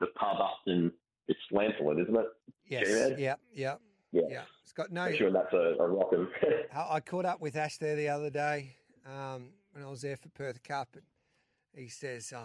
the 0.00 0.06
pub 0.18 0.40
up 0.40 0.58
in 0.66 0.90
it's 1.28 1.38
Lamphlet, 1.52 2.02
isn't 2.02 2.16
it? 2.16 2.26
Yes. 2.66 2.86
Gerard? 2.86 3.18
Yeah, 3.18 3.34
yeah. 3.52 3.74
Yeah. 4.12 4.22
Yeah. 4.28 4.42
It's 4.62 4.72
got 4.72 4.90
no. 4.90 5.02
I'm 5.02 5.16
sure 5.16 5.30
that's 5.30 5.52
a, 5.52 5.74
a 5.78 5.88
rockin'. 5.88 6.28
I 6.74 6.86
I 6.94 7.00
caught 7.00 7.24
up 7.24 7.40
with 7.40 7.56
Ash 7.56 7.78
there 7.78 7.96
the 7.96 8.08
other 8.08 8.30
day 8.30 8.76
um, 9.06 9.50
when 9.72 9.84
I 9.84 9.90
was 9.90 10.02
there 10.02 10.16
for 10.16 10.28
Perth 10.30 10.62
Cup, 10.62 10.88
and 10.94 11.82
he 11.82 11.88
says, 11.88 12.32
oh, 12.34 12.44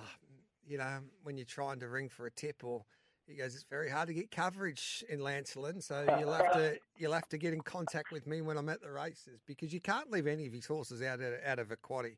you 0.65 0.77
know, 0.77 0.99
when 1.23 1.37
you're 1.37 1.45
trying 1.45 1.79
to 1.79 1.87
ring 1.87 2.09
for 2.09 2.25
a 2.25 2.31
tip 2.31 2.63
or 2.63 2.83
He 3.31 3.37
goes, 3.37 3.55
it's 3.55 3.63
very 3.63 3.89
hard 3.89 4.07
to 4.09 4.13
get 4.13 4.29
coverage 4.29 5.03
in 5.09 5.19
Lancelin, 5.19 5.81
so 5.81 6.05
you'll 6.19 6.33
have 6.33 6.51
to 6.53 6.77
you'll 6.97 7.13
have 7.13 7.29
to 7.29 7.37
get 7.37 7.53
in 7.53 7.61
contact 7.61 8.11
with 8.11 8.27
me 8.27 8.41
when 8.41 8.57
I'm 8.57 8.69
at 8.69 8.81
the 8.81 8.91
races 8.91 9.41
because 9.47 9.73
you 9.73 9.79
can't 9.79 10.11
leave 10.11 10.27
any 10.27 10.47
of 10.47 10.53
his 10.53 10.65
horses 10.65 11.01
out 11.01 11.21
of, 11.21 11.33
out 11.45 11.59
of 11.59 11.71
a 11.71 11.77
quaddy, 11.77 12.17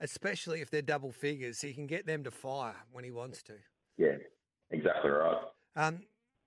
especially 0.00 0.60
if 0.60 0.70
they're 0.70 0.82
double 0.82 1.12
figures. 1.12 1.60
He 1.60 1.74
can 1.74 1.86
get 1.86 2.06
them 2.06 2.24
to 2.24 2.30
fire 2.30 2.76
when 2.90 3.04
he 3.04 3.10
wants 3.10 3.42
to. 3.44 3.52
Yeah, 3.98 4.16
exactly 4.70 5.10
right. 5.10 5.42
Um, 5.76 6.00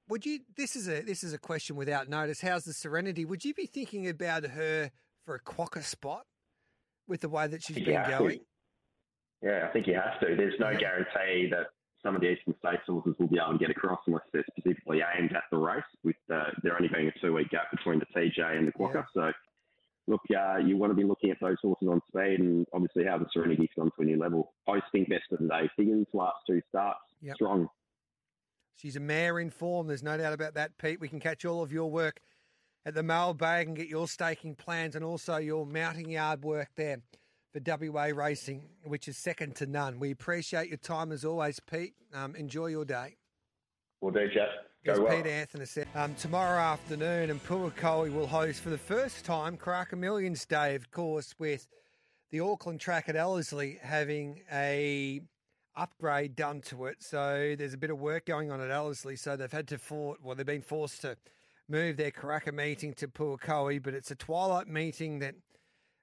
would 0.08 0.26
you? 0.26 0.40
This 0.58 0.76
is 0.76 0.88
a 0.88 1.02
this 1.02 1.24
is 1.24 1.34
a 1.34 1.38
question 1.38 1.76
without 1.76 2.10
notice. 2.10 2.42
How's 2.42 2.66
the 2.66 2.74
Serenity? 2.74 3.26
Would 3.26 3.46
you 3.46 3.54
be 3.54 3.68
thinking 3.68 4.08
about 4.08 4.44
her 4.44 4.90
for 5.24 5.36
a 5.36 5.40
quokka 5.40 5.84
spot 5.84 6.26
with 7.08 7.22
the 7.22 7.30
way 7.30 7.48
that 7.48 7.62
she's 7.64 7.78
been 7.78 7.94
have 7.94 8.06
to. 8.06 8.18
going? 8.18 8.40
Yeah, 9.42 9.68
I 9.70 9.72
think 9.72 9.88
you 9.88 9.94
have 9.94 10.20
to. 10.22 10.36
There's 10.36 10.60
no 10.60 10.78
guarantee 10.78 11.50
that 11.52 11.68
some 12.04 12.16
of 12.16 12.22
the 12.22 12.30
Eastern 12.30 12.56
States 12.60 12.82
horses 12.88 13.16
will 13.20 13.28
be 13.28 13.38
able 13.38 13.58
to 13.58 13.60
get 13.60 13.70
across 13.70 14.00
unless 14.08 14.24
they're 14.32 14.46
specifically 14.58 15.02
aimed 15.18 15.34
at 15.36 15.44
the 15.52 15.58
race, 15.58 15.84
with 16.04 16.16
uh, 16.34 16.46
there 16.64 16.76
only 16.76 16.88
being 16.94 17.08
a 17.08 17.20
two 17.20 17.34
week 17.34 17.50
gap 17.50 17.72
between 17.72 18.00
the 18.00 18.06
TJ 18.16 18.58
and 18.58 18.68
the 18.68 18.72
Quokka. 18.72 19.06
So, 19.14 19.32
look, 20.08 20.22
uh, 20.36 20.58
you 20.58 20.78
want 20.78 20.92
to 20.92 20.96
be 20.96 21.04
looking 21.04 21.32
at 21.32 21.38
those 21.42 21.58
horses 21.62 21.88
on 21.90 22.02
speed 22.08 22.40
and 22.40 22.66
obviously 22.74 23.04
how 23.06 23.18
the 23.18 23.26
Serenity's 23.34 23.70
gone 23.76 23.92
to 23.98 24.02
a 24.02 24.06
new 24.06 24.18
level. 24.18 24.54
Hosting 24.68 25.06
best 25.10 25.24
of 25.32 25.40
the 25.40 25.48
day 25.48 25.70
Higgins, 25.78 26.08
last 26.14 26.38
two 26.48 26.62
starts, 26.70 27.00
Yep. 27.22 27.36
strong. 27.36 27.68
She's 28.76 28.96
a 28.96 29.02
mare 29.02 29.40
in 29.40 29.50
form. 29.50 29.88
There's 29.88 30.04
no 30.04 30.18
doubt 30.18 30.32
about 30.34 30.54
that, 30.54 30.78
Pete. 30.78 31.02
We 31.02 31.10
can 31.10 31.20
catch 31.20 31.44
all 31.44 31.62
of 31.62 31.74
your 31.74 31.92
work 31.92 32.22
at 32.86 32.94
the 32.94 33.04
mailbag 33.04 33.68
and 33.68 33.76
get 33.76 33.90
your 33.90 34.08
staking 34.08 34.56
plans 34.56 34.96
and 34.96 35.04
also 35.04 35.36
your 35.36 35.66
mounting 35.66 36.10
yard 36.10 36.44
work 36.44 36.70
there 36.78 37.00
for 37.52 37.62
WA 37.66 38.06
Racing, 38.14 38.64
which 38.84 39.08
is 39.08 39.18
second 39.18 39.56
to 39.58 39.66
none. 39.66 40.00
We 40.00 40.12
appreciate 40.12 40.70
your 40.70 40.78
time 40.78 41.12
as 41.12 41.26
always, 41.26 41.60
Pete. 41.60 41.94
Um, 42.14 42.36
enjoy 42.36 42.68
your 42.68 42.86
day. 42.86 43.18
We'll 44.02 44.12
do, 44.12 44.28
Jeff. 44.28 44.50
Go 44.86 44.94
As 44.94 45.00
well. 45.00 45.16
Pete 45.16 45.28
Anthony 45.28 45.66
said, 45.66 45.88
um, 45.96 46.16
tomorrow 46.16 46.60
afternoon, 46.60 47.30
and 47.30 47.44
Pukekohe 47.44 48.14
will 48.14 48.28
host 48.28 48.62
for 48.62 48.70
the 48.70 48.78
first 48.78 49.26
time 49.26 49.58
Karaka 49.58 49.98
Millions 49.98 50.46
Day, 50.46 50.76
of 50.76 50.90
course, 50.92 51.36
with 51.38 51.68
the 52.32 52.40
Auckland 52.40 52.80
track 52.80 53.10
at 53.10 53.16
Ellerslie 53.16 53.80
having 53.82 54.42
a 54.52 55.22
upgrade 55.76 56.36
done 56.36 56.62
to 56.62 56.86
it. 56.86 56.98
So 57.02 57.56
there's 57.58 57.74
a 57.74 57.78
bit 57.78 57.90
of 57.90 58.00
work 58.00 58.26
going 58.26 58.52
on 58.52 58.62
at 58.62 58.70
Ellerslie. 58.70 59.16
So 59.16 59.36
they've 59.36 59.52
had 59.52 59.68
to 59.70 59.78
for 59.78 60.16
well, 60.24 60.36
they've 60.36 60.46
been 60.46 60.62
forced 60.62 61.02
to 61.02 61.18
move 61.68 61.98
their 61.98 62.12
Karaka 62.12 62.54
meeting 62.54 62.94
to 62.96 63.08
Pukekohe, 63.08 63.82
but 63.82 63.94
it's 63.94 64.12
a 64.12 64.16
twilight 64.16 64.68
meeting 64.68 65.20
that 65.20 65.36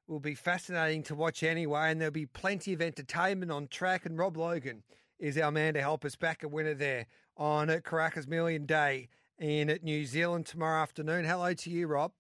will 0.08 0.20
be 0.20 0.34
fascinating 0.34 1.02
to 1.04 1.14
watch 1.14 1.42
anyway, 1.42 1.90
and 1.90 2.00
there'll 2.00 2.12
be 2.12 2.26
plenty 2.26 2.72
of 2.72 2.80
entertainment 2.80 3.50
on 3.50 3.68
track. 3.68 4.06
And 4.06 4.18
Rob 4.18 4.36
Logan 4.36 4.82
is 5.18 5.38
our 5.38 5.50
man 5.50 5.74
to 5.74 5.80
help 5.80 6.04
us 6.04 6.16
back 6.16 6.42
a 6.42 6.48
winner 6.48 6.74
there 6.74 7.06
on 7.36 7.70
at 7.70 7.84
Karaka 7.84 8.26
Millions 8.26 8.66
Day 8.66 9.08
in 9.38 9.68
at 9.70 9.82
New 9.82 10.04
Zealand 10.04 10.46
tomorrow 10.46 10.82
afternoon. 10.82 11.24
Hello 11.24 11.52
to 11.52 11.70
you, 11.70 11.86
Rob. 11.86 12.12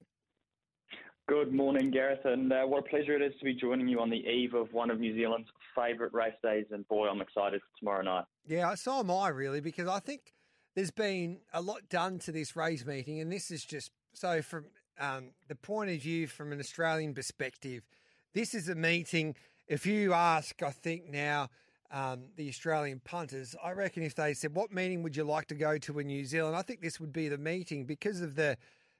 Good 1.28 1.52
morning, 1.52 1.90
Gareth, 1.90 2.24
and 2.24 2.52
uh, 2.52 2.62
what 2.66 2.86
a 2.86 2.88
pleasure 2.88 3.16
it 3.16 3.22
is 3.22 3.32
to 3.40 3.44
be 3.44 3.52
joining 3.52 3.88
you 3.88 3.98
on 3.98 4.10
the 4.10 4.24
eve 4.28 4.54
of 4.54 4.72
one 4.72 4.90
of 4.90 5.00
New 5.00 5.12
Zealand's 5.16 5.48
favourite 5.74 6.14
race 6.14 6.34
days. 6.40 6.66
And 6.70 6.86
boy, 6.86 7.08
I'm 7.08 7.20
excited 7.20 7.60
for 7.60 7.78
tomorrow 7.80 8.02
night. 8.02 8.24
Yeah, 8.46 8.72
so 8.76 9.00
am 9.00 9.10
I 9.10 9.28
really, 9.28 9.60
because 9.60 9.88
I 9.88 9.98
think 9.98 10.34
there's 10.76 10.92
been 10.92 11.40
a 11.52 11.60
lot 11.60 11.88
done 11.88 12.20
to 12.20 12.32
this 12.32 12.54
race 12.54 12.86
meeting, 12.86 13.18
and 13.20 13.32
this 13.32 13.50
is 13.50 13.64
just 13.64 13.90
so 14.12 14.40
from 14.40 14.66
um, 14.98 15.30
the 15.48 15.54
point 15.54 15.90
of 15.90 16.00
view 16.00 16.26
from 16.26 16.52
an 16.52 16.60
Australian 16.60 17.14
perspective, 17.14 17.82
this 18.34 18.54
is 18.54 18.68
a 18.68 18.74
meeting. 18.74 19.34
If 19.68 19.86
you 19.86 20.12
ask, 20.12 20.62
I 20.62 20.70
think 20.70 21.10
now 21.10 21.48
um, 21.90 22.24
the 22.36 22.48
Australian 22.48 23.00
punters, 23.04 23.54
I 23.62 23.72
reckon 23.72 24.02
if 24.02 24.14
they 24.14 24.34
said, 24.34 24.54
"What 24.54 24.72
meeting 24.72 25.02
would 25.02 25.16
you 25.16 25.24
like 25.24 25.46
to 25.48 25.54
go 25.54 25.78
to 25.78 25.98
in 25.98 26.06
New 26.08 26.24
Zealand?" 26.24 26.56
I 26.56 26.62
think 26.62 26.80
this 26.80 27.00
would 27.00 27.12
be 27.12 27.28
the 27.28 27.38
meeting 27.38 27.84
because 27.84 28.20
of 28.20 28.34
the 28.34 28.56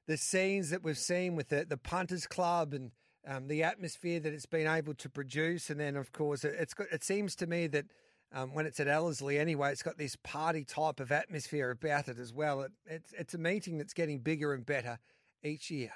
the 0.06 0.16
scenes 0.16 0.70
that 0.70 0.82
we've 0.82 0.98
seen 0.98 1.36
with 1.36 1.48
the 1.48 1.64
the 1.64 1.76
punters 1.76 2.26
club 2.26 2.72
and 2.72 2.92
um, 3.26 3.48
the 3.48 3.62
atmosphere 3.62 4.20
that 4.20 4.32
it's 4.32 4.46
been 4.46 4.66
able 4.66 4.94
to 4.94 5.08
produce, 5.08 5.70
and 5.70 5.80
then 5.80 5.96
of 5.96 6.12
course 6.12 6.44
it, 6.44 6.54
it's 6.58 6.74
got. 6.74 6.86
It 6.92 7.04
seems 7.04 7.34
to 7.36 7.46
me 7.46 7.66
that 7.68 7.86
um, 8.32 8.54
when 8.54 8.66
it's 8.66 8.80
at 8.80 8.88
Ellerslie 8.88 9.38
anyway, 9.38 9.72
it's 9.72 9.82
got 9.82 9.98
this 9.98 10.16
party 10.16 10.64
type 10.64 11.00
of 11.00 11.10
atmosphere 11.12 11.70
about 11.70 12.08
it 12.08 12.18
as 12.18 12.32
well. 12.32 12.62
It, 12.62 12.72
it's 12.86 13.12
it's 13.12 13.34
a 13.34 13.38
meeting 13.38 13.78
that's 13.78 13.94
getting 13.94 14.18
bigger 14.20 14.52
and 14.52 14.64
better 14.64 14.98
each 15.46 15.70
year. 15.70 15.92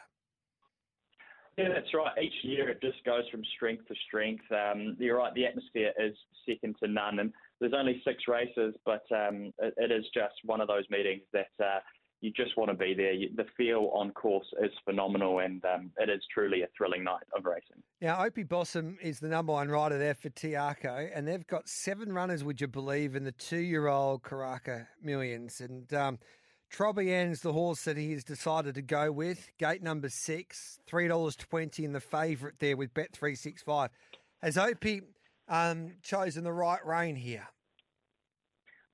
Yeah, 1.58 1.68
that's 1.74 1.92
right. 1.92 2.12
Each 2.22 2.32
year 2.42 2.70
it 2.70 2.80
just 2.80 3.04
goes 3.04 3.28
from 3.30 3.42
strength 3.56 3.86
to 3.88 3.94
strength. 4.06 4.44
Um, 4.50 4.96
you're 4.98 5.18
right, 5.18 5.34
the 5.34 5.44
atmosphere 5.44 5.92
is 5.98 6.14
second 6.48 6.76
to 6.82 6.88
none, 6.88 7.18
and 7.18 7.32
there's 7.60 7.74
only 7.76 8.00
six 8.02 8.22
races, 8.28 8.74
but 8.86 9.04
um, 9.10 9.52
it, 9.58 9.74
it 9.76 9.90
is 9.92 10.04
just 10.14 10.34
one 10.44 10.62
of 10.62 10.68
those 10.68 10.84
meetings 10.88 11.22
that 11.34 11.50
uh, 11.62 11.80
you 12.22 12.30
just 12.32 12.56
want 12.56 12.70
to 12.70 12.76
be 12.76 12.94
there. 12.94 13.12
You, 13.12 13.28
the 13.36 13.44
feel 13.56 13.90
on 13.92 14.12
course 14.12 14.46
is 14.62 14.70
phenomenal, 14.84 15.40
and 15.40 15.62
um, 15.64 15.90
it 15.98 16.08
is 16.08 16.22
truly 16.32 16.62
a 16.62 16.66
thrilling 16.76 17.04
night 17.04 17.24
of 17.36 17.44
racing. 17.44 17.82
Now, 18.00 18.24
Opie 18.24 18.44
Bosson 18.44 18.96
is 19.02 19.20
the 19.20 19.28
number 19.28 19.52
one 19.52 19.68
rider 19.68 19.98
there 19.98 20.14
for 20.14 20.30
Te 20.30 20.52
Akau, 20.52 21.10
and 21.14 21.28
they've 21.28 21.46
got 21.46 21.68
seven 21.68 22.12
runners, 22.12 22.42
would 22.42 22.60
you 22.60 22.68
believe, 22.68 23.16
in 23.16 23.24
the 23.24 23.32
two-year-old 23.32 24.22
Karaka 24.22 24.86
Millions. 25.02 25.60
And 25.60 25.92
um, 25.92 26.18
Trobriand's 26.70 27.40
the 27.40 27.52
horse 27.52 27.84
that 27.84 27.96
he 27.96 28.12
has 28.12 28.24
decided 28.24 28.74
to 28.76 28.82
go 28.82 29.10
with. 29.10 29.50
Gate 29.58 29.82
number 29.82 30.08
six, 30.08 30.78
three 30.86 31.08
dollars 31.08 31.36
twenty 31.36 31.84
in 31.84 31.92
the 31.92 32.00
favourite 32.00 32.58
there 32.60 32.76
with 32.76 32.94
Bet 32.94 33.12
three 33.12 33.34
six 33.34 33.62
five. 33.62 33.90
Has 34.42 34.56
Opie 34.56 35.02
um, 35.48 35.92
chosen 36.02 36.44
the 36.44 36.52
right 36.52 36.84
rein 36.86 37.16
here? 37.16 37.48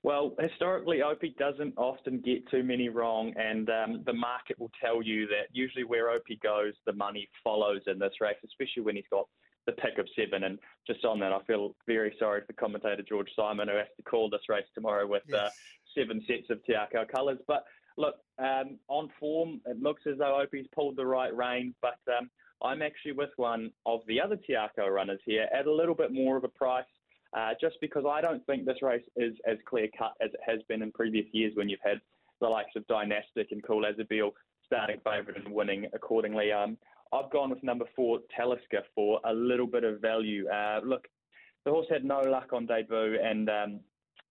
Well, 0.02 0.34
historically, 0.38 1.02
Opie 1.02 1.34
doesn't 1.36 1.74
often 1.76 2.20
get 2.20 2.48
too 2.48 2.62
many 2.62 2.88
wrong, 2.88 3.34
and 3.36 3.68
um, 3.68 4.02
the 4.06 4.12
market 4.12 4.58
will 4.58 4.70
tell 4.80 5.02
you 5.02 5.26
that 5.26 5.48
usually 5.52 5.84
where 5.84 6.10
Opie 6.10 6.38
goes, 6.42 6.74
the 6.86 6.92
money 6.92 7.28
follows 7.42 7.80
in 7.88 7.98
this 7.98 8.12
race, 8.20 8.36
especially 8.44 8.84
when 8.84 8.94
he's 8.94 9.04
got 9.10 9.26
the 9.66 9.72
pick 9.72 9.98
of 9.98 10.06
seven. 10.16 10.44
And 10.44 10.60
just 10.86 11.04
on 11.04 11.18
that, 11.18 11.32
I 11.32 11.42
feel 11.42 11.74
very 11.88 12.14
sorry 12.20 12.42
for 12.46 12.52
commentator 12.52 13.02
George 13.02 13.30
Simon, 13.34 13.66
who 13.66 13.76
has 13.76 13.88
to 13.96 14.02
call 14.04 14.30
this 14.30 14.48
race 14.48 14.66
tomorrow 14.76 15.08
with 15.08 15.24
uh, 15.34 15.48
seven 15.96 16.22
sets 16.26 16.50
of 16.50 16.64
Te 16.64 16.74
Akau 16.74 17.08
colours. 17.08 17.38
But 17.46 17.64
look, 17.96 18.16
um, 18.38 18.78
on 18.88 19.08
form, 19.18 19.60
it 19.66 19.80
looks 19.82 20.02
as 20.10 20.18
though 20.18 20.40
Opie's 20.40 20.66
pulled 20.74 20.96
the 20.96 21.06
right 21.06 21.34
rein, 21.34 21.74
but 21.82 21.98
um, 22.16 22.30
I'm 22.62 22.82
actually 22.82 23.12
with 23.12 23.30
one 23.36 23.70
of 23.84 24.00
the 24.06 24.20
other 24.20 24.36
Te 24.36 24.54
Akau 24.54 24.88
runners 24.88 25.20
here 25.24 25.48
at 25.56 25.66
a 25.66 25.72
little 25.72 25.94
bit 25.94 26.12
more 26.12 26.36
of 26.36 26.44
a 26.44 26.48
price. 26.48 26.84
Uh, 27.36 27.50
just 27.60 27.76
because 27.80 28.04
I 28.08 28.20
don't 28.20 28.44
think 28.46 28.64
this 28.64 28.80
race 28.82 29.04
is 29.16 29.34
as 29.46 29.58
clear 29.68 29.88
cut 29.98 30.12
as 30.22 30.30
it 30.32 30.40
has 30.46 30.60
been 30.68 30.80
in 30.80 30.92
previous 30.92 31.26
years 31.32 31.52
when 31.54 31.68
you've 31.68 31.80
had 31.84 32.00
the 32.40 32.48
likes 32.48 32.70
of 32.76 32.86
Dynastic 32.86 33.48
and 33.50 33.62
Cool 33.62 33.84
Azabeel 33.84 34.30
starting 34.64 35.00
favourite 35.04 35.44
and 35.44 35.52
winning 35.52 35.86
accordingly. 35.92 36.52
Um, 36.52 36.78
I've 37.12 37.30
gone 37.30 37.50
with 37.50 37.62
number 37.62 37.84
four, 37.94 38.20
Talisker, 38.34 38.82
for 38.94 39.20
a 39.24 39.32
little 39.32 39.66
bit 39.66 39.84
of 39.84 40.00
value. 40.00 40.48
Uh, 40.48 40.80
look, 40.84 41.06
the 41.64 41.70
horse 41.70 41.86
had 41.90 42.04
no 42.04 42.20
luck 42.20 42.50
on 42.52 42.66
debut 42.66 43.18
and 43.22 43.48
um, 43.48 43.80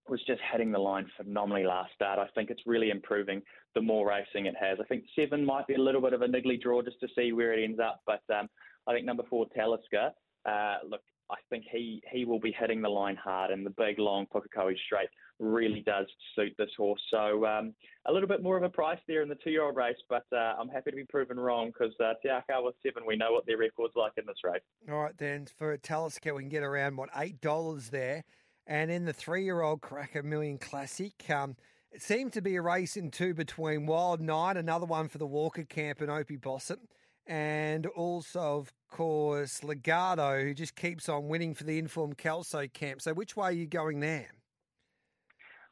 was 0.08 0.22
just 0.26 0.42
heading 0.42 0.72
the 0.72 0.80
line 0.80 1.10
phenomenally 1.18 1.66
last 1.66 1.94
start. 1.94 2.20
I 2.20 2.28
think 2.36 2.50
it's 2.50 2.62
really 2.66 2.90
improving 2.90 3.42
the 3.74 3.82
more 3.82 4.08
racing 4.08 4.46
it 4.46 4.56
has. 4.60 4.78
I 4.80 4.84
think 4.86 5.06
seven 5.16 5.46
might 5.46 5.68
be 5.68 5.76
a 5.76 5.82
little 5.82 6.02
bit 6.02 6.14
of 6.14 6.22
a 6.22 6.28
niggly 6.28 6.62
draw 6.62 6.82
just 6.82 7.00
to 7.00 7.08
see 7.16 7.32
where 7.32 7.54
it 7.54 7.64
ends 7.64 7.80
up, 7.80 8.02
but 8.06 8.22
um, 8.34 8.48
I 8.88 8.94
think 8.94 9.06
number 9.06 9.24
four, 9.30 9.48
Talisker, 9.56 10.12
uh, 10.46 10.78
look, 10.88 11.02
I 11.30 11.38
think 11.50 11.66
he, 11.72 12.04
he 12.12 12.24
will 12.24 12.40
be 12.40 12.56
hitting 12.58 12.84
the 12.84 12.90
line 12.90 13.16
hard, 13.16 13.50
and 13.50 13.66
the 13.66 13.72
big, 13.72 13.98
long 13.98 14.28
Pukekohe 14.28 14.76
straight 14.86 15.10
really 15.40 15.82
does 15.82 16.06
suit 16.36 16.54
this 16.58 16.70
horse. 16.78 17.02
So 17.10 17.46
um, 17.48 17.74
a 18.06 18.14
little 18.14 18.28
bit 18.28 18.44
more 18.44 18.58
of 18.58 18.64
a 18.64 18.70
price 18.70 19.00
there 19.08 19.24
in 19.24 19.30
the 19.30 19.38
two-year-old 19.44 19.76
race, 19.76 19.98
but 20.08 20.26
uh, 20.32 20.54
I'm 20.60 20.70
happy 20.70 20.92
to 20.92 20.96
be 20.96 21.06
proven 21.06 21.40
wrong 21.40 21.72
because 21.72 21.96
uh, 22.00 22.14
Te 22.22 22.30
Akau 22.30 22.64
with 22.64 22.76
seven, 22.86 23.04
we 23.08 23.16
know 23.16 23.32
what 23.32 23.46
their 23.48 23.58
record's 23.58 23.96
like 23.96 24.14
in 24.18 24.26
this 24.28 24.38
race. 24.44 24.62
All 24.88 25.02
right, 25.02 25.18
then 25.18 25.48
for 25.58 25.76
Talisker, 25.78 26.36
we 26.36 26.44
can 26.44 26.50
get 26.50 26.64
around 26.64 26.96
what 26.96 27.10
eight 27.18 27.42
dollars 27.42 27.90
there, 27.90 28.24
and 28.68 28.90
in 28.92 29.06
the 29.06 29.14
three-year-old 29.14 29.82
Karaka 29.82 30.24
Million 30.24 30.58
Classic, 30.58 31.14
um, 31.30 31.56
it 31.92 32.02
seemed 32.02 32.34
to 32.34 32.42
be 32.42 32.56
a 32.56 32.62
race 32.62 32.98
in 32.98 33.12
two 33.12 33.34
between 33.34 33.86
Wild 33.86 34.22
Knight, 34.22 34.58
another 34.58 34.86
one 34.86 35.08
for 35.08 35.18
the 35.18 35.28
Walker 35.28 35.64
Camp 35.64 36.02
and 36.02 36.12
Opie 36.12 36.36
Bosson, 36.36 36.80
and 37.26 37.86
also 37.88 38.58
of 38.58 38.74
course 38.90 39.64
Legato, 39.64 40.42
who 40.42 40.54
just 40.54 40.76
keeps 40.76 41.08
on 41.10 41.28
winning 41.28 41.54
for 41.54 41.64
the 41.64 41.80
Informed 41.80 42.18
Kelso 42.18 42.68
Camp. 42.68 43.02
So 43.02 43.14
which 43.14 43.36
way 43.36 43.48
are 43.48 43.52
you 43.52 43.68
going 43.68 44.00
there? 44.00 44.28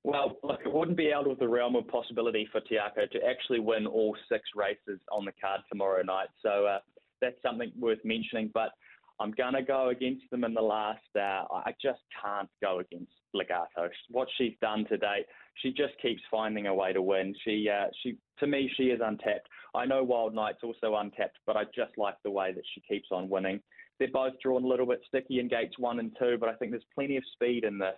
Well, 0.03 0.37
look, 0.43 0.59
it 0.65 0.73
wouldn't 0.73 0.97
be 0.97 1.13
out 1.13 1.29
of 1.29 1.39
the 1.39 1.47
realm 1.47 1.77
of 1.77 1.87
possibility 1.87 2.47
for 2.51 2.59
Te 2.59 2.75
Akau 2.75 3.09
to 3.11 3.19
actually 3.25 3.59
win 3.59 3.87
all 3.87 4.15
six 4.27 4.43
races 4.53 4.99
on 5.11 5.23
the 5.23 5.31
card 5.41 5.61
tomorrow 5.69 6.03
night. 6.03 6.27
So 6.41 6.65
uh, 6.65 6.79
that's 7.21 7.41
something 7.41 7.71
worth 7.79 8.03
mentioning. 8.03 8.51
But 8.53 8.71
I'm 9.19 9.31
going 9.31 9.53
to 9.53 9.61
go 9.61 9.89
against 9.89 10.29
them 10.31 10.43
in 10.43 10.53
the 10.53 10.61
last. 10.61 10.99
Uh, 11.15 11.43
I 11.51 11.73
just 11.81 12.01
can't 12.21 12.49
go 12.61 12.79
against 12.79 13.11
Legato. 13.33 13.89
What 14.09 14.27
she's 14.37 14.53
done 14.61 14.85
today, 14.89 15.25
she 15.61 15.69
just 15.69 15.93
keeps 16.01 16.21
finding 16.31 16.67
a 16.67 16.73
way 16.73 16.93
to 16.93 17.01
win. 17.01 17.35
She, 17.43 17.69
uh, 17.69 17.87
she, 18.01 18.17
to 18.39 18.47
me, 18.47 18.71
she 18.75 18.85
is 18.85 19.01
untapped. 19.03 19.47
I 19.75 19.85
know 19.85 20.03
Wild 20.03 20.33
Knight's 20.33 20.63
also 20.63 20.95
untapped, 20.95 21.37
but 21.45 21.55
I 21.55 21.63
just 21.75 21.97
like 21.97 22.15
the 22.23 22.31
way 22.31 22.51
that 22.53 22.63
she 22.73 22.81
keeps 22.81 23.09
on 23.11 23.29
winning. 23.29 23.59
They're 23.99 24.09
both 24.11 24.33
drawn 24.41 24.63
a 24.63 24.67
little 24.67 24.87
bit 24.87 25.01
sticky 25.07 25.39
in 25.39 25.47
gates 25.47 25.77
one 25.77 25.99
and 25.99 26.15
two, 26.19 26.37
but 26.39 26.49
I 26.49 26.55
think 26.55 26.71
there's 26.71 26.83
plenty 26.95 27.17
of 27.17 27.23
speed 27.33 27.63
in 27.63 27.77
this. 27.77 27.95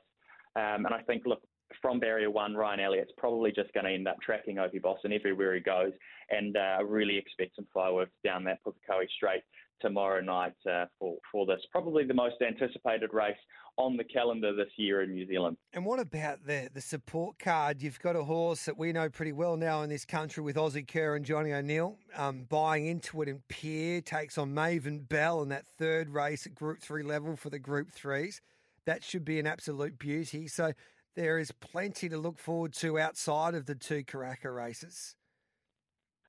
Um, 0.57 0.85
and 0.85 0.93
I 0.93 1.01
think, 1.01 1.23
look, 1.25 1.41
from 1.81 1.99
barrier 1.99 2.29
one, 2.29 2.55
Ryan 2.55 2.79
Elliott's 2.79 3.11
probably 3.17 3.51
just 3.51 3.73
going 3.73 3.85
to 3.85 3.91
end 3.91 4.07
up 4.07 4.17
tracking 4.21 4.59
Opie 4.59 4.79
Bosson 4.79 5.11
everywhere 5.11 5.55
he 5.55 5.61
goes, 5.61 5.91
and 6.29 6.55
uh, 6.55 6.83
really 6.83 7.17
expect 7.17 7.55
some 7.55 7.67
fireworks 7.73 8.11
down 8.23 8.43
that 8.45 8.59
Pukekohe 8.63 9.09
Straight 9.15 9.43
tomorrow 9.81 10.21
night 10.21 10.53
uh, 10.69 10.85
for 10.99 11.17
for 11.31 11.45
this. 11.45 11.61
Probably 11.71 12.05
the 12.05 12.13
most 12.13 12.35
anticipated 12.41 13.13
race 13.13 13.37
on 13.77 13.97
the 13.97 14.03
calendar 14.03 14.55
this 14.55 14.71
year 14.77 15.01
in 15.01 15.13
New 15.13 15.27
Zealand. 15.27 15.57
And 15.73 15.85
what 15.85 15.99
about 15.99 16.45
the 16.45 16.69
the 16.73 16.81
support 16.81 17.39
card? 17.39 17.81
You've 17.81 17.99
got 17.99 18.15
a 18.15 18.23
horse 18.23 18.65
that 18.65 18.77
we 18.77 18.93
know 18.93 19.09
pretty 19.09 19.33
well 19.33 19.57
now 19.57 19.81
in 19.81 19.89
this 19.89 20.05
country 20.05 20.43
with 20.43 20.55
Aussie 20.55 20.87
Kerr 20.87 21.15
and 21.15 21.25
Johnny 21.25 21.53
O'Neill 21.53 21.97
um, 22.15 22.45
buying 22.49 22.87
into 22.87 23.21
it. 23.21 23.29
And 23.29 23.45
Pierre 23.47 24.01
takes 24.01 24.37
on 24.37 24.53
Maven 24.53 25.07
Bell 25.07 25.41
in 25.41 25.49
that 25.49 25.65
third 25.77 26.09
race 26.09 26.45
at 26.45 26.55
Group 26.55 26.79
Three 26.81 27.03
level 27.03 27.35
for 27.35 27.49
the 27.49 27.59
Group 27.59 27.91
Threes. 27.91 28.41
That 28.85 29.03
should 29.03 29.25
be 29.25 29.39
an 29.39 29.47
absolute 29.47 29.97
beauty. 29.97 30.47
So 30.47 30.73
there 31.15 31.39
is 31.39 31.51
plenty 31.51 32.09
to 32.09 32.17
look 32.17 32.37
forward 32.37 32.73
to 32.73 32.99
outside 32.99 33.55
of 33.55 33.65
the 33.65 33.75
two 33.75 34.03
Karaka 34.03 34.53
races. 34.53 35.15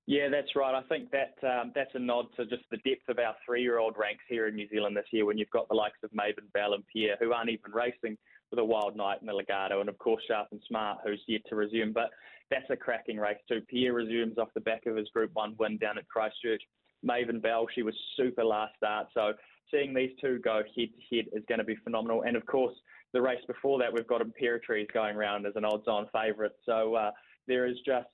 Yeah, 0.07 0.29
that's 0.31 0.55
right. 0.55 0.73
I 0.73 0.83
think 0.83 1.11
that 1.11 1.35
um, 1.43 1.73
that's 1.75 1.91
a 1.95 1.99
nod 1.99 2.27
to 2.37 2.47
just 2.47 2.63
the 2.71 2.77
depth 2.79 3.09
of 3.09 3.19
our 3.19 3.35
three-year-old 3.45 3.97
ranks 3.99 4.23
here 4.29 4.47
in 4.47 4.55
New 4.55 4.69
Zealand 4.69 4.97
this 4.97 5.07
year. 5.11 5.27
When 5.27 5.37
you've 5.37 5.51
got 5.51 5.69
the 5.69 5.75
likes 5.75 5.99
of 6.05 6.11
Maven 6.13 6.51
Bell 6.55 6.75
and 6.75 6.85
Pierre, 6.87 7.17
who 7.19 7.33
aren't 7.33 7.51
even 7.51 7.73
racing 7.73 8.17
with 8.51 8.61
a 8.61 8.65
Wild 8.65 8.95
Knight 8.97 9.19
and 9.19 9.29
the 9.29 9.33
Legato, 9.33 9.81
and 9.81 9.89
of 9.89 9.99
course 9.99 10.23
Sharp 10.29 10.47
and 10.53 10.61
Smart, 10.69 10.99
who's 11.05 11.21
yet 11.27 11.41
to 11.49 11.57
resume. 11.57 11.93
But 11.93 12.11
that's 12.53 12.71
a 12.71 12.77
cracking 12.77 13.17
race 13.17 13.39
too. 13.49 13.61
Pierre 13.69 13.95
resumes 13.95 14.39
off 14.39 14.55
the 14.55 14.61
back 14.61 14.87
of 14.87 14.95
his 14.95 15.09
Group 15.09 15.33
One 15.35 15.57
win 15.59 15.77
down 15.79 15.99
at 15.99 16.07
Christchurch. 16.07 16.63
Maven 17.05 17.43
Bell, 17.43 17.67
she 17.75 17.83
was 17.83 17.95
super 18.17 18.45
last 18.45 18.77
start, 18.77 19.09
so 19.13 19.33
seeing 19.73 19.93
these 19.93 20.13
two 20.21 20.39
go 20.39 20.63
head 20.77 20.89
to 20.95 21.17
head 21.17 21.27
is 21.33 21.43
going 21.49 21.59
to 21.59 21.65
be 21.65 21.77
phenomenal. 21.83 22.23
And 22.23 22.37
of 22.37 22.47
course, 22.47 22.75
the 23.13 23.21
race 23.21 23.43
before 23.49 23.81
that, 23.81 23.93
we've 23.93 24.07
got 24.07 24.23
Imperatriz 24.23 24.87
going 24.93 25.17
around 25.17 25.47
as 25.47 25.57
an 25.57 25.65
odds-on 25.65 26.07
favourite. 26.13 26.53
So 26.65 26.95
uh, 26.95 27.11
there 27.49 27.67
is 27.67 27.77
just 27.85 28.07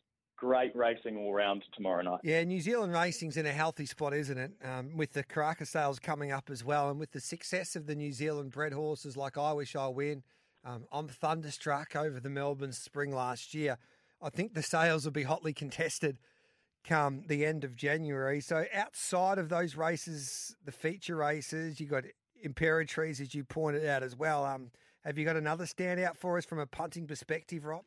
great 0.42 0.74
racing 0.74 1.16
all 1.16 1.32
round 1.32 1.62
tomorrow 1.72 2.02
night. 2.02 2.18
Yeah, 2.24 2.42
New 2.42 2.60
Zealand 2.60 2.92
racing's 2.92 3.36
in 3.36 3.46
a 3.46 3.52
healthy 3.52 3.86
spot, 3.86 4.12
isn't 4.12 4.36
it? 4.36 4.50
Um, 4.64 4.96
with 4.96 5.12
the 5.12 5.22
Karaka 5.22 5.64
sales 5.64 6.00
coming 6.00 6.32
up 6.32 6.50
as 6.50 6.64
well, 6.64 6.90
and 6.90 6.98
with 6.98 7.12
the 7.12 7.20
success 7.20 7.76
of 7.76 7.86
the 7.86 7.94
New 7.94 8.10
Zealand 8.10 8.50
bred 8.50 8.72
horses 8.72 9.16
like 9.16 9.38
I 9.38 9.52
Wish 9.52 9.76
I 9.76 9.86
Win, 9.86 10.24
um, 10.64 10.86
I'm 10.90 11.06
thunderstruck 11.06 11.94
over 11.94 12.18
the 12.18 12.28
Melbourne 12.28 12.72
Spring 12.72 13.14
last 13.14 13.54
year. 13.54 13.78
I 14.20 14.30
think 14.30 14.54
the 14.54 14.64
sales 14.64 15.04
will 15.04 15.12
be 15.12 15.22
hotly 15.22 15.52
contested 15.52 16.18
come 16.82 17.22
the 17.28 17.46
end 17.46 17.62
of 17.62 17.76
January. 17.76 18.40
So 18.40 18.64
outside 18.74 19.38
of 19.38 19.48
those 19.48 19.76
races, 19.76 20.56
the 20.64 20.72
feature 20.72 21.14
races, 21.14 21.78
you 21.78 21.86
got 21.86 22.02
Imperatriz, 22.44 23.20
as 23.20 23.32
you 23.32 23.44
pointed 23.44 23.86
out 23.86 24.02
as 24.02 24.16
well. 24.16 24.44
Um, 24.44 24.72
have 25.04 25.18
you 25.18 25.24
got 25.24 25.36
another 25.36 25.66
standout 25.66 26.16
for 26.16 26.36
us 26.36 26.44
from 26.44 26.58
a 26.58 26.66
punting 26.66 27.06
perspective, 27.06 27.64
Rob? 27.64 27.84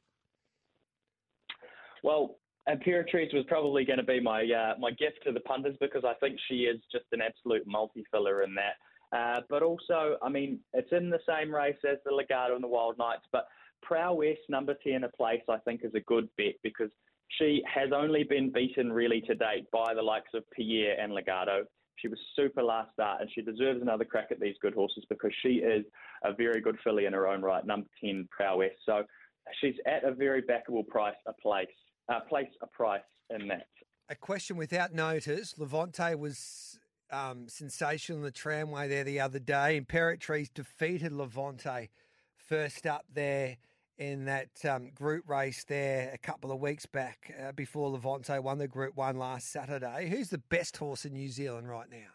Well, 2.01 2.37
Imperatriz 2.67 3.33
was 3.33 3.45
probably 3.47 3.85
going 3.85 3.99
to 3.99 4.05
be 4.05 4.19
my 4.19 4.43
uh, 4.43 4.73
my 4.79 4.91
gift 4.91 5.19
to 5.25 5.31
the 5.31 5.39
punters 5.41 5.77
because 5.79 6.03
I 6.03 6.13
think 6.15 6.39
she 6.47 6.61
is 6.61 6.81
just 6.91 7.05
an 7.11 7.21
absolute 7.21 7.63
multi-filler 7.67 8.41
in 8.41 8.55
that. 8.55 8.75
Uh, 9.15 9.41
but 9.49 9.61
also, 9.61 10.17
I 10.21 10.29
mean, 10.29 10.59
it's 10.73 10.91
in 10.91 11.09
the 11.09 11.19
same 11.27 11.53
race 11.53 11.77
as 11.89 11.97
the 12.05 12.11
Legato 12.11 12.55
and 12.55 12.63
the 12.63 12.67
Wild 12.67 12.97
Knights, 12.97 13.25
but 13.31 13.47
Prowess 13.81 14.37
number 14.49 14.75
10 14.83 15.03
a 15.03 15.09
place, 15.09 15.43
I 15.47 15.57
think, 15.57 15.81
is 15.83 15.93
a 15.93 15.99
good 16.01 16.27
bet 16.37 16.55
because 16.63 16.89
she 17.37 17.63
has 17.71 17.91
only 17.95 18.23
been 18.23 18.51
beaten 18.51 18.91
really 18.91 19.21
to 19.21 19.35
date 19.35 19.69
by 19.71 19.93
the 19.93 20.01
likes 20.01 20.31
of 20.33 20.43
Pierre 20.51 20.99
and 20.99 21.13
Legato. 21.13 21.65
She 21.97 22.07
was 22.07 22.19
super 22.35 22.63
last 22.63 22.91
start, 22.93 23.21
and 23.21 23.29
she 23.33 23.41
deserves 23.41 23.81
another 23.81 24.05
crack 24.05 24.29
at 24.31 24.39
these 24.39 24.55
good 24.61 24.73
horses 24.73 25.05
because 25.07 25.31
she 25.41 25.59
is 25.59 25.85
a 26.23 26.33
very 26.33 26.61
good 26.61 26.77
filly 26.83 27.05
in 27.05 27.13
her 27.13 27.27
own 27.27 27.41
right, 27.41 27.65
number 27.65 27.87
10 28.03 28.27
Prowess. 28.31 28.73
So 28.85 29.03
she's 29.61 29.75
at 29.85 30.03
a 30.03 30.13
very 30.13 30.41
backable 30.41 30.85
price, 30.87 31.15
a 31.27 31.33
place 31.33 31.67
uh, 32.09 32.19
place 32.21 32.49
a 32.61 32.67
price 32.67 33.01
in 33.29 33.47
that. 33.47 33.67
A 34.09 34.15
question 34.15 34.57
without 34.57 34.93
notice. 34.93 35.57
Levante 35.57 36.15
was 36.15 36.79
um, 37.11 37.47
sensational 37.47 38.19
in 38.19 38.23
the 38.23 38.31
tramway 38.31 38.87
there 38.87 39.03
the 39.03 39.19
other 39.19 39.39
day. 39.39 39.81
Imperatriz 39.81 40.49
defeated 40.53 41.11
Levante 41.11 41.89
first 42.37 42.85
up 42.85 43.05
there 43.13 43.57
in 43.97 44.25
that 44.25 44.49
um, 44.69 44.89
group 44.93 45.27
race 45.29 45.63
there 45.63 46.11
a 46.13 46.17
couple 46.17 46.51
of 46.51 46.59
weeks 46.59 46.85
back 46.85 47.33
uh, 47.41 47.51
before 47.53 47.89
Levante 47.89 48.37
won 48.39 48.57
the 48.57 48.67
Group 48.67 48.95
1 48.95 49.17
last 49.17 49.51
Saturday. 49.51 50.09
Who's 50.09 50.29
the 50.29 50.37
best 50.49 50.77
horse 50.77 51.05
in 51.05 51.13
New 51.13 51.29
Zealand 51.29 51.69
right 51.69 51.89
now? 51.89 52.11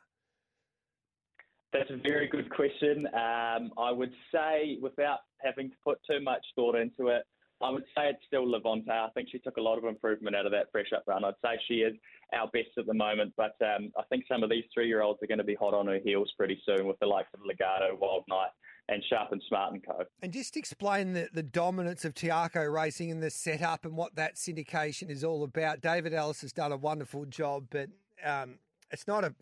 That's 1.73 1.91
a 1.91 1.97
very 1.97 2.29
good 2.29 2.51
question. 2.51 3.07
Um, 3.15 3.71
I 3.79 3.93
would 3.93 4.13
say, 4.33 4.77
without 4.83 5.21
having 5.39 5.71
to 5.71 5.77
put 5.85 5.99
too 6.09 6.21
much 6.21 6.45
thought 6.57 6.75
into 6.75 7.09
it, 7.09 7.23
I 7.63 7.71
would 7.71 7.85
say 7.97 8.09
it's 8.09 8.25
still 8.27 8.51
Levante. 8.51 8.91
I 8.91 9.09
think 9.15 9.29
she 9.31 9.39
took 9.39 9.57
a 9.57 9.61
lot 9.61 9.77
of 9.77 9.85
improvement 9.85 10.35
out 10.35 10.47
of 10.47 10.53
that 10.53 10.71
fresh 10.73 10.93
up 10.97 11.05
run. 11.07 11.25
I'd 11.25 11.35
say 11.45 11.61
she 11.69 11.75
is 11.75 11.95
our 12.33 12.49
best 12.49 12.71
at 12.79 12.87
the 12.87 12.95
moment, 12.95 13.35
but 13.37 13.57
um, 13.61 13.93
I 13.99 14.03
think 14.09 14.25
some 14.29 14.43
of 14.43 14.51
these 14.51 14.65
three 14.73 14.89
year 14.89 15.03
olds 15.03 15.23
are 15.23 15.27
going 15.27 15.39
to 15.39 15.45
be 15.45 15.55
hot 15.55 15.75
on 15.75 15.87
her 15.87 15.99
heels 16.03 16.33
pretty 16.37 16.61
soon 16.65 16.87
with 16.87 16.99
the 17.01 17.07
likes 17.07 17.29
of 17.35 17.41
Legato, 17.45 17.97
Wild 18.01 18.25
Knight, 18.29 18.51
and 18.89 19.03
Sharp 19.09 19.33
and 19.33 19.43
Smart 19.49 19.75
and 19.75 19.85
Co. 19.85 20.05
And 20.23 20.33
just 20.33 20.57
explain 20.57 21.13
the, 21.13 21.29
the 21.33 21.43
dominance 21.43 22.05
of 22.05 22.15
Te 22.15 22.29
Akau 22.29 22.73
Racing 22.73 23.11
and 23.11 23.23
the 23.23 23.31
setup 23.31 23.85
and 23.85 23.97
what 23.97 24.17
that 24.17 24.37
syndication 24.37 25.11
is 25.11 25.23
all 25.23 25.45
about. 25.45 25.81
David 25.81 26.15
Ellis 26.15 26.41
has 26.41 26.53
done 26.53 26.73
a 26.73 26.77
wonderful 26.77 27.27
job, 27.27 27.67
but 27.71 27.89
um, 28.25 28.59
it's 28.91 29.07
not 29.07 29.25
a 29.25 29.35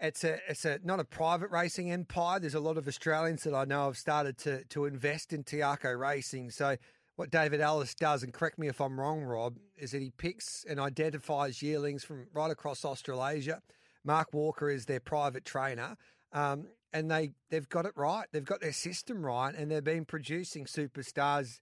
it's 0.00 0.24
a 0.24 0.38
it's 0.48 0.64
a 0.64 0.80
not 0.84 1.00
a 1.00 1.04
private 1.04 1.50
racing 1.50 1.90
empire. 1.90 2.40
There's 2.40 2.54
a 2.54 2.60
lot 2.60 2.76
of 2.76 2.86
Australians 2.86 3.44
that 3.44 3.54
I 3.54 3.64
know 3.64 3.86
have 3.86 3.96
started 3.96 4.36
to 4.38 4.64
to 4.64 4.84
invest 4.84 5.32
in 5.32 5.44
Te 5.44 5.58
Akau 5.58 5.98
Racing. 5.98 6.50
So 6.50 6.76
what 7.16 7.30
David 7.30 7.60
Ellis 7.60 7.94
does, 7.94 8.22
and 8.22 8.32
correct 8.32 8.58
me 8.58 8.68
if 8.68 8.80
I'm 8.80 8.98
wrong, 8.98 9.22
Rob, 9.22 9.58
is 9.76 9.92
that 9.92 10.02
he 10.02 10.10
picks 10.10 10.64
and 10.68 10.80
identifies 10.80 11.62
yearlings 11.62 12.04
from 12.04 12.26
right 12.32 12.50
across 12.50 12.84
Australasia. 12.84 13.62
Mark 14.04 14.32
Walker 14.32 14.68
is 14.68 14.86
their 14.86 15.00
private 15.00 15.44
trainer, 15.44 15.96
um, 16.32 16.66
and 16.92 17.10
they 17.10 17.30
they've 17.50 17.68
got 17.68 17.86
it 17.86 17.92
right. 17.96 18.26
They've 18.32 18.44
got 18.44 18.60
their 18.60 18.72
system 18.72 19.24
right, 19.24 19.54
and 19.54 19.70
they've 19.70 19.82
been 19.82 20.04
producing 20.04 20.64
superstars 20.64 21.60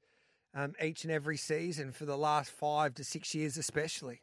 um, 0.55 0.75
each 0.83 1.05
and 1.05 1.13
every 1.13 1.37
season 1.37 1.93
for 1.93 2.05
the 2.05 2.17
last 2.17 2.51
five 2.51 2.95
to 2.95 3.05
six 3.05 3.35
years, 3.35 3.57
especially. 3.57 4.23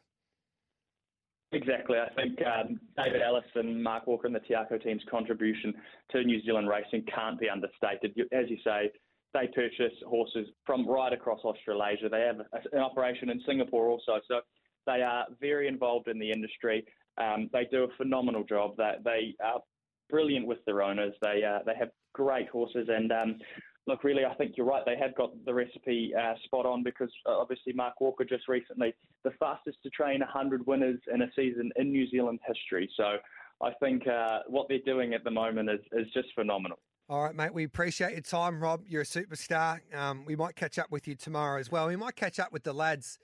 Exactly. 1.52 1.98
I 1.98 2.14
think 2.14 2.38
um, 2.46 2.80
David 2.96 3.24
Ellis 3.24 3.44
and 3.56 3.84
Mark 3.84 4.06
Walker 4.06 4.28
and 4.28 4.36
the 4.36 4.40
Te 4.40 4.54
Akau 4.54 4.82
team's 4.84 5.02
contribution 5.10 5.74
to 6.12 6.24
New 6.24 6.44
Zealand 6.44 6.70
racing 6.70 7.06
can't 7.14 7.40
be 7.40 7.50
understated. 7.50 8.16
As 8.32 8.50
you 8.50 8.58
say, 8.64 8.92
they 9.34 9.48
purchase 9.48 9.94
horses 10.08 10.48
from 10.66 10.88
right 10.88 11.14
across 11.14 11.40
Australasia. 11.44 12.10
They 12.10 12.22
have 12.22 12.40
an 12.74 12.80
operation 12.80 13.30
in 13.30 13.42
Singapore 13.46 13.90
also, 13.90 14.20
so 14.28 14.42
they 14.86 15.02
are 15.02 15.26
very 15.40 15.68
involved 15.68 16.08
in 16.08 16.20
the 16.20 16.32
industry. 16.32 16.86
Um, 17.18 17.50
they 17.54 17.68
do 17.70 17.84
a 17.84 17.98
phenomenal 17.98 18.44
job. 18.44 18.76
They, 18.78 18.94
they 19.04 19.36
are 19.44 19.62
brilliant 20.10 20.48
with 20.48 20.64
their 20.66 20.82
owners. 20.82 21.14
They 21.22 21.44
uh, 21.44 21.60
they 21.66 21.76
have 21.78 21.90
great 22.14 22.50
horses, 22.50 22.88
and 22.90 23.12
um, 23.12 23.40
look, 23.88 24.04
really, 24.04 24.26
I 24.26 24.34
think 24.36 24.54
you're 24.58 24.66
right. 24.66 24.84
They 24.86 24.98
have 24.98 25.16
got 25.16 25.32
the 25.46 25.54
recipe 25.54 26.14
uh, 26.18 26.34
spot 26.46 26.66
on 26.66 26.84
because 26.84 27.12
uh, 27.28 27.38
obviously 27.38 27.74
Mark 27.74 28.00
Walker 28.02 28.26
just 28.26 28.48
recently 28.48 28.94
the 29.24 29.32
fastest 29.40 29.78
to 29.84 29.90
train 29.90 30.20
100 30.22 30.66
winners 30.66 31.00
in 31.14 31.22
a 31.22 31.28
season 31.36 31.72
in 31.76 31.92
New 31.92 32.10
Zealand 32.10 32.40
history. 32.48 32.90
So 32.96 33.18
I 33.62 33.72
think 33.80 34.08
uh, 34.08 34.40
what 34.48 34.68
they're 34.70 34.80
doing 34.86 35.14
at 35.14 35.24
the 35.24 35.32
moment 35.32 35.70
is 35.70 35.82
is 35.92 36.08
just 36.14 36.30
phenomenal. 36.36 36.80
All 37.10 37.24
right, 37.24 37.34
mate. 37.34 37.56
We 37.56 37.64
appreciate 37.64 38.12
your 38.12 38.22
time, 38.22 38.62
Rob. 38.62 38.84
You're 38.88 39.02
a 39.02 39.06
superstar. 39.06 39.80
Um, 39.96 40.26
we 40.26 40.36
might 40.36 40.56
catch 40.56 40.78
up 40.78 40.92
with 40.92 41.08
you 41.08 41.16
tomorrow 41.16 41.60
as 41.60 41.72
well. 41.72 41.88
We 41.88 41.96
might 41.96 42.16
catch 42.16 42.40
up 42.40 42.54
with 42.54 42.62
the 42.62 42.72
lads 42.72 43.18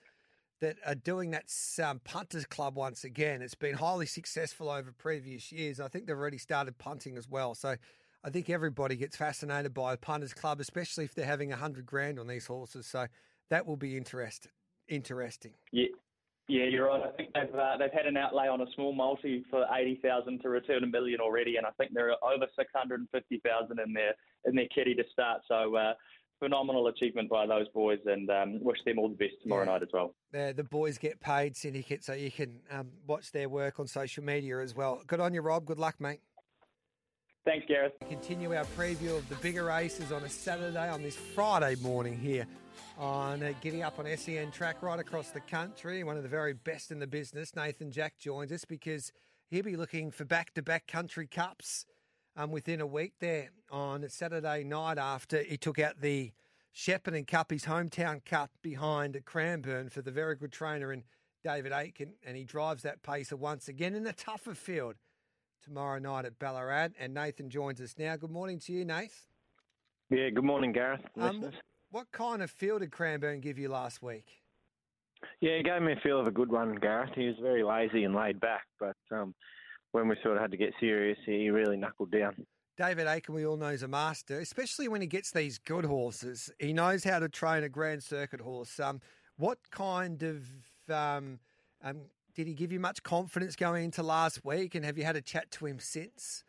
that 0.60 0.76
are 0.84 0.96
doing 0.96 1.30
that 1.30 1.52
um, 1.84 2.00
punters 2.02 2.46
club 2.46 2.74
once 2.74 3.04
again. 3.04 3.42
It's 3.42 3.54
been 3.54 3.76
highly 3.76 4.06
successful 4.06 4.70
over 4.70 4.90
previous 4.90 5.52
years. 5.52 5.78
I 5.78 5.86
think 5.86 6.08
they've 6.08 6.18
already 6.18 6.38
started 6.38 6.76
punting 6.78 7.16
as 7.16 7.28
well. 7.28 7.54
So 7.54 7.76
I 8.24 8.30
think 8.30 8.50
everybody 8.50 8.96
gets 8.96 9.16
fascinated 9.16 9.72
by 9.72 9.92
a 9.92 9.96
punters 9.96 10.34
club, 10.34 10.58
especially 10.58 11.04
if 11.04 11.14
they're 11.14 11.24
having 11.24 11.52
a 11.52 11.56
hundred 11.56 11.86
grand 11.86 12.18
on 12.18 12.26
these 12.26 12.46
horses. 12.46 12.88
So 12.88 13.06
that 13.50 13.66
will 13.66 13.76
be 13.76 13.96
interest, 13.96 14.48
interesting. 14.88 15.52
Yeah, 15.70 15.86
yeah, 16.48 16.64
you're 16.64 16.86
right. 16.86 17.02
I 17.02 17.10
think 17.16 17.30
they've 17.34 17.54
uh, 17.54 17.76
they've 17.78 17.92
had 17.92 18.06
an 18.06 18.16
outlay 18.16 18.46
on 18.46 18.60
a 18.60 18.66
small 18.74 18.92
multi 18.92 19.44
for 19.50 19.66
eighty 19.76 19.98
thousand 20.02 20.42
to 20.42 20.48
return 20.48 20.84
a 20.84 20.86
million 20.86 21.20
already, 21.20 21.56
and 21.56 21.66
I 21.66 21.70
think 21.78 21.92
there 21.92 22.10
are 22.10 22.34
over 22.34 22.46
six 22.56 22.70
hundred 22.74 23.00
and 23.00 23.08
fifty 23.10 23.40
thousand 23.44 23.80
in 23.80 23.92
their 23.92 24.14
in 24.44 24.54
their 24.54 24.68
kitty 24.72 24.94
to 24.94 25.02
start. 25.12 25.42
So 25.48 25.74
uh, 25.74 25.94
phenomenal 26.38 26.86
achievement 26.86 27.28
by 27.28 27.46
those 27.46 27.66
boys, 27.74 27.98
and 28.06 28.30
um, 28.30 28.62
wish 28.62 28.78
them 28.86 29.00
all 29.00 29.08
the 29.08 29.16
best 29.16 29.34
tomorrow 29.42 29.64
yeah. 29.64 29.72
night 29.72 29.82
as 29.82 29.88
well. 29.92 30.14
The, 30.30 30.54
the 30.56 30.64
boys 30.64 30.98
get 30.98 31.20
paid 31.20 31.56
syndicate, 31.56 32.04
so 32.04 32.12
you 32.12 32.30
can 32.30 32.60
um, 32.70 32.90
watch 33.08 33.32
their 33.32 33.48
work 33.48 33.80
on 33.80 33.88
social 33.88 34.22
media 34.22 34.60
as 34.60 34.74
well. 34.74 35.02
Good 35.06 35.18
on 35.18 35.34
you, 35.34 35.40
Rob. 35.40 35.64
Good 35.64 35.78
luck, 35.78 36.00
mate. 36.00 36.20
Thanks, 37.44 37.66
Gareth. 37.66 37.92
Continue 38.08 38.54
our 38.54 38.64
preview 38.76 39.16
of 39.16 39.28
the 39.28 39.36
bigger 39.36 39.64
races 39.64 40.10
on 40.12 40.24
a 40.24 40.28
Saturday 40.28 40.88
on 40.88 41.02
this 41.02 41.16
Friday 41.16 41.76
morning 41.80 42.18
here 42.18 42.46
on 42.98 43.42
uh, 43.42 43.52
getting 43.60 43.82
up 43.82 43.98
on 43.98 44.06
SEN 44.16 44.50
track 44.50 44.82
right 44.82 44.98
across 44.98 45.30
the 45.30 45.40
country. 45.40 46.02
One 46.04 46.16
of 46.16 46.22
the 46.22 46.28
very 46.28 46.52
best 46.52 46.90
in 46.90 46.98
the 46.98 47.06
business, 47.06 47.54
Nathan 47.54 47.90
Jack, 47.90 48.18
joins 48.18 48.52
us 48.52 48.64
because 48.64 49.12
he'll 49.48 49.62
be 49.62 49.76
looking 49.76 50.10
for 50.10 50.24
back 50.24 50.54
to 50.54 50.62
back 50.62 50.86
country 50.86 51.26
cups 51.26 51.86
um, 52.36 52.50
within 52.50 52.80
a 52.80 52.86
week 52.86 53.14
there 53.20 53.50
on 53.70 54.08
Saturday 54.08 54.64
night 54.64 54.98
after 54.98 55.42
he 55.42 55.56
took 55.56 55.78
out 55.78 56.00
the 56.00 56.32
Shepparton 56.74 57.26
Cup, 57.26 57.50
his 57.50 57.64
hometown 57.64 58.24
cup 58.24 58.50
behind 58.62 59.18
Cranbourne 59.24 59.88
for 59.88 60.02
the 60.02 60.10
very 60.10 60.36
good 60.36 60.52
trainer 60.52 60.92
in 60.92 61.04
David 61.42 61.72
Aiken, 61.72 62.14
and 62.24 62.36
he 62.36 62.44
drives 62.44 62.82
that 62.82 63.02
pacer 63.02 63.36
once 63.36 63.68
again 63.68 63.94
in 63.94 64.06
a 64.06 64.12
tougher 64.12 64.54
field 64.54 64.96
tomorrow 65.62 65.98
night 65.98 66.24
at 66.24 66.38
Ballarat. 66.38 66.90
And 66.98 67.14
Nathan 67.14 67.48
joins 67.48 67.80
us 67.80 67.94
now. 67.98 68.16
Good 68.16 68.30
morning 68.30 68.58
to 68.60 68.72
you, 68.72 68.84
Nath. 68.84 69.26
Yeah, 70.10 70.30
good 70.30 70.44
morning, 70.44 70.72
Gareth. 70.72 71.02
Um. 71.18 71.50
What 71.90 72.10
kind 72.12 72.42
of 72.42 72.50
feel 72.50 72.78
did 72.78 72.90
Cranbourne 72.90 73.40
give 73.40 73.58
you 73.58 73.68
last 73.68 74.02
week? 74.02 74.26
Yeah, 75.40 75.56
he 75.58 75.62
gave 75.62 75.82
me 75.82 75.92
a 75.92 76.00
feel 76.02 76.20
of 76.20 76.26
a 76.26 76.30
good 76.30 76.50
one, 76.50 76.74
Gareth. 76.74 77.10
He 77.14 77.26
was 77.26 77.36
very 77.40 77.62
lazy 77.62 78.04
and 78.04 78.14
laid 78.14 78.40
back, 78.40 78.66
but 78.78 78.96
um, 79.10 79.34
when 79.92 80.08
we 80.08 80.16
sort 80.22 80.36
of 80.36 80.42
had 80.42 80.50
to 80.50 80.56
get 80.56 80.72
serious, 80.78 81.18
he 81.24 81.50
really 81.50 81.76
knuckled 81.76 82.10
down. 82.10 82.34
David 82.76 83.06
Aiken, 83.06 83.34
we 83.34 83.46
all 83.46 83.56
know, 83.56 83.68
is 83.68 83.82
a 83.82 83.88
master, 83.88 84.40
especially 84.40 84.88
when 84.88 85.00
he 85.00 85.06
gets 85.06 85.30
these 85.30 85.58
good 85.58 85.86
horses. 85.86 86.50
He 86.58 86.74
knows 86.74 87.04
how 87.04 87.18
to 87.18 87.28
train 87.28 87.64
a 87.64 87.70
Grand 87.70 88.02
Circuit 88.02 88.40
horse. 88.40 88.78
Um, 88.78 89.00
what 89.38 89.58
kind 89.70 90.22
of 90.22 90.44
um, 90.90 91.38
um, 91.82 92.02
did 92.34 92.46
he 92.46 92.52
give 92.52 92.72
you 92.72 92.80
much 92.80 93.02
confidence 93.02 93.56
going 93.56 93.84
into 93.84 94.02
last 94.02 94.44
week? 94.44 94.74
And 94.74 94.84
have 94.84 94.98
you 94.98 95.04
had 95.04 95.16
a 95.16 95.22
chat 95.22 95.50
to 95.52 95.66
him 95.66 95.78
since? 95.78 96.44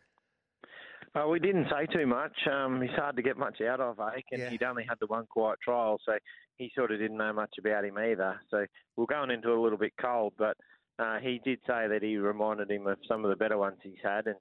Uh, 1.16 1.28
we 1.28 1.40
didn't 1.40 1.68
say 1.72 1.86
too 1.92 2.06
much. 2.06 2.34
Um, 2.52 2.82
he's 2.82 2.92
hard 2.92 3.16
to 3.16 3.22
get 3.22 3.38
much 3.38 3.62
out 3.62 3.80
of, 3.80 4.00
Aiken. 4.00 4.40
Yeah. 4.40 4.50
He'd 4.50 4.64
only 4.64 4.86
had 4.88 4.98
the 5.00 5.08
one 5.08 5.26
quiet 5.26 5.60
trial, 5.64 6.00
so 6.06 6.14
he 6.58 6.72
sort 6.76 6.92
of 6.92 7.00
didn't 7.00 7.18
know 7.18 7.34
much 7.34 7.56
about 7.60 7.86
him 7.86 7.98
either. 7.98 8.40
So 8.52 8.66
we're 8.96 9.06
going 9.06 9.32
into 9.32 9.52
it 9.52 9.58
a 9.58 9.62
little 9.62 9.78
bit 9.78 9.94
cold, 10.00 10.34
but 10.38 10.58
uh, 11.00 11.20
he 11.20 11.40
did 11.44 11.60
say 11.68 11.88
that 11.88 12.00
he 12.02 12.18
reminded 12.18 12.70
him 12.70 12.88
of 12.88 12.98
some 13.08 13.24
of 13.24 13.30
the 13.30 13.36
better 13.36 13.58
ones 13.58 13.78
he's 13.84 13.94
had, 14.04 14.28
and 14.28 14.36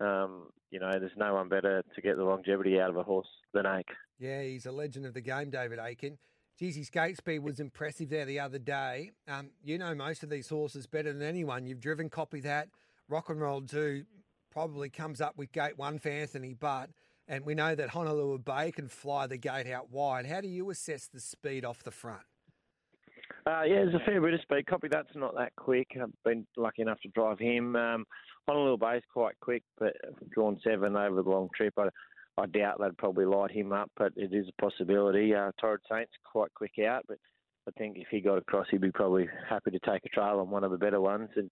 um, 0.00 0.48
you 0.70 0.80
know, 0.80 0.90
there's 0.92 1.12
no 1.16 1.34
one 1.34 1.48
better 1.48 1.82
to 1.94 2.02
get 2.02 2.16
the 2.16 2.24
longevity 2.24 2.80
out 2.80 2.90
of 2.90 2.96
a 2.96 3.02
horse 3.02 3.28
than 3.52 3.66
Ake. 3.66 3.90
Yeah, 4.18 4.42
he's 4.42 4.66
a 4.66 4.72
legend 4.72 5.06
of 5.06 5.14
the 5.14 5.20
game, 5.20 5.50
David 5.50 5.78
Aiken. 5.78 6.18
Geez, 6.58 6.76
his 6.76 6.90
gate 6.90 7.16
speed 7.16 7.40
was 7.40 7.58
impressive 7.58 8.10
there 8.10 8.24
the 8.24 8.38
other 8.38 8.58
day. 8.58 9.10
Um, 9.26 9.50
you 9.64 9.76
know 9.76 9.94
most 9.94 10.22
of 10.22 10.30
these 10.30 10.48
horses 10.48 10.86
better 10.86 11.12
than 11.12 11.22
anyone. 11.22 11.66
You've 11.66 11.80
driven 11.80 12.08
copy 12.08 12.40
that. 12.40 12.68
Rock 13.08 13.28
and 13.28 13.40
Roll 13.40 13.60
2 13.60 14.04
probably 14.54 14.88
comes 14.88 15.20
up 15.20 15.36
with 15.36 15.52
gate 15.52 15.76
one 15.76 15.98
for 15.98 16.08
Anthony 16.08 16.54
Butt. 16.54 16.88
And 17.26 17.44
we 17.44 17.54
know 17.54 17.74
that 17.74 17.88
Honolulu 17.90 18.38
Bay 18.38 18.70
can 18.70 18.86
fly 18.86 19.26
the 19.26 19.38
gate 19.38 19.66
out 19.66 19.90
wide. 19.90 20.26
How 20.26 20.40
do 20.40 20.48
you 20.48 20.70
assess 20.70 21.06
the 21.06 21.20
speed 21.20 21.64
off 21.64 21.82
the 21.82 21.90
front? 21.90 22.22
Uh, 23.46 23.62
yeah, 23.62 23.76
there's 23.76 23.94
a 23.94 24.04
fair 24.04 24.20
bit 24.20 24.34
of 24.34 24.40
speed. 24.42 24.66
Copy 24.66 24.88
that's 24.90 25.14
not 25.14 25.34
that 25.36 25.52
quick. 25.56 25.88
I've 26.00 26.10
been 26.24 26.46
lucky 26.56 26.82
enough 26.82 27.00
to 27.00 27.08
drive 27.08 27.38
him. 27.38 27.76
Um, 27.76 28.04
Honolulu 28.46 28.76
Bay's 28.76 29.02
quite 29.12 29.34
quick, 29.40 29.62
but 29.78 29.94
drawn 30.32 30.60
seven 30.62 30.96
over 30.96 31.22
the 31.22 31.28
long 31.28 31.48
trip. 31.56 31.74
I, 31.78 31.88
I 32.36 32.46
doubt 32.46 32.78
they'd 32.78 32.96
probably 32.98 33.24
light 33.24 33.50
him 33.50 33.72
up, 33.72 33.90
but 33.96 34.12
it 34.16 34.34
is 34.34 34.46
a 34.48 34.62
possibility. 34.62 35.34
Uh, 35.34 35.50
Torrid 35.58 35.80
Saint's 35.90 36.12
quite 36.30 36.52
quick 36.54 36.72
out, 36.86 37.04
but 37.08 37.18
I 37.66 37.70
think 37.78 37.96
if 37.96 38.08
he 38.10 38.20
got 38.20 38.38
across, 38.38 38.66
he'd 38.70 38.82
be 38.82 38.90
probably 38.92 39.28
happy 39.48 39.70
to 39.70 39.78
take 39.78 40.04
a 40.04 40.10
trail 40.10 40.40
on 40.40 40.50
one 40.50 40.64
of 40.64 40.70
the 40.70 40.78
better 40.78 41.00
ones. 41.00 41.30
And 41.36 41.50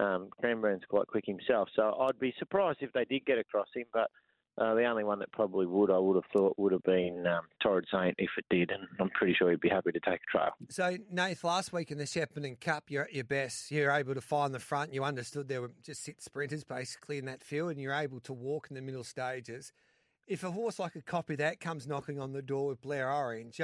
um, 0.00 0.28
Cranbourne's 0.40 0.82
quite 0.88 1.06
quick 1.06 1.24
himself, 1.26 1.68
so 1.76 1.94
I'd 2.00 2.18
be 2.18 2.34
surprised 2.38 2.78
if 2.80 2.92
they 2.92 3.04
did 3.04 3.26
get 3.26 3.38
across 3.38 3.68
him. 3.74 3.84
But 3.92 4.10
uh, 4.58 4.74
the 4.74 4.84
only 4.84 5.04
one 5.04 5.18
that 5.18 5.30
probably 5.32 5.66
would, 5.66 5.90
I 5.90 5.98
would 5.98 6.16
have 6.16 6.30
thought, 6.32 6.58
would 6.58 6.72
have 6.72 6.82
been 6.82 7.26
um, 7.26 7.42
Torrid 7.62 7.86
Saint 7.92 8.14
if 8.18 8.30
it 8.36 8.44
did, 8.50 8.70
and 8.70 8.86
I'm 9.00 9.10
pretty 9.10 9.34
sure 9.34 9.50
he'd 9.50 9.60
be 9.60 9.68
happy 9.68 9.92
to 9.92 10.00
take 10.00 10.20
a 10.28 10.30
trail. 10.30 10.50
So, 10.68 10.96
Nath, 11.10 11.44
last 11.44 11.72
week 11.72 11.90
in 11.90 11.98
the 11.98 12.04
Shepparton 12.04 12.60
Cup, 12.60 12.84
you're 12.90 13.04
at 13.04 13.14
your 13.14 13.24
best. 13.24 13.70
You're 13.70 13.90
able 13.90 14.14
to 14.14 14.20
find 14.20 14.54
the 14.54 14.58
front. 14.58 14.92
You 14.92 15.04
understood 15.04 15.48
there 15.48 15.62
were 15.62 15.72
just 15.82 16.02
six 16.02 16.24
sprinters 16.24 16.64
basically 16.64 17.18
in 17.18 17.26
that 17.26 17.42
field, 17.42 17.70
and 17.70 17.80
you're 17.80 17.94
able 17.94 18.20
to 18.20 18.32
walk 18.32 18.68
in 18.70 18.76
the 18.76 18.82
middle 18.82 19.04
stages. 19.04 19.72
If 20.26 20.44
a 20.44 20.50
horse 20.50 20.78
like 20.78 20.94
a 20.94 21.02
copy 21.02 21.36
that 21.36 21.60
comes 21.60 21.86
knocking 21.86 22.20
on 22.20 22.32
the 22.32 22.42
door 22.42 22.68
with 22.68 22.80
Blair 22.80 23.10
Orange, 23.10 23.60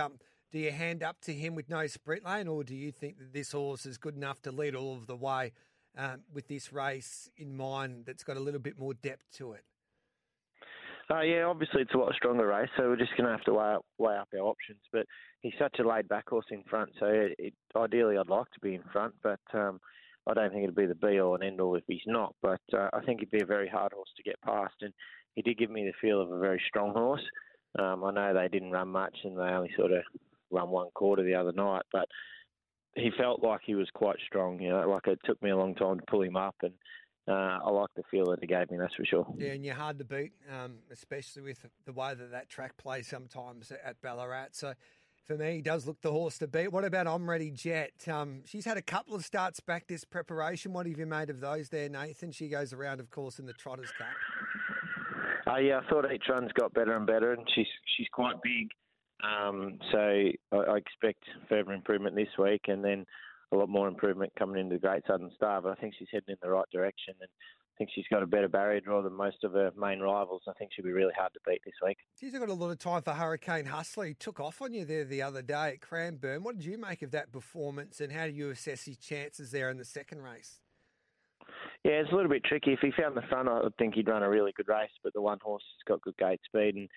do 0.50 0.58
you 0.58 0.72
hand 0.72 1.02
up 1.02 1.20
to 1.22 1.32
him 1.32 1.54
with 1.54 1.68
no 1.68 1.86
sprint 1.86 2.24
lane, 2.24 2.48
or 2.48 2.64
do 2.64 2.74
you 2.74 2.90
think 2.90 3.18
that 3.18 3.32
this 3.32 3.52
horse 3.52 3.86
is 3.86 3.98
good 3.98 4.16
enough 4.16 4.40
to 4.42 4.50
lead 4.50 4.74
all 4.74 4.94
of 4.96 5.06
the 5.06 5.16
way 5.16 5.52
um, 5.96 6.20
with 6.32 6.48
this 6.48 6.72
race 6.72 7.30
in 7.36 7.56
mind 7.56 8.04
that's 8.06 8.24
got 8.24 8.36
a 8.36 8.40
little 8.40 8.60
bit 8.60 8.78
more 8.78 8.94
depth 8.94 9.24
to 9.34 9.52
it? 9.52 9.64
Uh, 11.08 11.20
yeah, 11.20 11.44
obviously 11.44 11.82
it's 11.82 11.94
a 11.94 11.98
lot 11.98 12.12
stronger 12.14 12.48
race, 12.48 12.68
so 12.76 12.88
we're 12.88 12.96
just 12.96 13.16
going 13.16 13.26
to 13.26 13.30
have 13.30 13.44
to 13.44 13.52
weigh 13.52 13.74
up, 13.74 13.84
weigh 13.98 14.16
up 14.16 14.28
our 14.34 14.40
options. 14.40 14.80
But 14.92 15.06
he's 15.40 15.52
such 15.58 15.78
a 15.78 15.86
laid 15.86 16.08
back 16.08 16.28
horse 16.28 16.46
in 16.50 16.64
front, 16.68 16.90
so 16.98 17.06
it, 17.06 17.34
it, 17.38 17.54
ideally 17.76 18.18
I'd 18.18 18.28
like 18.28 18.50
to 18.54 18.60
be 18.60 18.74
in 18.74 18.82
front, 18.92 19.14
but 19.22 19.38
um, 19.54 19.78
I 20.26 20.34
don't 20.34 20.50
think 20.50 20.64
it'd 20.64 20.74
be 20.74 20.86
the 20.86 20.96
be 20.96 21.20
all 21.20 21.36
and 21.36 21.44
end 21.44 21.60
all 21.60 21.76
if 21.76 21.84
he's 21.86 22.00
not. 22.06 22.34
But 22.42 22.60
uh, 22.72 22.88
I 22.92 23.02
think 23.02 23.20
he'd 23.20 23.30
be 23.30 23.42
a 23.42 23.46
very 23.46 23.68
hard 23.68 23.92
horse 23.92 24.10
to 24.16 24.22
get 24.24 24.40
past, 24.42 24.74
and 24.80 24.92
he 25.36 25.42
did 25.42 25.58
give 25.58 25.70
me 25.70 25.84
the 25.84 25.92
feel 26.00 26.20
of 26.20 26.32
a 26.32 26.38
very 26.40 26.60
strong 26.66 26.92
horse. 26.92 27.22
Um, 27.78 28.02
I 28.02 28.10
know 28.10 28.34
they 28.34 28.48
didn't 28.48 28.72
run 28.72 28.88
much, 28.88 29.16
and 29.22 29.38
they 29.38 29.42
only 29.42 29.70
sort 29.76 29.92
of 29.92 30.02
run 30.50 30.70
one 30.70 30.88
quarter 30.94 31.22
the 31.22 31.34
other 31.34 31.52
night, 31.52 31.82
but 31.92 32.08
he 32.96 33.10
felt 33.16 33.42
like 33.42 33.60
he 33.64 33.74
was 33.74 33.88
quite 33.94 34.16
strong. 34.26 34.60
You 34.60 34.70
know, 34.70 34.88
like 34.88 35.06
it 35.06 35.20
took 35.24 35.40
me 35.42 35.50
a 35.50 35.56
long 35.56 35.74
time 35.74 35.98
to 35.98 36.06
pull 36.08 36.22
him 36.22 36.36
up, 36.36 36.56
and 36.62 36.72
uh, 37.28 37.58
I 37.64 37.70
like 37.70 37.90
the 37.94 38.02
feel 38.10 38.30
that 38.30 38.40
he 38.40 38.46
gave 38.46 38.70
me. 38.70 38.78
That's 38.78 38.94
for 38.94 39.04
sure. 39.04 39.26
Yeah, 39.36 39.52
and 39.52 39.64
you're 39.64 39.74
hard 39.74 39.98
to 39.98 40.04
beat, 40.04 40.32
um, 40.52 40.78
especially 40.90 41.42
with 41.42 41.64
the 41.84 41.92
way 41.92 42.14
that 42.14 42.30
that 42.32 42.48
track 42.48 42.76
plays 42.76 43.06
sometimes 43.06 43.70
at 43.84 44.00
Ballarat. 44.00 44.48
So 44.52 44.74
for 45.26 45.36
me, 45.36 45.56
he 45.56 45.62
does 45.62 45.86
look 45.86 46.00
the 46.00 46.12
horse 46.12 46.38
to 46.38 46.48
beat. 46.48 46.72
What 46.72 46.84
about 46.84 47.06
I'm 47.06 47.28
Ready 47.28 47.50
Jet? 47.50 47.92
Um, 48.08 48.42
she's 48.46 48.64
had 48.64 48.76
a 48.76 48.82
couple 48.82 49.14
of 49.14 49.24
starts 49.24 49.60
back 49.60 49.86
this 49.88 50.04
preparation. 50.04 50.72
What 50.72 50.86
have 50.86 50.98
you 50.98 51.06
made 51.06 51.30
of 51.30 51.40
those 51.40 51.68
there, 51.68 51.88
Nathan? 51.88 52.32
She 52.32 52.48
goes 52.48 52.72
around, 52.72 53.00
of 53.00 53.10
course, 53.10 53.38
in 53.38 53.46
the 53.46 53.52
Trotters 53.52 53.90
Cup. 53.98 54.08
Uh, 55.52 55.58
yeah, 55.58 55.80
I 55.84 55.88
thought 55.90 56.10
each 56.12 56.24
run's 56.28 56.52
got 56.52 56.72
better 56.74 56.96
and 56.96 57.06
better, 57.06 57.32
and 57.32 57.42
she's 57.54 57.66
she's 57.96 58.08
quite 58.12 58.36
big. 58.42 58.68
Um, 59.22 59.78
so 59.92 59.98
I, 59.98 60.56
I 60.56 60.76
expect 60.76 61.24
further 61.48 61.72
improvement 61.72 62.16
this 62.16 62.28
week, 62.38 62.62
and 62.68 62.84
then 62.84 63.06
a 63.52 63.56
lot 63.56 63.68
more 63.68 63.88
improvement 63.88 64.32
coming 64.38 64.60
into 64.60 64.76
the 64.76 64.80
Great 64.80 65.02
Southern 65.06 65.30
Star. 65.34 65.62
But 65.62 65.72
I 65.72 65.80
think 65.80 65.94
she's 65.98 66.08
heading 66.12 66.30
in 66.30 66.36
the 66.42 66.50
right 66.50 66.68
direction, 66.72 67.14
and 67.20 67.28
I 67.28 67.74
think 67.78 67.90
she's 67.94 68.06
got 68.10 68.22
a 68.22 68.26
better 68.26 68.48
barrier 68.48 68.80
draw 68.80 69.02
than 69.02 69.12
most 69.12 69.44
of 69.44 69.52
her 69.52 69.70
main 69.78 70.00
rivals. 70.00 70.42
I 70.48 70.52
think 70.54 70.70
she'll 70.74 70.84
be 70.84 70.92
really 70.92 71.12
hard 71.16 71.32
to 71.34 71.40
beat 71.46 71.60
this 71.64 71.74
week. 71.84 71.98
She's 72.18 72.32
got 72.32 72.48
a 72.48 72.54
lot 72.54 72.70
of 72.70 72.78
time 72.78 73.02
for 73.02 73.12
Hurricane 73.12 73.66
Hustler. 73.66 74.06
He 74.06 74.14
took 74.14 74.40
off 74.40 74.60
on 74.62 74.72
you 74.72 74.84
there 74.84 75.04
the 75.04 75.22
other 75.22 75.42
day 75.42 75.70
at 75.74 75.80
Cranbourne. 75.80 76.42
What 76.42 76.56
did 76.56 76.64
you 76.64 76.78
make 76.78 77.02
of 77.02 77.10
that 77.12 77.32
performance, 77.32 78.00
and 78.00 78.12
how 78.12 78.26
do 78.26 78.32
you 78.32 78.50
assess 78.50 78.84
his 78.84 78.98
chances 78.98 79.50
there 79.50 79.70
in 79.70 79.76
the 79.76 79.84
second 79.84 80.22
race? 80.22 80.60
Yeah, 81.84 81.92
it's 81.92 82.10
a 82.10 82.14
little 82.14 82.30
bit 82.30 82.44
tricky. 82.44 82.72
If 82.72 82.80
he 82.80 82.90
found 83.00 83.16
the 83.16 83.22
front, 83.22 83.48
I 83.48 83.62
would 83.62 83.76
think 83.76 83.94
he'd 83.94 84.08
run 84.08 84.22
a 84.22 84.28
really 84.28 84.52
good 84.56 84.68
race. 84.68 84.90
But 85.04 85.12
the 85.12 85.20
one 85.20 85.38
horse 85.42 85.62
has 85.62 85.86
got 85.86 86.02
good 86.02 86.16
gate 86.16 86.40
speed 86.44 86.74
and 86.74 86.88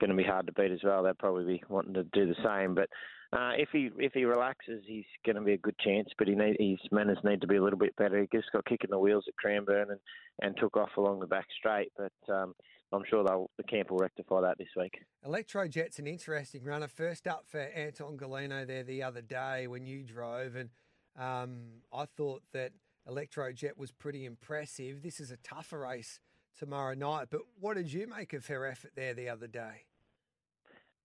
going 0.00 0.10
to 0.10 0.16
be 0.16 0.24
hard 0.24 0.46
to 0.46 0.52
beat 0.52 0.70
as 0.70 0.80
well. 0.82 1.02
They'd 1.02 1.18
probably 1.18 1.44
be 1.44 1.62
wanting 1.68 1.94
to 1.94 2.04
do 2.04 2.26
the 2.26 2.36
same. 2.44 2.74
But 2.74 2.88
uh, 3.32 3.52
if 3.56 3.68
he 3.72 3.90
if 3.98 4.12
he 4.12 4.24
relaxes, 4.24 4.82
he's 4.86 5.04
going 5.24 5.36
to 5.36 5.42
be 5.42 5.52
a 5.52 5.58
good 5.58 5.78
chance. 5.78 6.08
But 6.18 6.28
he 6.28 6.34
need, 6.34 6.56
his 6.58 6.78
manners 6.90 7.18
need 7.24 7.40
to 7.40 7.46
be 7.46 7.56
a 7.56 7.62
little 7.62 7.78
bit 7.78 7.96
better. 7.96 8.20
He 8.20 8.28
just 8.36 8.52
got 8.52 8.64
kicking 8.64 8.90
the 8.90 8.98
wheels 8.98 9.24
at 9.28 9.36
Cranbourne 9.36 9.90
and, 9.90 10.00
and 10.40 10.56
took 10.56 10.76
off 10.76 10.96
along 10.96 11.20
the 11.20 11.26
back 11.26 11.46
straight. 11.58 11.92
But 11.96 12.32
um, 12.32 12.54
I'm 12.92 13.02
sure 13.08 13.22
they'll, 13.24 13.50
the 13.56 13.64
camp 13.64 13.90
will 13.90 13.98
rectify 13.98 14.40
that 14.40 14.58
this 14.58 14.68
week. 14.76 14.94
Electrojet's 15.26 15.98
an 15.98 16.06
interesting 16.06 16.64
runner. 16.64 16.88
First 16.88 17.26
up 17.26 17.44
for 17.46 17.60
Anton 17.60 18.16
Golino 18.16 18.66
there 18.66 18.84
the 18.84 19.02
other 19.02 19.20
day 19.20 19.66
when 19.66 19.84
you 19.84 20.02
drove, 20.02 20.56
and 20.56 20.70
um, 21.18 21.82
I 21.92 22.06
thought 22.06 22.42
that 22.52 22.72
Electrojet 23.06 23.76
was 23.76 23.90
pretty 23.90 24.24
impressive. 24.24 25.02
This 25.02 25.20
is 25.20 25.30
a 25.30 25.36
tougher 25.38 25.80
race 25.80 26.20
tomorrow 26.58 26.94
night, 26.94 27.28
but 27.30 27.42
what 27.58 27.76
did 27.76 27.92
you 27.92 28.06
make 28.06 28.32
of 28.32 28.46
her 28.46 28.66
effort 28.66 28.92
there 28.96 29.14
the 29.14 29.28
other 29.28 29.46
day? 29.46 29.84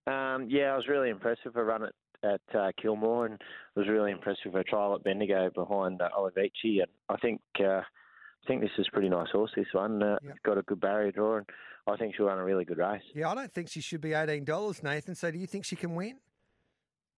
Um, 0.08 0.48
yeah, 0.50 0.74
I 0.74 0.76
was 0.76 0.88
really 0.88 1.10
impressed 1.10 1.42
with 1.46 1.56
her 1.56 1.64
run 1.66 1.84
at, 1.84 1.94
at 2.24 2.56
uh, 2.60 2.72
Kilmore 2.82 3.26
and 3.28 3.42
was 3.76 3.88
really 3.88 4.12
impressed 4.12 4.42
with 4.46 4.54
her 4.54 4.64
trial 4.64 4.96
at 4.96 5.04
Bendigo 5.04 5.50
behind 5.54 6.02
uh, 6.02 6.10
Olivici. 6.18 6.80
And 6.82 6.88
I 7.10 7.18
think 7.18 7.42
uh, 7.60 7.82
I 7.82 8.48
think 8.48 8.62
this 8.62 8.72
is 8.78 8.86
a 8.90 8.92
pretty 8.92 9.10
nice 9.10 9.30
horse. 9.32 9.52
This 9.56 9.68
one, 9.72 10.04
uh, 10.04 10.18
Yep. 10.24 10.36
got 10.46 10.58
a 10.58 10.62
good 10.64 10.82
barrier 10.82 11.12
draw, 11.12 11.38
and 11.38 11.46
I 11.88 11.96
think 11.96 12.16
she'll 12.16 12.26
run 12.26 12.40
a 12.40 12.44
really 12.44 12.66
good 12.66 12.78
race. 12.78 13.02
Yeah, 13.16 13.30
I 13.30 13.36
don't 13.36 13.52
think 13.54 13.70
she 13.70 13.80
should 13.82 14.02
be 14.02 14.14
eighteen 14.14 14.44
dollars, 14.44 14.84
Nathan. 14.84 15.16
So, 15.16 15.32
do 15.32 15.38
you 15.38 15.48
think 15.48 15.64
she 15.66 15.76
can 15.78 15.96
win? 15.96 16.18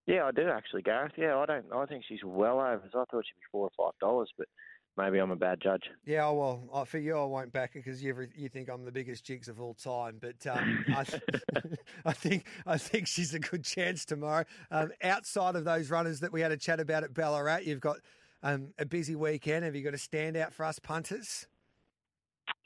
Yeah, 0.06 0.26
I 0.26 0.32
do 0.32 0.48
actually, 0.50 0.84
Gareth. 0.84 1.14
Yeah, 1.18 1.38
I 1.38 1.48
don't. 1.48 1.66
I 1.74 1.86
think 1.88 2.04
she's 2.08 2.24
well 2.24 2.60
over. 2.60 2.84
I 2.86 2.90
thought 2.92 3.08
she'd 3.12 3.34
be 3.40 3.46
four 3.52 3.68
or 3.68 3.72
five 3.76 3.98
dollars, 4.00 4.30
but 4.38 4.48
maybe 4.98 5.20
I'm 5.20 5.32
a 5.32 5.36
bad 5.36 5.60
judge. 5.62 5.84
Yeah, 6.06 6.30
well, 6.30 6.86
for 6.88 6.98
you, 6.98 7.18
I 7.18 7.26
won't 7.26 7.52
back 7.52 7.74
her 7.74 7.80
because 7.80 8.04
you 8.04 8.28
you 8.36 8.50
think 8.50 8.70
I'm 8.70 8.86
the 8.86 8.92
biggest 8.92 9.26
jigs 9.26 9.48
of 9.48 9.60
all 9.60 9.74
time. 9.74 10.20
But 10.20 10.46
um, 10.48 10.86
I, 10.90 11.06
I 12.06 12.14
think 12.14 12.46
I 12.66 12.78
think 12.78 13.08
she's 13.08 13.34
a 13.34 13.40
good 13.40 13.64
chance 13.64 14.06
tomorrow. 14.06 14.46
Um, 14.72 14.92
outside 15.04 15.56
of 15.56 15.66
those 15.66 15.90
runners 15.90 16.20
that 16.22 16.32
we 16.32 16.42
had 16.42 16.52
a 16.52 16.58
chat 16.58 16.80
about 16.80 17.04
at 17.04 17.14
Ballarat, 17.14 17.60
you've 17.66 17.82
got 17.82 17.98
um, 18.44 18.74
a 18.78 18.86
busy 18.86 19.16
weekend. 19.16 19.66
Have 19.66 19.76
you 19.76 19.84
got 19.84 19.94
a 19.94 19.98
standout 19.98 20.54
for 20.54 20.66
us 20.66 20.80
punters? 20.80 21.48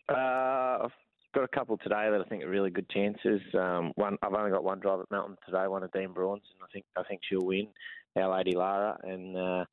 Uh, 0.10 0.84
I've 0.84 0.92
got 1.34 1.44
a 1.44 1.48
couple 1.48 1.78
today 1.78 2.10
that 2.12 2.22
I 2.26 2.30
think 2.30 2.44
are 2.44 2.50
really 2.50 2.72
good 2.72 2.90
chances. 2.90 3.42
Um, 3.58 3.92
one, 3.96 4.18
I've 4.24 4.34
only 4.34 4.52
got 4.52 4.64
one 4.64 4.80
drive 4.80 5.00
at 5.00 5.12
Melton 5.12 5.38
today, 5.46 5.68
one 5.68 5.84
at 5.84 5.92
Dean 5.94 6.10
Brawns, 6.10 6.42
and 6.54 6.64
I 6.64 6.68
think 6.74 6.86
I 6.98 7.04
think 7.04 7.22
she'll 7.28 7.46
win. 7.46 7.68
Our 8.16 8.36
Lady 8.38 8.56
Lara, 8.56 8.98
and 9.04 9.38
uh, 9.38 9.66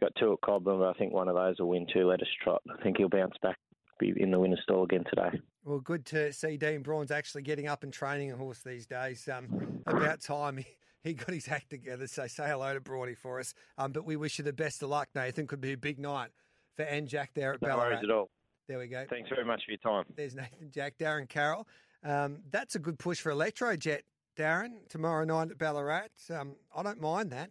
got 0.00 0.12
two 0.18 0.32
at 0.32 0.40
Cobram, 0.40 0.78
but 0.78 0.88
I 0.88 0.92
think 0.94 1.12
one 1.12 1.28
of 1.28 1.34
those 1.34 1.58
will 1.58 1.68
win 1.68 1.86
two. 1.92 2.06
Let 2.06 2.20
us 2.20 2.28
trot. 2.42 2.62
I 2.70 2.82
think 2.82 2.98
he'll 2.98 3.08
bounce 3.08 3.34
back, 3.42 3.58
be 3.98 4.12
in 4.16 4.30
the 4.30 4.38
winner's 4.38 4.60
stall 4.62 4.84
again 4.84 5.04
today. 5.08 5.40
Well, 5.64 5.80
good 5.80 6.06
to 6.06 6.32
see 6.32 6.56
Dean 6.56 6.82
Braun's 6.82 7.10
actually 7.10 7.42
getting 7.42 7.68
up 7.68 7.82
and 7.82 7.92
training 7.92 8.32
a 8.32 8.36
horse 8.36 8.60
these 8.62 8.86
days. 8.86 9.28
Um, 9.28 9.82
about 9.86 10.20
time 10.20 10.58
he, 10.58 10.66
he 11.02 11.14
got 11.14 11.30
his 11.30 11.48
act 11.48 11.70
together. 11.70 12.06
So 12.06 12.26
say 12.26 12.48
hello 12.48 12.72
to 12.74 12.80
Brawny 12.80 13.16
for 13.16 13.38
us. 13.38 13.54
Um, 13.76 13.92
but 13.92 14.04
we 14.04 14.16
wish 14.16 14.38
you 14.38 14.44
the 14.44 14.52
best 14.52 14.82
of 14.82 14.88
luck, 14.88 15.08
Nathan. 15.14 15.46
Could 15.46 15.60
be 15.60 15.72
a 15.72 15.76
big 15.76 15.98
night 15.98 16.30
for 16.76 16.82
N 16.82 17.06
Jack 17.06 17.32
there 17.34 17.54
at 17.54 17.62
No 17.62 17.68
Ballarat. 17.68 17.88
worries 17.88 18.04
at 18.04 18.10
all. 18.10 18.30
There 18.66 18.78
we 18.78 18.86
go. 18.86 19.04
Thanks 19.08 19.28
very 19.30 19.44
much 19.44 19.62
for 19.64 19.72
your 19.72 19.78
time. 19.78 20.04
There's 20.16 20.34
Nathan 20.34 20.70
Jack, 20.70 20.98
Darren 20.98 21.28
Carroll. 21.28 21.66
Um, 22.04 22.40
that's 22.50 22.74
a 22.74 22.78
good 22.78 22.98
push 22.98 23.18
for 23.20 23.32
Electrojet, 23.32 24.02
Darren, 24.36 24.88
tomorrow 24.88 25.24
night 25.24 25.50
at 25.50 25.58
Ballarat. 25.58 26.08
Um, 26.30 26.54
I 26.74 26.82
don't 26.82 27.00
mind 27.00 27.30
that. 27.32 27.50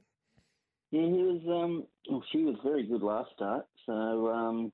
Yeah, 0.92 1.02
he 1.02 1.24
was. 1.24 1.42
Um, 1.48 1.86
well, 2.10 2.24
she 2.32 2.44
was 2.44 2.56
very 2.64 2.84
good 2.84 3.02
last 3.02 3.32
start. 3.36 3.66
So 3.86 4.30
um, 4.30 4.72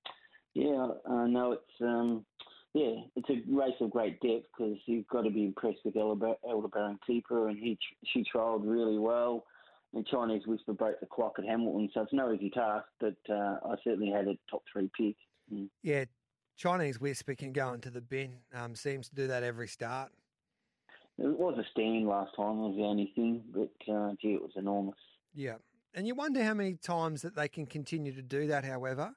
yeah, 0.54 0.88
I 1.10 1.28
know 1.28 1.54
it's. 1.54 1.82
Um, 1.82 2.26
yeah, 2.74 2.96
it's 3.16 3.30
a 3.30 3.56
race 3.56 3.76
of 3.82 3.92
great 3.92 4.20
depth 4.20 4.48
because 4.58 4.78
you've 4.88 5.08
got 5.08 5.22
to 5.22 5.30
be 5.30 5.46
impressed 5.46 5.80
with 5.86 5.96
Elder 5.96 6.68
Baron 6.68 7.00
Keeper, 7.06 7.50
and 7.50 7.58
he 7.58 7.78
she 8.06 8.26
trialled 8.34 8.62
really 8.64 8.98
well. 8.98 9.46
And 9.94 10.08
Chinese 10.08 10.48
Whisper 10.48 10.74
broke 10.74 11.00
the 11.00 11.06
clock 11.06 11.34
at 11.38 11.46
Hamilton, 11.46 11.88
so 11.94 12.02
it's 12.02 12.14
no 12.14 12.34
easy 12.34 12.50
task. 12.50 12.86
But 13.00 13.16
uh, 13.30 13.58
I 13.64 13.76
certainly 13.84 14.12
had 14.12 14.28
a 14.28 14.36
top 14.50 14.64
three 14.72 14.90
pick. 14.98 15.16
Mm. 15.54 15.70
Yeah, 15.84 16.06
Chinese 16.58 17.00
Whisper 17.00 17.36
can 17.36 17.54
go 17.54 17.74
into 17.74 17.92
the 17.92 18.02
bin. 18.02 18.38
Um, 18.56 18.74
seems 18.74 19.10
to 19.10 19.16
do 19.16 19.28
that 19.28 19.44
every 19.44 19.68
start. 19.68 20.12
It 21.20 21.38
was 21.38 21.60
a 21.60 21.64
stand 21.72 22.08
last 22.08 22.36
time, 22.36 22.58
was 22.58 22.76
the 22.76 22.84
only 22.84 23.12
thing, 23.16 23.44
but 23.54 23.94
uh, 23.94 24.14
gee, 24.20 24.34
it 24.34 24.42
was 24.42 24.54
enormous. 24.56 24.98
Yeah. 25.36 25.58
And 25.94 26.08
you 26.08 26.16
wonder 26.16 26.44
how 26.44 26.54
many 26.54 26.74
times 26.76 27.22
that 27.22 27.36
they 27.36 27.48
can 27.48 27.66
continue 27.66 28.14
to 28.14 28.22
do 28.22 28.48
that, 28.48 28.66
however. 28.66 29.14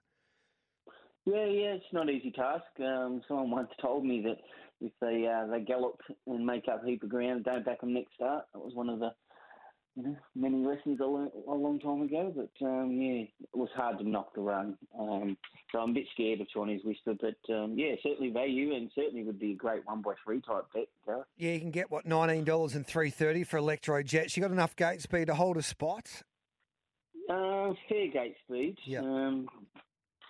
Yeah, 1.25 1.47
yeah, 1.47 1.75
it's 1.75 1.85
not 1.93 2.09
an 2.09 2.15
easy 2.15 2.31
task. 2.31 2.65
Um, 2.79 3.23
someone 3.27 3.51
once 3.51 3.71
told 3.81 4.05
me 4.05 4.23
that 4.23 4.39
if 4.81 4.93
they 5.01 5.27
uh, 5.27 5.47
they 5.51 5.61
gallop 5.61 6.01
and 6.27 6.47
make 6.47 6.69
up 6.69 6.85
a 6.85 6.87
heap 6.87 7.03
of 7.03 7.09
ground, 7.09 7.45
don't 7.45 7.65
back 7.65 7.81
them 7.81 7.95
next 7.95 8.15
start. 8.15 8.45
That 8.53 8.61
was 8.61 8.75
one 8.75 8.89
of 8.89 9.01
the 9.01 9.11
you 9.97 10.03
know, 10.03 10.17
many 10.35 10.65
lessons 10.65 11.01
I 11.01 11.05
learned 11.05 11.31
a 11.49 11.55
long 11.55 11.81
time 11.81 12.03
ago. 12.03 12.33
But 12.37 12.65
um, 12.65 12.93
yeah, 12.93 13.23
it 13.23 13.31
was 13.55 13.71
hard 13.75 13.99
to 13.99 14.09
knock 14.09 14.35
the 14.35 14.43
run. 14.43 14.77
Um, 14.99 15.37
so 15.73 15.79
I'm 15.79 15.91
a 15.91 15.95
bit 15.95 16.07
scared 16.13 16.41
of 16.41 16.49
Chinese 16.51 16.83
Whisper, 16.85 17.15
but 17.21 17.53
um, 17.53 17.75
yeah, 17.77 17.95
certainly 18.03 18.31
value 18.31 18.75
and 18.75 18.91
certainly 18.95 19.25
would 19.25 19.41
be 19.41 19.53
a 19.53 19.57
great 19.57 19.85
one 19.87 20.03
by 20.03 20.13
three 20.25 20.41
type 20.43 20.67
bet. 20.75 20.87
Gareth. 21.07 21.27
Yeah, 21.39 21.53
you 21.53 21.61
can 21.61 21.71
get 21.71 21.91
what 21.91 22.07
nineteen 22.07 22.45
dollars 22.45 22.75
and 22.75 22.87
three 22.87 23.11
thirty 23.11 23.43
for 23.43 23.59
Electrojet. 23.59 24.31
She 24.31 24.41
got 24.41 24.51
enough 24.51 24.77
gate 24.77 25.01
speed 25.01 25.27
to 25.27 25.35
hold 25.35 25.57
a 25.57 25.63
spot. 25.63 26.23
Uh, 27.29 27.73
fair 27.89 28.09
gate 28.09 28.37
speed. 28.47 28.77
Yeah. 28.85 29.01
Um, 29.01 29.49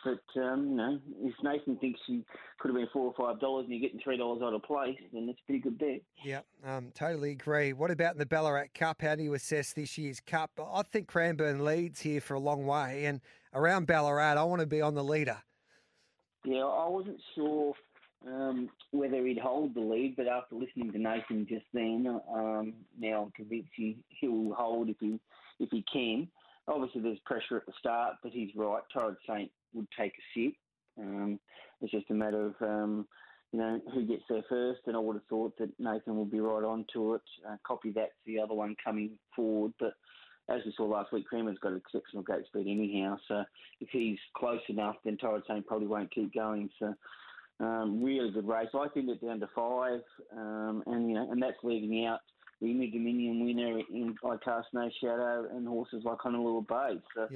but 0.07 0.40
um, 0.40 0.68
you 0.70 0.76
know, 0.76 1.01
if 1.22 1.34
Nathan 1.42 1.76
thinks 1.78 1.99
he 2.07 2.24
could 2.61 2.68
have 2.68 2.76
been 2.76 2.88
four 2.92 3.12
or 3.12 3.14
five 3.18 3.40
dollars 3.40 3.64
and 3.64 3.74
you're 3.74 3.82
getting 3.82 4.01
three 4.03 4.16
dollars 4.16 4.40
out 4.42 4.55
of 4.55 4.62
place, 4.62 4.97
then 5.12 5.28
it's 5.28 5.40
a 5.40 5.47
pretty 5.47 5.61
good 5.61 5.78
bet. 5.78 6.01
Yeah, 6.24 6.40
um, 6.64 6.92
totally 6.94 7.32
agree. 7.32 7.72
What 7.72 7.90
about 7.90 8.12
in 8.12 8.18
the 8.18 8.26
Ballarat 8.26 8.68
Cup? 8.72 9.03
How 9.03 9.16
do 9.16 9.24
you 9.24 9.34
assess 9.34 9.72
this 9.72 9.99
year's 9.99 10.20
Cup? 10.20 10.53
I 10.59 10.82
think 10.82 11.09
Cranbourne 11.09 11.64
leads 11.64 12.01
here 12.01 12.20
for 12.20 12.34
a 12.34 12.38
long 12.38 12.66
way, 12.66 13.07
and 13.07 13.20
around 13.53 13.88
Ballarat, 13.88 14.34
I 14.40 14.44
want 14.44 14.61
to 14.61 14.66
be 14.66 14.80
on 14.80 14.94
the 14.94 15.05
leader. 15.05 15.38
Yeah, 16.44 16.64
I 16.64 16.88
wasn't 16.88 17.20
sure 17.34 17.74
um, 18.28 18.68
whether 18.92 19.26
he'd 19.26 19.38
hold 19.38 19.74
the 19.74 19.80
lead, 19.80 20.14
but 20.16 20.28
after 20.28 20.55
listening 20.55 20.92
to 20.92 20.99
Nathan 20.99 21.47
just 21.49 21.66
then, 21.74 22.20
um, 22.32 22.74
now 22.97 23.24
I'm 23.24 23.32
convinced 23.32 23.70
he, 23.74 23.97
he'll 24.09 24.55
hold 24.55 24.88
if 24.88 24.97
he 25.01 25.18
if 25.59 25.70
he 25.70 25.84
can. 25.92 26.28
Obviously, 26.68 27.00
there's 27.00 27.18
pressure 27.24 27.56
at 27.56 27.66
the 27.66 27.72
start, 27.78 28.14
but 28.22 28.32
he's 28.32 28.50
right. 28.56 28.82
Torrid 28.92 29.16
Saint 29.28 29.50
would 29.72 29.86
take 29.98 30.12
a 30.12 30.24
sit. 30.34 30.54
Um, 30.98 31.38
it's 31.80 31.92
just 31.92 32.10
a 32.10 32.14
matter 32.14 32.46
of 32.46 32.54
um, 32.60 33.06
you 33.52 33.58
know 33.58 33.80
who 33.94 34.06
gets 34.06 34.24
there 34.28 34.44
first, 34.48 34.80
and 34.86 34.96
I 34.96 34.98
would 34.98 35.16
have 35.16 35.26
thought 35.28 35.56
that 35.58 35.70
Nathan 35.78 36.16
will 36.16 36.24
be 36.24 36.40
right 36.40 36.64
on 36.64 36.84
to 36.94 37.14
it. 37.14 37.22
Uh, 37.48 37.56
copy 37.66 37.92
that 37.92 38.10
to 38.10 38.26
the 38.26 38.40
other 38.40 38.54
one 38.54 38.74
coming 38.84 39.12
forward, 39.34 39.72
but 39.78 39.94
as 40.48 40.60
we 40.64 40.72
saw 40.76 40.84
last 40.84 41.12
week, 41.12 41.26
Creamer's 41.26 41.58
got 41.58 41.74
exceptional 41.74 42.22
gate 42.22 42.46
speed 42.46 42.66
anyhow. 42.68 43.16
So 43.26 43.44
if 43.80 43.88
he's 43.90 44.18
close 44.36 44.60
enough, 44.68 44.96
then 45.04 45.16
Torrid 45.16 45.42
Saint 45.48 45.66
probably 45.66 45.88
won't 45.88 46.12
keep 46.14 46.32
going. 46.32 46.70
So 46.78 46.94
um, 47.60 48.02
really 48.02 48.30
good 48.30 48.46
race. 48.46 48.68
I 48.74 48.88
think 48.88 49.08
it 49.08 49.24
down 49.24 49.40
to 49.40 49.48
five, 49.54 50.00
um, 50.36 50.82
and 50.86 51.08
you 51.08 51.14
know, 51.14 51.30
and 51.30 51.42
that's 51.42 51.56
leaving 51.62 52.06
out 52.06 52.20
the 52.61 52.72
New 52.72 52.90
Dominion 52.90 53.44
winner 53.44 53.78
in 53.92 54.14
I 54.24 54.36
Cast 54.44 54.68
No 54.72 54.88
Shadow 55.00 55.48
and 55.52 55.66
horses 55.66 56.02
like 56.04 56.18
Honolulu 56.20 56.62
Bay. 56.68 57.00
So 57.14 57.28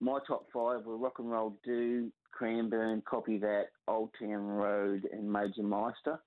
my 0.00 0.18
top 0.26 0.46
five 0.52 0.84
were 0.84 0.96
Rock 0.96 1.18
and 1.18 1.30
Roll 1.30 1.56
Do, 1.64 2.10
Cranbourne, 2.30 3.02
Copy 3.08 3.38
That, 3.38 3.66
Old 3.88 4.10
Town 4.18 4.46
Road, 4.46 5.08
and 5.12 5.30
Major 5.30 5.62
Meister. 5.62 6.20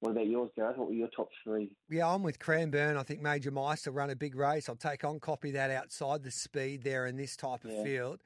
What 0.00 0.10
about 0.10 0.26
yours, 0.26 0.50
Gareth? 0.54 0.76
What 0.76 0.88
were 0.88 0.94
your 0.94 1.08
top 1.16 1.30
three? 1.42 1.70
Yeah, 1.88 2.06
I'm 2.12 2.22
with 2.22 2.38
Cranbourne. 2.38 2.98
I 2.98 3.02
think 3.02 3.22
Major 3.22 3.50
Meister 3.50 3.90
run 3.90 4.10
a 4.10 4.16
big 4.16 4.36
race. 4.36 4.68
I'll 4.68 4.76
take 4.76 5.04
on 5.04 5.18
copy 5.18 5.52
that 5.52 5.70
outside 5.70 6.22
the 6.22 6.30
speed 6.30 6.82
there 6.82 7.06
in 7.06 7.16
this 7.16 7.34
type 7.34 7.64
of 7.64 7.70
Yeah. 7.70 7.82
field. 7.82 8.22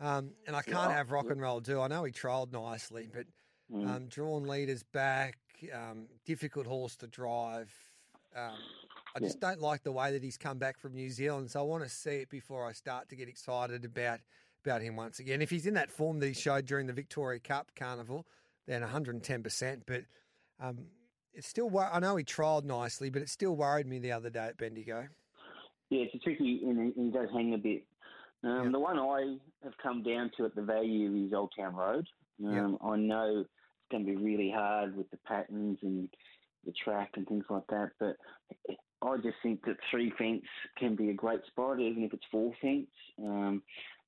Um, 0.00 0.32
and 0.48 0.56
I 0.56 0.62
can't 0.62 0.90
Yeah. 0.90 0.96
have 0.96 1.12
rock 1.12 1.30
and 1.30 1.40
roll 1.40 1.60
do. 1.60 1.80
I 1.80 1.86
know 1.86 2.02
he 2.02 2.10
trialled 2.12 2.50
nicely, 2.52 3.08
but 3.12 3.26
Mm. 3.70 3.86
um, 3.86 4.08
drawn 4.08 4.42
leaders 4.42 4.82
back, 4.82 5.38
um, 5.72 6.08
difficult 6.24 6.66
horse 6.66 6.96
to 6.96 7.06
drive. 7.06 7.72
Um, 8.34 8.58
I 9.14 9.20
just 9.20 9.40
don't 9.40 9.60
like 9.60 9.82
the 9.82 9.92
way 9.92 10.12
that 10.12 10.22
he's 10.22 10.38
come 10.38 10.58
back 10.58 10.78
from 10.78 10.94
New 10.94 11.10
Zealand, 11.10 11.50
so 11.50 11.60
I 11.60 11.62
want 11.64 11.82
to 11.84 11.88
see 11.90 12.16
it 12.16 12.30
before 12.30 12.66
I 12.66 12.72
start 12.72 13.08
to 13.10 13.16
get 13.16 13.28
excited 13.28 13.84
about 13.84 14.20
about 14.64 14.80
him 14.80 14.94
once 14.94 15.18
again. 15.18 15.42
If 15.42 15.50
he's 15.50 15.66
in 15.66 15.74
that 15.74 15.90
form 15.90 16.20
that 16.20 16.26
he 16.28 16.32
showed 16.34 16.66
during 16.66 16.86
the 16.86 16.92
Victoria 16.92 17.40
Cup 17.40 17.72
Carnival, 17.74 18.24
then 18.68 18.80
110%. 18.80 19.82
But 19.86 20.02
um, 20.60 20.78
it's 21.34 21.48
still, 21.48 21.68
wor- 21.68 21.90
I 21.92 21.98
know 21.98 22.14
he 22.14 22.22
trialled 22.22 22.62
nicely, 22.64 23.10
but 23.10 23.22
it 23.22 23.28
still 23.28 23.56
worried 23.56 23.88
me 23.88 23.98
the 23.98 24.12
other 24.12 24.30
day 24.30 24.46
at 24.46 24.56
Bendigo. 24.58 25.08
Yeah, 25.90 26.02
it's 26.04 26.14
a 26.14 26.18
tricky, 26.18 26.60
and 26.64 26.92
he- 26.94 27.10
does 27.10 27.28
hang 27.32 27.54
a 27.54 27.58
bit. 27.58 27.84
Um, 28.44 28.70
The 28.70 28.78
one 28.78 29.00
I 29.00 29.36
have 29.64 29.76
come 29.82 30.04
down 30.04 30.30
to 30.36 30.44
at 30.44 30.54
the 30.54 30.62
value 30.62 31.26
is 31.26 31.32
Old 31.32 31.52
Town 31.58 31.74
Road. 31.74 32.06
Um, 32.60 32.78
I 32.82 32.96
know 32.98 33.40
it's 33.40 33.50
going 33.90 34.06
to 34.06 34.10
be 34.12 34.16
really 34.16 34.50
hard 34.54 34.96
with 34.96 35.10
the 35.10 35.16
patterns 35.26 35.78
and 35.82 36.08
the 36.64 36.72
track 36.72 37.10
and 37.16 37.26
things 37.26 37.46
like 37.50 37.66
that, 37.70 37.90
but 37.98 38.16
I 39.02 39.16
just 39.16 39.36
think 39.42 39.64
that 39.66 39.76
three 39.90 40.12
fence 40.16 40.44
can 40.78 40.94
be 40.94 41.10
a 41.10 41.14
great 41.14 41.40
spot, 41.46 41.80
even 41.80 42.04
if 42.04 42.12
it's 42.12 42.24
four 42.30 42.52
fence. 42.60 42.86
Um, 43.18 43.62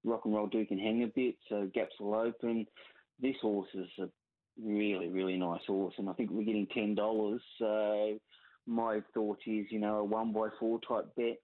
rock 0.05 0.23
and 0.25 0.35
roll 0.35 0.47
do 0.47 0.65
can 0.67 0.79
hang 0.79 1.03
a 1.03 1.09
bit, 1.09 1.37
so 1.49 1.69
gaps 1.75 1.95
will 1.99 2.15
open. 2.15 2.67
This 3.21 3.37
horse 3.41 3.69
is 3.75 3.89
a 4.01 4.09
really, 4.63 5.09
really 5.09 5.37
nice 5.37 5.63
horse, 5.67 5.95
and 5.99 6.09
I 6.09 6.13
think 6.13 6.31
we're 6.31 6.45
getting 6.45 6.69
ten 6.73 6.95
dollars. 6.95 7.41
So 7.59 8.19
my 8.67 9.01
thought 9.13 9.39
is, 9.47 9.67
you 9.71 9.81
know, 9.81 9.99
a 9.99 10.05
one 10.05 10.33
by 10.33 10.49
four 10.61 10.79
type 10.87 11.07
bet 11.17 11.39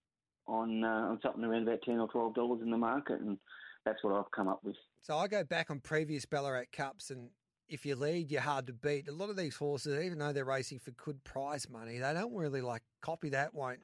on 0.46 0.84
uh, 0.84 1.08
on 1.10 1.18
something 1.22 1.44
around 1.44 1.66
about 1.66 1.82
ten 1.82 1.98
or 1.98 2.08
twelve 2.08 2.34
dollars 2.34 2.60
in 2.62 2.70
the 2.70 2.78
market, 2.78 3.20
and 3.20 3.38
that's 3.84 4.02
what 4.02 4.14
I've 4.14 4.30
come 4.30 4.48
up 4.48 4.60
with. 4.62 4.76
So 5.02 5.16
I 5.16 5.26
go 5.26 5.42
back 5.42 5.70
on 5.70 5.80
previous 5.80 6.24
Ballarat 6.24 6.66
Cups, 6.72 7.10
and 7.10 7.30
if 7.70 7.86
you 7.86 7.94
lead, 7.94 8.30
you're 8.30 8.40
hard 8.40 8.66
to 8.66 8.72
beat. 8.72 9.08
A 9.08 9.12
lot 9.12 9.30
of 9.30 9.36
these 9.36 9.56
horses, 9.56 10.04
even 10.04 10.18
though 10.18 10.32
they're 10.32 10.44
racing 10.44 10.80
for 10.80 10.90
good 10.90 11.22
prize 11.24 11.70
money, 11.70 11.98
they 11.98 12.12
don't 12.12 12.34
really 12.34 12.60
like 12.60 12.82
copy 13.00 13.30
that. 13.30 13.54
Won't 13.54 13.80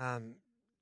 um, 0.00 0.34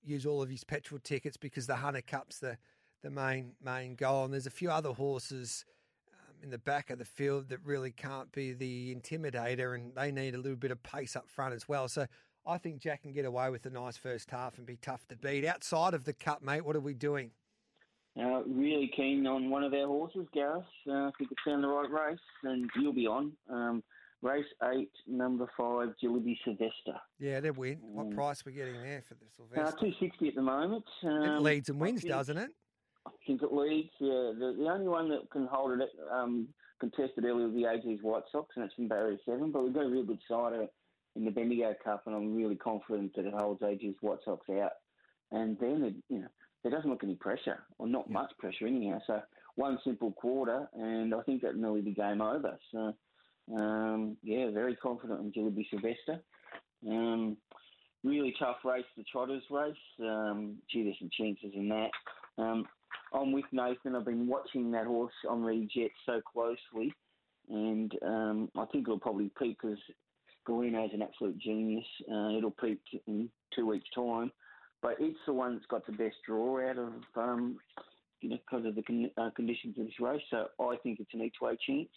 use 0.05 0.24
all 0.24 0.40
of 0.40 0.49
his 0.49 0.62
petrol 0.64 1.01
tickets 1.03 1.36
because 1.36 1.66
the 1.66 1.76
Hunter 1.76 2.03
Cup's 2.03 2.38
the 2.38 2.57
the 3.03 3.11
main 3.11 3.53
main 3.62 3.97
goal. 3.97 4.24
And 4.24 4.32
there's 4.32 4.47
a 4.47 4.51
few 4.51 4.70
other 4.70 4.92
horses 4.92 5.64
um, 6.12 6.36
in 6.42 6.51
the 6.51 6.59
back 6.59 6.90
of 6.90 6.99
the 6.99 7.05
field 7.05 7.49
that 7.49 7.59
really 7.64 7.90
can't 7.90 8.30
be 8.30 8.53
the 8.53 8.94
intimidator, 8.94 9.74
and 9.74 9.94
they 9.94 10.12
need 10.12 10.34
a 10.34 10.38
little 10.38 10.57
bit 10.57 10.70
of 10.70 10.82
pace 10.82 11.16
up 11.16 11.28
front 11.28 11.55
as 11.55 11.68
well. 11.68 11.88
So. 11.88 12.07
I 12.49 12.59
think 12.59 12.78
Jack 12.78 13.03
can 13.03 13.11
get 13.11 13.24
away 13.24 13.51
with 13.51 13.66
a 13.66 13.70
nice 13.70 13.97
first 13.97 14.30
half 14.30 14.57
and 14.57 14.64
be 14.64 14.76
tough 14.76 15.05
to 15.09 15.16
beat. 15.16 15.44
Outside 15.44 15.94
of 15.94 16.05
the 16.05 16.12
cup, 16.12 16.42
mate, 16.42 16.64
what 16.64 16.76
are 16.76 16.80
we 16.80 16.94
doing? 16.94 17.32
Uh, 18.19 18.43
really 18.47 18.91
keen 18.97 19.27
on 19.27 19.51
one 19.51 19.62
of 19.62 19.75
our 19.75 19.87
horses, 19.87 20.27
Gareth. 20.33 20.64
Uh, 20.89 21.09
if 21.09 21.14
we 21.21 21.27
could 21.27 21.37
found 21.45 21.62
the 21.62 21.69
right 21.69 21.91
race, 21.91 22.19
and 22.45 22.71
you'll 22.77 22.93
be 22.95 23.07
on. 23.07 23.33
Um, 23.51 23.83
race 24.23 24.47
eight, 24.73 24.91
number 25.07 25.47
five, 25.57 25.89
Jillaby 26.03 26.35
Sylvester. 26.43 26.99
Yeah, 27.19 27.41
they 27.41 27.51
win. 27.51 27.79
What 27.83 28.09
Mm. 28.09 28.14
price 28.14 28.43
we 28.45 28.53
getting 28.53 28.81
there 28.83 29.03
for 29.03 29.14
the 29.14 29.27
Uh, 29.27 29.29
Sylvester? 29.37 29.79
two 29.81 29.93
sixty 30.01 30.29
at 30.29 30.35
the 30.35 30.43
moment. 30.43 30.85
it 31.03 31.07
Um, 31.09 31.43
leads 31.43 31.69
and 31.69 31.79
wins, 31.79 32.01
think- 32.03 32.12
doesn't 32.12 32.39
it? 32.39 32.51
I 33.05 33.11
think 33.27 33.43
it 33.43 33.53
leads. 33.53 33.91
Yeah, 34.01 34.33
the, 34.37 34.55
the 34.59 34.69
only 34.69 34.89
one 34.89 35.11
that 35.11 35.29
can 35.31 35.47
hold 35.47 35.79
it 35.79 35.91
um, 36.11 36.49
contested 36.81 37.25
earlier 37.25 37.47
was 37.49 37.55
the 37.55 37.67
AG's 37.67 38.03
White 38.03 38.25
Sox, 38.33 38.57
and 38.57 38.64
it's 38.64 38.75
from 38.75 38.89
Barrier 38.89 39.19
Seven. 39.27 39.53
But 39.53 39.62
we've 39.62 39.75
got 39.75 39.85
a 39.85 39.91
real 39.91 40.05
good 40.05 40.23
cider 40.27 40.67
in 41.17 41.25
the 41.27 41.31
Bendigo 41.31 41.75
Cup, 41.85 42.07
and 42.07 42.17
I'm 42.17 42.35
really 42.35 42.57
confident 42.57 43.14
that 43.14 43.27
it 43.27 43.35
holds 43.35 43.62
AG's 43.62 44.01
White 44.01 44.23
Sox 44.25 44.49
out. 44.51 44.73
And 45.33 45.59
then, 45.59 45.85
it, 45.85 45.95
you 46.09 46.21
know, 46.21 46.29
there 46.67 46.77
doesn't 46.77 46.91
look 46.91 47.05
any 47.05 47.14
pressure, 47.14 47.62
or 47.79 47.87
not 47.87 48.11
much 48.11 48.33
pressure 48.39 48.67
anyhow. 48.67 48.99
So 49.07 49.23
one 49.55 49.79
simple 49.85 50.11
quarter, 50.11 50.69
and 50.75 51.14
I 51.14 51.23
think 51.23 51.43
that 51.43 51.57
nearly 51.57 51.81
be 51.81 51.93
game 51.93 52.21
over. 52.21 52.59
So 52.73 52.93
um, 53.55 54.17
yeah, 54.25 54.51
very 54.51 54.75
confident 54.75 55.21
in 55.21 55.33
Jillaby 55.33 55.64
Sylvester. 55.71 56.21
Um, 56.89 57.37
really 58.03 58.35
tough 58.37 58.57
race, 58.64 58.85
the 58.97 59.05
Trotters 59.05 59.45
race. 59.49 59.77
Um, 60.01 60.57
gee, 60.69 60.83
there's 60.83 60.99
some 60.99 61.11
chances 61.17 61.53
in 61.55 61.69
that. 61.69 61.91
Um, 62.37 62.67
I'm 63.14 63.31
with 63.31 63.45
Nathan. 63.53 63.95
I've 63.95 64.05
been 64.05 64.27
watching 64.27 64.73
that 64.73 64.87
horse 64.87 65.12
on 65.29 65.69
Jet 65.73 65.91
so 66.05 66.21
closely, 66.21 66.93
and 67.49 67.93
um, 68.05 68.51
I 68.59 68.64
think 68.67 68.89
it'll 68.89 68.99
probably 68.99 69.31
peak 69.39 69.59
because 69.62 69.79
Golino's 70.49 70.93
an 70.93 71.03
absolute 71.03 71.39
genius. 71.39 71.87
Uh, 72.11 72.31
it'll 72.37 72.51
peak 72.51 72.81
in 73.07 73.31
two 73.55 73.67
weeks' 73.67 73.89
time. 73.95 74.33
But 74.87 74.99
it's 75.01 75.18
the 75.26 75.32
one 75.32 75.55
that's 75.55 75.66
got 75.66 75.84
the 75.84 75.93
best 75.93 76.14
draw 76.24 76.70
out 76.70 76.78
of 76.78 76.93
um, 77.16 77.59
you 78.20 78.28
know 78.28 78.37
because 78.37 78.64
of 78.64 78.76
the 78.76 78.82
con- 78.82 79.11
uh, 79.18 79.30
conditions 79.34 79.76
of 79.76 79.84
this 79.84 80.01
race. 80.01 80.22
So 80.30 80.47
I 80.61 80.76
think 80.80 81.01
it's 81.01 81.12
an 81.12 81.22
each 81.22 81.34
way 81.43 81.59
chance. 81.66 81.89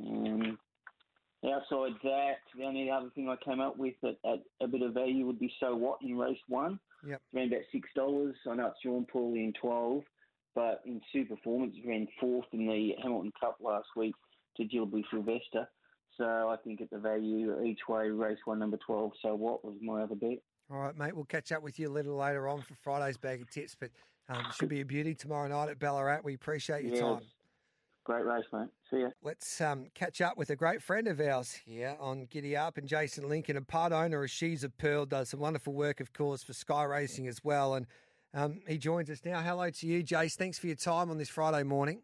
Um, 0.00 0.58
outside 1.44 1.92
that, 2.02 2.38
the 2.56 2.64
only 2.64 2.90
other 2.90 3.10
thing 3.14 3.28
I 3.28 3.36
came 3.44 3.60
up 3.60 3.78
with 3.78 3.94
at, 4.02 4.18
at 4.28 4.40
a 4.60 4.66
bit 4.66 4.82
of 4.82 4.94
value 4.94 5.26
would 5.26 5.38
be 5.38 5.52
so 5.60 5.76
what 5.76 6.00
in 6.02 6.18
race 6.18 6.40
one. 6.48 6.80
Yep. 7.06 7.20
Around 7.36 7.52
about 7.52 7.62
six 7.70 7.88
dollars. 7.94 8.34
I 8.50 8.54
know 8.56 8.66
it's 8.66 8.80
Sean 8.82 9.06
Paulie 9.14 9.44
in 9.44 9.52
twelve, 9.60 10.02
but 10.56 10.82
in 10.84 11.00
Super 11.12 11.36
Performance 11.36 11.76
ran 11.86 12.08
fourth 12.18 12.46
in 12.52 12.66
the 12.66 12.94
Hamilton 13.00 13.32
Cup 13.38 13.58
last 13.60 13.90
week 13.94 14.16
to 14.56 14.64
Gilby 14.64 15.04
Sylvester. 15.08 15.68
So 16.16 16.24
I 16.24 16.56
think 16.64 16.80
at 16.80 16.90
the 16.90 16.98
value 16.98 17.62
each 17.62 17.86
way 17.88 18.08
race 18.08 18.38
one 18.44 18.58
number 18.58 18.78
twelve. 18.84 19.12
So 19.22 19.36
what 19.36 19.64
was 19.64 19.76
my 19.80 20.02
other 20.02 20.16
bet? 20.16 20.38
All 20.70 20.78
right, 20.78 20.96
mate. 20.96 21.14
We'll 21.14 21.24
catch 21.24 21.50
up 21.52 21.62
with 21.62 21.78
you 21.78 21.88
a 21.88 21.92
little 21.92 22.16
later 22.16 22.46
on 22.46 22.60
for 22.60 22.74
Friday's 22.74 23.16
bag 23.16 23.40
of 23.40 23.50
tips, 23.50 23.74
but 23.78 23.90
um, 24.28 24.44
it 24.46 24.54
should 24.54 24.68
be 24.68 24.80
a 24.80 24.84
beauty 24.84 25.14
tomorrow 25.14 25.48
night 25.48 25.70
at 25.70 25.78
Ballarat. 25.78 26.20
We 26.22 26.34
appreciate 26.34 26.84
your 26.84 26.94
Yeah, 26.94 27.00
time. 27.00 27.20
Great 28.04 28.24
race, 28.24 28.44
mate. 28.52 28.68
See 28.90 29.00
ya. 29.00 29.08
Let's 29.22 29.60
um, 29.60 29.86
catch 29.94 30.20
up 30.20 30.36
with 30.36 30.50
a 30.50 30.56
great 30.56 30.82
friend 30.82 31.08
of 31.08 31.20
ours 31.20 31.52
here 31.52 31.96
on 32.00 32.26
Giddy 32.30 32.56
Up 32.56 32.78
and 32.78 32.88
Jason 32.88 33.28
Lincoln, 33.28 33.56
a 33.56 33.62
part 33.62 33.92
owner 33.92 34.22
of 34.24 34.30
She's 34.30 34.64
a 34.64 34.70
Pearl, 34.70 35.06
does 35.06 35.30
some 35.30 35.40
wonderful 35.40 35.72
work, 35.74 36.00
of 36.00 36.12
course, 36.12 36.42
for 36.42 36.52
Sky 36.52 36.84
Racing 36.84 37.28
as 37.28 37.42
well. 37.44 37.74
And 37.74 37.86
um, 38.34 38.60
he 38.66 38.78
joins 38.78 39.10
us 39.10 39.20
now. 39.24 39.40
Hello 39.40 39.68
to 39.70 39.86
you, 39.86 40.02
Jace. 40.02 40.36
Thanks 40.36 40.58
for 40.58 40.66
your 40.66 40.76
time 40.76 41.10
on 41.10 41.18
this 41.18 41.28
Friday 41.28 41.62
morning. 41.64 42.02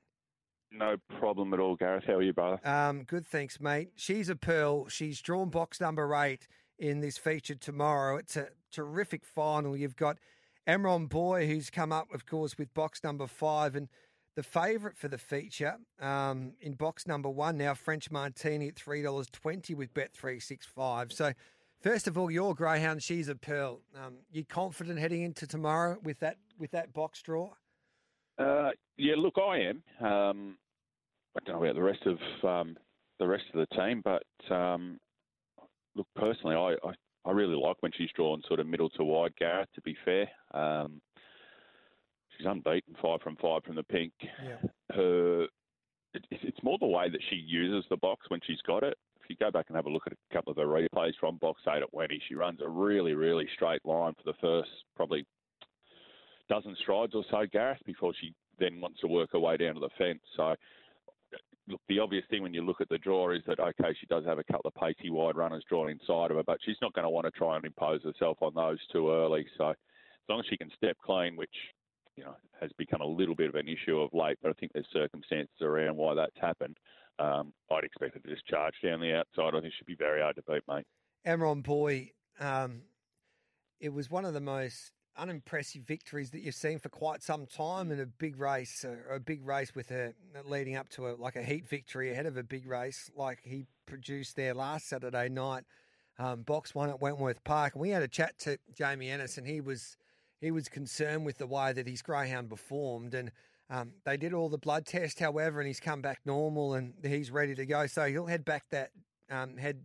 No 0.73 0.97
problem 1.21 1.55
at 1.55 1.61
all, 1.61 1.77
Gareth. 1.77 2.05
How 2.07 2.15
are 2.15 2.23
you, 2.23 2.33
brother? 2.33 2.67
Um, 2.67 3.05
good, 3.05 3.27
thanks, 3.27 3.61
mate. 3.61 3.91
She's 3.95 4.29
a 4.29 4.37
Pearl. 4.37 4.89
She's 4.89 5.21
drawn 5.23 5.49
box 5.49 5.81
number 5.81 6.15
eight 6.17 6.49
in 6.79 7.01
this 7.01 7.19
feature 7.19 7.55
tomorrow. 7.55 8.17
It's 8.17 8.37
a 8.37 8.49
terrific 8.71 9.25
final. 9.25 9.77
You've 9.77 9.97
got 9.97 10.19
Emron 10.67 11.09
Boy, 11.09 11.47
who's 11.47 11.71
come 11.71 11.93
up, 11.93 12.13
of 12.13 12.27
course, 12.27 12.57
with 12.59 12.73
box 12.75 13.05
number 13.05 13.27
five, 13.27 13.77
and 13.77 13.89
the 14.37 14.43
favourite 14.43 14.97
for 14.97 15.09
the 15.09 15.19
feature 15.19 15.77
um, 16.01 16.55
in 16.61 16.75
box 16.75 17.07
number 17.07 17.29
one 17.29 17.57
now, 17.57 17.75
French 17.75 18.11
Martini 18.11 18.69
at 18.69 18.77
three 18.77 19.03
dollars 19.03 19.29
twenty 19.31 19.75
with 19.75 19.95
Bet 19.95 20.13
three 20.13 20.41
six 20.41 20.67
five. 20.67 21.13
So, 21.13 21.33
first 21.81 22.09
of 22.09 22.19
all, 22.19 22.31
your 22.31 22.55
greyhound, 22.55 23.03
she's 23.03 23.29
a 23.29 23.37
pearl. 23.37 23.83
Um, 23.95 24.15
you 24.33 24.45
confident 24.45 24.99
heading 24.99 25.23
into 25.23 25.47
tomorrow 25.47 25.99
with 26.03 26.19
that 26.21 26.39
with 26.59 26.73
that 26.73 26.93
box 26.93 27.23
draw? 27.23 27.51
Uh, 28.39 28.71
yeah, 28.97 29.15
look, 29.17 29.35
I 29.39 29.59
am. 29.59 29.83
Um, 30.05 30.57
I 31.37 31.41
don't 31.45 31.57
know 31.57 31.65
about 31.65 31.77
the 31.77 31.83
rest 31.83 32.03
of 32.07 32.19
um, 32.49 32.77
the 33.21 33.29
rest 33.29 33.45
of 33.53 33.61
the 33.61 33.77
team, 33.77 34.03
but 34.05 34.25
um, 34.53 34.99
look, 35.95 36.07
personally, 36.17 36.57
I, 36.57 36.75
I, 36.87 36.93
I 37.25 37.33
really 37.33 37.57
like 37.57 37.77
when 37.81 37.93
she's 37.97 38.11
drawn 38.15 38.43
sort 38.47 38.61
of 38.61 38.67
middle 38.67 38.91
to 38.91 39.05
wide, 39.05 39.35
Gareth. 39.37 39.69
To 39.75 39.81
be 39.83 39.97
fair, 40.05 40.29
um, 40.53 41.01
she's 42.37 42.47
unbeaten, 42.47 42.95
five 43.01 43.21
from 43.23 43.37
five 43.37 43.65
from 43.65 43.77
the 43.77 43.83
pink. 43.83 44.13
Yeah. 44.21 44.69
Her, 44.93 45.45
it, 46.15 46.25
it's 46.31 46.63
more 46.63 46.79
the 46.79 46.87
way 46.87 47.09
that 47.09 47.21
she 47.31 47.37
uses 47.37 47.85
the 47.89 47.97
box 47.97 48.27
when 48.29 48.41
she's 48.47 48.61
got 48.67 48.83
it. 48.83 48.97
If 49.23 49.31
you 49.31 49.37
go 49.37 49.51
back 49.51 49.67
and 49.69 49.77
have 49.77 49.87
a 49.87 49.91
look 49.91 50.07
at 50.07 50.13
a 50.13 50.35
couple 50.35 50.51
of 50.51 50.59
her 50.59 50.67
replays 50.67 51.15
from 51.19 51.39
box 51.39 51.63
eight 51.69 51.83
at 51.83 51.95
Wendy, 51.95 52.21
she 52.29 52.35
runs 52.35 52.61
a 52.61 52.69
really, 52.69 53.15
really 53.15 53.49
straight 53.55 53.85
line 53.87 54.13
for 54.15 54.31
the 54.31 54.37
first 54.39 54.71
probably 54.97 55.25
dozen 56.51 56.77
strides 56.83 57.15
or 57.15 57.25
so, 57.31 57.47
Gareth, 57.51 57.81
before 57.87 58.13
she 58.21 58.35
then 58.59 58.81
wants 58.81 59.01
to 59.01 59.07
work 59.07 59.33
her 59.33 59.39
way 59.39 59.57
down 59.57 59.75
to 59.75 59.81
the 59.81 59.89
fence. 59.97 60.21
So, 60.37 60.55
look, 61.69 61.81
the 61.89 61.99
obvious 61.99 62.25
thing 62.31 62.43
when 62.43 62.55
you 62.55 62.63
look 62.63 62.81
at 62.81 62.89
the 62.89 62.99
draw 62.99 63.31
is 63.31 63.43
that, 63.47 63.61
okay, 63.61 63.95
she 63.99 64.07
does 64.07 64.25
have 64.25 64.39
a 64.39 64.45
couple 64.45 64.69
of 64.69 64.75
pacey 64.75 65.11
wide 65.11 65.37
runners 65.37 65.65
drawn 65.69 65.91
inside 65.91 66.31
of 66.31 66.37
her, 66.37 66.43
but 66.43 66.59
she's 66.65 66.77
not 66.83 66.93
going 66.93 67.05
to 67.05 67.11
want 67.11 67.27
to 67.27 67.31
try 67.31 67.57
and 67.57 67.65
impose 67.65 68.03
herself 68.03 68.39
on 68.41 68.53
those 68.55 68.79
too 68.93 69.11
early. 69.11 69.47
So, 69.57 69.71
as 69.71 69.77
long 70.29 70.41
as 70.41 70.47
she 70.49 70.57
can 70.57 70.71
step 70.77 70.97
clean, 71.05 71.37
which, 71.37 71.55
you 72.17 72.25
know, 72.25 72.37
has 72.61 72.71
become 72.79 73.01
a 73.01 73.07
little 73.07 73.35
bit 73.35 73.49
of 73.49 73.55
an 73.55 73.69
issue 73.69 73.99
of 73.99 74.11
late, 74.13 74.39
but 74.43 74.51
I 74.51 74.53
think 74.55 74.73
there's 74.73 74.87
circumstances 74.93 75.61
around 75.61 75.97
why 75.97 76.15
that's 76.15 76.37
happened. 76.41 76.77
Um, 77.19 77.53
I'd 77.71 77.85
expect 77.85 78.15
her 78.15 78.21
to 78.21 78.29
just 78.29 78.47
charge 78.47 78.75
down 78.83 79.01
the 79.01 79.15
outside. 79.15 79.57
I 79.57 79.61
think 79.61 79.75
she'd 79.79 79.87
be 79.87 79.97
very 79.97 80.21
hard 80.21 80.37
to 80.37 80.43
beat, 80.43 80.63
mate. 80.69 80.87
Emron 81.27 81.63
Boy, 81.63 82.11
um, 82.41 82.83
it 83.81 83.93
was 83.93 84.11
one 84.11 84.25
of 84.25 84.35
the 84.35 84.41
most 84.41 84.93
unimpressive 85.17 85.83
victories 85.83 86.31
that 86.31 86.41
you've 86.41 86.55
seen 86.55 86.79
for 86.79 86.89
quite 86.89 87.23
some 87.23 87.47
time 87.47 87.91
in 87.93 88.01
a 88.01 88.07
big 88.07 88.39
race, 88.39 88.85
uh, 88.85 89.15
a 89.15 89.21
big 89.21 89.47
race 89.47 89.75
with 89.75 89.91
a 89.91 90.15
leading 90.45 90.77
up 90.77 90.89
to 90.91 91.09
a 91.09 91.13
like 91.17 91.37
a 91.37 91.43
heat 91.43 91.69
victory 91.69 92.11
ahead 92.11 92.27
of 92.27 92.37
a 92.37 92.43
big 92.43 92.67
race 92.67 93.11
like 93.17 93.41
he 93.43 93.67
produced 93.87 94.37
there 94.37 94.55
last 94.55 94.89
Saturday 94.89 95.29
night. 95.29 95.65
Um, 96.19 96.43
box 96.43 96.75
one 96.75 96.91
at 96.91 97.01
Wentworth 97.01 97.43
Park, 97.43 97.75
and 97.75 97.83
we 97.83 97.91
had 97.91 98.03
a 98.03 98.09
chat 98.09 98.39
to 98.41 98.59
Jamie 98.73 99.11
Ennis, 99.11 99.37
and 99.37 99.47
he 99.47 99.61
was 99.61 99.97
he 100.41 100.51
was 100.51 100.69
concerned 100.69 101.25
with 101.27 101.39
the 101.39 101.47
way 101.47 101.73
that 101.73 101.89
his 101.89 102.03
greyhound 102.03 102.51
performed, 102.51 103.15
and 103.15 103.33
um, 103.71 103.93
they 104.05 104.17
did 104.17 104.33
all 104.33 104.49
the 104.49 104.59
blood 104.59 104.87
tests, 104.87 105.19
however, 105.19 105.61
and 105.61 105.67
he's 105.67 105.81
come 105.81 106.03
back 106.03 106.21
normal, 106.25 106.75
and 106.75 106.95
he's 107.03 107.31
ready 107.31 107.55
to 107.57 107.67
go. 107.67 107.87
So 107.87 108.05
he'll 108.05 108.27
head 108.27 108.45
back 108.45 108.65
that 108.71 108.91
um, 109.31 109.57
head 109.57 109.81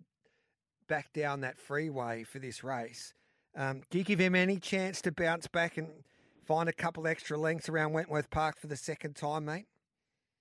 back 0.87 1.13
down 1.13 1.41
that 1.41 1.57
freeway 1.57 2.23
for 2.23 2.39
this 2.39 2.63
race. 2.63 3.13
Um, 3.59 3.81
do 3.89 3.97
you 3.97 4.05
give 4.05 4.19
him 4.19 4.35
any 4.35 4.57
chance 4.57 5.01
to 5.01 5.11
bounce 5.11 5.45
back 5.47 5.75
and 5.75 5.89
find 6.45 6.69
a 6.69 6.73
couple 6.73 7.05
extra 7.05 7.37
lengths 7.37 7.67
around 7.67 7.91
Wentworth 7.91 8.29
Park 8.29 8.57
for 8.57 8.67
the 8.67 8.77
second 8.77 9.17
time, 9.17 9.43
mate? 9.43 9.65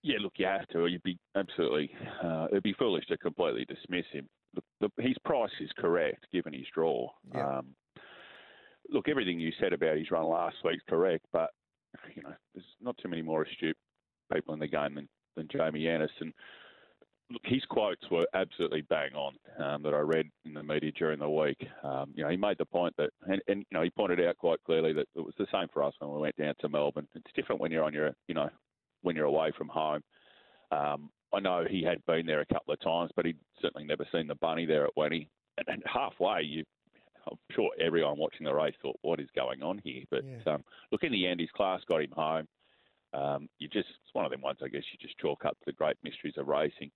Yeah, 0.05 0.19
look, 0.21 0.35
you 0.37 0.47
have 0.47 0.69
to. 0.69 0.87
You'd 0.87 1.03
be 1.03 1.19
absolutely. 1.35 1.91
Uh, 2.23 2.47
it'd 2.53 2.63
be 2.63 2.75
foolish 2.79 3.05
to 3.07 3.19
completely 3.19 3.65
dismiss 3.65 4.05
him. 4.13 4.29
Look, 4.55 4.65
the, 4.81 5.03
his 5.03 5.17
price 5.25 5.51
is 5.61 5.69
correct 5.77 6.29
given 6.33 6.53
his 6.53 6.67
draw. 6.73 7.09
Um, 7.35 7.75
look, 8.89 9.09
everything 9.09 9.41
you 9.41 9.51
said 9.61 9.73
about 9.73 9.97
his 9.97 10.13
run 10.13 10.25
last 10.25 10.57
week's 10.65 10.85
correct, 10.89 11.27
but 11.33 11.51
you 12.15 12.23
know, 12.23 12.35
there's 12.55 12.67
not 12.81 12.97
too 12.99 13.09
many 13.09 13.23
more 13.23 13.43
astute 13.43 13.77
people 14.33 14.55
in 14.55 14.61
the 14.61 14.69
game 14.69 14.95
than, 14.95 15.09
than 15.37 15.49
Jamie 15.51 15.81
Yanis. 15.81 16.09
Look, 17.31 17.43
his 17.45 17.63
quotes 17.67 18.03
were 18.11 18.27
absolutely 18.33 18.83
bang 18.83 19.13
on 19.15 19.37
um, 19.59 19.83
that 19.83 19.93
I 19.93 19.99
read 19.99 20.31
in 20.47 20.55
the 20.55 20.63
media 20.63 20.91
during 20.93 21.19
the 21.19 21.29
week. 21.29 21.63
Um, 21.83 22.13
you 22.15 22.25
know, 22.25 22.31
he 22.31 22.39
made 22.39 22.57
the 22.57 22.65
point 22.65 22.95
that, 22.97 23.11
and, 23.27 23.43
and 23.49 23.67
you 23.71 23.77
know, 23.79 23.83
he 23.83 23.91
pointed 23.91 24.21
out 24.25 24.39
quite 24.39 24.63
clearly 24.65 24.95
that 24.95 25.07
it 25.15 25.21
was 25.21 25.35
the 25.39 25.47
same 25.53 25.69
for 25.73 25.83
us 25.83 25.93
when 25.99 26.11
we 26.11 26.19
went 26.21 26.37
down 26.37 26.55
to 26.61 26.69
Melbourne. 26.71 27.07
It's 27.15 27.33
different 27.35 27.61
when 27.61 27.71
you're 27.71 27.85
on 27.85 27.93
your, 27.93 28.13
you 28.29 28.35
know, 28.35 28.49
when 29.03 29.15
you're 29.15 29.27
away 29.27 29.53
from 29.57 29.69
home. 29.69 30.03
Um, 30.71 31.11
I 31.35 31.41
know 31.41 31.65
he 31.69 31.83
had 31.83 32.05
been 32.07 32.25
there 32.25 32.41
a 32.41 32.47
couple 32.47 32.73
of 32.73 32.81
times, 32.81 33.11
but 33.15 33.27
he'd 33.27 33.39
certainly 33.61 33.87
never 33.87 34.07
seen 34.11 34.27
the 34.27 34.35
bunny 34.37 34.65
there 34.65 34.85
at 34.87 34.97
Wenny. 34.97 35.29
And, 35.59 35.69
and 35.69 35.83
halfway, 35.85 36.43
you, 36.43 36.65
I'm 37.31 37.37
sure 37.55 37.71
everyone 37.79 38.17
watching 38.19 38.45
the 38.47 38.55
race 38.55 38.75
thought, 38.81 38.97
"What 39.03 39.21
is 39.21 39.29
going 39.37 39.63
on 39.63 39.79
here?" 39.85 40.05
But 40.11 40.25
um, 40.47 40.65
look, 40.91 41.03
in 41.03 41.13
the 41.13 41.27
end, 41.27 41.41
his 41.41 41.51
class 41.51 41.83
got 41.87 42.01
him 42.03 42.13
home. 42.13 42.47
Um, 43.13 43.49
you 43.59 43.69
just 43.69 43.89
it's 43.89 44.15
one 44.15 44.25
of 44.25 44.31
them 44.31 44.41
ones, 44.41 44.59
I 44.63 44.69
guess. 44.69 44.83
You 44.93 44.99
just 45.01 45.19
chalk 45.19 45.45
up 45.45 45.59
to 45.59 45.65
the 45.67 45.73
great 45.73 45.97
mysteries 46.03 46.35
of 46.39 46.49
racing. 46.49 46.91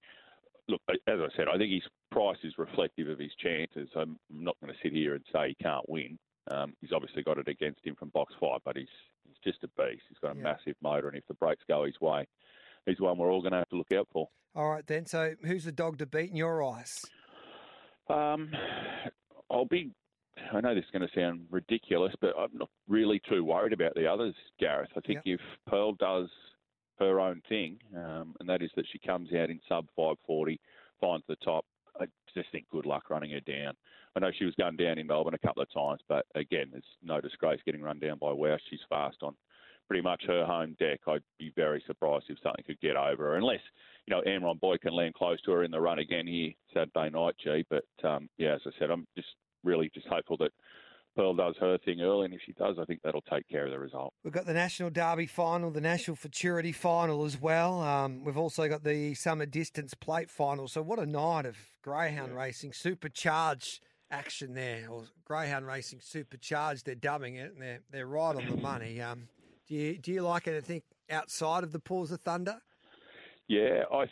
Look, 0.72 0.80
as 1.06 1.18
I 1.20 1.28
said, 1.36 1.48
I 1.52 1.58
think 1.58 1.70
his 1.70 1.82
price 2.10 2.38
is 2.44 2.54
reflective 2.56 3.06
of 3.08 3.18
his 3.18 3.30
chances. 3.38 3.90
I'm 3.94 4.18
not 4.30 4.56
going 4.62 4.72
to 4.72 4.78
sit 4.82 4.92
here 4.94 5.14
and 5.14 5.22
say 5.30 5.48
he 5.48 5.62
can't 5.62 5.86
win. 5.86 6.18
Um, 6.50 6.72
he's 6.80 6.92
obviously 6.94 7.22
got 7.22 7.36
it 7.36 7.46
against 7.46 7.84
him 7.84 7.94
from 7.94 8.08
box 8.08 8.32
five, 8.40 8.60
but 8.64 8.76
he's 8.76 8.88
he's 9.26 9.36
just 9.44 9.62
a 9.64 9.68
beast. 9.80 10.02
He's 10.08 10.16
got 10.22 10.32
a 10.32 10.36
Yeah. 10.36 10.42
massive 10.44 10.76
motor, 10.82 11.08
and 11.08 11.16
if 11.18 11.26
the 11.28 11.34
brakes 11.34 11.62
go 11.68 11.84
his 11.84 12.00
way, 12.00 12.26
he's 12.86 12.98
one 13.00 13.18
we're 13.18 13.30
all 13.30 13.42
going 13.42 13.52
to 13.52 13.58
have 13.58 13.68
to 13.68 13.76
look 13.76 13.92
out 13.92 14.08
for. 14.12 14.28
All 14.54 14.70
right, 14.70 14.86
then. 14.86 15.04
So 15.04 15.34
who's 15.44 15.64
the 15.64 15.72
dog 15.72 15.98
to 15.98 16.06
beat 16.06 16.30
in 16.30 16.36
your 16.36 16.62
eyes? 16.64 17.04
Um, 18.08 18.50
I'll 19.50 19.66
be. 19.66 19.92
I 20.52 20.60
know 20.62 20.74
this 20.74 20.84
is 20.84 20.90
going 20.90 21.06
to 21.06 21.14
sound 21.20 21.46
ridiculous, 21.50 22.14
but 22.22 22.32
I'm 22.38 22.56
not 22.56 22.70
really 22.88 23.20
too 23.28 23.44
worried 23.44 23.74
about 23.74 23.94
the 23.94 24.06
others, 24.06 24.34
Gareth. 24.58 24.90
I 24.96 25.00
think 25.00 25.20
if 25.26 25.40
Pearl 25.66 25.92
does 25.92 26.28
her 27.02 27.20
own 27.20 27.42
thing, 27.48 27.78
um, 27.96 28.34
and 28.40 28.48
that 28.48 28.62
is 28.62 28.70
that 28.76 28.86
she 28.92 28.98
comes 28.98 29.28
out 29.32 29.50
in 29.50 29.60
sub 29.68 29.86
540, 29.96 30.60
finds 31.00 31.24
the 31.28 31.36
top, 31.36 31.64
I 32.00 32.06
just 32.34 32.50
think 32.50 32.68
good 32.70 32.86
luck 32.86 33.10
running 33.10 33.30
her 33.32 33.40
down. 33.40 33.74
I 34.16 34.20
know 34.20 34.30
she 34.36 34.44
was 34.44 34.54
going 34.54 34.76
down 34.76 34.98
in 34.98 35.06
Melbourne 35.06 35.34
a 35.34 35.46
couple 35.46 35.62
of 35.62 35.72
times, 35.72 36.00
but 36.08 36.26
again, 36.34 36.68
there's 36.70 36.84
no 37.02 37.20
disgrace 37.20 37.60
getting 37.64 37.82
run 37.82 37.98
down 37.98 38.18
by 38.18 38.32
Welsh. 38.32 38.60
She's 38.68 38.80
fast 38.88 39.18
on 39.22 39.34
pretty 39.88 40.02
much 40.02 40.22
her 40.26 40.44
home 40.44 40.76
deck. 40.78 41.00
I'd 41.06 41.22
be 41.38 41.52
very 41.56 41.82
surprised 41.86 42.26
if 42.28 42.38
something 42.42 42.64
could 42.66 42.80
get 42.80 42.96
over 42.96 43.24
her, 43.24 43.36
unless 43.36 43.60
you 44.06 44.14
know 44.14 44.22
Amron 44.22 44.60
Boy 44.60 44.76
can 44.78 44.94
land 44.94 45.14
close 45.14 45.40
to 45.42 45.52
her 45.52 45.64
in 45.64 45.70
the 45.70 45.80
run 45.80 45.98
again 45.98 46.26
here 46.26 46.52
Saturday 46.72 47.10
night, 47.10 47.34
G. 47.42 47.64
But 47.68 47.84
um, 48.04 48.28
yeah, 48.38 48.54
as 48.54 48.60
I 48.66 48.70
said, 48.78 48.90
I'm 48.90 49.06
just 49.16 49.28
really 49.64 49.90
just 49.94 50.06
hopeful 50.06 50.36
that 50.38 50.52
Pearl 51.14 51.34
does 51.34 51.54
her 51.60 51.78
thing 51.78 52.00
early, 52.00 52.24
and 52.24 52.34
if 52.34 52.40
she 52.44 52.52
does, 52.52 52.76
I 52.80 52.84
think 52.84 53.00
that'll 53.02 53.22
take 53.22 53.48
care 53.48 53.66
of 53.66 53.70
the 53.70 53.78
result. 53.78 54.14
We've 54.24 54.32
got 54.32 54.46
the 54.46 54.54
National 54.54 54.90
Derby 54.90 55.26
final, 55.26 55.70
the 55.70 55.80
National 55.80 56.16
Futurity 56.16 56.72
final 56.72 57.24
as 57.24 57.40
well. 57.40 57.80
Um, 57.80 58.24
we've 58.24 58.38
also 58.38 58.68
got 58.68 58.82
the 58.82 59.14
Summer 59.14 59.46
Distance 59.46 59.94
Plate 59.94 60.30
final. 60.30 60.68
So 60.68 60.80
what 60.80 60.98
a 60.98 61.06
night 61.06 61.44
of 61.44 61.56
greyhound 61.82 62.34
racing, 62.34 62.72
supercharged 62.72 63.80
action 64.10 64.54
there, 64.54 64.86
or 64.90 65.04
greyhound 65.24 65.66
racing 65.66 66.00
supercharged. 66.02 66.86
They're 66.86 66.94
dubbing 66.94 67.36
it, 67.36 67.52
and 67.52 67.60
they're 67.60 67.80
they're 67.90 68.06
right 68.06 68.36
on 68.36 68.46
the 68.48 68.56
money. 68.56 69.00
Um, 69.12 69.28
do 69.68 69.74
you 69.74 69.98
do 69.98 70.12
you 70.12 70.22
like 70.22 70.48
anything 70.48 70.82
outside 71.10 71.62
of 71.62 71.72
the 71.72 71.78
Paws 71.78 72.10
of 72.10 72.20
Thunder? 72.20 72.58
Yeah, 73.48 73.84
I 73.92 74.06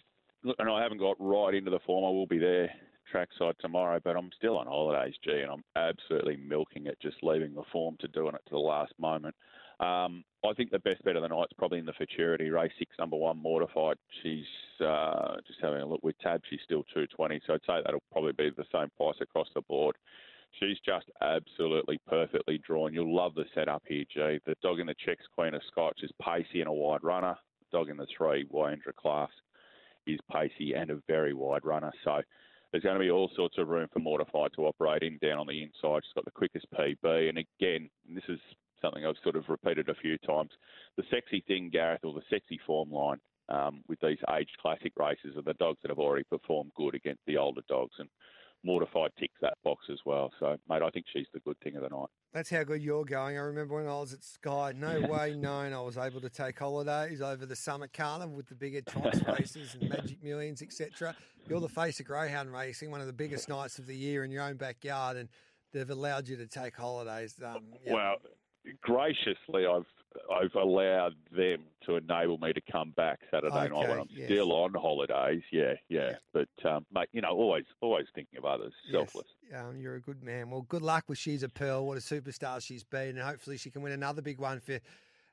and 0.58 0.70
I 0.70 0.82
haven't 0.82 0.98
got 0.98 1.16
right 1.18 1.54
into 1.54 1.70
the 1.70 1.80
form. 1.80 2.04
I 2.04 2.08
will 2.08 2.26
be 2.26 2.38
there 2.38 2.70
trackside 3.10 3.54
tomorrow, 3.60 4.00
but 4.02 4.16
I'm 4.16 4.30
still 4.36 4.58
on 4.58 4.66
holidays, 4.66 5.14
G, 5.24 5.30
and 5.32 5.50
I'm 5.50 5.64
absolutely 5.76 6.36
milking 6.36 6.86
it, 6.86 6.98
just 7.00 7.16
leaving 7.22 7.54
the 7.54 7.64
form 7.72 7.96
to 8.00 8.08
doing 8.08 8.34
it 8.34 8.42
to 8.46 8.52
the 8.52 8.58
last 8.58 8.92
moment. 8.98 9.34
Um, 9.80 10.24
I 10.44 10.52
think 10.54 10.70
the 10.70 10.78
best 10.78 11.02
bet 11.04 11.16
of 11.16 11.22
the 11.22 11.28
night's 11.28 11.54
probably 11.56 11.78
in 11.78 11.86
the 11.86 11.94
futurity 11.94 12.50
race 12.50 12.72
six, 12.78 12.90
number 12.98 13.16
one, 13.16 13.38
mortified. 13.38 13.96
She's 14.22 14.44
uh, 14.84 15.36
just 15.46 15.60
having 15.62 15.80
a 15.80 15.86
look 15.86 16.02
with 16.02 16.18
Tab. 16.18 16.42
She's 16.48 16.60
still 16.64 16.84
two 16.92 17.06
twenty, 17.06 17.40
so 17.46 17.54
I'd 17.54 17.60
say 17.66 17.80
that'll 17.84 18.02
probably 18.12 18.32
be 18.32 18.50
the 18.50 18.64
same 18.72 18.90
price 18.96 19.16
across 19.20 19.48
the 19.54 19.62
board. 19.62 19.96
She's 20.58 20.78
just 20.84 21.06
absolutely 21.22 21.98
perfectly 22.06 22.58
drawn. 22.58 22.92
You'll 22.92 23.14
love 23.14 23.34
the 23.34 23.44
setup 23.54 23.82
here, 23.86 24.04
G. 24.12 24.38
The 24.44 24.54
dog 24.62 24.80
in 24.80 24.86
the 24.86 24.94
checks, 25.04 25.24
Queen 25.34 25.54
of 25.54 25.62
Scotch, 25.70 26.00
is 26.02 26.10
pacey 26.20 26.60
and 26.60 26.68
a 26.68 26.72
wide 26.72 27.04
runner. 27.04 27.36
Dog 27.72 27.88
in 27.88 27.96
the 27.96 28.06
three, 28.16 28.44
Wyandra 28.52 28.94
Class, 28.96 29.30
is 30.06 30.18
pacey 30.30 30.74
and 30.74 30.90
a 30.90 31.00
very 31.06 31.34
wide 31.34 31.64
runner. 31.64 31.92
So 32.04 32.20
there's 32.70 32.84
going 32.84 32.94
to 32.94 33.00
be 33.00 33.10
all 33.10 33.30
sorts 33.34 33.58
of 33.58 33.68
room 33.68 33.88
for 33.92 33.98
Mortified 33.98 34.52
to 34.54 34.66
operate 34.66 35.02
in 35.02 35.18
down 35.18 35.38
on 35.38 35.46
the 35.46 35.62
inside. 35.62 36.02
She's 36.04 36.14
got 36.14 36.24
the 36.24 36.30
quickest 36.30 36.66
PB. 36.72 37.28
And 37.28 37.38
again, 37.38 37.90
this 38.08 38.24
is 38.28 38.38
something 38.80 39.04
I've 39.04 39.16
sort 39.22 39.36
of 39.36 39.48
repeated 39.48 39.88
a 39.88 39.94
few 39.94 40.16
times. 40.18 40.50
The 40.96 41.04
sexy 41.10 41.42
thing, 41.46 41.70
Gareth, 41.70 42.04
or 42.04 42.14
the 42.14 42.22
sexy 42.30 42.60
form 42.66 42.90
line 42.90 43.18
um, 43.48 43.82
with 43.88 43.98
these 44.00 44.18
aged 44.36 44.56
classic 44.60 44.92
races 44.96 45.36
are 45.36 45.42
the 45.42 45.54
dogs 45.54 45.78
that 45.82 45.90
have 45.90 45.98
already 45.98 46.24
performed 46.24 46.70
good 46.76 46.94
against 46.94 47.22
the 47.26 47.36
older 47.36 47.62
dogs. 47.68 47.94
And 47.98 48.08
Mortified 48.62 49.10
ticks 49.18 49.38
that 49.40 49.58
box 49.64 49.86
as 49.90 49.98
well. 50.04 50.30
So, 50.38 50.56
mate, 50.68 50.82
I 50.82 50.90
think 50.90 51.06
she's 51.12 51.26
the 51.32 51.40
good 51.40 51.58
thing 51.62 51.76
of 51.76 51.82
the 51.82 51.88
night. 51.88 52.08
That's 52.32 52.48
how 52.48 52.62
good 52.62 52.80
you're 52.80 53.04
going. 53.04 53.36
I 53.36 53.40
remember 53.40 53.74
when 53.74 53.88
I 53.88 53.98
was 53.98 54.12
at 54.12 54.22
Sky, 54.22 54.72
no 54.76 55.00
way 55.00 55.34
known 55.34 55.72
I 55.72 55.80
was 55.80 55.96
able 55.96 56.20
to 56.20 56.28
take 56.28 56.56
holidays 56.58 57.20
over 57.20 57.44
the 57.44 57.56
summer 57.56 57.88
carnival 57.88 58.36
with 58.36 58.48
the 58.48 58.54
bigger 58.54 58.82
trots 58.82 59.20
races 59.38 59.76
and 59.80 59.90
Magic 59.90 60.22
Millions, 60.22 60.62
etc. 60.62 61.16
You're 61.48 61.60
the 61.60 61.68
face 61.68 61.98
of 61.98 62.06
greyhound 62.06 62.52
racing, 62.52 62.92
one 62.92 63.00
of 63.00 63.08
the 63.08 63.12
biggest 63.12 63.48
nights 63.48 63.80
of 63.80 63.86
the 63.86 63.96
year 63.96 64.22
in 64.22 64.30
your 64.30 64.44
own 64.44 64.56
backyard, 64.56 65.16
and 65.16 65.28
they've 65.72 65.90
allowed 65.90 66.28
you 66.28 66.36
to 66.36 66.46
take 66.46 66.76
holidays. 66.76 67.34
Um, 67.44 67.64
yeah. 67.84 67.94
Well, 67.94 68.16
graciously, 68.80 69.66
I've 69.66 69.86
I've 70.32 70.54
allowed 70.54 71.14
them 71.30 71.62
to 71.86 71.96
enable 71.96 72.38
me 72.38 72.52
to 72.52 72.60
come 72.72 72.92
back 72.96 73.20
Saturday 73.30 73.54
night 73.54 73.72
when 73.72 73.98
I'm 74.00 74.08
yes. 74.10 74.26
still 74.26 74.52
on 74.52 74.74
holidays. 74.74 75.42
Yeah, 75.52 75.74
yeah. 75.88 76.16
But 76.32 76.48
um, 76.64 76.84
mate, 76.92 77.08
you 77.12 77.20
know, 77.20 77.30
always 77.30 77.64
always 77.80 78.06
thinking 78.14 78.38
of 78.38 78.44
others, 78.44 78.72
selfless. 78.90 79.26
Um, 79.54 79.78
you're 79.80 79.94
a 79.94 80.00
good 80.00 80.22
man. 80.22 80.50
Well, 80.50 80.62
good 80.62 80.82
luck 80.82 81.04
with 81.08 81.18
She's 81.18 81.42
a 81.42 81.48
Pearl. 81.48 81.86
What 81.86 81.96
a 81.96 82.00
superstar 82.00 82.60
she's 82.60 82.84
been, 82.84 83.10
and 83.10 83.20
hopefully 83.20 83.56
she 83.56 83.70
can 83.70 83.82
win 83.82 83.92
another 83.92 84.22
big 84.22 84.38
one 84.38 84.60
for 84.60 84.80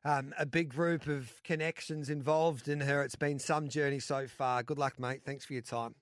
um, 0.06 0.34
a 0.38 0.46
big 0.46 0.70
group 0.70 1.08
of 1.08 1.32
connections 1.44 2.10
involved 2.10 2.68
in 2.68 2.82
her. 2.82 3.04
It's 3.04 3.16
been 3.16 3.40
some 3.40 3.70
journey 3.70 4.00
so 4.00 4.28
far. 4.28 4.64
Good 4.64 4.78
luck, 4.78 5.00
mate. 5.00 5.22
Thanks 5.26 5.46
for 5.46 5.54
your 5.54 5.64
time. 5.64 5.96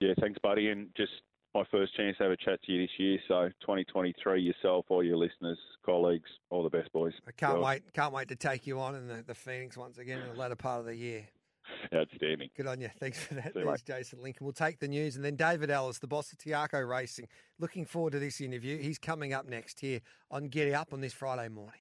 Yeah, 0.00 0.14
thanks, 0.20 0.38
buddy. 0.42 0.68
And 0.68 0.88
just 0.96 1.12
my 1.54 1.64
first 1.70 1.96
chance 1.96 2.16
to 2.18 2.24
have 2.24 2.32
a 2.32 2.36
chat 2.36 2.62
to 2.62 2.72
you 2.72 2.82
this 2.82 2.90
year. 2.98 3.18
So 3.28 3.48
2023, 3.60 4.40
yourself, 4.40 4.86
all 4.88 5.02
your 5.02 5.16
listeners, 5.16 5.58
colleagues, 5.84 6.28
all 6.50 6.62
the 6.62 6.70
best, 6.70 6.92
boys. 6.92 7.12
I 7.26 7.32
can't 7.32 7.54
Well, 7.54 7.64
wait. 7.64 7.92
Can't 7.92 8.12
wait 8.12 8.28
to 8.28 8.36
take 8.36 8.66
you 8.66 8.80
on 8.80 8.94
in 8.94 9.08
the, 9.08 9.24
the 9.26 9.34
Phoenix 9.34 9.76
once 9.76 9.98
again 9.98 10.20
in 10.20 10.28
the 10.28 10.38
latter 10.38 10.56
part 10.56 10.80
of 10.80 10.86
the 10.86 10.94
year. 10.94 11.24
Outstanding. 11.94 12.50
Good 12.56 12.66
on 12.66 12.80
you. 12.80 12.90
Thanks 12.98 13.18
for 13.22 13.34
that. 13.34 13.52
See 13.52 13.60
you, 13.60 13.64
There's 13.66 13.82
Jason 13.82 14.22
Lincoln. 14.22 14.44
We'll 14.44 14.52
take 14.52 14.78
the 14.80 14.88
news 14.88 15.16
and 15.16 15.24
then 15.24 15.36
David 15.36 15.70
Ellis, 15.70 15.98
the 15.98 16.06
boss 16.06 16.32
of 16.32 16.38
Te 16.38 16.50
Akau 16.50 16.88
Racing. 16.88 17.28
Looking 17.58 17.84
forward 17.84 18.12
to 18.12 18.18
this 18.18 18.40
interview. 18.40 18.78
He's 18.78 18.98
coming 18.98 19.32
up 19.32 19.48
next 19.48 19.80
here 19.80 20.00
on 20.30 20.48
Giddy 20.48 20.74
Up 20.74 20.92
on 20.92 21.00
this 21.00 21.12
Friday 21.12 21.48
morning. 21.48 21.80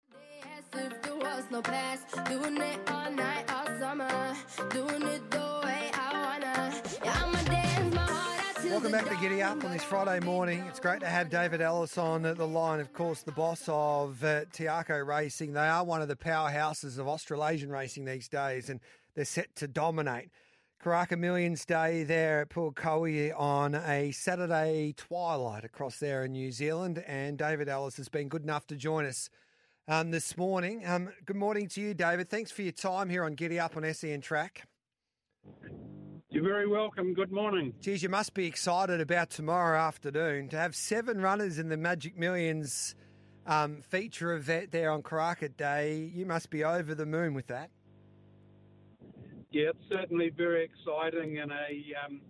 If 0.74 1.01
there 1.01 1.15
was 1.15 1.43
no 1.49 1.61
past, 1.61 2.05
doing 2.26 2.57
it 2.57 2.80
all 2.91 3.11
night, 3.11 3.51
all 3.51 3.65
summer, 3.80 4.36
doing 4.70 5.01
it 5.03 5.32
the 5.32 5.61
way 5.63 5.89
I 5.93 6.39
wanna. 6.39 6.82
Yeah, 7.03 7.59
Welcome 8.70 8.91
back 8.91 9.09
to 9.09 9.15
Giddy 9.15 9.41
Up 9.41 9.63
on 9.63 9.72
this 9.72 9.84
Friday 9.84 10.24
morning. 10.24 10.63
It's 10.70 10.80
great 10.80 10.99
to 10.99 11.07
have 11.07 11.32
David 11.32 11.59
Ellis 11.59 11.97
on 11.97 12.22
the 12.22 12.47
line, 12.47 12.80
of 12.80 12.93
course, 12.93 13.24
the 13.24 13.32
boss 13.32 13.63
of 13.67 14.24
uh, 14.24 14.45
Te 14.53 14.65
Akau 14.65 15.05
Racing. 15.05 15.53
They 15.53 15.67
are 15.67 15.84
one 15.84 16.03
of 16.03 16.07
the 16.07 16.15
powerhouses 16.15 16.99
of 16.99 17.07
Australasian 17.07 17.72
racing 17.72 18.05
these 18.05 18.28
days, 18.28 18.70
and 18.70 18.80
they're 19.15 19.26
set 19.26 19.55
to 19.55 19.67
dominate. 19.67 20.30
Karaka 20.82 21.17
Millions 21.17 21.65
Day 21.65 22.03
there 22.03 22.41
at 22.41 22.49
Pukekohe 22.49 23.34
on 23.36 23.74
a 23.74 24.11
Saturday 24.11 24.93
twilight 24.95 25.65
across 25.65 25.97
there 25.97 26.24
in 26.24 26.34
New 26.34 26.51
Zealand, 26.51 27.03
and 27.07 27.39
David 27.39 27.70
Ellis 27.70 27.97
has 27.97 28.07
been 28.07 28.30
good 28.30 28.43
enough 28.43 28.67
to 28.67 28.76
join 28.76 29.05
us 29.05 29.32
um, 29.88 30.11
this 30.11 30.38
morning. 30.38 30.86
Um, 30.86 31.09
good 31.26 31.36
morning 31.36 31.67
to 31.70 31.82
you, 31.82 31.95
David. 31.95 32.30
Thanks 32.30 32.51
for 32.51 32.61
your 32.61 32.72
time 32.72 33.09
here 33.09 33.24
on 33.24 33.34
Giddy 33.34 33.59
Up 33.59 33.76
on 33.76 33.93
SEN 33.93 34.22
Track. 34.22 34.67
You're 36.40 36.48
very 36.48 36.68
welcome. 36.68 37.14
Good 37.14 37.34
morning. 37.34 37.74
Geez, 37.82 38.02
you 38.02 38.08
must 38.08 38.34
be 38.34 38.46
excited 38.46 39.02
about 39.02 39.30
tomorrow 39.30 39.78
afternoon 39.78 40.48
to 40.52 40.58
have 40.58 40.74
seven 40.74 41.20
runners 41.20 41.60
in 41.60 41.68
the 41.68 41.76
Magic 41.76 42.18
Millions 42.18 42.96
um, 43.46 43.82
feature 43.82 44.32
event 44.32 44.72
there 44.72 44.90
on 44.90 45.04
Karaka 45.04 45.50
Day. 45.58 46.10
You 46.16 46.26
must 46.26 46.50
be 46.50 46.64
over 46.64 46.96
the 46.96 47.06
moon 47.06 47.34
with 47.34 47.48
that. 47.48 47.72
Yeah, 49.52 49.72
it's 49.72 49.84
certainly 49.90 50.30
very 50.30 50.64
exciting 50.64 51.40
and 51.40 51.52
a 51.52 52.06
um, 52.06 52.22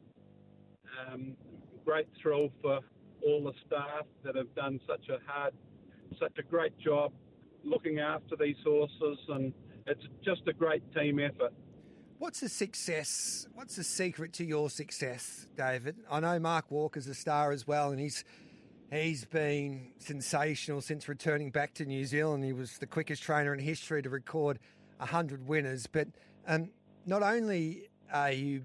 um, 1.07 1.37
great 1.85 2.07
thrill 2.19 2.49
for 2.63 2.79
all 3.23 3.43
the 3.43 3.53
staff 3.67 4.07
that 4.23 4.35
have 4.35 4.55
done 4.55 4.79
such 4.87 5.07
a 5.09 5.19
hard, 5.31 5.53
such 6.19 6.35
a 6.39 6.41
great 6.41 6.75
job 6.79 7.11
looking 7.63 7.99
after 7.99 8.35
these 8.35 8.57
horses, 8.65 9.19
and 9.27 9.53
it's 9.85 10.01
just 10.25 10.47
a 10.47 10.53
great 10.53 10.81
team 10.95 11.19
effort. 11.19 11.53
What's 12.19 12.41
the 12.41 12.49
success? 12.49 13.47
What's 13.53 13.77
the 13.77 13.83
secret 13.83 14.33
to 14.33 14.45
your 14.45 14.69
success, 14.69 15.47
David? 15.55 15.95
I 16.11 16.19
know 16.19 16.37
Mark 16.37 16.65
Walker's 16.69 17.07
a 17.07 17.13
star 17.13 17.53
as 17.53 17.65
well, 17.65 17.91
and 17.91 17.99
he's 17.99 18.25
he's 18.91 19.23
been 19.23 19.93
sensational 19.99 20.81
since 20.81 21.07
returning 21.07 21.49
back 21.49 21.73
to 21.75 21.85
New 21.85 22.03
Zealand. 22.03 22.43
He 22.43 22.51
was 22.51 22.77
the 22.79 22.87
quickest 22.87 23.23
trainer 23.23 23.53
in 23.53 23.59
history 23.61 24.01
to 24.01 24.09
record 24.09 24.59
hundred 24.99 25.47
winners. 25.47 25.87
But 25.87 26.09
um, 26.45 26.71
not 27.05 27.23
only 27.23 27.87
are 28.11 28.33
you 28.33 28.63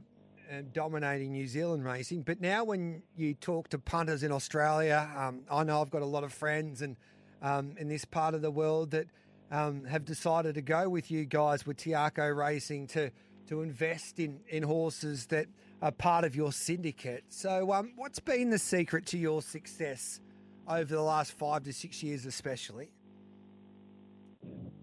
uh, 0.50 0.62
dominating 0.72 1.30
New 1.30 1.46
Zealand 1.46 1.84
racing, 1.84 2.22
but 2.22 2.40
now 2.40 2.64
when 2.64 3.04
you 3.16 3.34
talk 3.34 3.68
to 3.68 3.78
punters 3.78 4.24
in 4.24 4.32
Australia, 4.32 5.08
um, 5.16 5.42
I 5.48 5.62
know 5.62 5.80
I've 5.80 5.90
got 5.90 6.02
a 6.02 6.06
lot 6.06 6.24
of 6.24 6.32
friends 6.32 6.82
and 6.82 6.96
um, 7.40 7.76
in 7.78 7.86
this 7.86 8.04
part 8.04 8.34
of 8.34 8.42
the 8.42 8.50
world 8.50 8.90
that 8.90 9.06
um, 9.52 9.84
have 9.84 10.04
decided 10.04 10.56
to 10.56 10.62
go 10.62 10.88
with 10.88 11.08
you 11.12 11.24
guys 11.24 11.64
with 11.64 11.76
Te 11.76 11.90
Akau 11.90 12.36
Racing 12.36 12.88
to 12.88 13.12
to 13.48 13.62
invest 13.62 14.18
in, 14.18 14.40
in 14.48 14.62
horses 14.62 15.26
that 15.26 15.46
are 15.82 15.92
part 15.92 16.24
of 16.24 16.34
your 16.34 16.52
syndicate. 16.52 17.24
So, 17.28 17.72
um, 17.72 17.92
what's 17.96 18.20
been 18.20 18.50
the 18.50 18.58
secret 18.58 19.06
to 19.06 19.18
your 19.18 19.42
success 19.42 20.20
over 20.66 20.94
the 20.94 21.02
last 21.02 21.32
five 21.32 21.64
to 21.64 21.72
six 21.72 22.02
years, 22.02 22.24
especially? 22.26 22.90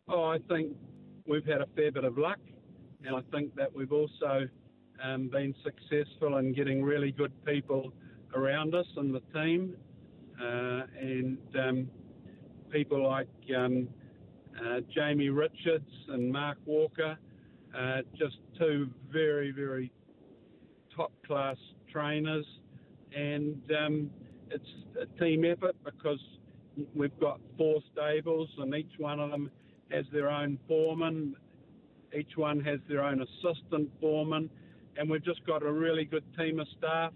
Oh, 0.07 0.25
I 0.25 0.37
think 0.49 0.75
we've 1.25 1.45
had 1.45 1.61
a 1.61 1.67
fair 1.75 1.91
bit 1.91 2.03
of 2.03 2.17
luck, 2.17 2.39
and 3.05 3.15
I 3.15 3.21
think 3.31 3.55
that 3.55 3.73
we've 3.73 3.91
also 3.91 4.47
um, 5.03 5.29
been 5.29 5.55
successful 5.63 6.37
in 6.37 6.53
getting 6.53 6.83
really 6.83 7.11
good 7.11 7.31
people 7.45 7.93
around 8.35 8.75
us 8.75 8.85
in 8.97 9.11
the 9.11 9.21
team, 9.33 9.75
uh, 10.39 10.83
and 10.99 11.37
um, 11.59 11.89
people 12.69 13.07
like 13.07 13.27
um, 13.55 13.87
uh, 14.59 14.81
Jamie 14.93 15.29
Richards 15.29 15.89
and 16.09 16.31
Mark 16.31 16.57
Walker, 16.65 17.17
uh, 17.77 18.01
just 18.17 18.37
two 18.57 18.89
very, 19.11 19.51
very 19.51 19.91
top 20.95 21.11
class 21.25 21.57
trainers, 21.91 22.45
and 23.15 23.61
um, 23.77 24.09
it's 24.49 24.69
a 24.99 25.05
team 25.19 25.45
effort 25.45 25.75
because 25.83 26.19
we've 26.95 27.17
got 27.19 27.39
four 27.57 27.81
stables, 27.93 28.49
and 28.57 28.73
each 28.75 28.93
one 28.97 29.19
of 29.19 29.31
them 29.31 29.49
has 29.91 30.05
their 30.11 30.29
own 30.29 30.57
foreman. 30.67 31.35
Each 32.17 32.35
one 32.35 32.59
has 32.61 32.79
their 32.89 33.03
own 33.03 33.21
assistant 33.21 33.89
foreman, 34.01 34.49
and 34.97 35.09
we've 35.09 35.23
just 35.23 35.45
got 35.45 35.63
a 35.63 35.71
really 35.71 36.05
good 36.05 36.25
team 36.37 36.59
of 36.59 36.67
staff, 36.77 37.13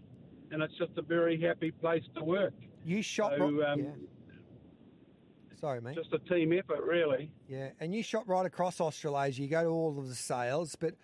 and 0.51 0.61
it's 0.61 0.77
just 0.77 0.91
a 0.97 1.01
very 1.01 1.39
happy 1.39 1.71
place 1.71 2.03
to 2.15 2.23
work. 2.23 2.53
You 2.85 3.01
shot. 3.01 3.33
So, 3.37 3.63
um, 3.65 3.79
yeah. 3.79 3.85
Sorry, 5.59 5.81
mate. 5.81 5.95
Just 5.95 6.13
a 6.13 6.19
team 6.19 6.53
effort, 6.53 6.83
really. 6.83 7.31
Yeah, 7.47 7.69
and 7.79 7.93
you 7.93 8.03
shot 8.03 8.27
right 8.27 8.45
across 8.45 8.81
Australasia. 8.81 9.41
You 9.41 9.47
go 9.47 9.63
to 9.63 9.69
all 9.69 9.97
of 9.97 10.07
the 10.07 10.15
sales, 10.15 10.75
but 10.75 10.95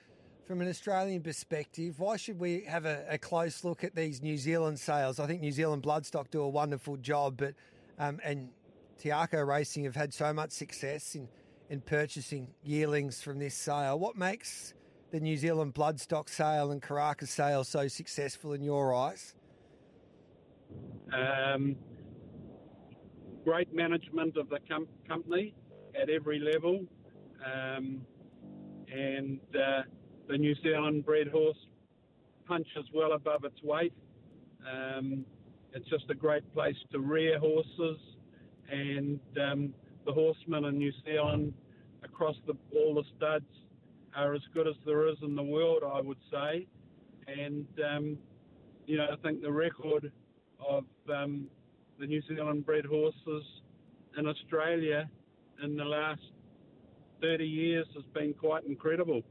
from 0.46 0.62
an 0.62 0.68
Australian 0.68 1.22
perspective, 1.22 2.00
why 2.00 2.18
should 2.18 2.40
we 2.40 2.62
have 2.68 2.86
a, 2.86 3.06
a 3.10 3.18
close 3.18 3.64
look 3.64 3.84
at 3.84 3.96
these 3.96 4.22
New 4.22 4.38
Zealand 4.38 4.80
sales? 4.80 5.20
I 5.20 5.28
think 5.28 5.42
New 5.42 5.52
Zealand 5.52 5.84
Bloodstock 5.84 6.30
do 6.32 6.42
a 6.42 6.50
wonderful 6.50 6.98
job, 6.98 7.38
but 7.38 7.54
um, 8.00 8.20
and 8.24 8.50
Te 9.00 9.10
Akau 9.10 9.48
Racing 9.48 9.86
have 9.86 9.96
had 9.96 10.14
so 10.14 10.34
much 10.34 10.52
success 10.52 11.16
in 11.16 11.28
in 11.72 11.80
purchasing 11.80 12.50
yearlings 12.64 13.22
from 13.22 13.40
this 13.40 13.56
sale. 13.56 13.98
What 13.98 14.18
makes 14.18 14.74
the 15.12 15.22
New 15.22 15.38
Zealand 15.38 15.74
Bloodstock 15.74 16.28
sale 16.28 16.72
and 16.72 16.82
Karaka 16.82 17.26
sale 17.26 17.64
so 17.64 17.88
successful 17.88 18.52
in 18.52 18.62
your 18.62 18.94
eyes? 18.94 19.36
Um, 21.14 21.78
great 23.44 23.74
management 23.74 24.38
of 24.38 24.50
the 24.50 24.60
com- 24.70 24.88
company 25.08 25.54
at 26.02 26.10
every 26.10 26.40
level, 26.40 26.86
um, 27.46 28.02
and 28.94 29.40
uh, 29.56 29.82
the 30.28 30.38
New 30.38 30.56
Zealand 30.64 31.06
bred 31.06 31.28
horse 31.28 31.58
punches 32.48 32.86
well 32.94 33.14
above 33.14 33.44
its 33.46 33.62
weight. 33.64 33.94
Um, 34.70 35.26
it's 35.74 35.90
just 35.90 36.10
a 36.10 36.16
great 36.16 36.44
place 36.54 36.76
to 36.92 37.00
rear 37.00 37.40
horses, 37.40 37.98
and 38.70 39.20
um, 39.42 39.74
the 40.06 40.12
horsemen 40.12 40.66
in 40.66 40.78
New 40.78 40.92
Zealand 41.06 41.54
across 42.04 42.36
the, 42.48 42.54
all 42.76 42.96
the 42.96 43.04
studs 43.18 43.46
are 44.16 44.34
as 44.34 44.42
good 44.54 44.68
as 44.68 44.76
there 44.86 45.08
is 45.08 45.16
in 45.22 45.36
the 45.36 45.44
world, 45.44 45.84
I 45.86 46.02
would 46.02 46.18
say. 46.32 46.68
And 47.28 47.68
um, 47.84 48.18
you 48.86 48.98
know, 48.98 49.08
I 49.12 49.16
think 49.18 49.42
the 49.42 49.52
record 49.52 50.12
of 50.68 50.86
um, 51.14 51.48
the 52.02 52.08
New 52.08 52.22
Zealand 52.28 52.66
bred 52.66 52.84
horses 52.84 53.44
in 54.18 54.26
Australia 54.26 55.08
in 55.64 55.78
the 55.78 55.86
last 55.86 56.22
30 57.22 57.46
years 57.46 57.86
has 57.94 58.04
been 58.16 58.34
quite 58.34 58.64
incredible. 58.66 59.22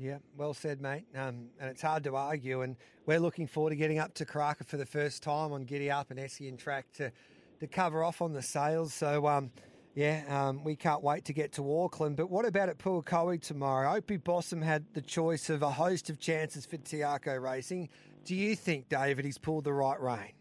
Yeah, 0.00 0.18
well 0.36 0.54
said, 0.54 0.80
mate. 0.80 1.04
Um, 1.14 1.50
and 1.60 1.70
it's 1.70 1.82
hard 1.82 2.02
to 2.04 2.16
argue. 2.16 2.62
And 2.62 2.76
we're 3.04 3.20
looking 3.20 3.46
forward 3.46 3.70
to 3.70 3.76
getting 3.76 3.98
up 3.98 4.14
to 4.14 4.24
Karaka 4.24 4.66
for 4.66 4.78
the 4.78 4.86
first 4.86 5.22
time 5.22 5.52
on 5.52 5.64
Giddy 5.64 5.90
Up 5.90 6.10
and 6.10 6.30
SEN 6.30 6.56
track 6.56 6.90
to, 6.94 7.12
to 7.60 7.66
cover 7.66 8.02
off 8.02 8.22
on 8.22 8.32
the 8.32 8.42
sales. 8.42 8.94
So, 8.94 9.26
um, 9.26 9.50
yeah, 9.94 10.24
um, 10.28 10.64
we 10.64 10.76
can't 10.76 11.02
wait 11.02 11.26
to 11.26 11.34
get 11.34 11.52
to 11.52 11.78
Auckland. 11.78 12.16
But 12.16 12.30
what 12.30 12.46
about 12.46 12.70
at 12.70 12.78
Pukekohe 12.78 13.40
tomorrow? 13.40 13.96
Opie 13.96 14.16
Bosson 14.16 14.62
had 14.62 14.86
the 14.94 15.02
choice 15.02 15.50
of 15.50 15.62
a 15.62 15.70
host 15.70 16.08
of 16.08 16.18
chances 16.18 16.64
for 16.64 16.78
Te 16.78 17.00
Akau 17.00 17.40
Racing. 17.40 17.90
Do 18.24 18.34
you 18.34 18.56
think, 18.56 18.88
David, 18.88 19.26
he's 19.26 19.38
pulled 19.38 19.64
the 19.64 19.74
right 19.74 20.00
rein? 20.00 20.32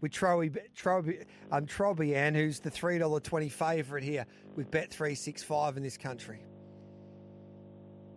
With 0.00 0.12
Troby, 0.12 0.56
Troby, 0.74 1.24
um, 1.52 1.66
Trobriand, 1.66 2.34
who's 2.34 2.60
the 2.60 2.70
$3.20 2.70 3.50
favourite 3.50 4.02
here 4.02 4.24
with 4.56 4.70
Bet365 4.70 5.76
in 5.76 5.82
this 5.82 5.98
country. 5.98 6.42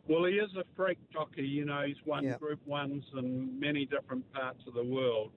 Well, 0.08 0.26
he 0.26 0.34
is 0.34 0.50
a 0.58 0.64
freak 0.76 0.98
jockey. 1.12 1.44
You 1.44 1.66
know, 1.66 1.84
he's 1.86 1.98
won 2.06 2.24
Yeah. 2.24 2.38
Group 2.38 2.66
Ones 2.66 3.04
in 3.18 3.60
many 3.60 3.86
different 3.86 4.32
parts 4.34 4.62
of 4.68 4.74
the 4.74 4.84
world, 4.84 5.32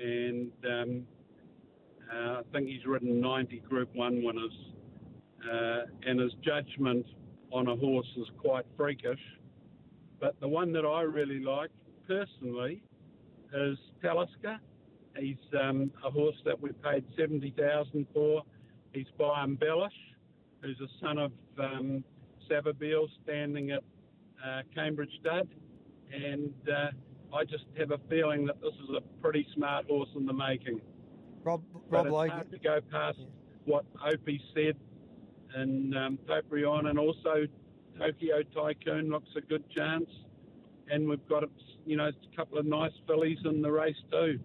and 0.00 0.50
um, 0.68 1.06
uh, 2.12 2.40
I 2.40 2.42
think 2.52 2.68
he's 2.68 2.84
ridden 2.84 3.20
90 3.20 3.60
Group 3.60 3.94
One 3.94 4.22
winners. 4.24 4.52
Uh, 5.48 5.86
and 6.06 6.20
his 6.20 6.32
judgment 6.44 7.04
on 7.52 7.66
a 7.66 7.74
horse 7.74 8.06
is 8.16 8.28
quite 8.38 8.64
freakish. 8.76 9.18
But 10.20 10.38
the 10.40 10.46
one 10.46 10.72
that 10.72 10.84
I 10.84 11.02
really 11.02 11.40
like 11.40 11.70
personally 12.06 12.82
is 13.52 13.76
Talisker. 14.00 14.60
He's 15.18 15.36
um, 15.60 15.90
a 16.04 16.10
horse 16.10 16.36
that 16.44 16.60
we 16.60 16.70
paid 16.72 17.04
seventy 17.18 17.54
thousand 17.56 18.06
for. 18.14 18.42
He's 18.92 19.06
by 19.18 19.44
Embellish, 19.44 19.92
who's 20.60 20.80
a 20.80 21.04
son 21.04 21.18
of 21.18 21.32
um, 21.58 22.04
Savabeel, 22.50 23.06
standing 23.22 23.70
at 23.72 23.82
uh, 24.44 24.62
Cambridge 24.74 25.10
Stud, 25.20 25.48
and 26.12 26.52
uh, 26.68 27.36
I 27.36 27.44
just 27.44 27.64
have 27.78 27.90
a 27.90 27.98
feeling 28.08 28.46
that 28.46 28.60
this 28.60 28.74
is 28.74 28.90
a 28.96 29.00
pretty 29.22 29.46
smart 29.54 29.86
horse 29.86 30.08
in 30.16 30.26
the 30.26 30.32
making. 30.32 30.80
Rob, 31.44 31.62
But 31.72 31.90
Rob 31.90 32.06
it's 32.06 32.12
Logan. 32.12 32.30
hard 32.30 32.50
to 32.50 32.58
go 32.58 32.78
past 32.90 33.18
what 33.64 33.84
Opie 34.04 34.40
said, 34.54 34.76
and 35.54 35.96
um, 35.96 36.18
Trobriand, 36.28 36.88
and 36.88 36.98
also 36.98 37.46
Tokyo 37.98 38.42
Tycoon 38.54 39.10
looks 39.10 39.30
a 39.36 39.40
good 39.42 39.64
chance, 39.70 40.08
and 40.90 41.08
we've 41.08 41.26
got 41.28 41.44
you 41.84 41.96
know 41.96 42.08
a 42.08 42.36
couple 42.36 42.58
of 42.58 42.66
nice 42.66 42.92
fillies 43.06 43.38
in 43.44 43.60
the 43.60 43.70
race 43.70 43.96
too. 44.10 44.38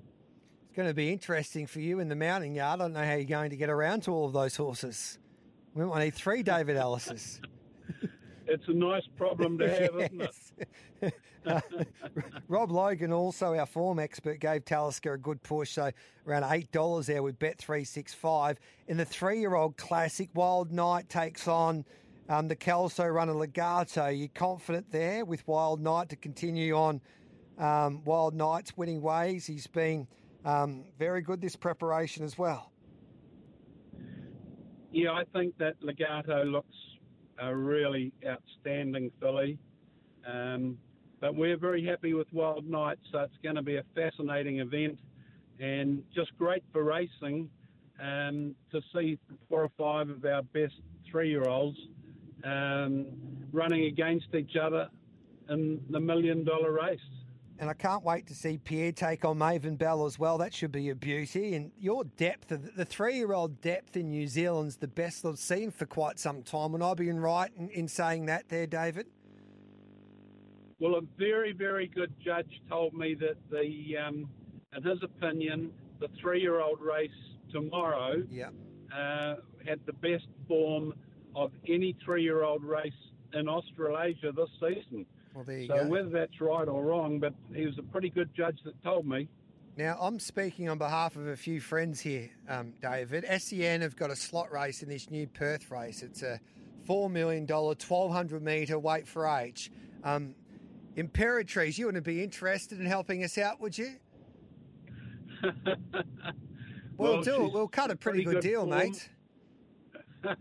Going 0.78 0.88
to 0.88 0.94
be 0.94 1.12
interesting 1.12 1.66
for 1.66 1.80
you 1.80 2.00
in 2.00 2.08
the 2.08 2.16
mounting 2.16 2.54
yard. 2.54 2.80
I 2.80 2.84
don't 2.84 2.94
know 2.94 3.04
how 3.04 3.16
you're 3.16 3.24
going 3.24 3.50
to 3.50 3.56
get 3.58 3.72
around 3.72 4.04
to 4.04 4.12
all 4.12 4.28
of 4.28 4.34
those 4.34 4.56
horses. 4.56 5.18
We 5.74 5.84
might 5.84 6.04
need 6.04 6.14
three 6.14 6.44
David 6.44 6.78
Ellis's. 6.78 7.42
It's 8.50 8.66
a 8.70 8.74
nice 8.74 9.04
problem 9.18 9.58
to 9.58 9.68
have, 9.68 10.00
isn't 10.00 10.22
it? 11.02 11.14
Uh, 11.46 11.62
Rob 12.50 12.72
Logan, 12.72 13.14
also 13.14 13.54
our 13.54 13.66
form 13.66 14.00
expert, 14.00 14.40
gave 14.40 14.66
Talisker 14.66 15.14
a 15.14 15.18
good 15.18 15.42
push, 15.44 15.72
so 15.72 15.92
around 16.26 16.44
eight 16.52 16.70
dollars 16.74 17.08
there 17.08 17.24
with 17.24 17.40
Bet 17.40 17.58
three 17.58 17.86
six 17.86 18.14
five. 18.14 18.60
In 18.90 18.98
the 18.98 19.06
three-year-old 19.06 19.78
classic, 19.78 20.30
Wild 20.34 20.74
Knight 20.74 21.08
takes 21.08 21.48
on 21.48 21.86
um, 22.28 22.50
the 22.50 22.56
Kelso 22.56 23.06
runner 23.06 23.34
Legato. 23.34 24.08
You 24.08 24.28
confident 24.28 24.92
there 24.92 25.24
with 25.24 25.48
Wild 25.48 25.80
Knight 25.80 26.10
to 26.10 26.18
continue 26.18 26.76
on 26.76 27.00
um, 27.58 28.04
Wild 28.04 28.36
Knight's 28.36 28.76
winning 28.76 29.02
ways? 29.02 29.46
He's 29.46 29.68
been 29.68 30.08
um, 30.48 30.86
very 30.98 31.22
good 31.22 31.42
this 31.42 31.58
preparation 31.58 32.24
as 32.24 32.38
well. 32.38 32.72
Yeah, 34.92 35.12
I 35.12 35.24
think 35.34 35.58
that 35.58 35.76
Legato 35.82 36.46
looks 36.46 36.76
a 37.38 37.54
really 37.54 38.14
outstanding 38.26 39.12
filly. 39.20 39.60
Um, 40.26 40.78
but 41.20 41.36
we're 41.36 41.58
very 41.58 41.86
happy 41.86 42.14
with 42.14 42.28
Wild 42.32 42.66
Knight, 42.66 42.98
so 43.12 43.20
it's 43.20 43.38
going 43.44 43.56
to 43.56 43.62
be 43.62 43.76
a 43.76 43.84
fascinating 43.94 44.60
event 44.60 45.00
and 45.60 46.02
just 46.16 46.36
great 46.38 46.64
for 46.72 46.84
racing 46.84 47.50
um, 48.02 48.56
to 48.72 48.80
see 48.94 49.20
four 49.50 49.64
or 49.64 49.72
five 49.78 50.10
of 50.10 50.24
our 50.24 50.44
best 50.44 50.76
three 51.12 51.30
year 51.30 51.44
olds 51.50 51.78
um, 52.46 53.08
running 53.52 53.86
against 53.86 54.28
each 54.34 54.56
other 54.56 54.88
in 55.50 55.82
the 55.90 56.00
million 56.00 56.46
dollar 56.46 56.72
race. 56.72 57.00
And 57.60 57.70
I 57.70 57.74
can't 57.74 58.04
wait 58.04 58.28
to 58.28 58.36
see 58.36 58.58
Pierre 58.58 58.92
take 58.92 59.26
on 59.26 59.40
Maven 59.40 59.78
Bell 59.78 60.06
as 60.06 60.20
well. 60.20 60.38
That 60.38 60.54
should 60.54 60.72
be 60.72 60.90
a 60.90 60.96
beauty. 60.96 61.56
And 61.56 61.72
your 61.80 62.04
depth, 62.04 62.50
the- 62.50 62.58
the 62.58 62.86
three 62.86 63.16
year 63.16 63.34
old 63.34 63.62
depth 63.62 63.98
in 63.98 64.12
New 64.12 64.28
Zealand's 64.28 64.78
the 64.78 64.88
best 64.88 65.26
I've 65.26 65.40
seen 65.40 65.72
for 65.72 65.88
quite 65.88 66.20
some 66.20 66.44
time. 66.44 66.72
Would 66.74 66.84
I 66.84 66.94
be 66.94 67.12
right 67.12 67.52
in, 67.58 67.70
in 67.70 67.88
saying 67.88 68.28
that 68.28 68.50
there, 68.50 68.68
David? 68.68 69.08
Well, 70.80 70.96
a 70.96 71.02
very, 71.18 71.54
very 71.54 71.88
good 71.88 72.14
judge 72.24 72.62
told 72.70 72.94
me 72.94 73.16
that 73.16 73.38
the, 73.50 73.98
um, 73.98 74.30
in 74.76 74.84
his 74.84 75.02
opinion, 75.02 75.72
the 76.00 76.10
three-year-old 76.22 76.80
race 76.80 77.10
tomorrow 77.52 78.24
yeah. 78.30 78.50
uh, 78.96 79.38
had 79.66 79.80
the 79.88 79.94
best 79.94 80.28
form 80.48 80.94
of 81.36 81.52
any 81.68 81.96
three-year-old 82.06 82.64
race 82.64 82.94
in 83.34 83.48
Australasia 83.48 84.32
this 84.32 84.50
season. 84.60 85.08
Well, 85.34 85.44
there 85.44 85.60
you 85.60 85.68
so 85.68 85.84
go. 85.84 85.88
whether 85.88 86.10
that's 86.10 86.40
right 86.42 86.68
or 86.68 86.84
wrong, 86.84 87.20
but 87.20 87.34
he 87.54 87.66
was 87.66 87.78
a 87.78 87.84
pretty 87.84 88.10
good 88.10 88.30
judge 88.36 88.60
that 88.66 88.82
told 88.84 89.06
me. 89.06 89.28
Now, 89.78 89.98
I'm 90.02 90.20
speaking 90.20 90.70
on 90.70 90.80
behalf 90.80 91.16
of 91.16 91.28
a 91.28 91.36
few 91.36 91.60
friends 91.62 92.00
here, 92.00 92.32
um, 92.50 92.74
David. 92.82 93.26
SEN 93.40 93.82
have 93.82 93.96
got 93.96 94.10
a 94.10 94.16
slot 94.16 94.52
race 94.52 94.82
in 94.82 94.90
this 94.90 95.12
new 95.12 95.28
Perth 95.28 95.70
race. 95.70 96.02
It's 96.02 96.24
a 96.24 96.40
$4 96.90 97.12
million, 97.12 97.46
1,200 97.46 98.42
metre 98.42 98.80
weight 98.80 99.08
for 99.08 99.28
age. 99.28 99.72
Um, 100.04 100.34
Imperatriz, 100.96 101.78
you 101.78 101.86
wouldn't 101.86 102.04
be 102.06 102.24
interested 102.24 102.80
in 102.80 102.88
helping 102.88 103.24
us 103.24 103.38
out, 103.38 103.62
would 103.62 103.78
you? 103.78 103.92
We'll, 106.98 107.14
Well, 107.14 107.22
do 107.22 107.46
it. 107.46 107.54
We'll 107.54 107.68
cut 107.68 107.92
a 107.92 107.96
pretty, 107.96 108.24
pretty 108.24 108.42
good, 108.42 108.42
good 108.42 108.50
deal, 108.50 108.66
form. 108.66 108.80
mate. 108.80 109.10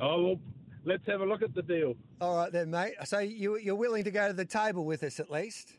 Oh, 0.00 0.22
well, 0.24 0.40
let's 0.84 1.06
have 1.06 1.20
a 1.20 1.24
look 1.24 1.42
at 1.42 1.54
the 1.54 1.62
deal. 1.62 1.94
All 2.20 2.36
right, 2.36 2.52
then, 2.52 2.70
mate. 2.70 2.94
So 3.04 3.18
you, 3.18 3.58
you're 3.58 3.74
willing 3.74 4.04
to 4.04 4.10
go 4.10 4.28
to 4.28 4.34
the 4.34 4.44
table 4.44 4.84
with 4.84 5.02
us 5.02 5.20
at 5.20 5.30
least? 5.30 5.76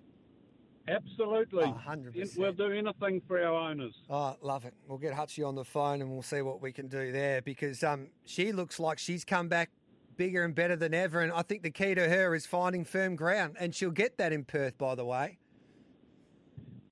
Absolutely. 0.88 1.64
Oh, 1.64 1.82
100%. 1.88 2.38
We'll 2.38 2.54
do 2.54 2.72
anything 2.72 3.22
for 3.28 3.44
our 3.44 3.70
owners. 3.70 3.94
Oh, 4.10 4.36
love 4.42 4.66
it. 4.66 4.74
We'll 4.88 5.00
get 5.00 5.14
Hutchie 5.14 5.48
on 5.48 5.56
the 5.56 5.64
phone 5.64 6.02
and 6.02 6.12
we'll 6.12 6.22
see 6.22 6.42
what 6.42 6.62
we 6.62 6.72
can 6.72 6.88
do 6.88 7.12
there 7.12 7.42
because 7.42 7.84
um, 7.84 8.10
she 8.26 8.52
looks 8.52 8.80
like 8.80 9.00
she's 9.00 9.26
come 9.26 9.48
back 9.48 9.72
bigger 10.16 10.44
and 10.44 10.54
better 10.54 10.76
than 10.76 10.94
ever. 10.94 11.22
And 11.22 11.32
I 11.32 11.42
think 11.42 11.64
the 11.64 11.72
key 11.72 11.96
to 11.96 12.08
her 12.08 12.36
is 12.36 12.46
finding 12.46 12.86
firm 12.86 13.16
ground. 13.16 13.56
And 13.60 13.74
she'll 13.74 13.90
get 13.90 14.18
that 14.18 14.32
in 14.32 14.44
Perth, 14.44 14.78
by 14.78 14.94
the 14.94 15.06
way. 15.06 15.40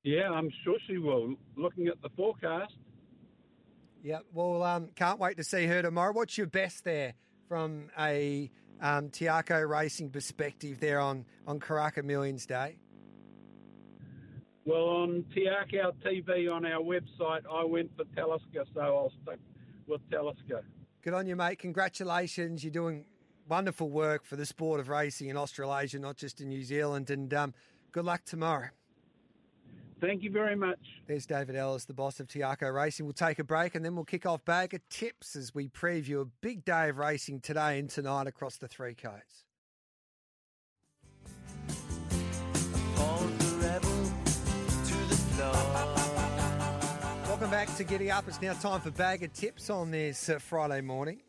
Yeah, 0.03 0.31
I'm 0.31 0.49
sure 0.63 0.77
she 0.87 0.97
will. 0.97 1.35
Looking 1.55 1.87
at 1.87 2.01
the 2.01 2.09
forecast. 2.17 2.73
Yeah, 4.01 4.19
well, 4.33 4.63
um, 4.63 4.89
can't 4.95 5.19
wait 5.19 5.37
to 5.37 5.43
see 5.45 5.65
her 5.67 5.81
tomorrow. 5.81 6.11
What's 6.11 6.37
your 6.37 6.47
best 6.47 6.83
there 6.83 7.13
from 7.47 7.89
a 7.99 8.49
um, 8.81 9.09
Te 9.09 9.25
Akau 9.25 9.67
Racing 9.67 10.09
perspective 10.09 10.79
there 10.79 10.99
on, 10.99 11.25
on 11.47 11.59
Karaka 11.59 12.03
Millions 12.03 12.45
Day? 12.45 12.77
Well, 14.65 14.83
on 14.83 15.25
Te 15.33 15.47
Akau 15.47 15.91
TV 16.05 16.51
on 16.51 16.65
our 16.65 16.81
website, 16.81 17.41
I 17.51 17.63
went 17.65 17.91
for 17.97 18.05
Talisker, 18.15 18.63
so 18.73 18.79
I'll 18.81 19.13
stick 19.23 19.39
with 19.87 20.01
Talisker. 20.09 20.63
Good 21.01 21.13
on 21.13 21.27
you, 21.27 21.35
mate. 21.35 21.59
Congratulations. 21.59 22.63
You're 22.63 22.71
doing 22.71 23.05
wonderful 23.47 23.89
work 23.89 24.23
for 24.25 24.37
the 24.37 24.45
sport 24.45 24.79
of 24.79 24.87
racing 24.87 25.29
in 25.29 25.37
Australasia, 25.37 25.99
not 25.99 26.15
just 26.15 26.39
in 26.39 26.47
New 26.47 26.63
Zealand. 26.63 27.09
And 27.09 27.33
um, 27.33 27.53
good 27.91 28.05
luck 28.05 28.23
tomorrow. 28.25 28.69
Thank 30.03 30.21
you 30.21 30.31
very 30.31 30.57
much. 30.57 30.79
There's 31.07 31.25
David 31.25 31.55
Ellis, 31.55 31.85
the 31.85 31.93
boss 31.93 32.19
of 32.19 32.27
Te 32.27 32.39
Akau 32.39 32.73
Racing. 32.73 33.05
We'll 33.05 33.13
take 33.13 33.39
a 33.39 33.43
break 33.45 33.73
and 33.73 33.85
then 33.85 33.95
we'll 33.95 34.03
kick 34.03 34.25
off 34.25 34.43
bag 34.43 34.73
of 34.73 34.81
tips 34.89 35.37
as 35.37 35.55
we 35.55 35.69
preview 35.69 36.21
a 36.21 36.25
big 36.41 36.65
day 36.65 36.89
of 36.89 36.97
racing 36.97 37.39
today 37.39 37.79
and 37.79 37.89
tonight 37.89 38.27
across 38.27 38.57
the 38.57 38.67
three 38.67 38.95
codes. 38.95 39.45
Welcome 47.25 47.49
back 47.49 47.73
to 47.77 47.85
Giddy 47.85 48.11
Up. 48.11 48.27
It's 48.27 48.41
now 48.41 48.53
time 48.55 48.81
for 48.81 48.91
bag 48.91 49.23
of 49.23 49.31
tips 49.31 49.69
on 49.69 49.89
this 49.89 50.27
uh, 50.27 50.37
Friday 50.37 50.81
morning. 50.81 51.21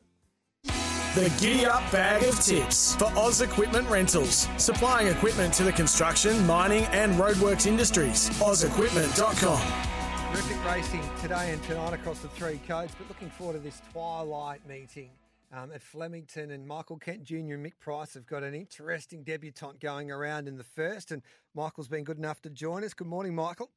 The 1.15 1.33
Giddy 1.41 1.65
Up 1.65 1.89
Bag 1.93 2.25
of 2.25 2.41
Tips 2.41 2.97
for 2.97 3.05
Oz 3.17 3.41
Equipment 3.41 3.89
Rentals. 3.89 4.49
Supplying 4.57 5.07
equipment 5.07 5.55
to 5.55 5.63
the 5.63 5.71
construction, 5.71 6.45
mining, 6.45 6.83
and 6.87 7.13
roadworks 7.13 7.69
industries. 7.69 8.31
OzEquipment.com. 8.41 10.33
Terrific 10.33 10.65
racing 10.67 11.09
today 11.23 11.53
and 11.53 11.63
tonight 11.63 11.93
across 11.93 12.19
the 12.19 12.27
three 12.31 12.59
codes, 12.67 12.93
but 12.99 13.09
looking 13.09 13.31
forward 13.31 13.53
to 13.53 13.61
this 13.61 13.81
twilight 13.93 14.67
meeting 14.67 15.11
um, 15.53 15.71
at 15.71 15.85
Flemington. 15.85 16.51
And 16.51 16.67
Michael 16.67 16.99
Kent 16.99 17.23
Jr. 17.23 17.37
and 17.37 17.65
Mick 17.65 17.79
Price 17.79 18.15
have 18.15 18.27
got 18.27 18.43
an 18.43 18.57
interesting 18.57 19.23
debutante 19.23 19.79
going 19.79 20.11
around 20.11 20.49
in 20.49 20.57
the 20.57 20.65
first. 20.65 21.13
And 21.13 21.23
Michael's 21.55 21.87
been 21.87 22.03
good 22.03 22.19
enough 22.19 22.43
to 22.43 22.51
join 22.51 22.83
us. 22.83 22.93
Good 22.93 23.07
morning, 23.07 23.37
Michael. 23.37 23.71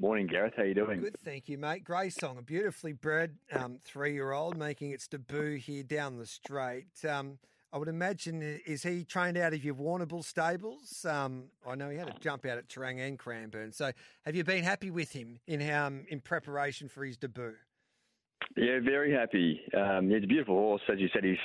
Morning, 0.00 0.28
Gareth. 0.28 0.54
How 0.56 0.62
are 0.62 0.66
you 0.66 0.74
doing? 0.74 1.00
Good, 1.00 1.16
thank 1.24 1.48
you, 1.48 1.58
mate. 1.58 1.82
Grey 1.82 2.08
Song, 2.08 2.38
a 2.38 2.42
beautifully 2.42 2.92
bred 2.92 3.34
um, 3.52 3.78
three-year-old 3.82 4.56
making 4.56 4.92
its 4.92 5.08
debut 5.08 5.56
here 5.56 5.82
down 5.82 6.18
the 6.18 6.26
straight. 6.26 7.04
Um, 7.08 7.38
I 7.72 7.78
would 7.78 7.88
imagine, 7.88 8.40
is 8.64 8.84
he 8.84 9.04
trained 9.04 9.36
out 9.36 9.54
of 9.54 9.64
your 9.64 9.74
Warrnambool 9.74 10.24
stables? 10.24 11.04
Um, 11.04 11.46
I 11.66 11.74
know 11.74 11.90
he 11.90 11.96
had 11.96 12.08
a 12.08 12.14
jump 12.20 12.46
out 12.46 12.58
at 12.58 12.68
Terang 12.68 13.00
and 13.00 13.18
Cranbourne. 13.18 13.72
So, 13.72 13.90
have 14.24 14.36
you 14.36 14.44
been 14.44 14.62
happy 14.62 14.92
with 14.92 15.10
him 15.10 15.40
in 15.48 15.68
um, 15.70 16.04
in 16.08 16.20
preparation 16.20 16.88
for 16.88 17.04
his 17.04 17.16
debut? 17.16 17.56
Yeah, 18.56 18.78
very 18.80 19.12
happy. 19.12 19.60
Um, 19.76 20.10
he's 20.10 20.22
a 20.22 20.28
beautiful 20.28 20.54
horse, 20.54 20.82
as 20.92 21.00
you 21.00 21.08
said. 21.12 21.24
He's 21.24 21.36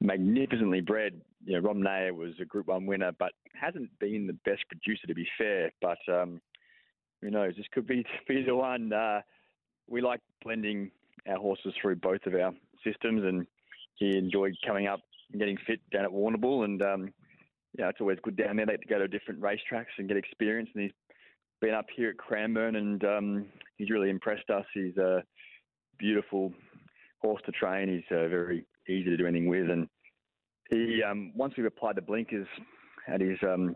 magnificently 0.00 0.80
bred. 0.80 1.20
You 1.44 1.54
know, 1.54 1.68
Rom 1.68 1.80
Nair 1.80 2.12
was 2.12 2.32
a 2.42 2.44
Group 2.44 2.66
One 2.66 2.86
winner, 2.86 3.12
but 3.16 3.32
hasn't 3.54 3.96
been 4.00 4.26
the 4.26 4.50
best 4.50 4.64
producer, 4.68 5.06
to 5.06 5.14
be 5.14 5.28
fair. 5.38 5.70
But 5.80 5.98
um, 6.12 6.40
who 7.22 7.30
knows? 7.30 7.54
This 7.56 7.66
could 7.72 7.86
be 7.86 8.04
be 8.28 8.42
the 8.42 8.54
one. 8.54 8.92
Uh, 8.92 9.20
we 9.88 10.00
like 10.00 10.20
blending 10.42 10.90
our 11.28 11.36
horses 11.36 11.74
through 11.80 11.96
both 11.96 12.24
of 12.26 12.34
our 12.34 12.52
systems, 12.84 13.22
and 13.24 13.46
he 13.96 14.16
enjoyed 14.16 14.54
coming 14.66 14.86
up 14.86 15.00
and 15.30 15.40
getting 15.40 15.58
fit 15.66 15.80
down 15.92 16.04
at 16.04 16.10
Warrnambool, 16.10 16.64
and 16.64 16.82
um, 16.82 17.12
yeah, 17.78 17.88
it's 17.88 18.00
always 18.00 18.18
good 18.22 18.36
down 18.36 18.56
there. 18.56 18.66
They 18.66 18.72
get 18.72 18.82
to 18.82 18.88
go 18.88 18.98
to 18.98 19.08
different 19.08 19.40
racetracks 19.40 19.86
and 19.98 20.08
get 20.08 20.16
experience, 20.16 20.70
and 20.74 20.84
he's 20.84 20.92
been 21.60 21.74
up 21.74 21.86
here 21.94 22.10
at 22.10 22.18
Cranbourne, 22.18 22.76
and 22.76 23.04
um, 23.04 23.46
he's 23.76 23.90
really 23.90 24.10
impressed 24.10 24.48
us. 24.50 24.64
He's 24.72 24.96
a 24.96 25.22
beautiful 25.98 26.52
horse 27.20 27.42
to 27.46 27.52
train. 27.52 27.88
He's 27.88 28.16
uh, 28.16 28.28
very 28.28 28.64
easy 28.88 29.04
to 29.04 29.16
do 29.16 29.26
anything 29.26 29.48
with, 29.48 29.70
and 29.70 29.88
he 30.70 31.02
um, 31.02 31.32
once 31.34 31.54
we've 31.56 31.66
applied 31.66 31.96
the 31.96 32.02
blinkers 32.02 32.46
at 33.06 33.20
his 33.20 33.38
um, 33.42 33.74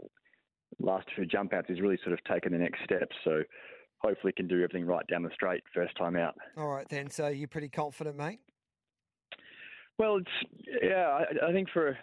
last 0.78 1.06
two 1.14 1.24
jump 1.24 1.52
outs, 1.52 1.66
he's 1.68 1.80
really 1.80 1.98
sort 2.02 2.12
of 2.12 2.24
taken 2.24 2.52
the 2.52 2.58
next 2.58 2.82
step. 2.84 3.08
So 3.24 3.42
hopefully 3.98 4.32
can 4.32 4.48
do 4.48 4.56
everything 4.62 4.86
right 4.86 5.06
down 5.06 5.22
the 5.22 5.30
straight 5.34 5.62
first 5.74 5.96
time 5.96 6.16
out. 6.16 6.34
All 6.56 6.68
right, 6.68 6.88
then. 6.88 7.10
So 7.10 7.28
you're 7.28 7.48
pretty 7.48 7.68
confident, 7.68 8.16
mate? 8.16 8.40
Well, 9.98 10.16
it's 10.16 10.82
yeah. 10.82 11.24
I, 11.42 11.50
I 11.50 11.52
think 11.52 11.68
for 11.72 11.96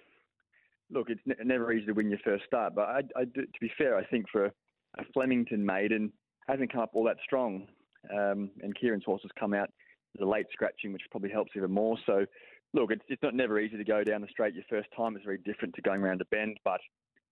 look, 0.92 1.10
it's 1.10 1.22
ne- 1.26 1.36
never 1.44 1.72
easy 1.72 1.88
to 1.88 1.94
win 1.94 2.10
your 2.10 2.20
first 2.24 2.46
start, 2.46 2.76
but 2.76 2.88
I, 2.88 3.02
I 3.16 3.26
do, 3.26 3.42
to 3.42 3.60
be 3.60 3.72
fair, 3.78 3.98
I 3.98 4.06
think 4.06 4.26
for 4.32 4.46
a 4.46 5.04
Flemington 5.14 5.66
maiden 5.66 6.12
hasn't 6.48 6.72
come 6.72 6.82
up 6.82 6.92
all 6.94 7.04
that 7.06 7.18
strong, 7.24 7.68
um, 8.14 8.50
and 8.62 8.76
Kieran's 8.80 9.04
horse 9.06 9.22
has 9.24 9.32
come 9.40 9.54
out 9.54 9.70
the 10.18 10.26
late 10.26 10.48
scratching, 10.52 10.92
which 10.92 11.04
probably 11.12 11.30
helps 11.30 11.52
even 11.56 11.72
more. 11.72 11.98
So, 12.06 12.26
look, 12.74 12.92
it's, 12.92 13.04
it's 13.08 13.22
not 13.22 13.36
never 13.36 13.60
easy 13.60 13.78
to 13.78 13.84
go 13.84 14.04
down 14.04 14.22
the 14.22 14.28
straight 14.32 14.56
your 14.56 14.64
first 14.70 14.90
time. 14.96 15.16
It's 15.16 15.24
very 15.24 15.38
different 15.46 15.76
to 15.76 15.82
going 15.82 16.02
around 16.02 16.22
a 16.22 16.26
bend, 16.26 16.58
but 16.64 16.80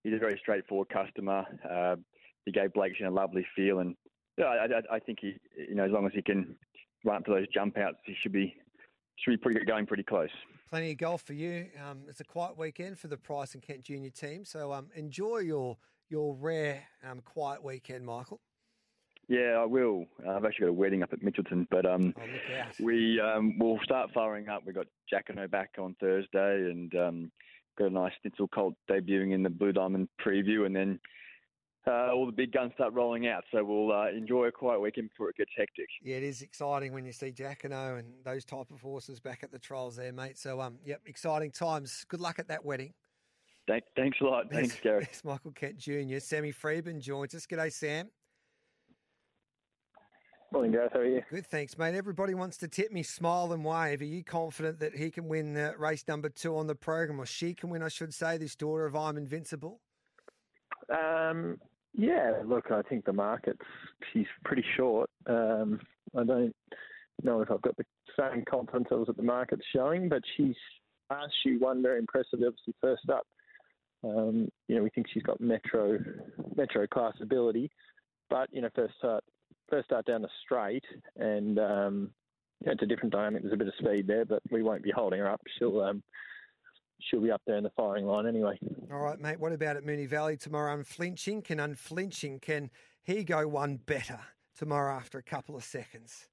he's 0.07 0.15
a 0.15 0.19
very 0.19 0.38
straightforward 0.41 0.89
customer. 0.89 1.45
Uh, 1.69 1.97
he 2.45 2.51
gave 2.51 2.73
Blake 2.73 2.93
a 3.05 3.09
lovely 3.09 3.45
feel, 3.55 3.79
and 3.79 3.95
yeah, 4.38 4.45
I, 4.45 4.65
I, 4.65 4.95
I 4.95 4.99
think 4.99 5.19
he, 5.21 5.38
you 5.57 5.75
know, 5.75 5.84
as 5.84 5.91
long 5.91 6.05
as 6.05 6.13
he 6.13 6.21
can 6.21 6.55
run 7.03 7.17
up 7.17 7.25
to 7.25 7.31
those 7.31 7.47
jump 7.53 7.77
outs, 7.77 7.97
he 8.05 8.15
should 8.21 8.31
be 8.31 8.55
should 9.19 9.31
be 9.31 9.38
pretty 9.38 9.65
going 9.65 9.85
pretty 9.85 10.03
close. 10.03 10.29
Plenty 10.69 10.91
of 10.91 10.97
golf 10.97 11.23
for 11.23 11.34
you. 11.34 11.67
Um, 11.84 12.03
it's 12.07 12.19
a 12.19 12.23
quiet 12.23 12.57
weekend 12.57 12.99
for 12.99 13.07
the 13.07 13.17
Price 13.17 13.53
and 13.53 13.63
Kent 13.63 13.84
Junior 13.84 14.11
team, 14.11 14.45
so 14.45 14.71
um, 14.71 14.88
enjoy 14.95 15.39
your 15.39 15.77
your 16.09 16.35
rare 16.35 16.84
um, 17.03 17.19
quiet 17.21 17.63
weekend, 17.63 18.05
Michael. 18.05 18.39
Yeah, 19.27 19.59
I 19.59 19.65
will. 19.65 20.05
Uh, 20.25 20.31
I've 20.31 20.45
actually 20.45 20.67
got 20.67 20.69
a 20.69 20.73
wedding 20.73 21.03
up 21.03 21.11
at 21.11 21.19
Mitchelton, 21.19 21.67
but 21.69 21.85
um, 21.85 22.13
oh, 22.17 22.71
we 22.81 23.19
um, 23.19 23.59
will 23.59 23.77
start 23.84 24.09
firing 24.13 24.47
up. 24.47 24.61
We've 24.65 24.73
got 24.73 24.88
Jacquinot 25.11 25.51
back 25.51 25.71
on 25.77 25.97
Thursday, 25.99 26.71
and 26.71 26.95
um, 26.95 27.31
got 27.78 27.88
a 27.88 27.90
nice 27.90 28.12
Schnitzel 28.22 28.48
Colt 28.48 28.76
debuting 28.90 29.34
in 29.34 29.44
the 29.44 29.49
Blue 29.49 29.72
Diamond 29.72 30.10
preview, 30.24 30.66
and 30.66 30.76
then 30.76 30.99
uh, 31.88 32.12
all 32.12 32.26
the 32.26 32.32
big 32.32 32.52
guns 32.52 32.74
start 32.76 32.94
rolling 32.94 33.28
out. 33.28 33.44
So 33.52 33.64
we'll 33.64 33.91
uh, 33.91 34.10
enjoy 34.10 34.45
a 34.45 34.52
quiet 34.52 34.82
weekend 34.82 35.10
before 35.10 35.30
it 35.30 35.38
gets 35.38 35.52
hectic. 35.56 35.88
Yeah, 36.02 36.18
it 36.18 36.24
is 36.24 36.41
exciting 36.41 36.91
when 36.94 37.06
you 37.06 37.12
see 37.12 37.32
Jacquinot 37.32 37.99
and 37.99 38.08
those 38.24 38.44
type 38.44 38.72
of 38.72 38.82
horses 38.82 39.20
back 39.20 39.44
at 39.44 39.52
the 39.52 39.60
trials 39.60 39.95
there, 39.95 40.12
mate. 40.12 40.38
So, 40.38 40.60
um, 40.60 40.78
yep, 40.86 41.02
exciting 41.06 41.52
times. 41.52 42.06
Good 42.10 42.20
luck 42.20 42.40
at 42.40 42.48
that 42.49 42.66
wedding. 42.66 42.94
Thank, 43.68 43.84
thanks 43.95 44.18
a 44.22 44.24
lot. 44.24 44.45
Thanks, 44.52 44.78
Gary. 44.82 45.04
It's 45.10 45.24
Michael 45.26 45.52
Kent 45.52 45.78
Jr. 45.78 46.20
Sammy 46.20 46.52
Freedman 46.52 47.02
joins 47.02 47.36
us. 47.36 47.45
G'day, 47.45 47.72
Sam. 47.72 48.10
Morning, 50.52 50.72
Gareth. 50.72 50.94
How 50.94 50.99
are 50.99 51.06
you? 51.06 51.22
Good, 51.30 51.45
thanks, 51.45 51.78
mate. 51.78 51.94
Everybody 51.94 52.34
wants 52.34 52.56
to 52.57 52.69
tip 52.69 52.94
me, 52.94 53.03
smile 53.03 53.52
and 53.52 53.65
wave. 53.65 53.99
Are 53.99 54.06
you 54.06 54.24
confident 54.24 54.80
that 54.80 54.95
he 54.95 55.11
can 55.11 55.28
win 55.28 55.57
uh, 55.57 55.74
race 55.78 56.06
number 56.07 56.30
two 56.30 56.56
on 56.56 56.68
the 56.68 56.76
program, 56.76 57.19
or 57.19 57.26
she 57.26 57.53
can 57.53 57.69
win, 57.69 57.84
I 57.84 57.90
should 57.90 58.14
say, 58.14 58.38
this 58.38 58.56
daughter 58.56 58.86
of 58.86 58.95
I'm 58.95 59.18
Invincible? 59.18 59.82
Um, 60.90 61.57
yeah, 61.94 62.41
look, 62.45 62.72
I 62.72 62.82
think 62.84 63.03
the 63.03 63.11
market's 63.11 63.60
she's 64.14 64.28
pretty 64.45 64.64
short. 64.78 65.10
Um, 65.26 65.82
I 66.18 66.24
don't 66.24 66.56
know 67.24 67.41
if 67.41 67.52
I've 67.52 67.61
got 67.61 67.76
the 67.76 67.86
same 68.18 68.45
confidence 68.49 68.88
levels 68.90 69.07
that 69.07 69.18
the 69.18 69.24
market's 69.24 69.65
showing, 69.76 70.07
but 70.07 70.22
she's 70.38 70.56
last 71.10 71.34
she 71.44 71.57
won 71.57 71.82
very 71.82 71.99
impressive, 71.99 72.36
obviously 72.36 72.74
first 72.80 73.10
up. 73.10 73.28
Um, 74.02 74.48
you 74.69 74.78
know, 74.78 74.84
we 74.84 74.91
think 74.91 75.07
she's 75.14 75.24
got 75.24 75.41
metro 75.41 75.99
metro 76.56 76.88
class 76.88 77.15
ability, 77.22 77.69
but 78.30 78.48
you 78.53 78.61
know, 78.61 78.69
first 78.74 78.94
start 78.98 79.26
first 79.69 79.85
start 79.85 80.06
down 80.06 80.22
the 80.22 80.30
straight, 80.44 80.85
and 81.18 81.60
um, 81.60 82.11
yeah, 82.65 82.72
it's 82.72 82.84
a 82.84 82.88
different 82.88 83.14
dynamic. 83.14 83.44
There's 83.44 83.53
a 83.53 83.57
bit 83.57 83.68
of 83.68 83.73
speed 83.77 84.07
there, 84.07 84.26
but 84.26 84.41
we 84.49 84.64
won't 84.64 84.84
be 84.84 84.91
holding 84.91 85.19
her 85.19 85.30
up. 85.30 85.41
She'll 85.57 85.81
um, 85.81 86.03
she'll 87.02 87.22
be 87.22 87.31
up 87.31 87.41
there 87.45 87.57
in 87.57 87.64
the 87.64 87.72
firing 87.76 88.06
line 88.06 88.26
anyway. 88.26 88.57
All 88.91 88.99
right, 88.99 89.19
mate. 89.19 89.39
What 89.39 89.53
about 89.53 89.77
at 89.77 89.85
Moonee 89.85 90.07
Valley 90.07 90.38
tomorrow? 90.38 90.73
Unflinching 90.73 91.44
can 91.44 91.60
unflinching 91.60 92.39
can 92.41 92.69
he 93.03 93.23
go 93.23 93.48
one 93.48 93.77
better 93.85 94.19
tomorrow 94.57 94.95
after 94.95 95.18
a 95.18 95.23
couple 95.23 95.56
of 95.56 95.64
seconds? 95.64 96.27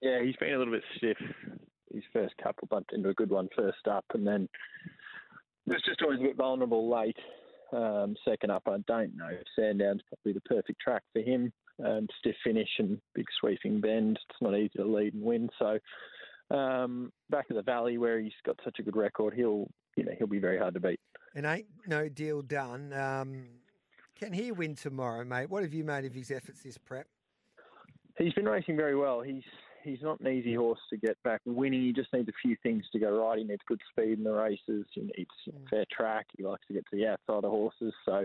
Yeah, 0.00 0.22
he's 0.22 0.36
been 0.36 0.54
a 0.54 0.58
little 0.58 0.74
bit 0.74 0.82
stiff. 0.96 1.18
His 1.92 2.02
first 2.12 2.34
couple 2.42 2.66
bumped 2.68 2.92
into 2.92 3.10
a 3.10 3.14
good 3.14 3.30
one 3.30 3.48
first 3.56 3.86
up, 3.90 4.04
and 4.14 4.26
then 4.26 4.48
was 5.66 5.82
just 5.86 6.02
always 6.02 6.20
a 6.20 6.24
bit 6.24 6.36
vulnerable 6.36 6.90
late. 6.90 7.16
Um, 7.72 8.16
second 8.26 8.50
up, 8.50 8.62
I 8.66 8.78
don't 8.86 9.16
know. 9.16 9.30
Sandown's 9.56 10.02
probably 10.08 10.32
the 10.32 10.40
perfect 10.42 10.80
track 10.80 11.02
for 11.12 11.20
him. 11.20 11.52
Um, 11.84 12.06
stiff 12.18 12.36
finish 12.44 12.68
and 12.78 13.00
big 13.14 13.26
sweeping 13.40 13.80
bend. 13.80 14.18
It's 14.30 14.40
not 14.40 14.56
easy 14.56 14.70
to 14.76 14.84
lead 14.84 15.14
and 15.14 15.22
win. 15.22 15.48
So 15.58 15.78
um, 16.56 17.12
back 17.30 17.48
to 17.48 17.54
the 17.54 17.62
valley 17.62 17.98
where 17.98 18.20
he's 18.20 18.32
got 18.44 18.56
such 18.64 18.78
a 18.78 18.82
good 18.82 18.96
record, 18.96 19.34
he'll 19.34 19.66
you 19.96 20.04
know 20.04 20.12
he'll 20.18 20.26
be 20.26 20.38
very 20.38 20.58
hard 20.58 20.74
to 20.74 20.80
beat. 20.80 21.00
And 21.34 21.46
ain't 21.46 21.66
no 21.86 22.08
deal 22.08 22.42
done. 22.42 22.92
Um, 22.92 23.46
can 24.14 24.32
he 24.32 24.52
win 24.52 24.76
tomorrow, 24.76 25.24
mate? 25.24 25.50
What 25.50 25.62
have 25.62 25.74
you 25.74 25.82
made 25.82 26.04
of 26.04 26.14
his 26.14 26.30
efforts 26.30 26.62
this 26.62 26.78
prep? 26.78 27.06
He's 28.18 28.32
been 28.34 28.44
racing 28.44 28.76
very 28.76 28.94
well. 28.94 29.22
He's 29.22 29.42
he's 29.82 30.02
not 30.02 30.20
an 30.20 30.28
easy 30.28 30.54
horse 30.54 30.78
to 30.90 30.96
get 30.96 31.20
back 31.24 31.40
winning. 31.44 31.82
He 31.82 31.92
just 31.92 32.12
needs 32.12 32.28
a 32.28 32.32
few 32.40 32.56
things 32.62 32.84
to 32.92 32.98
go 33.00 33.10
right. 33.26 33.38
He 33.38 33.44
needs 33.44 33.62
good 33.66 33.80
speed 33.90 34.18
in 34.18 34.24
the 34.24 34.32
races. 34.32 34.86
He 34.92 35.00
needs 35.00 35.30
Mm. 35.48 35.68
fair 35.68 35.84
track. 35.90 36.26
He 36.36 36.44
likes 36.44 36.64
to 36.68 36.74
get 36.74 36.84
to 36.90 36.96
the 36.96 37.06
outside 37.08 37.44
of 37.44 37.50
horses. 37.50 37.92
So, 38.04 38.24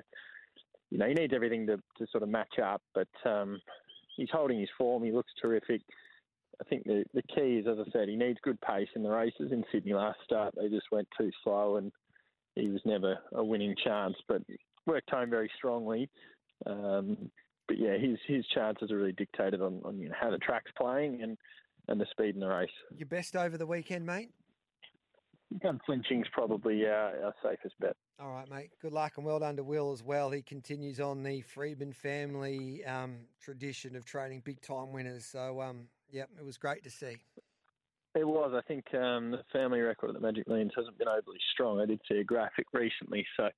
you 0.89 0.97
know, 0.97 1.07
he 1.07 1.13
needs 1.13 1.33
everything 1.33 1.67
to, 1.67 1.77
to 1.97 2.07
sort 2.11 2.23
of 2.23 2.29
match 2.29 2.59
up. 2.63 2.81
But 2.93 3.07
um, 3.25 3.59
he's 4.15 4.29
holding 4.31 4.59
his 4.59 4.69
form. 4.77 5.03
He 5.03 5.11
looks 5.11 5.31
terrific. 5.41 5.81
I 6.59 6.63
think 6.63 6.85
the 6.85 7.03
the 7.13 7.21
key 7.23 7.59
is, 7.59 7.67
as 7.67 7.77
I 7.79 7.91
said, 7.91 8.09
he 8.09 8.15
needs 8.15 8.39
good 8.41 8.59
pace 8.61 8.89
in 8.95 9.03
the 9.03 9.09
races. 9.09 9.51
In 9.51 9.63
Sydney 9.71 9.93
last 9.93 10.19
start, 10.23 10.55
they 10.55 10.69
just 10.69 10.91
went 10.91 11.07
too 11.17 11.29
slow, 11.43 11.77
and 11.77 11.91
he 12.55 12.69
was 12.69 12.81
never 12.85 13.17
a 13.33 13.43
winning 13.43 13.75
chance. 13.83 14.15
But 14.27 14.41
worked 14.87 15.09
home 15.09 15.29
very 15.29 15.51
strongly. 15.55 16.09
Um, 16.65 17.29
but 17.67 17.77
yeah, 17.77 17.97
his 17.97 18.17
his 18.25 18.45
chances 18.47 18.91
are 18.91 18.97
really 18.97 19.11
dictated 19.11 19.61
on, 19.61 19.81
on 19.83 19.99
you 19.99 20.09
know, 20.09 20.15
how 20.19 20.31
the 20.31 20.37
track's 20.37 20.71
playing 20.77 21.21
and, 21.21 21.37
and 21.87 21.99
the 21.99 22.05
speed 22.09 22.33
in 22.33 22.39
the 22.39 22.47
race. 22.47 22.69
Your 22.95 23.07
best 23.07 23.35
over 23.35 23.57
the 23.57 23.67
weekend, 23.67 24.05
mate? 24.05 24.29
Unflinching's 25.63 26.27
probably 26.31 26.85
our, 26.85 27.25
our 27.25 27.33
safest 27.43 27.75
bet. 27.79 27.95
All 28.19 28.31
right, 28.31 28.49
mate. 28.49 28.71
Good 28.81 28.93
luck 28.93 29.13
and 29.17 29.25
well 29.25 29.39
done 29.39 29.55
to 29.57 29.63
Will 29.63 29.91
as 29.91 30.03
well. 30.03 30.29
He 30.31 30.41
continues 30.41 30.99
on 30.99 31.23
the 31.23 31.41
Freedman 31.41 31.93
family 31.93 32.83
um, 32.85 33.19
tradition 33.41 33.95
of 33.95 34.05
training 34.05 34.41
big 34.43 34.61
time 34.61 34.91
winners. 34.91 35.25
So, 35.25 35.61
um, 35.61 35.87
yep, 36.11 36.29
it 36.37 36.43
was 36.43 36.57
great 36.57 36.83
to 36.83 36.89
see. 36.89 37.17
It 38.15 38.27
was. 38.27 38.53
I 38.55 38.61
think 38.67 38.85
um, 38.93 39.31
the 39.31 39.43
family 39.53 39.79
record 39.79 40.09
at 40.09 40.15
the 40.15 40.19
Magic 40.19 40.47
Millions 40.47 40.71
hasn't 40.75 40.97
been 40.97 41.07
overly 41.07 41.39
strong. 41.53 41.79
I 41.79 41.85
did 41.85 42.01
see 42.11 42.17
a 42.17 42.23
graphic 42.23 42.65
recently, 42.73 43.25
so 43.37 43.49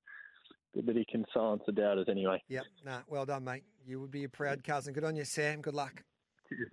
good 0.74 0.86
that 0.86 0.96
he 0.96 1.04
can 1.04 1.24
silence 1.32 1.62
the 1.66 1.72
doubters 1.72 2.06
anyway. 2.10 2.42
Yep, 2.48 2.64
nah, 2.84 3.00
well 3.08 3.24
done, 3.24 3.44
mate. 3.44 3.64
You 3.86 4.00
would 4.00 4.10
be 4.10 4.24
a 4.24 4.28
proud 4.28 4.62
cousin. 4.62 4.92
Good 4.92 5.04
on 5.04 5.16
you, 5.16 5.24
Sam. 5.24 5.62
Good 5.62 5.74
luck. 5.74 6.02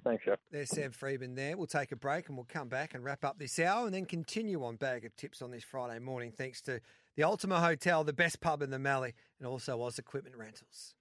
Thanks, 0.03 0.25
Jeff. 0.25 0.39
There's 0.51 0.69
Sam 0.69 0.91
Freedman 0.91 1.35
there. 1.35 1.57
We'll 1.57 1.67
take 1.67 1.91
a 1.91 1.95
break 1.95 2.27
and 2.27 2.37
we'll 2.37 2.47
come 2.47 2.67
back 2.67 2.93
and 2.93 3.03
wrap 3.03 3.23
up 3.23 3.37
this 3.39 3.59
hour 3.59 3.85
and 3.85 3.93
then 3.93 4.05
continue 4.05 4.63
on 4.63 4.75
Bag 4.75 5.05
of 5.05 5.15
Tips 5.15 5.41
on 5.41 5.51
this 5.51 5.63
Friday 5.63 5.99
morning, 5.99 6.31
thanks 6.31 6.61
to 6.61 6.79
the 7.15 7.23
Ultima 7.23 7.59
Hotel, 7.59 8.03
the 8.03 8.13
best 8.13 8.41
pub 8.41 8.61
in 8.61 8.69
the 8.69 8.79
Mallee, 8.79 9.13
and 9.39 9.47
also 9.47 9.81
Oz 9.81 9.99
Equipment 9.99 10.35
Rentals. 10.35 10.93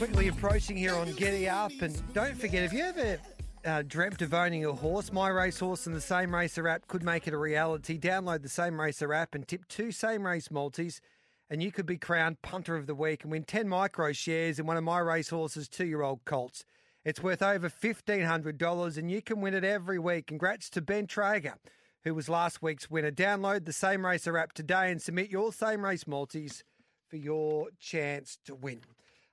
Quickly 0.00 0.28
approaching 0.28 0.78
here 0.78 0.94
on 0.94 1.12
Giddy 1.12 1.46
Up, 1.46 1.72
and 1.82 2.02
don't 2.14 2.34
forget 2.34 2.62
if 2.62 2.72
you 2.72 2.82
ever 2.84 3.18
uh, 3.66 3.82
dreamt 3.86 4.22
of 4.22 4.32
owning 4.32 4.64
a 4.64 4.72
horse, 4.72 5.12
My 5.12 5.28
Racehorse 5.28 5.86
and 5.86 5.94
the 5.94 6.00
Same 6.00 6.34
Racer 6.34 6.66
app 6.68 6.88
could 6.88 7.02
make 7.02 7.28
it 7.28 7.34
a 7.34 7.36
reality. 7.36 7.98
Download 7.98 8.40
the 8.40 8.48
Same 8.48 8.80
Racer 8.80 9.12
app 9.12 9.34
and 9.34 9.46
tip 9.46 9.68
two 9.68 9.92
Same 9.92 10.26
Race 10.26 10.50
multis, 10.50 11.02
and 11.50 11.62
you 11.62 11.70
could 11.70 11.84
be 11.84 11.98
crowned 11.98 12.40
Punter 12.40 12.76
of 12.76 12.86
the 12.86 12.94
Week 12.94 13.24
and 13.24 13.30
win 13.30 13.44
10 13.44 13.68
micro 13.68 14.10
shares 14.12 14.58
in 14.58 14.64
one 14.64 14.78
of 14.78 14.84
My 14.84 15.00
Racehorse's 15.00 15.68
two 15.68 15.84
year 15.84 16.00
old 16.00 16.24
colts. 16.24 16.64
It's 17.04 17.22
worth 17.22 17.42
over 17.42 17.68
$1,500, 17.68 18.96
and 18.96 19.10
you 19.10 19.20
can 19.20 19.42
win 19.42 19.52
it 19.52 19.64
every 19.64 19.98
week. 19.98 20.28
Congrats 20.28 20.70
to 20.70 20.80
Ben 20.80 21.08
Traeger, 21.08 21.56
who 22.04 22.14
was 22.14 22.30
last 22.30 22.62
week's 22.62 22.88
winner. 22.88 23.10
Download 23.10 23.66
the 23.66 23.74
Same 23.74 24.06
Racer 24.06 24.38
app 24.38 24.54
today 24.54 24.90
and 24.90 25.02
submit 25.02 25.28
your 25.28 25.52
Same 25.52 25.84
Race 25.84 26.06
multis 26.06 26.64
for 27.06 27.16
your 27.16 27.68
chance 27.78 28.38
to 28.46 28.54
win. 28.54 28.80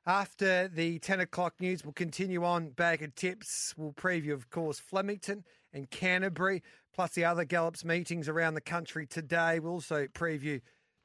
After 0.08 0.70
the 0.70 1.00
10 1.00 1.20
o'clock 1.20 1.56
news, 1.60 1.84
we'll 1.84 1.92
continue 1.92 2.46
on 2.46 2.70
Bag 2.70 3.04
of 3.04 3.14
Tips. 3.14 3.74
We'll 3.76 3.92
preview, 3.92 4.32
of 4.32 4.50
course, 4.50 4.80
Flemington 4.80 5.44
and 5.74 5.90
Canterbury, 5.90 6.64
plus 6.96 7.12
the 7.12 7.26
other 7.26 7.44
Gallops 7.44 7.84
meetings 7.84 8.30
around 8.30 8.54
the 8.54 8.62
country 8.62 9.06
today. 9.06 9.60
We'll 9.60 9.74
also 9.74 10.08
preview 10.08 10.62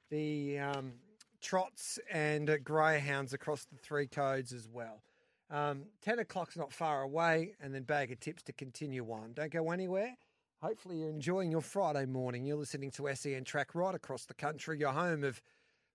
the 0.08 0.60
um, 0.60 0.92
trots 1.40 1.98
and 2.12 2.48
uh, 2.48 2.58
greyhounds 2.58 3.32
across 3.32 3.64
the 3.64 3.76
three 3.76 4.06
codes 4.06 4.52
as 4.52 4.68
well. 4.68 5.02
Um, 5.50 5.86
10 6.02 6.20
o'clock's 6.20 6.56
not 6.56 6.72
far 6.72 7.02
away, 7.02 7.56
and 7.60 7.74
then 7.74 7.82
Bag 7.82 8.12
of 8.12 8.20
Tips 8.20 8.44
to 8.44 8.52
continue 8.52 9.04
on. 9.10 9.32
Don't 9.34 9.50
go 9.50 9.72
anywhere. 9.72 10.16
Hopefully, 10.62 10.98
you're 10.98 11.10
enjoying 11.10 11.50
your 11.50 11.60
Friday 11.60 12.06
morning. 12.06 12.46
You're 12.46 12.56
listening 12.56 12.92
to 12.92 13.12
SEN 13.16 13.42
Track 13.42 13.74
right 13.74 13.96
across 13.96 14.26
the 14.26 14.34
country, 14.34 14.78
your 14.78 14.92
home 14.92 15.24
of 15.24 15.42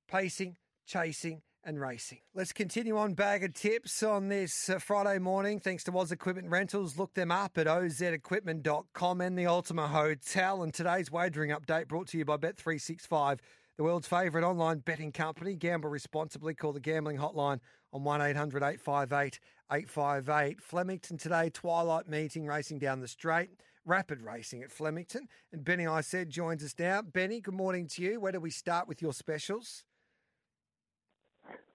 pacing, 0.10 0.58
chasing, 0.86 1.42
and 1.68 1.80
racing. 1.80 2.20
Let's 2.34 2.54
continue 2.54 2.98
on 2.98 3.14
bag 3.14 3.44
of 3.44 3.54
tips 3.54 4.02
on 4.02 4.30
this 4.30 4.70
uh, 4.70 4.80
Friday 4.80 5.20
morning. 5.20 5.60
Thanks 5.60 5.84
to 5.84 5.98
Oz 5.98 6.14
Equipment 6.14 6.50
Rentals. 6.50 6.98
Look 6.98 7.14
them 7.14 7.30
up 7.30 7.58
at 7.58 7.68
ozequipment.com 7.68 9.22
and 9.22 9.38
the 9.38 9.46
Ultima 9.46 9.90
Hotel. 9.90 10.64
And 10.64 10.74
today's 10.74 11.12
wagering 11.12 11.52
update 11.52 11.90
brought 11.90 12.08
to 12.08 12.18
you 12.18 12.24
by 12.24 12.38
Bet365, 12.38 13.40
the 13.76 13.84
world's 13.84 14.08
favourite 14.08 14.48
online 14.48 14.80
betting 14.80 15.12
company. 15.12 15.56
Gamble 15.56 15.90
responsibly. 15.90 16.56
Call 16.56 16.72
the 16.72 16.80
gambling 16.80 17.18
hotline 17.18 17.60
on 17.92 18.06
1 18.06 18.22
800 18.22 18.64
858 18.64 19.40
858. 19.70 20.62
Flemington 20.62 21.18
today, 21.18 21.50
twilight 21.50 22.08
meeting 22.08 22.48
racing 22.48 22.80
down 22.80 23.02
the 23.02 23.10
straight. 23.10 23.50
Rapid 23.86 24.22
racing 24.22 24.64
at 24.64 24.72
Flemington. 24.72 25.28
And 25.52 25.66
Benny, 25.66 25.86
I 25.86 26.00
said, 26.00 26.30
joins 26.30 26.64
us 26.64 26.76
now. 26.80 27.02
Benny, 27.02 27.42
good 27.42 27.54
morning 27.54 27.88
to 27.90 28.02
you. 28.02 28.22
Where 28.22 28.32
do 28.32 28.40
we 28.40 28.52
start 28.52 28.88
with 28.88 29.02
your 29.02 29.14
specials? 29.14 29.84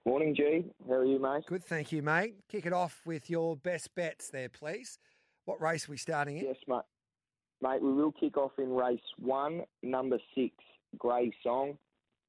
Morning, 0.05 0.35
G. 0.35 0.65
How 0.87 0.95
are 0.95 1.05
you, 1.05 1.19
mate? 1.19 1.45
Good, 1.47 1.63
thank 1.63 1.91
you, 1.91 2.01
mate. 2.01 2.35
Kick 2.49 2.65
it 2.65 2.73
off 2.73 3.01
with 3.05 3.29
your 3.29 3.55
best 3.55 3.93
bets 3.95 4.29
there, 4.29 4.49
please. 4.49 4.99
What 5.45 5.61
race 5.61 5.87
are 5.87 5.91
we 5.91 5.97
starting 5.97 6.37
in? 6.37 6.45
Yes, 6.45 6.57
mate. 6.67 6.81
Mate, 7.61 7.81
we 7.81 7.93
will 7.93 8.11
kick 8.11 8.37
off 8.37 8.51
in 8.57 8.73
race 8.73 8.99
one, 9.17 9.61
number 9.81 10.17
six, 10.35 10.53
Grey 10.97 11.31
Song. 11.41 11.77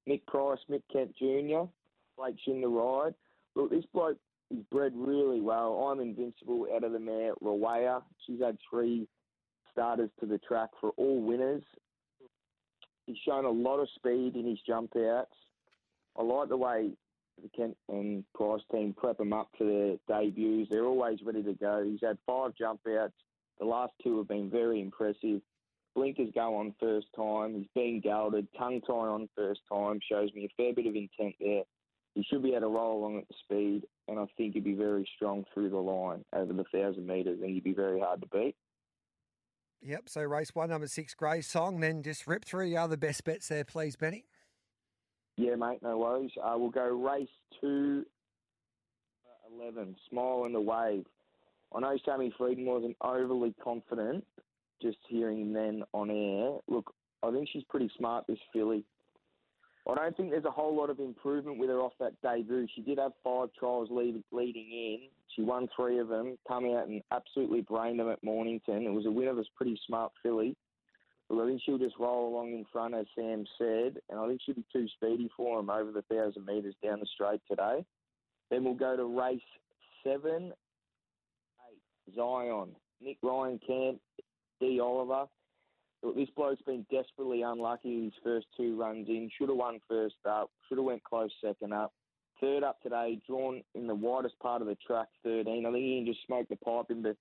Mick 0.08 0.24
Price, 0.26 0.58
Mick 0.70 0.82
Kent 0.92 1.16
Jr., 1.18 1.68
Blake's 2.16 2.42
in 2.46 2.60
the 2.60 2.68
ride. 2.68 3.14
Look, 3.56 3.70
this 3.70 3.84
bloke 3.92 4.18
is 4.50 4.62
bred 4.70 4.92
really 4.94 5.40
well. 5.40 5.88
I'm 5.88 6.00
invincible 6.00 6.66
out 6.74 6.84
of 6.84 6.92
the 6.92 6.98
mare, 6.98 7.34
Rawaya. 7.42 8.02
She's 8.26 8.40
had 8.40 8.58
three 8.70 9.08
starters 9.72 10.10
to 10.20 10.26
the 10.26 10.38
track 10.38 10.70
for 10.80 10.90
all 10.96 11.20
winners. 11.20 11.64
He's 13.06 13.16
shown 13.26 13.44
a 13.44 13.50
lot 13.50 13.78
of 13.78 13.88
speed 13.96 14.36
in 14.36 14.46
his 14.46 14.58
jump 14.66 14.92
outs. 14.96 15.34
I 16.16 16.22
like 16.22 16.48
the 16.48 16.56
way 16.56 16.90
and 17.88 18.24
Price 18.34 18.60
team 18.70 18.94
prep 18.96 19.20
him 19.20 19.32
up 19.32 19.48
for 19.56 19.64
their 19.64 19.96
debuts. 20.08 20.68
They're 20.70 20.84
always 20.84 21.18
ready 21.24 21.42
to 21.42 21.54
go. 21.54 21.84
He's 21.84 22.00
had 22.02 22.18
five 22.26 22.52
jump 22.56 22.80
outs. 22.88 23.12
The 23.58 23.66
last 23.66 23.92
two 24.02 24.18
have 24.18 24.28
been 24.28 24.50
very 24.50 24.80
impressive. 24.80 25.40
Blinkers 25.94 26.30
go 26.34 26.56
on 26.56 26.74
first 26.80 27.06
time. 27.14 27.54
He's 27.54 27.68
been 27.74 28.00
gelded. 28.00 28.48
Tongue 28.58 28.80
tie 28.86 28.92
on 28.92 29.28
first 29.36 29.60
time. 29.72 30.00
Shows 30.10 30.30
me 30.34 30.46
a 30.46 30.54
fair 30.56 30.74
bit 30.74 30.86
of 30.86 30.96
intent 30.96 31.36
there. 31.40 31.62
He 32.14 32.24
should 32.24 32.42
be 32.42 32.50
able 32.50 32.60
to 32.60 32.66
roll 32.68 32.98
along 32.98 33.18
at 33.18 33.28
the 33.28 33.34
speed, 33.44 33.82
and 34.06 34.18
I 34.18 34.24
think 34.36 34.54
he'd 34.54 34.64
be 34.64 34.74
very 34.74 35.08
strong 35.16 35.44
through 35.52 35.70
the 35.70 35.76
line 35.76 36.24
over 36.32 36.52
the 36.52 36.64
thousand 36.72 37.06
metres, 37.06 37.40
and 37.40 37.50
he'd 37.50 37.64
be 37.64 37.74
very 37.74 38.00
hard 38.00 38.20
to 38.20 38.28
beat. 38.28 38.54
Yep, 39.82 40.08
so 40.08 40.22
race 40.22 40.54
one, 40.54 40.70
number 40.70 40.86
six, 40.86 41.14
Grey 41.14 41.42
Song. 41.42 41.80
Then 41.80 42.02
just 42.02 42.26
rip 42.26 42.44
through 42.44 42.70
the 42.70 42.76
other 42.76 42.96
best 42.96 43.24
bets 43.24 43.48
there, 43.48 43.64
please, 43.64 43.96
Benny. 43.96 44.24
Yeah, 45.36 45.56
mate, 45.56 45.80
no 45.82 45.98
worries. 45.98 46.30
Uh, 46.42 46.54
we'll 46.56 46.70
go 46.70 46.88
race 46.88 47.28
two, 47.60 48.04
uh, 49.26 49.64
11, 49.64 49.96
Smile 50.08 50.44
in 50.44 50.52
the 50.52 50.60
Wave. 50.60 51.04
I 51.74 51.80
know 51.80 51.96
Sammy 52.04 52.32
Freedman 52.38 52.66
wasn't 52.66 52.96
overly 53.00 53.54
confident 53.62 54.24
just 54.80 54.98
hearing 55.08 55.52
then 55.52 55.82
on 55.92 56.10
air. 56.10 56.58
Look, 56.68 56.92
I 57.22 57.32
think 57.32 57.48
she's 57.52 57.64
pretty 57.68 57.90
smart, 57.96 58.26
this 58.28 58.38
filly. 58.52 58.84
I 59.90 59.94
don't 59.94 60.16
think 60.16 60.30
there's 60.30 60.44
a 60.44 60.50
whole 60.50 60.74
lot 60.74 60.88
of 60.88 60.98
improvement 60.98 61.58
with 61.58 61.68
her 61.68 61.80
off 61.80 61.92
that 62.00 62.20
debut. 62.22 62.66
She 62.74 62.80
did 62.82 62.98
have 62.98 63.12
five 63.22 63.48
trials 63.58 63.88
lead, 63.90 64.22
leading 64.32 64.70
in. 64.70 64.98
She 65.34 65.42
won 65.42 65.68
three 65.76 65.98
of 65.98 66.08
them, 66.08 66.38
come 66.48 66.64
out 66.66 66.88
and 66.88 67.02
absolutely 67.12 67.60
brained 67.60 67.98
them 67.98 68.08
at 68.08 68.22
Mornington. 68.22 68.86
It 68.86 68.92
was 68.92 69.04
a 69.04 69.10
win 69.10 69.28
of 69.28 69.38
pretty 69.56 69.78
smart 69.86 70.12
filly. 70.22 70.56
But 71.28 71.42
I 71.42 71.46
think 71.46 71.62
she'll 71.64 71.78
just 71.78 71.98
roll 71.98 72.28
along 72.28 72.52
in 72.52 72.66
front, 72.70 72.94
as 72.94 73.06
Sam 73.14 73.46
said, 73.56 73.98
and 74.10 74.18
I 74.18 74.28
think 74.28 74.40
she'll 74.44 74.54
be 74.54 74.64
too 74.72 74.86
speedy 74.96 75.30
for 75.36 75.58
him 75.58 75.70
over 75.70 75.90
the 75.90 76.02
thousand 76.02 76.44
metres 76.44 76.74
down 76.82 77.00
the 77.00 77.06
straight 77.14 77.40
today. 77.48 77.84
Then 78.50 78.64
we'll 78.64 78.74
go 78.74 78.96
to 78.96 79.04
race 79.04 79.40
seven, 80.04 80.52
eight, 81.70 82.14
Zion, 82.14 82.70
Nick 83.00 83.16
Ryan 83.22 83.58
Camp, 83.66 84.00
D 84.60 84.80
Oliver. 84.80 85.26
Look, 86.02 86.16
this 86.16 86.28
bloke's 86.36 86.60
been 86.62 86.84
desperately 86.90 87.40
unlucky 87.42 88.04
his 88.04 88.12
first 88.22 88.46
two 88.56 88.78
runs 88.78 89.08
in. 89.08 89.30
Should 89.38 89.48
have 89.48 89.56
won 89.56 89.80
first 89.88 90.16
up. 90.28 90.50
Should 90.68 90.76
have 90.76 90.84
went 90.84 91.02
close 91.02 91.30
second 91.42 91.72
up. 91.72 91.94
Third 92.40 92.62
up 92.62 92.82
today, 92.82 93.18
drawn 93.26 93.62
in 93.74 93.86
the 93.86 93.94
widest 93.94 94.38
part 94.40 94.60
of 94.60 94.68
the 94.68 94.76
track, 94.86 95.06
13. 95.22 95.64
I 95.64 95.72
think 95.72 95.82
he 95.82 95.96
can 95.98 96.12
just 96.12 96.26
smoke 96.26 96.48
the 96.48 96.56
pipe 96.56 96.90
in, 96.90 97.02
be, 97.02 97.12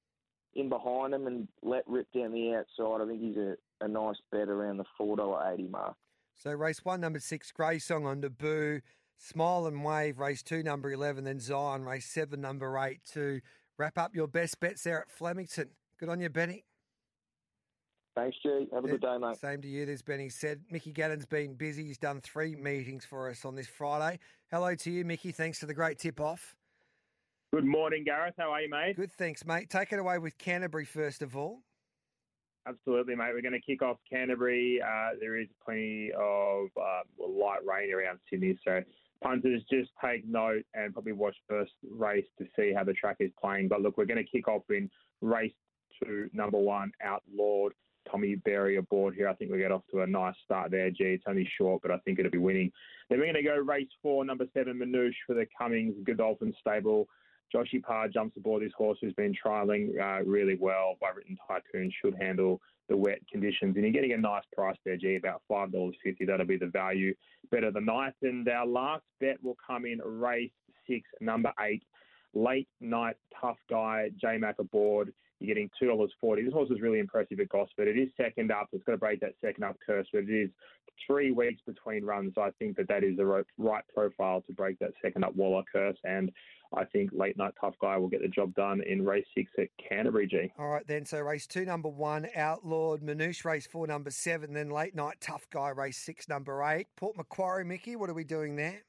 in 0.55 0.67
behind 0.67 1.13
him 1.13 1.27
and 1.27 1.47
let 1.61 1.87
rip 1.87 2.07
down 2.13 2.33
the 2.33 2.55
outside. 2.55 3.01
I 3.01 3.07
think 3.07 3.21
he's 3.21 3.37
a, 3.37 3.55
a 3.81 3.87
nice 3.87 4.17
bet 4.31 4.49
around 4.49 4.77
the 4.77 4.85
$4.80 4.99 5.69
mark. 5.69 5.95
So 6.35 6.51
race 6.51 6.83
one, 6.83 7.01
number 7.01 7.19
six, 7.19 7.51
Grey 7.51 7.79
Song 7.79 8.05
on 8.05 8.21
debut. 8.21 8.81
Smile 9.17 9.67
and 9.67 9.83
Wave, 9.83 10.19
race 10.19 10.43
two, 10.43 10.63
number 10.63 10.91
11. 10.91 11.23
Then 11.23 11.39
Zion, 11.39 11.83
race 11.85 12.05
seven, 12.05 12.41
number 12.41 12.77
eight, 12.79 13.01
to 13.13 13.39
wrap 13.77 13.97
up 13.97 14.15
your 14.15 14.27
best 14.27 14.59
bets 14.59 14.83
there 14.83 15.01
at 15.01 15.09
Flemington. 15.09 15.69
Good 15.99 16.09
on 16.09 16.19
you, 16.19 16.29
Benny. 16.29 16.65
Thanks, 18.15 18.37
G. 18.43 18.67
Have 18.73 18.85
a 18.85 18.87
good 18.87 19.01
day, 19.01 19.17
mate. 19.19 19.37
Same 19.37 19.61
to 19.61 19.67
you. 19.67 19.85
There's 19.85 20.03
Benny 20.03 20.29
said. 20.29 20.61
Mickey 20.69 20.91
Gannon's 20.91 21.25
been 21.25 21.55
busy. 21.55 21.85
He's 21.85 21.97
done 21.97 22.21
three 22.21 22.55
meetings 22.55 23.05
for 23.05 23.29
us 23.29 23.43
on 23.43 23.55
this 23.55 23.67
Friday. 23.67 24.19
Hello 24.51 24.75
to 24.75 24.91
you, 24.91 25.03
Mickey. 25.03 25.31
Thanks 25.31 25.59
for 25.59 25.65
the 25.65 25.73
great 25.73 25.97
tip 25.97 26.19
off. 26.19 26.55
Good 27.53 27.65
morning, 27.65 28.03
Gareth. 28.03 28.35
How 28.37 28.51
are 28.51 28.61
you, 28.61 28.69
mate? 28.69 28.95
Good, 28.95 29.11
thanks, 29.11 29.45
mate. 29.45 29.69
Take 29.69 29.93
it 29.93 29.99
away 29.99 30.19
with 30.19 30.37
Canterbury 30.37 30.85
first 30.85 31.21
of 31.21 31.35
all. 31.35 31.61
Absolutely, 32.65 33.15
mate. 33.15 33.31
We're 33.33 33.41
going 33.41 33.53
to 33.53 33.59
kick 33.59 33.81
off 33.81 33.97
Canterbury. 34.09 34.81
Uh, 34.81 35.15
there 35.19 35.37
is 35.37 35.47
plenty 35.63 36.11
of 36.17 36.67
uh, 36.77 37.01
light 37.19 37.59
rain 37.65 37.93
around 37.93 38.19
Sydney, 38.29 38.57
so 38.65 38.81
punters 39.21 39.61
just 39.69 39.91
take 40.03 40.25
note 40.25 40.63
and 40.73 40.93
probably 40.93 41.11
watch 41.11 41.35
first 41.49 41.73
race 41.89 42.25
to 42.37 42.45
see 42.55 42.73
how 42.73 42.83
the 42.83 42.93
track 42.93 43.17
is 43.19 43.31
playing. 43.39 43.67
But 43.67 43.81
look, 43.81 43.97
we're 43.97 44.05
going 44.05 44.23
to 44.23 44.29
kick 44.29 44.47
off 44.47 44.63
in 44.69 44.89
race 45.21 45.53
two, 46.01 46.29
number 46.33 46.57
one, 46.57 46.91
Outlawed. 47.03 47.73
Tommy 48.09 48.35
Berry 48.35 48.75
aboard 48.75 49.15
here. 49.15 49.29
I 49.29 49.33
think 49.33 49.51
we 49.51 49.57
get 49.57 49.71
off 49.71 49.83
to 49.91 50.01
a 50.01 50.07
nice 50.07 50.35
start 50.43 50.71
there, 50.71 50.89
G. 50.89 51.03
It's 51.05 51.23
only 51.25 51.49
short, 51.57 51.81
but 51.81 51.91
I 51.91 51.97
think 51.99 52.19
it'll 52.19 52.31
be 52.31 52.37
winning. 52.37 52.71
Then 53.09 53.19
we're 53.19 53.31
going 53.31 53.35
to 53.35 53.43
go 53.43 53.55
race 53.55 53.87
four, 54.01 54.25
number 54.25 54.45
seven, 54.53 54.77
Manouche 54.77 55.13
for 55.25 55.33
the 55.33 55.47
Cummings 55.57 55.95
Godolphin 56.03 56.53
stable. 56.59 57.07
Joshy 57.53 57.81
Parr 57.81 58.07
jumps 58.07 58.37
aboard 58.37 58.63
this 58.63 58.71
horse 58.77 58.97
who's 59.01 59.13
been 59.13 59.33
trialling 59.33 59.99
uh, 59.99 60.23
really 60.23 60.57
well 60.59 60.95
by 60.99 61.09
Written 61.09 61.37
Tycoon, 61.47 61.91
should 62.03 62.15
handle 62.19 62.59
the 62.89 62.97
wet 62.97 63.19
conditions. 63.31 63.75
And 63.75 63.83
you're 63.83 63.93
getting 63.93 64.13
a 64.13 64.17
nice 64.17 64.43
price 64.55 64.77
there, 64.85 64.97
G, 64.97 65.15
about 65.15 65.41
$5.50. 65.49 65.93
That'll 66.27 66.45
be 66.45 66.57
the 66.57 66.67
value. 66.67 67.13
Better 67.51 67.71
than 67.71 67.85
nice. 67.85 68.13
And 68.21 68.47
our 68.49 68.65
last 68.65 69.03
bet 69.19 69.41
will 69.43 69.57
come 69.65 69.85
in 69.85 69.99
race 69.99 70.51
six, 70.87 71.07
number 71.21 71.53
eight, 71.61 71.83
late 72.33 72.67
night 72.81 73.15
tough 73.39 73.57
guy, 73.69 74.09
J 74.19 74.37
Mac 74.37 74.59
aboard. 74.59 75.13
You're 75.43 75.53
getting 75.53 75.69
two 75.77 75.87
dollars 75.87 76.11
forty. 76.21 76.43
This 76.43 76.53
horse 76.53 76.69
is 76.71 76.79
really 76.79 76.99
impressive 76.99 77.37
at 77.41 77.49
Gosford. 77.49 77.89
It 77.89 77.97
is 77.97 78.07
second 78.15 78.49
up. 78.49 78.69
It's 78.71 78.83
going 78.85 78.97
to 78.97 78.99
break 78.99 79.19
that 79.19 79.33
second 79.41 79.65
up 79.65 79.75
curse, 79.85 80.07
but 80.13 80.23
it 80.23 80.29
is 80.29 80.49
three 81.05 81.31
weeks 81.31 81.61
between 81.67 82.05
runs. 82.05 82.33
I 82.37 82.51
think 82.59 82.77
that 82.77 82.87
that 82.87 83.03
is 83.03 83.17
the 83.17 83.25
right 83.57 83.83
profile 83.93 84.41
to 84.47 84.53
break 84.53 84.79
that 84.79 84.91
second 85.01 85.25
up 85.25 85.35
Waller 85.35 85.63
curse, 85.69 85.97
and 86.05 86.31
I 86.73 86.85
think 86.85 87.09
late 87.13 87.37
night 87.37 87.53
tough 87.59 87.75
guy 87.81 87.97
will 87.97 88.07
get 88.07 88.21
the 88.21 88.29
job 88.29 88.55
done 88.55 88.81
in 88.87 89.05
race 89.05 89.25
six 89.35 89.51
at 89.59 89.67
Canterbury. 89.89 90.27
G. 90.27 90.49
All 90.57 90.69
right, 90.69 90.87
then. 90.87 91.05
So 91.05 91.19
race 91.19 91.45
two, 91.45 91.65
number 91.65 91.89
one, 91.89 92.29
Outlawed 92.37 93.01
Manouche, 93.01 93.43
race 93.43 93.67
four, 93.67 93.85
number 93.85 94.11
seven, 94.11 94.53
then 94.53 94.69
late 94.69 94.95
night 94.95 95.17
tough 95.19 95.45
guy, 95.51 95.69
race 95.69 95.97
six, 95.97 96.29
number 96.29 96.63
eight. 96.63 96.87
Port 96.95 97.17
Macquarie, 97.17 97.65
Mickey, 97.65 97.97
what 97.97 98.09
are 98.09 98.13
we 98.13 98.23
doing 98.23 98.55
there? 98.55 98.83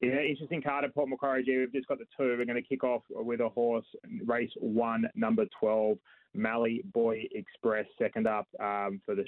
Yeah, 0.00 0.20
interesting 0.20 0.62
card 0.62 0.84
at 0.84 0.94
Port 0.94 1.08
Macquarie. 1.08 1.44
We've 1.46 1.72
just 1.72 1.88
got 1.88 1.98
the 1.98 2.04
two. 2.16 2.36
We're 2.38 2.44
going 2.44 2.62
to 2.62 2.62
kick 2.62 2.84
off 2.84 3.02
with 3.10 3.40
a 3.40 3.48
horse, 3.48 3.86
race 4.24 4.50
one, 4.60 5.04
number 5.16 5.44
12, 5.58 5.98
Mally 6.34 6.82
Boy 6.92 7.24
Express, 7.32 7.86
second 7.98 8.28
up 8.28 8.46
um, 8.60 9.00
for 9.04 9.16
the 9.16 9.24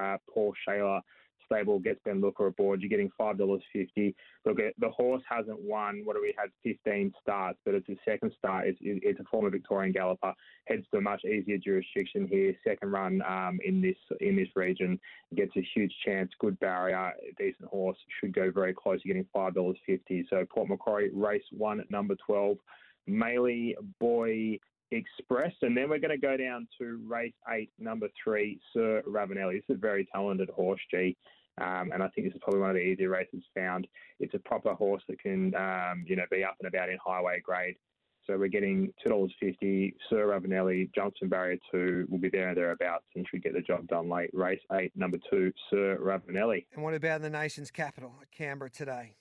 uh, 0.00 0.16
Paul 0.32 0.54
Shaler 0.66 1.00
stable 1.44 1.78
gets 1.78 2.00
Ben 2.04 2.20
Looker 2.20 2.46
aboard. 2.46 2.80
You're 2.80 2.90
getting 2.90 3.10
five 3.16 3.38
dollars 3.38 3.62
fifty. 3.72 4.14
Look, 4.44 4.58
the 4.58 4.90
horse 4.90 5.22
hasn't 5.28 5.60
won. 5.60 6.02
What 6.04 6.16
do 6.16 6.22
we 6.22 6.34
had? 6.36 6.50
Fifteen 6.62 7.12
starts, 7.22 7.58
but 7.64 7.74
it's 7.74 7.86
his 7.86 7.98
second 8.04 8.32
start. 8.38 8.66
It's, 8.66 8.78
it's 8.80 9.20
a 9.20 9.24
former 9.24 9.50
Victorian 9.50 9.92
galloper. 9.92 10.32
Heads 10.66 10.84
to 10.90 10.98
a 10.98 11.00
much 11.00 11.24
easier 11.24 11.58
jurisdiction 11.58 12.26
here. 12.26 12.54
Second 12.64 12.92
run 12.92 13.22
um, 13.22 13.58
in 13.64 13.80
this 13.80 13.96
in 14.20 14.36
this 14.36 14.48
region 14.54 14.98
gets 15.34 15.52
a 15.56 15.66
huge 15.74 15.92
chance. 16.04 16.30
Good 16.38 16.58
barrier. 16.60 17.12
Decent 17.38 17.68
horse. 17.68 17.98
Should 18.20 18.34
go 18.34 18.50
very 18.50 18.74
close. 18.74 19.00
You're 19.04 19.14
getting 19.14 19.28
five 19.32 19.54
dollars 19.54 19.76
fifty. 19.86 20.26
So 20.30 20.44
Port 20.48 20.68
Macquarie 20.68 21.10
race 21.12 21.42
one 21.52 21.84
number 21.90 22.16
twelve. 22.26 22.58
Maley 23.08 23.74
Boy 24.00 24.58
Express, 24.94 25.52
and 25.62 25.76
then 25.76 25.88
we're 25.88 25.98
going 25.98 26.10
to 26.10 26.16
go 26.18 26.36
down 26.36 26.68
to 26.78 27.00
race 27.06 27.34
eight, 27.52 27.70
number 27.78 28.08
three, 28.22 28.60
Sir 28.72 29.02
Ravenelli. 29.06 29.54
This 29.54 29.64
is 29.68 29.76
a 29.76 29.78
very 29.78 30.06
talented 30.12 30.50
horse, 30.50 30.80
G. 30.90 31.16
Um, 31.60 31.90
and 31.92 32.02
I 32.02 32.08
think 32.08 32.26
this 32.26 32.34
is 32.34 32.40
probably 32.42 32.60
one 32.60 32.70
of 32.70 32.76
the 32.76 32.82
easier 32.82 33.10
races 33.10 33.42
found. 33.54 33.86
It's 34.20 34.34
a 34.34 34.38
proper 34.38 34.74
horse 34.74 35.02
that 35.08 35.20
can, 35.20 35.54
um, 35.54 36.04
you 36.06 36.16
know, 36.16 36.24
be 36.30 36.42
up 36.44 36.56
and 36.60 36.68
about 36.68 36.88
in 36.88 36.98
highway 37.04 37.40
grade. 37.44 37.76
So 38.26 38.38
we're 38.38 38.48
getting 38.48 38.92
two 39.02 39.10
dollars 39.10 39.32
fifty. 39.38 39.94
Sir 40.08 40.26
Ravenelli, 40.26 40.90
Johnson 40.94 41.28
Barrier 41.28 41.58
two 41.70 42.06
will 42.08 42.18
be 42.18 42.30
there 42.30 42.48
and 42.48 42.56
thereabouts, 42.56 43.04
and 43.14 43.26
should 43.28 43.42
get 43.42 43.52
the 43.52 43.60
job 43.60 43.86
done 43.86 44.08
late. 44.08 44.30
Race 44.32 44.60
eight, 44.72 44.92
number 44.96 45.18
two, 45.30 45.52
Sir 45.70 45.98
Ravenelli. 46.00 46.64
And 46.74 46.82
what 46.82 46.94
about 46.94 47.20
the 47.20 47.30
nation's 47.30 47.70
capital, 47.70 48.14
Canberra, 48.36 48.70
today? 48.70 49.16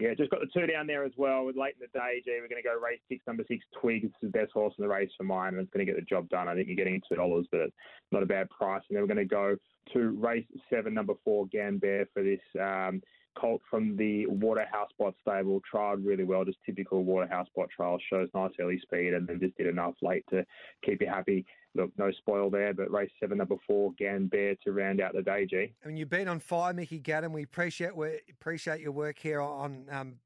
Yeah, 0.00 0.14
just 0.14 0.30
got 0.30 0.40
the 0.40 0.46
two 0.46 0.66
down 0.66 0.86
there 0.86 1.04
as 1.04 1.12
well. 1.16 1.46
Late 1.46 1.74
in 1.78 1.80
the 1.80 1.98
day, 1.98 2.22
G, 2.24 2.32
we're 2.40 2.48
going 2.48 2.62
to 2.62 2.68
go 2.68 2.74
race 2.80 3.00
six, 3.08 3.22
number 3.26 3.44
six, 3.46 3.64
Twig. 3.78 4.04
It's 4.04 4.14
the 4.22 4.28
best 4.28 4.52
horse 4.52 4.74
in 4.78 4.82
the 4.82 4.88
race 4.88 5.10
for 5.16 5.24
mine, 5.24 5.54
and 5.54 5.62
it's 5.62 5.70
going 5.70 5.84
to 5.86 5.92
get 5.92 6.00
the 6.00 6.06
job 6.06 6.28
done. 6.30 6.48
I 6.48 6.54
think 6.54 6.66
you're 6.66 6.76
getting 6.76 7.00
two 7.08 7.14
dollars, 7.14 7.46
but 7.52 7.60
it's 7.60 7.76
not 8.10 8.22
a 8.22 8.26
bad 8.26 8.48
price. 8.50 8.82
And 8.88 8.96
then 8.96 9.02
we're 9.02 9.14
going 9.14 9.28
to 9.28 9.34
go 9.34 9.56
to 9.92 10.08
race 10.18 10.46
seven, 10.70 10.94
number 10.94 11.14
four, 11.24 11.46
Gambare 11.54 12.06
for 12.14 12.22
this 12.22 12.40
um, 12.60 13.02
colt 13.38 13.60
from 13.70 13.96
the 13.96 14.26
Waterhouse 14.26 14.90
Bott 14.98 15.14
stable. 15.20 15.60
Trialled 15.72 16.06
really 16.06 16.24
well, 16.24 16.44
just 16.44 16.58
typical 16.64 17.04
Waterhouse 17.04 17.48
Bott 17.54 17.68
trial. 17.74 17.98
Shows 18.10 18.28
nice 18.34 18.52
early 18.58 18.80
speed, 18.80 19.12
and 19.12 19.26
then 19.26 19.40
just 19.40 19.56
did 19.56 19.66
enough 19.66 19.94
late 20.00 20.24
to 20.30 20.44
keep 20.84 21.02
you 21.02 21.06
happy. 21.06 21.44
Look, 21.74 21.90
no 21.96 22.10
spoil 22.12 22.50
there, 22.50 22.74
but 22.74 22.90
race 22.90 23.10
seven, 23.18 23.38
number 23.38 23.56
four, 23.66 23.92
Gambare 24.00 24.60
to 24.60 24.72
round 24.72 25.00
out 25.00 25.14
the 25.14 25.22
day, 25.22 25.46
G. 25.46 25.72
I 25.82 25.88
mean, 25.88 25.96
you've 25.96 26.10
been 26.10 26.28
on 26.28 26.38
fire, 26.38 26.74
Mickey 26.74 26.98
Gannon. 26.98 27.32
We 27.32 27.44
appreciate 27.44 27.96
we 27.96 28.20
appreciate 28.30 28.80
your 28.80 28.92
work 28.92 29.18
here 29.18 29.40
on 29.40 29.86
um, 29.90 30.16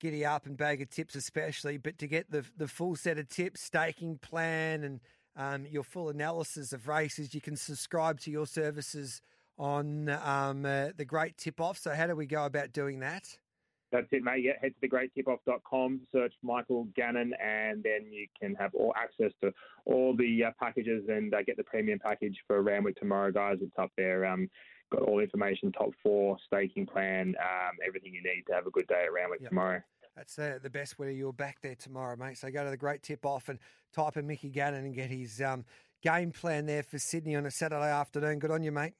Giddy 0.00 0.24
Up 0.24 0.46
and 0.46 0.56
Bag 0.56 0.80
of 0.80 0.88
Tips, 0.88 1.14
especially. 1.14 1.76
But 1.76 1.98
to 1.98 2.06
get 2.06 2.30
the 2.30 2.44
the 2.56 2.66
full 2.66 2.96
set 2.96 3.18
of 3.18 3.28
tips, 3.28 3.62
staking 3.62 4.18
plan, 4.18 4.84
and 4.84 5.00
um, 5.36 5.66
your 5.66 5.84
full 5.84 6.08
analysis 6.08 6.72
of 6.72 6.88
races, 6.88 7.34
you 7.34 7.42
can 7.42 7.56
subscribe 7.56 8.18
to 8.20 8.30
your 8.30 8.46
services 8.46 9.20
on 9.58 10.08
um, 10.08 10.64
uh, 10.64 10.88
the 10.96 11.04
Great 11.04 11.36
Tip 11.36 11.60
Off. 11.60 11.76
So, 11.76 11.94
how 11.94 12.06
do 12.06 12.16
we 12.16 12.26
go 12.26 12.46
about 12.46 12.72
doing 12.72 13.00
that? 13.00 13.38
That's 13.92 14.06
it, 14.12 14.22
mate. 14.22 14.44
Yeah, 14.44 14.52
head 14.60 14.72
to 14.80 14.88
thegreattipoff.com, 14.88 16.00
search 16.12 16.32
Michael 16.42 16.86
Gannon, 16.94 17.32
and 17.42 17.82
then 17.82 18.12
you 18.12 18.26
can 18.40 18.54
have 18.54 18.74
all 18.74 18.94
access 18.96 19.32
to 19.42 19.52
all 19.84 20.14
the 20.16 20.44
uh, 20.44 20.50
packages 20.60 21.04
and 21.08 21.34
uh, 21.34 21.42
get 21.42 21.56
the 21.56 21.64
premium 21.64 21.98
package 21.98 22.36
for 22.46 22.62
Randwick 22.62 22.96
tomorrow, 22.96 23.32
guys. 23.32 23.58
It's 23.60 23.78
up 23.78 23.90
there. 23.96 24.26
Um, 24.26 24.48
got 24.92 25.02
all 25.02 25.16
the 25.16 25.22
information, 25.22 25.72
top 25.72 25.90
four, 26.02 26.36
staking 26.46 26.86
plan, 26.86 27.34
um, 27.40 27.76
everything 27.86 28.14
you 28.14 28.22
need 28.22 28.44
to 28.48 28.52
have 28.52 28.66
a 28.66 28.70
good 28.70 28.86
day 28.86 29.04
at 29.06 29.12
Randwick 29.12 29.46
tomorrow. 29.48 29.80
That's 30.16 30.38
uh, 30.38 30.58
the 30.62 30.70
best 30.70 30.98
way 30.98 31.14
you're 31.14 31.32
back 31.32 31.58
there 31.62 31.76
tomorrow, 31.76 32.16
mate. 32.16 32.36
So 32.36 32.50
go 32.50 32.64
to 32.64 32.70
the 32.70 32.76
Great 32.76 33.02
Tip 33.02 33.24
Off 33.24 33.48
and 33.48 33.58
type 33.94 34.16
in 34.16 34.26
Mickey 34.26 34.50
Gannon 34.50 34.84
and 34.84 34.94
get 34.94 35.10
his 35.10 35.40
um, 35.40 35.64
game 36.02 36.32
plan 36.32 36.66
there 36.66 36.82
for 36.82 36.98
Sydney 36.98 37.36
on 37.36 37.46
a 37.46 37.50
Saturday 37.50 37.90
afternoon. 37.90 38.38
Good 38.38 38.50
on 38.50 38.62
you, 38.62 38.72
mate. 38.72 38.94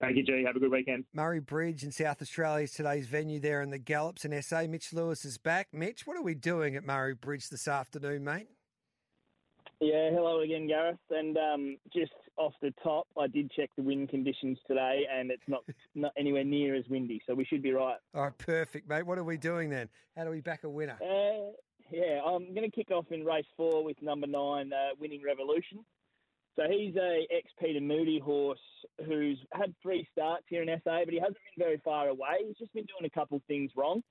Thank 0.00 0.16
you, 0.16 0.24
G. 0.24 0.42
Have 0.44 0.56
a 0.56 0.60
good 0.60 0.72
weekend. 0.72 1.04
Murray 1.12 1.40
Bridge 1.40 1.84
in 1.84 1.92
South 1.92 2.20
Australia 2.20 2.64
is 2.64 2.72
today's 2.72 3.06
venue 3.06 3.38
there 3.38 3.62
in 3.62 3.70
the 3.70 3.78
Gallops 3.78 4.24
in 4.24 4.42
SA. 4.42 4.64
Mitch 4.68 4.92
Lewis 4.92 5.24
is 5.24 5.38
back. 5.38 5.68
Mitch, 5.72 6.06
what 6.06 6.16
are 6.16 6.22
we 6.22 6.34
doing 6.34 6.74
at 6.74 6.84
Murray 6.84 7.14
Bridge 7.14 7.48
this 7.48 7.68
afternoon, 7.68 8.24
mate? 8.24 8.48
Yeah, 9.80 10.10
hello 10.10 10.40
again, 10.40 10.66
Gareth. 10.66 10.98
And 11.10 11.36
um, 11.36 11.76
just 11.92 12.12
off 12.36 12.54
the 12.60 12.72
top, 12.82 13.06
I 13.18 13.28
did 13.28 13.52
check 13.52 13.70
the 13.76 13.82
wind 13.82 14.08
conditions 14.08 14.58
today, 14.66 15.02
and 15.12 15.30
it's 15.30 15.42
not 15.46 15.62
not 15.94 16.12
anywhere 16.18 16.44
near 16.44 16.74
as 16.74 16.84
windy, 16.88 17.20
so 17.26 17.34
we 17.34 17.44
should 17.44 17.62
be 17.62 17.72
right. 17.72 17.98
All 18.14 18.22
right, 18.22 18.38
perfect, 18.38 18.88
mate. 18.88 19.06
What 19.06 19.18
are 19.18 19.24
we 19.24 19.36
doing 19.36 19.70
then? 19.70 19.88
How 20.16 20.24
do 20.24 20.30
we 20.30 20.40
back 20.40 20.64
a 20.64 20.68
winner? 20.68 20.98
Uh, 21.00 21.52
yeah, 21.90 22.20
I'm 22.24 22.54
going 22.54 22.68
to 22.68 22.74
kick 22.74 22.90
off 22.90 23.06
in 23.10 23.24
race 23.24 23.46
four 23.56 23.84
with 23.84 24.00
number 24.02 24.26
nine, 24.26 24.72
uh, 24.72 24.94
Winning 24.98 25.22
Revolution. 25.24 25.84
So 26.56 26.64
he's 26.70 26.94
a 26.96 27.26
ex 27.36 27.50
Peter 27.60 27.80
Moody 27.80 28.20
horse 28.20 28.58
who's 29.06 29.38
had 29.52 29.74
three 29.82 30.06
starts 30.12 30.44
here 30.48 30.62
in 30.62 30.68
SA, 30.68 31.04
but 31.04 31.12
he 31.12 31.18
hasn't 31.18 31.36
been 31.56 31.66
very 31.66 31.80
far 31.84 32.08
away. 32.08 32.46
He's 32.46 32.58
just 32.58 32.72
been 32.72 32.86
doing 32.86 33.10
a 33.10 33.18
couple 33.18 33.36
of 33.36 33.42
things 33.44 33.72
wrong. 33.76 34.02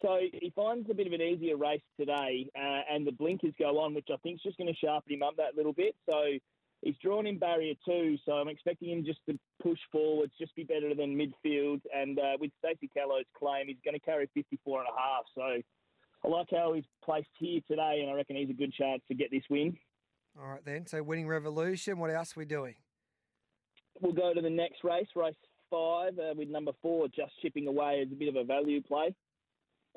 So 0.00 0.18
he 0.32 0.52
finds 0.56 0.90
a 0.90 0.94
bit 0.94 1.06
of 1.06 1.12
an 1.12 1.22
easier 1.22 1.56
race 1.56 1.82
today, 1.98 2.50
uh, 2.56 2.80
and 2.90 3.06
the 3.06 3.12
blinkers 3.12 3.54
go 3.58 3.78
on, 3.78 3.94
which 3.94 4.08
I 4.12 4.16
think 4.22 4.36
is 4.36 4.42
just 4.42 4.58
going 4.58 4.72
to 4.72 4.78
sharpen 4.84 5.12
him 5.12 5.22
up 5.22 5.36
that 5.36 5.54
little 5.56 5.72
bit. 5.72 5.94
So 6.10 6.24
he's 6.80 6.96
drawn 7.00 7.26
in 7.26 7.38
barrier 7.38 7.74
two, 7.86 8.16
so 8.24 8.32
I'm 8.32 8.48
expecting 8.48 8.90
him 8.90 9.04
just 9.04 9.20
to 9.28 9.38
push 9.62 9.78
forwards, 9.92 10.32
just 10.38 10.56
be 10.56 10.64
better 10.64 10.94
than 10.94 11.16
midfield. 11.16 11.82
And 11.94 12.18
uh, 12.18 12.36
with 12.40 12.50
Stacey 12.58 12.90
Callow's 12.92 13.26
claim, 13.36 13.68
he's 13.68 13.76
going 13.84 13.94
to 13.94 14.00
carry 14.00 14.28
54 14.34 14.80
and 14.80 14.88
a 14.88 15.00
half. 15.00 15.24
So 15.36 15.62
I 16.24 16.28
like 16.28 16.48
how 16.50 16.72
he's 16.72 16.84
placed 17.04 17.28
here 17.38 17.60
today, 17.68 18.00
and 18.02 18.10
I 18.10 18.14
reckon 18.14 18.36
he's 18.36 18.50
a 18.50 18.54
good 18.54 18.72
chance 18.72 19.02
to 19.08 19.14
get 19.14 19.30
this 19.30 19.44
win. 19.50 19.76
All 20.40 20.48
right, 20.48 20.64
then. 20.64 20.86
So 20.86 21.02
winning 21.02 21.28
revolution. 21.28 21.98
What 21.98 22.10
else 22.10 22.36
are 22.36 22.40
we 22.40 22.46
doing? 22.46 22.74
We'll 24.00 24.12
go 24.12 24.32
to 24.34 24.40
the 24.40 24.50
next 24.50 24.82
race, 24.84 25.08
race 25.14 25.34
five, 25.70 26.18
uh, 26.18 26.34
with 26.36 26.48
number 26.48 26.72
four, 26.80 27.08
just 27.08 27.32
chipping 27.40 27.66
away 27.66 28.02
as 28.04 28.12
a 28.12 28.14
bit 28.14 28.28
of 28.28 28.36
a 28.36 28.44
value 28.44 28.82
play. 28.82 29.14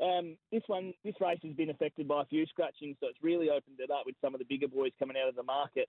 Um, 0.01 0.37
this 0.51 0.63
one, 0.67 0.93
this 1.05 1.15
race 1.21 1.39
has 1.43 1.53
been 1.53 1.69
affected 1.69 2.07
by 2.07 2.21
a 2.21 2.25
few 2.25 2.45
scratchings, 2.47 2.97
so 2.99 3.07
it's 3.07 3.23
really 3.23 3.49
opened 3.49 3.79
it 3.79 3.89
up 3.89 4.03
with 4.05 4.15
some 4.21 4.35
of 4.35 4.39
the 4.39 4.45
bigger 4.45 4.67
boys 4.67 4.91
coming 4.99 5.15
out 5.21 5.29
of 5.29 5.35
the 5.35 5.43
market. 5.43 5.87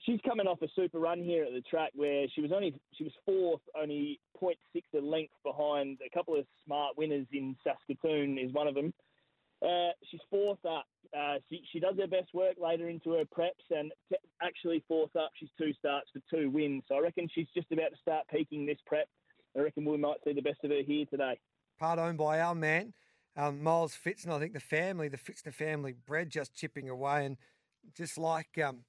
She's 0.00 0.20
coming 0.26 0.46
off 0.46 0.60
a 0.60 0.68
super 0.76 0.98
run 0.98 1.22
here 1.22 1.44
at 1.44 1.52
the 1.54 1.62
track 1.62 1.90
where 1.94 2.26
she 2.34 2.42
was 2.42 2.52
only 2.54 2.78
she 2.92 3.04
was 3.04 3.12
fourth, 3.24 3.62
only 3.80 4.20
0.6 4.40 4.56
a 4.94 5.00
length 5.00 5.32
behind 5.42 5.98
a 6.06 6.14
couple 6.14 6.38
of 6.38 6.44
smart 6.66 6.98
winners 6.98 7.26
in 7.32 7.56
Saskatoon 7.64 8.38
is 8.38 8.52
one 8.52 8.68
of 8.68 8.74
them. 8.74 8.92
Uh, 9.66 9.90
she's 10.10 10.20
fourth 10.30 10.64
up. 10.64 10.86
Uh, 11.16 11.36
she, 11.48 11.62
she 11.72 11.80
does 11.80 11.96
her 11.98 12.06
best 12.06 12.32
work 12.34 12.54
later 12.62 12.88
into 12.88 13.12
her 13.12 13.24
preps, 13.24 13.50
and 13.70 13.90
t- 14.08 14.16
actually 14.42 14.84
fourth 14.86 15.14
up, 15.16 15.30
she's 15.38 15.48
two 15.58 15.72
starts 15.78 16.08
for 16.12 16.20
two 16.30 16.50
wins. 16.50 16.84
So 16.88 16.96
I 16.96 17.00
reckon 17.00 17.28
she's 17.34 17.48
just 17.54 17.70
about 17.72 17.90
to 17.90 17.96
start 18.00 18.26
peaking 18.30 18.66
this 18.66 18.78
prep. 18.86 19.08
I 19.56 19.60
reckon 19.60 19.84
we 19.84 19.96
might 19.96 20.18
see 20.24 20.32
the 20.32 20.42
best 20.42 20.58
of 20.62 20.70
her 20.70 20.82
here 20.86 21.06
today. 21.06 21.38
Part 21.78 21.98
owned 21.98 22.18
by 22.18 22.40
our 22.40 22.54
man, 22.54 22.92
um, 23.36 23.62
Miles 23.62 23.94
Fitz, 23.94 24.24
and 24.24 24.32
I 24.32 24.38
think 24.38 24.52
the 24.52 24.60
family, 24.60 25.08
the 25.08 25.16
Fitzner 25.18 25.54
family, 25.54 25.94
bred 26.06 26.30
just 26.30 26.54
chipping 26.54 26.88
away. 26.88 27.26
And 27.26 27.36
just 27.94 28.18
like 28.18 28.58
um, 28.64 28.80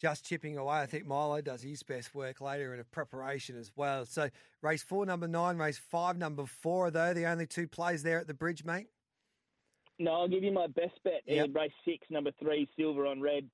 just 0.00 0.24
chipping 0.24 0.58
away, 0.58 0.78
I 0.78 0.86
think 0.86 1.06
Milo 1.06 1.40
does 1.40 1.62
his 1.62 1.82
best 1.82 2.14
work 2.14 2.40
later 2.40 2.72
in 2.74 2.80
a 2.80 2.84
preparation 2.84 3.58
as 3.58 3.70
well. 3.74 4.04
So 4.04 4.28
race 4.62 4.82
four, 4.82 5.06
number 5.06 5.28
nine, 5.28 5.56
race 5.56 5.78
five, 5.78 6.16
number 6.16 6.46
four, 6.46 6.90
they 6.90 7.12
the 7.14 7.26
only 7.26 7.46
two 7.46 7.66
plays 7.66 8.02
there 8.02 8.18
at 8.18 8.26
the 8.26 8.34
bridge, 8.34 8.64
mate? 8.64 8.86
No, 10.00 10.12
I'll 10.12 10.28
give 10.28 10.42
you 10.42 10.50
my 10.50 10.66
best 10.66 10.98
bet. 11.04 11.20
Yep. 11.26 11.50
Race 11.54 11.72
six, 11.84 12.06
number 12.08 12.30
three, 12.40 12.66
Silver 12.74 13.06
on 13.06 13.20
Red. 13.20 13.44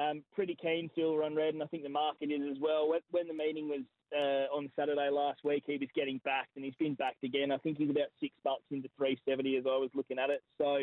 Um, 0.00 0.24
pretty 0.34 0.56
keen 0.60 0.90
Silver 0.94 1.22
on 1.22 1.36
Red, 1.36 1.52
and 1.52 1.62
I 1.62 1.66
think 1.66 1.82
the 1.82 1.90
market 1.90 2.30
is 2.30 2.40
as 2.50 2.56
well. 2.58 2.88
When, 2.88 3.00
when 3.10 3.28
the 3.28 3.34
meeting 3.34 3.68
was 3.68 3.82
uh, 4.16 4.56
on 4.56 4.70
Saturday 4.74 5.10
last 5.10 5.44
week, 5.44 5.64
he 5.66 5.76
was 5.76 5.90
getting 5.94 6.18
backed, 6.24 6.56
and 6.56 6.64
he's 6.64 6.74
been 6.76 6.94
backed 6.94 7.22
again. 7.24 7.52
I 7.52 7.58
think 7.58 7.76
he's 7.76 7.90
about 7.90 8.08
six 8.20 8.34
bucks 8.42 8.64
into 8.70 8.88
370 8.96 9.58
as 9.58 9.64
I 9.66 9.76
was 9.76 9.90
looking 9.94 10.18
at 10.18 10.30
it. 10.30 10.42
So 10.56 10.78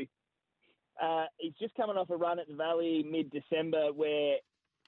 uh, 1.01 1.25
he's 1.39 1.55
just 1.59 1.73
coming 1.73 1.97
off 1.97 2.11
a 2.11 2.15
run 2.15 2.37
at 2.37 2.47
the 2.47 2.53
Valley 2.53 3.03
mid-December 3.09 3.93
where, 3.93 4.35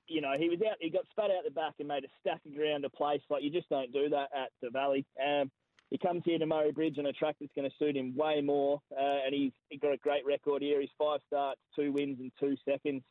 you 0.08 0.22
know, 0.22 0.34
he 0.38 0.50
was 0.50 0.60
out, 0.70 0.78
he 0.80 0.92
got 0.92 1.06
spat 1.10 1.32
out 1.32 1.46
the 1.46 1.52
back 1.52 1.74
and 1.80 1.88
made 1.88 2.04
a 2.04 2.14
stack 2.20 2.42
of 2.46 2.56
ground 2.56 2.86
a 2.86 2.92
place. 2.92 3.22
Like 3.32 3.42
you 3.42 3.50
just 3.50 3.70
don't 3.70 3.92
do 3.92 4.08
that 4.10 4.30
at 4.38 4.52
the 4.62 4.70
Valley. 4.70 5.04
Um, 5.20 5.50
he 5.92 5.98
comes 5.98 6.24
here 6.26 6.40
to 6.40 6.46
Murray 6.46 6.72
Bridge 6.72 6.98
on 6.98 7.06
a 7.06 7.12
track 7.12 7.36
that's 7.40 7.52
going 7.54 7.70
to 7.70 7.76
suit 7.78 7.98
him 7.98 8.16
way 8.16 8.42
more, 8.42 8.82
uh, 8.98 9.20
and 9.26 9.36
he's, 9.36 9.52
got 9.82 9.92
a 9.94 9.98
great 9.98 10.26
record 10.26 10.62
here. 10.62 10.80
He's 10.80 10.90
five 10.98 11.20
starts, 11.28 11.60
two 11.76 11.92
wins, 11.92 12.18
and 12.20 12.32
two 12.40 12.56
seconds. 12.68 13.04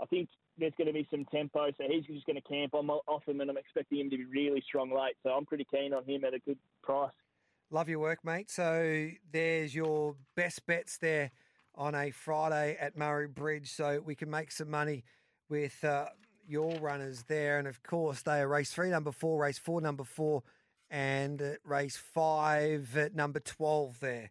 I 0.00 0.06
think 0.06 0.28
there's 0.56 0.72
going 0.78 0.86
to 0.86 0.92
be 0.92 1.08
some 1.10 1.24
tempo, 1.24 1.66
so 1.76 1.84
he's 1.88 2.04
just 2.06 2.26
going 2.26 2.40
to 2.40 2.48
camp 2.48 2.74
on 2.74 2.88
off 2.88 3.26
him, 3.26 3.40
and 3.40 3.50
I'm 3.50 3.58
expecting 3.58 3.98
him 3.98 4.10
to 4.10 4.16
be 4.16 4.24
really 4.26 4.62
strong 4.66 4.90
late. 4.90 5.16
So 5.24 5.30
I'm 5.30 5.44
pretty 5.44 5.66
keen 5.70 5.92
on 5.92 6.04
him 6.04 6.24
at 6.24 6.32
a 6.32 6.38
good 6.38 6.58
price. 6.84 7.10
Love 7.70 7.88
your 7.88 7.98
work, 7.98 8.24
mate. 8.24 8.50
So 8.50 9.08
there's 9.32 9.74
your 9.74 10.14
best 10.36 10.64
bets 10.66 10.98
there 10.98 11.32
on 11.74 11.96
a 11.96 12.12
Friday 12.12 12.76
at 12.80 12.96
Murray 12.96 13.26
Bridge, 13.26 13.72
so 13.72 14.00
we 14.04 14.14
can 14.14 14.30
make 14.30 14.52
some 14.52 14.70
money 14.70 15.02
with 15.48 15.82
uh, 15.82 16.06
your 16.46 16.78
runners 16.78 17.24
there. 17.26 17.58
And 17.58 17.66
of 17.66 17.82
course, 17.82 18.22
they 18.22 18.40
are 18.40 18.48
race 18.48 18.70
three, 18.70 18.90
number 18.90 19.10
four, 19.10 19.42
race 19.42 19.58
four, 19.58 19.80
number 19.80 20.04
four, 20.04 20.44
and 20.90 21.40
uh, 21.40 21.52
race 21.64 21.96
five 21.96 22.96
at 22.96 23.14
number 23.14 23.40
12 23.40 24.00
there. 24.00 24.30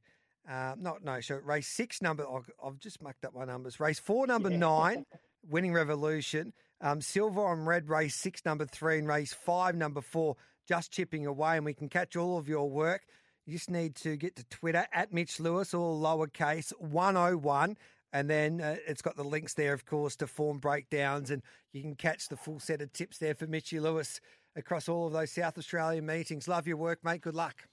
Uh, 0.50 0.74
not 0.80 1.04
no, 1.04 1.20
so 1.22 1.36
race 1.36 1.68
six 1.68 2.02
number. 2.02 2.24
oh, 2.24 2.44
I've 2.66 2.80
just 2.80 3.02
mucked 3.02 3.24
up 3.24 3.36
my 3.36 3.46
numbers. 3.46 3.80
Race 3.80 4.00
four, 4.00 4.26
number 4.26 4.50
nine, 4.50 5.06
winning 5.50 5.74
revolution. 5.74 6.54
Um, 6.82 7.02
silver 7.02 7.46
on 7.46 7.66
red, 7.66 7.88
race 7.88 8.16
six, 8.16 8.44
number 8.46 8.66
three, 8.66 8.98
and 8.98 9.08
race 9.08 9.34
five, 9.34 9.76
number 9.76 10.02
four, 10.02 10.38
just 10.68 10.92
chipping 10.92 11.28
away. 11.28 11.58
And 11.58 11.66
we 11.66 11.76
can 11.76 11.88
catch 11.88 12.16
all 12.16 12.38
of 12.38 12.48
your 12.48 12.68
work. 12.70 13.04
You 13.46 13.54
just 13.54 13.70
need 13.70 13.96
to 13.98 14.16
get 14.16 14.36
to 14.38 14.44
Twitter 14.46 14.88
at 14.92 15.14
Mitch 15.14 15.40
Lewis, 15.40 15.74
all 15.74 16.02
lowercase 16.02 16.72
101. 16.80 17.78
And 18.12 18.28
then 18.28 18.60
uh, 18.60 18.78
it's 18.88 19.04
got 19.04 19.18
the 19.18 19.24
links 19.24 19.54
there, 19.54 19.74
of 19.74 19.86
course, 19.86 20.16
to 20.18 20.28
form 20.28 20.58
breakdowns. 20.58 21.30
And 21.30 21.44
you 21.74 21.82
can 21.82 21.96
catch 21.96 22.28
the 22.28 22.38
full 22.38 22.60
set 22.60 22.82
of 22.82 22.92
tips 22.92 23.20
there 23.20 23.36
for 23.36 23.46
Mitchy 23.46 23.80
Lewis 23.80 24.20
across 24.60 24.88
all 24.88 25.08
of 25.08 25.14
those 25.14 25.32
South 25.32 25.58
Australian 25.58 26.06
meetings. 26.06 26.48
Love 26.48 26.68
your 26.68 26.78
work, 26.78 27.04
mate. 27.04 27.22
Good 27.22 27.36
luck. 27.36 27.68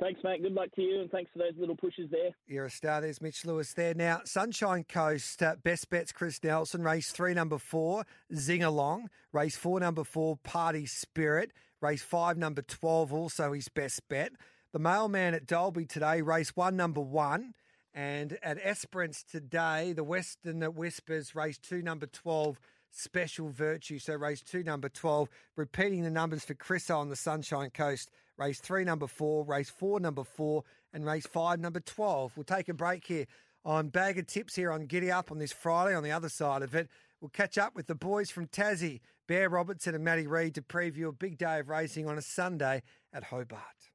Thanks, 0.00 0.20
mate. 0.24 0.42
Good 0.42 0.52
luck 0.52 0.68
to 0.74 0.82
you, 0.82 1.00
and 1.00 1.10
thanks 1.10 1.30
for 1.32 1.38
those 1.38 1.52
little 1.56 1.76
pushes 1.76 2.10
there. 2.10 2.30
You're 2.48 2.64
a 2.64 2.70
star. 2.70 3.00
There's 3.00 3.22
Mitch 3.22 3.44
Lewis 3.44 3.72
there. 3.74 3.94
Now, 3.94 4.22
Sunshine 4.24 4.84
Coast, 4.88 5.40
uh, 5.42 5.54
best 5.62 5.90
bets, 5.90 6.10
Chris 6.10 6.42
Nelson. 6.42 6.82
Race 6.82 7.12
three, 7.12 7.34
number 7.34 7.58
four, 7.58 8.04
Zing 8.34 8.64
Along. 8.64 9.10
Race 9.32 9.56
four, 9.56 9.78
number 9.78 10.02
four, 10.02 10.38
Party 10.42 10.86
Spirit. 10.86 11.52
Race 11.80 12.02
five, 12.02 12.36
number 12.36 12.62
12, 12.62 13.12
also 13.12 13.52
his 13.52 13.68
best 13.68 14.08
bet. 14.08 14.32
The 14.72 14.78
mailman 14.78 15.34
at 15.34 15.46
Dolby 15.46 15.84
today, 15.84 16.22
race 16.22 16.56
one, 16.56 16.76
number 16.76 17.00
one. 17.00 17.54
And 17.94 18.38
at 18.42 18.58
Esperance 18.62 19.22
today, 19.22 19.92
the 19.92 20.04
Western 20.04 20.60
that 20.60 20.74
Whispers, 20.74 21.34
race 21.34 21.58
two, 21.58 21.82
number 21.82 22.06
12, 22.06 22.58
Special 22.92 23.48
Virtue. 23.48 23.98
So 23.98 24.14
race 24.14 24.42
two, 24.42 24.62
number 24.62 24.88
12. 24.88 25.28
Repeating 25.56 26.02
the 26.02 26.10
numbers 26.10 26.44
for 26.44 26.54
Chris 26.54 26.90
on 26.90 27.08
the 27.08 27.16
Sunshine 27.16 27.70
Coast. 27.70 28.10
Race 28.38 28.60
three, 28.60 28.84
number 28.84 29.06
four. 29.06 29.44
Race 29.44 29.70
four, 29.70 29.98
number 29.98 30.24
four. 30.24 30.64
And 30.92 31.06
race 31.06 31.26
five, 31.26 31.58
number 31.58 31.80
12. 31.80 32.36
We'll 32.36 32.44
take 32.44 32.68
a 32.68 32.74
break 32.74 33.06
here 33.06 33.26
on 33.64 33.88
Bag 33.88 34.18
of 34.18 34.26
Tips 34.26 34.54
here 34.54 34.70
on 34.70 34.86
Giddy 34.86 35.10
Up 35.10 35.30
on 35.30 35.38
this 35.38 35.52
Friday. 35.52 35.94
On 35.94 36.02
the 36.02 36.12
other 36.12 36.28
side 36.28 36.62
of 36.62 36.74
it, 36.74 36.88
we'll 37.20 37.30
catch 37.30 37.56
up 37.56 37.74
with 37.74 37.86
the 37.86 37.94
boys 37.94 38.30
from 38.30 38.46
Tassie, 38.46 39.00
Bear 39.26 39.48
Robertson 39.48 39.94
and 39.94 40.04
Matty 40.04 40.26
Reid, 40.26 40.54
to 40.56 40.62
preview 40.62 41.08
a 41.08 41.12
big 41.12 41.38
day 41.38 41.60
of 41.60 41.68
racing 41.68 42.06
on 42.06 42.18
a 42.18 42.22
Sunday 42.22 42.82
at 43.12 43.24
Hobart. 43.24 43.91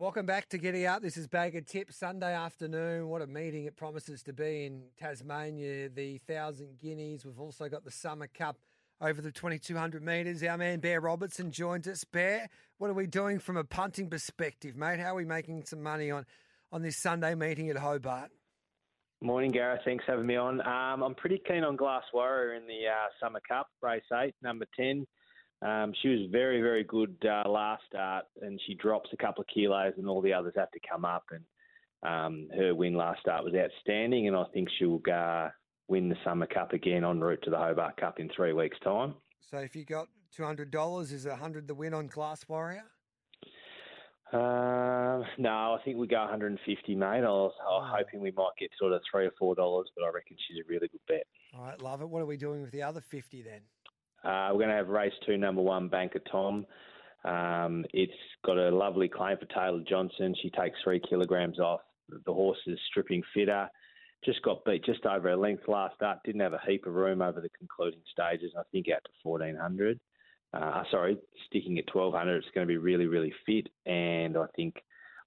Welcome 0.00 0.24
back 0.24 0.48
to 0.48 0.56
Giddy 0.56 0.86
Up. 0.86 1.02
This 1.02 1.18
is 1.18 1.28
Bag 1.28 1.54
of 1.56 1.66
Tips 1.66 1.94
Sunday 1.94 2.34
afternoon. 2.34 3.08
What 3.08 3.20
a 3.20 3.26
meeting 3.26 3.66
it 3.66 3.76
promises 3.76 4.22
to 4.22 4.32
be 4.32 4.64
in 4.64 4.84
Tasmania. 4.98 5.90
The 5.90 6.16
Thousand 6.26 6.78
Guineas. 6.78 7.26
We've 7.26 7.38
also 7.38 7.68
got 7.68 7.84
the 7.84 7.90
Summer 7.90 8.26
Cup 8.26 8.56
over 9.02 9.20
the 9.20 9.30
2200 9.30 10.02
metres. 10.02 10.42
Our 10.42 10.56
man 10.56 10.80
Bear 10.80 11.02
Robertson 11.02 11.52
joins 11.52 11.86
us. 11.86 12.02
Bear, 12.04 12.48
what 12.78 12.88
are 12.88 12.94
we 12.94 13.06
doing 13.06 13.38
from 13.38 13.58
a 13.58 13.62
punting 13.62 14.08
perspective, 14.08 14.74
mate? 14.74 15.00
How 15.00 15.12
are 15.12 15.16
we 15.16 15.26
making 15.26 15.66
some 15.66 15.82
money 15.82 16.10
on, 16.10 16.24
on 16.72 16.80
this 16.80 16.96
Sunday 16.96 17.34
meeting 17.34 17.68
at 17.68 17.76
Hobart? 17.76 18.30
Morning, 19.20 19.50
Gareth. 19.50 19.82
Thanks 19.84 20.06
for 20.06 20.12
having 20.12 20.26
me 20.26 20.36
on. 20.36 20.62
Um, 20.62 21.02
I'm 21.02 21.14
pretty 21.14 21.42
keen 21.46 21.62
on 21.62 21.76
Glass 21.76 22.04
Warrior 22.14 22.54
in 22.54 22.66
the 22.66 22.86
uh, 22.88 23.08
Summer 23.22 23.42
Cup, 23.46 23.66
race 23.82 24.00
eight, 24.14 24.34
number 24.42 24.64
10. 24.78 25.06
Um, 25.62 25.92
she 26.00 26.08
was 26.08 26.30
very, 26.30 26.60
very 26.60 26.84
good 26.84 27.16
uh, 27.24 27.48
last 27.48 27.82
start, 27.86 28.24
and 28.40 28.60
she 28.66 28.74
drops 28.74 29.10
a 29.12 29.16
couple 29.16 29.42
of 29.42 29.46
kilos, 29.48 29.92
and 29.98 30.08
all 30.08 30.22
the 30.22 30.32
others 30.32 30.54
have 30.56 30.70
to 30.70 30.80
come 30.88 31.04
up. 31.04 31.24
And 31.30 31.44
um, 32.02 32.48
her 32.56 32.74
win 32.74 32.94
last 32.94 33.20
start 33.20 33.44
was 33.44 33.54
outstanding, 33.54 34.26
and 34.26 34.36
I 34.36 34.44
think 34.54 34.68
she'll 34.78 35.02
uh, 35.12 35.48
win 35.88 36.08
the 36.08 36.16
Summer 36.24 36.46
Cup 36.46 36.72
again 36.72 37.04
en 37.04 37.20
route 37.20 37.42
to 37.42 37.50
the 37.50 37.58
Hobart 37.58 37.98
Cup 37.98 38.20
in 38.20 38.30
three 38.34 38.54
weeks' 38.54 38.78
time. 38.82 39.14
So 39.40 39.58
if 39.58 39.76
you 39.76 39.84
got 39.84 40.08
$200, 40.38 41.12
is 41.12 41.26
a 41.26 41.30
100 41.30 41.68
the 41.68 41.74
win 41.74 41.92
on 41.92 42.06
Glass 42.06 42.48
Warrior? 42.48 42.84
Uh, 44.32 45.24
no, 45.38 45.76
I 45.76 45.78
think 45.84 45.98
we 45.98 46.06
go 46.06 46.20
150, 46.20 46.94
mate. 46.94 47.04
I 47.04 47.20
was, 47.22 47.52
I 47.60 47.70
was 47.70 47.92
hoping 47.98 48.20
we 48.20 48.30
might 48.30 48.52
get 48.58 48.70
sort 48.78 48.92
of 48.92 49.02
three 49.10 49.26
or 49.26 49.32
four 49.36 49.56
dollars, 49.56 49.88
but 49.96 50.04
I 50.04 50.10
reckon 50.10 50.36
she's 50.46 50.58
a 50.64 50.68
really 50.68 50.86
good 50.86 51.00
bet. 51.08 51.26
All 51.52 51.64
right, 51.64 51.82
love 51.82 52.00
it. 52.00 52.08
What 52.08 52.22
are 52.22 52.26
we 52.26 52.36
doing 52.36 52.62
with 52.62 52.70
the 52.70 52.82
other 52.82 53.00
50 53.00 53.42
then? 53.42 53.62
Uh, 54.24 54.50
we're 54.52 54.58
going 54.58 54.68
to 54.68 54.76
have 54.76 54.88
race 54.88 55.12
two, 55.26 55.36
number 55.36 55.62
one, 55.62 55.88
Banker 55.88 56.20
Tom. 56.30 56.66
Um, 57.24 57.84
it's 57.92 58.12
got 58.44 58.58
a 58.58 58.74
lovely 58.74 59.08
claim 59.08 59.36
for 59.38 59.46
Taylor 59.46 59.82
Johnson. 59.88 60.34
She 60.42 60.50
takes 60.50 60.78
three 60.82 61.00
kilograms 61.08 61.58
off. 61.58 61.80
The 62.08 62.32
horse 62.32 62.58
is 62.66 62.78
stripping 62.88 63.22
fitter. 63.34 63.68
Just 64.24 64.42
got 64.42 64.64
beat 64.64 64.84
just 64.84 65.06
over 65.06 65.30
a 65.30 65.36
length 65.36 65.68
last 65.68 65.96
start. 65.96 66.18
Didn't 66.24 66.42
have 66.42 66.52
a 66.52 66.60
heap 66.66 66.86
of 66.86 66.94
room 66.94 67.22
over 67.22 67.40
the 67.40 67.48
concluding 67.50 68.02
stages. 68.12 68.52
I 68.58 68.62
think 68.72 68.86
out 68.88 69.02
to 69.04 69.10
1400. 69.22 69.98
Uh, 70.52 70.82
sorry, 70.90 71.16
sticking 71.46 71.78
at 71.78 71.94
1200. 71.94 72.36
It's 72.36 72.46
going 72.54 72.66
to 72.66 72.70
be 72.72 72.76
really, 72.76 73.06
really 73.06 73.32
fit. 73.46 73.68
And 73.86 74.36
I 74.36 74.46
think, 74.56 74.74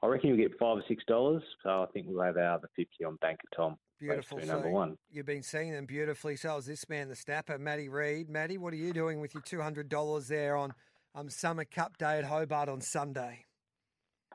I 0.01 0.07
reckon 0.07 0.29
you'll 0.29 0.37
get 0.37 0.59
five 0.59 0.77
or 0.77 0.83
six 0.87 1.03
dollars. 1.05 1.41
So 1.63 1.69
I 1.69 1.85
think 1.93 2.07
we'll 2.07 2.23
have 2.23 2.37
our 2.37 2.55
other 2.55 2.69
50 2.75 3.03
on 3.05 3.15
Banker 3.17 3.47
Tom. 3.55 3.77
Beautiful. 4.03 4.37
Race 4.37 4.47
two, 4.47 4.51
number 4.51 4.69
one. 4.69 4.97
You've 5.11 5.25
been 5.25 5.43
seeing 5.43 5.71
them 5.71 5.85
beautifully. 5.85 6.35
So 6.35 6.57
is 6.57 6.65
this 6.65 6.87
man, 6.89 7.07
the 7.07 7.15
snapper, 7.15 7.57
Matty 7.57 7.87
Reid. 7.87 8.29
Matty, 8.29 8.57
what 8.57 8.73
are 8.73 8.77
you 8.77 8.91
doing 8.91 9.21
with 9.21 9.33
your 9.33 9.43
$200 9.43 10.27
there 10.27 10.57
on 10.57 10.73
um, 11.15 11.29
Summer 11.29 11.63
Cup 11.63 11.97
Day 11.97 12.17
at 12.17 12.25
Hobart 12.25 12.67
on 12.67 12.81
Sunday? 12.81 13.45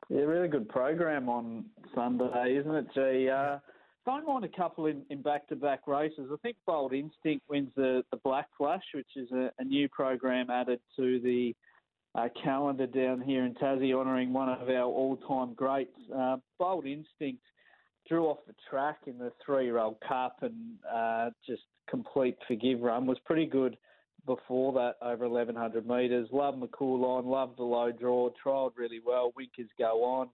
Yeah, 0.08 0.22
really 0.22 0.48
good 0.48 0.68
program 0.70 1.28
on 1.28 1.66
Sunday, 1.94 2.56
isn't 2.58 2.74
it, 2.74 2.86
G? 2.94 3.28
Uh, 3.28 3.58
don't 4.06 4.26
mind 4.26 4.44
a 4.44 4.48
couple 4.48 4.86
in, 4.86 5.02
in 5.10 5.20
back-to-back 5.20 5.86
races. 5.86 6.30
I 6.32 6.36
think 6.40 6.56
Bold 6.66 6.94
Instinct 6.94 7.44
wins 7.50 7.70
the, 7.76 8.02
the 8.10 8.16
Black 8.24 8.46
Flash, 8.56 8.84
which 8.94 9.08
is 9.16 9.30
a, 9.32 9.50
a 9.58 9.64
new 9.64 9.86
program 9.90 10.48
added 10.48 10.80
to 10.96 11.20
the 11.20 11.54
uh, 12.14 12.28
calendar 12.42 12.86
down 12.86 13.20
here 13.20 13.44
in 13.44 13.52
Tassie, 13.54 13.94
honouring 13.94 14.32
one 14.32 14.48
of 14.48 14.70
our 14.70 14.84
all-time 14.84 15.52
greats. 15.52 15.98
Uh, 16.16 16.36
Bold 16.58 16.86
Instinct 16.86 17.42
drew 18.08 18.26
off 18.26 18.38
the 18.46 18.54
track 18.70 18.98
in 19.06 19.18
the 19.18 19.32
three-year-old 19.44 19.96
cup 20.06 20.38
and 20.42 20.54
uh, 20.92 21.30
just 21.46 21.62
complete 21.88 22.36
forgive 22.46 22.80
run. 22.80 23.06
Was 23.06 23.18
pretty 23.24 23.46
good 23.46 23.76
before 24.26 24.72
that 24.74 24.94
over 25.02 25.28
1100 25.28 25.86
metres. 25.86 26.28
Love 26.32 26.54
McCool 26.54 27.00
line, 27.00 27.30
love 27.30 27.54
the 27.56 27.62
low 27.62 27.90
draw, 27.90 28.28
trialled 28.44 28.72
really 28.76 29.00
well. 29.04 29.32
Winkers 29.36 29.70
go 29.78 30.04
on. 30.04 30.28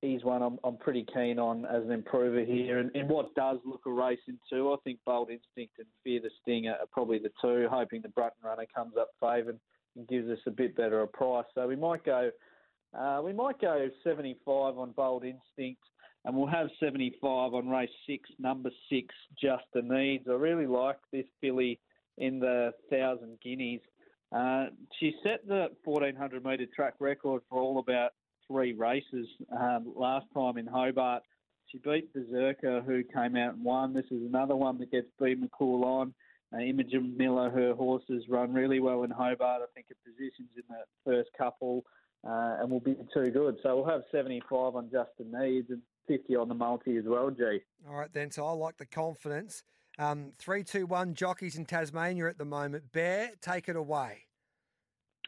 He's 0.00 0.22
one 0.22 0.42
I'm, 0.42 0.58
I'm 0.62 0.76
pretty 0.76 1.04
keen 1.12 1.40
on 1.40 1.64
as 1.64 1.82
an 1.82 1.90
improver 1.90 2.44
here. 2.44 2.78
And 2.78 2.94
in 2.94 3.08
what 3.08 3.34
does 3.34 3.58
look 3.64 3.82
a 3.86 3.90
race 3.90 4.20
in 4.28 4.38
two, 4.48 4.72
I 4.72 4.76
think 4.84 5.00
Bold 5.04 5.30
Instinct 5.30 5.74
and 5.78 5.88
Fear 6.04 6.20
the 6.22 6.30
Sting 6.40 6.68
are 6.68 6.76
probably 6.92 7.18
the 7.18 7.32
two, 7.42 7.66
hoping 7.68 8.02
the 8.02 8.08
Brutton 8.10 8.38
runner 8.44 8.66
comes 8.72 8.92
up 8.98 9.08
favoured 9.20 9.58
and 9.96 10.06
gives 10.06 10.28
us 10.28 10.38
a 10.46 10.52
bit 10.52 10.76
better 10.76 11.02
a 11.02 11.08
price. 11.08 11.46
So 11.56 11.66
we 11.66 11.74
might 11.74 12.04
go, 12.04 12.30
uh, 12.96 13.20
we 13.24 13.32
might 13.32 13.60
go 13.60 13.88
75 14.04 14.78
on 14.78 14.92
Bold 14.92 15.24
Instinct, 15.24 15.82
and 16.28 16.36
we'll 16.36 16.46
have 16.46 16.68
75 16.78 17.54
on 17.54 17.70
race 17.70 17.88
six, 18.06 18.28
number 18.38 18.70
six, 18.90 19.14
Just 19.40 19.64
the 19.72 19.80
Needs. 19.80 20.26
I 20.28 20.34
really 20.34 20.66
like 20.66 20.98
this 21.10 21.24
filly 21.40 21.80
in 22.18 22.38
the 22.38 22.72
thousand 22.90 23.38
guineas. 23.42 23.80
Uh, 24.30 24.66
she 25.00 25.14
set 25.24 25.48
the 25.48 25.68
1400 25.84 26.44
metre 26.44 26.66
track 26.76 26.92
record 27.00 27.40
for 27.48 27.62
all 27.62 27.78
about 27.78 28.10
three 28.46 28.74
races 28.74 29.26
um, 29.58 29.90
last 29.96 30.26
time 30.34 30.58
in 30.58 30.66
Hobart. 30.66 31.22
She 31.68 31.78
beat 31.78 32.12
Berserker, 32.12 32.82
who 32.82 33.04
came 33.04 33.34
out 33.34 33.54
and 33.54 33.64
won. 33.64 33.94
This 33.94 34.04
is 34.10 34.22
another 34.22 34.54
one 34.54 34.76
that 34.80 34.92
gets 34.92 35.08
beat 35.18 35.42
McCool 35.42 35.82
on. 35.82 36.12
Uh, 36.52 36.58
Imogen 36.58 37.16
Miller, 37.16 37.48
her 37.48 37.72
horses 37.72 38.24
run 38.28 38.52
really 38.52 38.80
well 38.80 39.04
in 39.04 39.10
Hobart. 39.10 39.62
I 39.62 39.66
think 39.74 39.86
it 39.88 39.96
positions 40.04 40.50
in 40.56 40.64
the 40.68 40.84
first 41.10 41.30
couple 41.38 41.84
uh, 42.22 42.58
and 42.60 42.70
will 42.70 42.80
be 42.80 42.96
too 43.14 43.30
good. 43.30 43.56
So 43.62 43.76
we'll 43.76 43.90
have 43.90 44.02
75 44.12 44.76
on 44.76 44.90
Justin 44.92 45.32
Needs 45.32 45.70
and 45.70 45.80
50 46.08 46.36
on 46.36 46.48
the 46.48 46.54
multi 46.54 46.96
as 46.96 47.04
well, 47.06 47.30
G. 47.30 47.60
All 47.88 47.96
right, 47.96 48.12
then. 48.12 48.30
So 48.30 48.46
I 48.46 48.52
like 48.52 48.78
the 48.78 48.86
confidence. 48.86 49.62
Um, 49.98 50.32
three, 50.38 50.64
two, 50.64 50.86
one 50.86 51.14
jockeys 51.14 51.56
in 51.56 51.64
Tasmania 51.64 52.28
at 52.28 52.38
the 52.38 52.44
moment. 52.44 52.92
Bear, 52.92 53.30
take 53.40 53.68
it 53.68 53.76
away. 53.76 54.24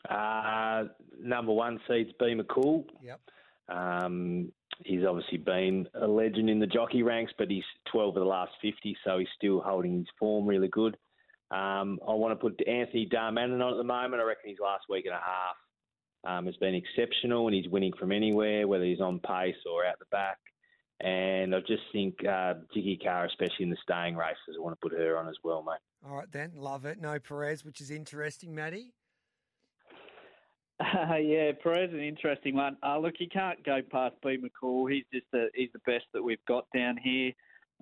Uh, 0.09 0.85
number 1.21 1.53
one 1.53 1.81
seed's 1.89 2.11
B 2.19 2.35
McCool. 2.35 2.85
Yep. 3.03 3.21
Um, 3.69 4.53
he's 4.85 5.05
obviously 5.05 5.39
been 5.39 5.87
a 6.01 6.07
legend 6.07 6.49
in 6.49 6.59
the 6.59 6.67
jockey 6.67 7.03
ranks, 7.03 7.33
but 7.37 7.51
he's 7.51 7.65
12 7.93 8.17
of 8.17 8.21
the 8.23 8.29
last 8.29 8.53
50, 8.63 8.97
so 9.05 9.19
he's 9.19 9.29
still 9.37 9.61
holding 9.61 9.99
his 9.99 10.07
form 10.19 10.47
really 10.47 10.69
good. 10.69 10.97
Um, 11.51 11.99
I 12.07 12.13
want 12.15 12.33
to 12.33 12.37
put 12.37 12.61
Anthony 12.67 13.09
Darmanin 13.13 13.63
on 13.65 13.73
at 13.73 13.77
the 13.77 13.85
moment. 13.85 14.23
I 14.23 14.25
reckon 14.25 14.51
his 14.51 14.59
last 14.63 14.85
week 14.89 15.07
and 15.07 15.15
a 15.15 15.19
half 15.19 15.57
um, 16.39 16.47
has 16.47 16.57
been 16.57 16.75
exceptional, 16.75 17.47
and 17.47 17.55
he's 17.55 17.69
winning 17.69 17.93
from 17.99 18.13
anywhere, 18.13 18.69
whether 18.69 18.85
he's 18.85 19.01
on 19.01 19.19
pace 19.19 19.57
or 19.71 19.85
out 19.85 19.99
the 19.99 20.05
back. 20.13 20.39
And 21.01 21.55
I 21.55 21.61
just 21.61 21.83
think 21.93 22.17
uh, 22.25 22.55
Siggy 22.77 23.03
Carr, 23.03 23.25
especially 23.25 23.65
in 23.65 23.71
the 23.71 23.77
staying 23.83 24.17
races, 24.17 24.57
I 24.57 24.61
want 24.61 24.79
to 24.79 24.89
put 24.89 24.99
her 24.99 25.17
on 25.17 25.29
as 25.29 25.37
well, 25.43 25.63
mate. 25.63 25.79
All 26.07 26.17
right, 26.17 26.31
then. 26.31 26.53
Love 26.55 26.85
it. 26.85 27.01
No 27.01 27.19
Perez, 27.19 27.65
which 27.65 27.81
is 27.81 27.91
interesting, 27.91 28.55
Matty. 28.55 28.93
Uh, 30.79 31.17
yeah, 31.23 31.53
Perez, 31.63 31.89
is 31.91 31.95
an 31.95 32.01
interesting 32.01 32.55
one. 32.55 32.77
Uh, 32.83 32.99
look, 32.99 33.15
you 33.19 33.29
can't 33.29 33.65
go 33.65 33.81
past 33.91 34.15
B 34.23 34.37
McCall. 34.37 34.93
He's 34.93 35.05
just 35.13 35.27
the, 35.33 35.49
he's 35.55 35.71
the 35.73 35.81
best 35.91 36.05
that 36.13 36.23
we've 36.23 36.45
got 36.47 36.67
down 36.75 36.99
here. 37.03 37.33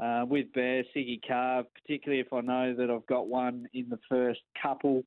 Uh, 0.00 0.24
with 0.24 0.52
Bear, 0.52 0.84
Siggy 0.94 1.20
Carr, 1.26 1.64
particularly 1.74 2.20
if 2.20 2.32
I 2.32 2.40
know 2.40 2.72
that 2.76 2.88
I've 2.88 3.06
got 3.06 3.26
one 3.26 3.66
in 3.74 3.88
the 3.88 3.98
first 4.08 4.40
couple, 4.62 5.02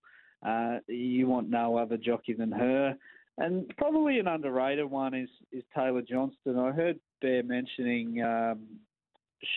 uh, 0.45 0.79
you 0.87 1.27
want 1.27 1.49
no 1.49 1.77
other 1.77 1.95
jockey 1.95 2.33
than 2.33 2.51
her. 2.51 2.97
And 3.41 3.75
probably 3.75 4.19
an 4.19 4.27
underrated 4.27 4.85
one 4.85 5.15
is, 5.15 5.29
is 5.51 5.63
Taylor 5.75 6.03
Johnston. 6.03 6.59
I 6.59 6.71
heard 6.71 6.99
Bear 7.21 7.41
mentioning 7.41 8.21
um, 8.21 8.67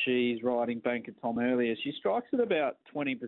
she's 0.05 0.43
riding 0.43 0.79
Banker 0.79 1.13
Tom 1.21 1.39
earlier. 1.39 1.75
She 1.85 1.93
strikes 1.99 2.29
at 2.33 2.41
about 2.41 2.79
20% 2.97 3.19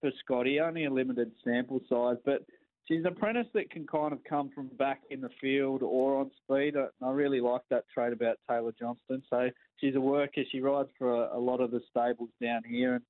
for 0.00 0.10
Scotty, 0.24 0.58
only 0.58 0.86
a 0.86 0.90
limited 0.90 1.30
sample 1.44 1.80
size, 1.88 2.16
but 2.24 2.44
she's 2.88 2.98
an 3.00 3.06
apprentice 3.06 3.46
that 3.54 3.70
can 3.70 3.86
kind 3.86 4.12
of 4.12 4.18
come 4.24 4.50
from 4.52 4.66
back 4.76 5.02
in 5.10 5.20
the 5.20 5.30
field 5.40 5.84
or 5.84 6.18
on 6.18 6.32
speed. 6.42 6.74
I, 6.76 6.88
I 7.06 7.12
really 7.12 7.40
like 7.40 7.62
that 7.70 7.84
trait 7.94 8.12
about 8.12 8.38
Taylor 8.48 8.72
Johnston. 8.76 9.22
So 9.30 9.50
she's 9.76 9.94
a 9.94 10.00
worker. 10.00 10.42
She 10.50 10.60
rides 10.60 10.88
for 10.98 11.26
a, 11.26 11.36
a 11.36 11.38
lot 11.38 11.60
of 11.60 11.70
the 11.70 11.80
stables 11.88 12.30
down 12.42 12.62
here, 12.68 12.94
and 12.94 13.04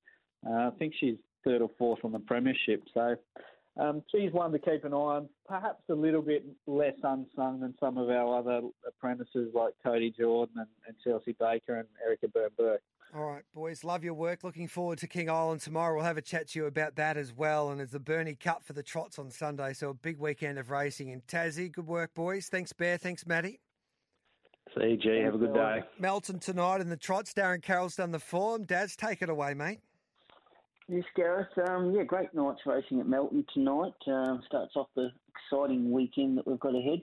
uh, 0.47 0.67
I 0.67 0.69
think 0.77 0.93
she's 0.99 1.15
third 1.43 1.63
or 1.63 1.71
fourth 1.79 2.05
on 2.05 2.11
the 2.11 2.19
premiership. 2.19 2.83
So 2.93 3.15
um, 3.77 4.03
she's 4.11 4.31
one 4.31 4.51
to 4.51 4.59
keep 4.59 4.83
an 4.83 4.93
eye 4.93 4.97
on. 4.97 5.29
Perhaps 5.47 5.83
a 5.89 5.93
little 5.93 6.21
bit 6.21 6.45
less 6.67 6.95
unsung 7.03 7.61
than 7.61 7.73
some 7.79 7.97
of 7.97 8.09
our 8.09 8.39
other 8.39 8.61
apprentices 8.87 9.51
like 9.53 9.73
Cody 9.83 10.13
Jordan 10.17 10.55
and, 10.57 10.67
and 10.87 10.95
Chelsea 11.03 11.35
Baker 11.39 11.79
and 11.79 11.87
Erica 12.05 12.27
Byrne 12.27 12.49
Burke. 12.57 12.81
All 13.13 13.25
right, 13.25 13.43
boys, 13.53 13.83
love 13.83 14.05
your 14.05 14.13
work. 14.13 14.43
Looking 14.43 14.69
forward 14.69 14.97
to 14.99 15.07
King 15.07 15.29
Island 15.29 15.59
tomorrow. 15.59 15.95
We'll 15.95 16.05
have 16.05 16.17
a 16.17 16.21
chat 16.21 16.49
to 16.49 16.59
you 16.59 16.65
about 16.65 16.95
that 16.95 17.17
as 17.17 17.33
well. 17.33 17.71
And 17.71 17.81
it's 17.81 17.91
the 17.91 17.99
Burnie 17.99 18.35
Cup 18.35 18.63
for 18.63 18.71
the 18.71 18.83
Trots 18.83 19.19
on 19.19 19.29
Sunday, 19.29 19.73
so 19.73 19.89
a 19.89 19.93
big 19.93 20.17
weekend 20.17 20.57
of 20.57 20.69
racing 20.69 21.09
in 21.09 21.21
Tassie. 21.21 21.69
Good 21.69 21.87
work, 21.87 22.13
boys. 22.13 22.47
Thanks, 22.47 22.71
Bear. 22.71 22.97
Thanks, 22.97 23.25
Matty. 23.25 23.59
See 24.77 24.91
you, 24.91 24.97
G. 24.97 25.19
Have 25.25 25.35
a 25.35 25.37
good 25.37 25.53
day. 25.53 25.83
Melton 25.99 26.39
tonight 26.39 26.79
in 26.79 26.87
the 26.87 26.95
Trots. 26.95 27.33
Darren 27.33 27.61
Carroll's 27.61 27.97
done 27.97 28.11
the 28.11 28.19
form. 28.19 28.63
Dad's 28.63 28.95
take 28.95 29.21
it 29.21 29.29
away, 29.29 29.53
mate. 29.53 29.79
Yes, 30.91 31.05
Gareth. 31.15 31.47
Um, 31.69 31.93
yeah, 31.95 32.03
great 32.03 32.33
night's 32.33 32.65
racing 32.65 32.99
at 32.99 33.07
Melton 33.07 33.45
tonight. 33.53 33.93
Um, 34.07 34.43
starts 34.45 34.73
off 34.75 34.89
the 34.93 35.09
exciting 35.29 35.89
weekend 35.89 36.37
that 36.37 36.45
we've 36.45 36.59
got 36.59 36.75
ahead. 36.75 37.01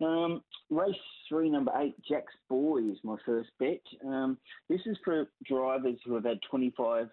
Um, 0.00 0.42
race 0.70 0.96
three, 1.28 1.48
number 1.48 1.70
eight, 1.76 1.94
Jack's 2.02 2.34
Boy 2.48 2.78
is 2.78 2.98
my 3.04 3.14
first 3.24 3.50
bet. 3.60 3.80
Um, 4.04 4.38
this 4.68 4.80
is 4.86 4.98
for 5.04 5.28
drivers 5.46 6.00
who 6.04 6.16
have 6.16 6.24
had 6.24 6.40
25 6.50 7.10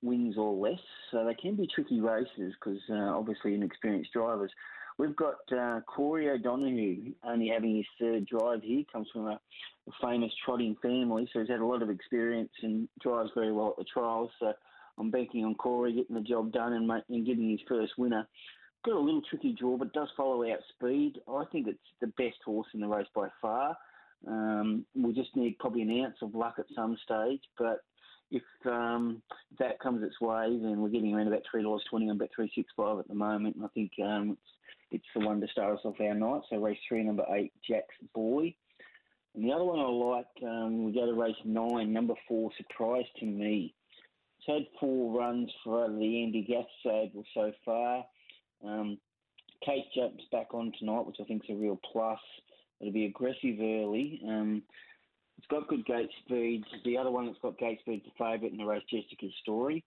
wins 0.00 0.38
or 0.38 0.54
less, 0.54 0.80
so 1.10 1.26
they 1.26 1.34
can 1.34 1.56
be 1.56 1.68
tricky 1.74 2.00
races 2.00 2.54
because 2.58 2.80
uh, 2.88 3.14
obviously 3.14 3.54
inexperienced 3.54 4.14
drivers. 4.14 4.50
We've 4.96 5.14
got 5.14 5.40
uh, 5.54 5.80
Corey 5.82 6.30
O'Donoghue 6.30 7.12
only 7.22 7.48
having 7.48 7.76
his 7.76 7.86
third 8.00 8.24
drive 8.24 8.62
here. 8.62 8.84
Comes 8.90 9.08
from 9.12 9.26
a, 9.26 9.38
a 9.88 9.92
famous 10.00 10.32
trotting 10.42 10.76
family, 10.80 11.28
so 11.34 11.40
he's 11.40 11.50
had 11.50 11.60
a 11.60 11.66
lot 11.66 11.82
of 11.82 11.90
experience 11.90 12.52
and 12.62 12.88
drives 13.02 13.32
very 13.34 13.52
well 13.52 13.72
at 13.72 13.76
the 13.76 13.84
trials. 13.92 14.30
So 14.40 14.54
I'm 14.98 15.10
banking 15.10 15.44
on 15.44 15.54
Corey 15.54 15.94
getting 15.94 16.14
the 16.16 16.22
job 16.22 16.52
done 16.52 16.72
and, 16.72 16.90
and 17.08 17.26
getting 17.26 17.50
his 17.50 17.60
first 17.68 17.92
winner. 17.98 18.26
Got 18.84 18.96
a 18.96 19.00
little 19.00 19.22
tricky 19.28 19.56
draw, 19.58 19.76
but 19.76 19.92
does 19.92 20.08
follow 20.16 20.44
out 20.50 20.58
speed. 20.76 21.14
I 21.28 21.44
think 21.50 21.68
it's 21.68 21.78
the 22.00 22.08
best 22.18 22.38
horse 22.44 22.68
in 22.74 22.80
the 22.80 22.86
race 22.86 23.06
by 23.14 23.28
far. 23.40 23.76
Um, 24.26 24.84
we 24.94 25.12
just 25.12 25.34
need 25.36 25.58
probably 25.58 25.82
an 25.82 26.04
ounce 26.04 26.16
of 26.22 26.34
luck 26.34 26.56
at 26.58 26.66
some 26.74 26.96
stage, 27.02 27.42
but 27.58 27.80
if 28.30 28.42
um, 28.66 29.22
that 29.58 29.80
comes 29.80 30.02
its 30.02 30.20
way, 30.20 30.58
then 30.62 30.80
we're 30.80 30.88
getting 30.88 31.14
around 31.14 31.28
about 31.28 31.42
three 31.50 31.62
dollars 31.62 31.84
twenty 31.88 32.08
on 32.08 32.18
bet 32.18 32.30
three 32.34 32.50
six 32.54 32.68
five 32.76 32.98
at 32.98 33.08
the 33.08 33.14
moment. 33.14 33.56
And 33.56 33.64
I 33.64 33.68
think 33.68 33.92
um, 34.02 34.30
it's 34.30 34.50
it's 34.90 35.04
the 35.14 35.26
one 35.26 35.40
to 35.40 35.48
start 35.48 35.74
us 35.74 35.84
off 35.84 36.00
our 36.00 36.14
night. 36.14 36.42
So 36.48 36.56
race 36.56 36.78
three, 36.88 37.02
number 37.02 37.24
eight, 37.34 37.52
Jack's 37.68 37.94
Boy. 38.14 38.54
And 39.34 39.44
the 39.44 39.52
other 39.52 39.64
one 39.64 39.80
I 39.80 39.88
like, 39.88 40.50
um, 40.50 40.84
we 40.84 40.92
go 40.92 41.06
to 41.06 41.12
race 41.12 41.34
nine, 41.44 41.92
number 41.92 42.14
four, 42.28 42.50
Surprise 42.56 43.06
to 43.18 43.26
Me. 43.26 43.74
Had 44.46 44.66
four 44.78 45.18
runs 45.18 45.50
for 45.64 45.88
the 45.88 46.22
Andy 46.22 46.44
Gath 46.46 46.66
stable 46.80 47.24
so 47.32 47.50
far. 47.64 48.04
Um, 48.62 48.98
Kate 49.64 49.86
jumps 49.96 50.22
back 50.30 50.52
on 50.52 50.72
tonight, 50.78 51.06
which 51.06 51.16
I 51.20 51.24
think 51.24 51.44
is 51.44 51.56
a 51.56 51.58
real 51.58 51.80
plus. 51.92 52.20
It'll 52.80 52.92
be 52.92 53.06
aggressive 53.06 53.58
early. 53.58 54.20
Um, 54.26 54.62
it's 55.38 55.46
got 55.46 55.68
good 55.68 55.86
gate 55.86 56.10
speed. 56.24 56.64
The 56.84 56.98
other 56.98 57.10
one 57.10 57.26
that's 57.26 57.38
got 57.40 57.58
gate 57.58 57.80
speed 57.80 58.02
is 58.04 58.12
the 58.12 58.24
favourite 58.24 58.52
in 58.52 58.58
the 58.58 58.64
race, 58.64 58.82
Jessica's 58.90 59.32
Story. 59.40 59.82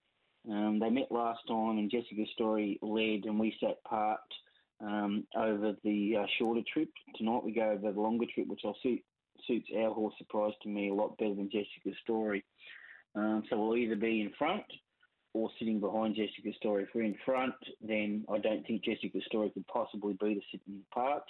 Um, 0.49 0.79
they 0.79 0.89
met 0.89 1.11
last 1.11 1.41
time, 1.47 1.77
and 1.77 1.91
Jessica's 1.91 2.29
Story 2.33 2.79
led, 2.81 3.25
and 3.25 3.39
we 3.39 3.55
sat 3.59 3.83
parked 3.83 4.33
um, 4.81 5.25
over 5.35 5.73
the 5.83 6.17
uh, 6.21 6.25
shorter 6.39 6.61
trip. 6.71 6.89
Tonight 7.15 7.43
we 7.43 7.53
go 7.53 7.69
over 7.71 7.91
the 7.91 7.99
longer 7.99 8.25
trip, 8.33 8.47
which 8.47 8.61
will 8.63 8.77
suit, 8.81 9.01
suits 9.47 9.69
our 9.77 9.93
horse 9.93 10.13
surprise 10.17 10.53
to 10.63 10.69
me 10.69 10.89
a 10.89 10.93
lot 10.93 11.17
better 11.17 11.35
than 11.35 11.51
Jessica's 11.51 11.99
Story. 12.03 12.43
Um, 13.17 13.43
so 13.49 13.57
we'll 13.57 13.77
either 13.77 13.95
be 13.95 14.21
in 14.21 14.31
front 14.37 14.63
or 15.33 15.49
sitting 15.57 15.79
behind 15.79 16.15
Jessica's 16.15 16.55
Story. 16.57 16.83
If 16.83 16.89
we're 16.93 17.03
in 17.03 17.15
front, 17.25 17.55
then 17.81 18.25
I 18.31 18.37
don't 18.37 18.65
think 18.65 18.83
Jessica's 18.83 19.23
Story 19.25 19.49
could 19.49 19.67
possibly 19.67 20.13
be 20.13 20.35
the 20.35 20.41
sitting 20.51 20.81
part. 20.93 21.23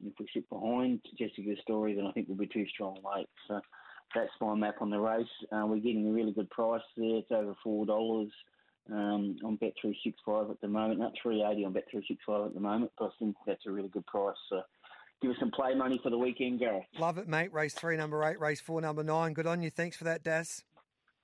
And 0.00 0.10
if 0.10 0.14
we 0.18 0.26
sit 0.32 0.48
behind 0.50 1.00
Jessica's 1.18 1.58
Story, 1.62 1.94
then 1.94 2.06
I 2.06 2.12
think 2.12 2.28
we'll 2.28 2.38
be 2.38 2.46
too 2.46 2.66
strong 2.72 2.96
late. 2.96 3.28
So 3.48 3.60
that's 4.14 4.30
my 4.40 4.54
map 4.54 4.76
on 4.80 4.90
the 4.90 4.98
race. 4.98 5.26
Uh, 5.52 5.64
we're 5.66 5.76
getting 5.76 6.08
a 6.08 6.12
really 6.12 6.32
good 6.32 6.50
price 6.50 6.82
there. 6.96 7.16
It's 7.16 7.30
over 7.30 7.54
four 7.62 7.86
dollars 7.86 8.30
um, 8.90 9.36
on 9.44 9.56
Bet 9.56 9.72
three 9.80 9.98
six 10.04 10.18
five 10.26 10.50
at 10.50 10.60
the 10.60 10.68
moment. 10.68 11.00
Not 11.00 11.12
three 11.22 11.42
eighty 11.42 11.64
on 11.64 11.72
Bet 11.72 11.84
three 11.90 12.04
six 12.06 12.20
five 12.26 12.46
at 12.46 12.54
the 12.54 12.60
moment, 12.60 12.92
but 12.98 13.06
I 13.06 13.10
think 13.18 13.36
that's 13.46 13.66
a 13.66 13.70
really 13.70 13.88
good 13.88 14.06
price. 14.06 14.36
So 14.48 14.62
give 15.22 15.30
us 15.30 15.36
some 15.38 15.50
play 15.50 15.74
money 15.74 16.00
for 16.02 16.10
the 16.10 16.18
weekend, 16.18 16.60
Gareth. 16.60 16.84
Love 16.98 17.18
it, 17.18 17.28
mate. 17.28 17.52
Race 17.52 17.74
three, 17.74 17.96
number 17.96 18.24
eight. 18.24 18.40
Race 18.40 18.60
four, 18.60 18.80
number 18.80 19.02
nine. 19.02 19.32
Good 19.32 19.46
on 19.46 19.62
you. 19.62 19.70
Thanks 19.70 19.96
for 19.96 20.04
that, 20.04 20.22
Das. 20.24 20.64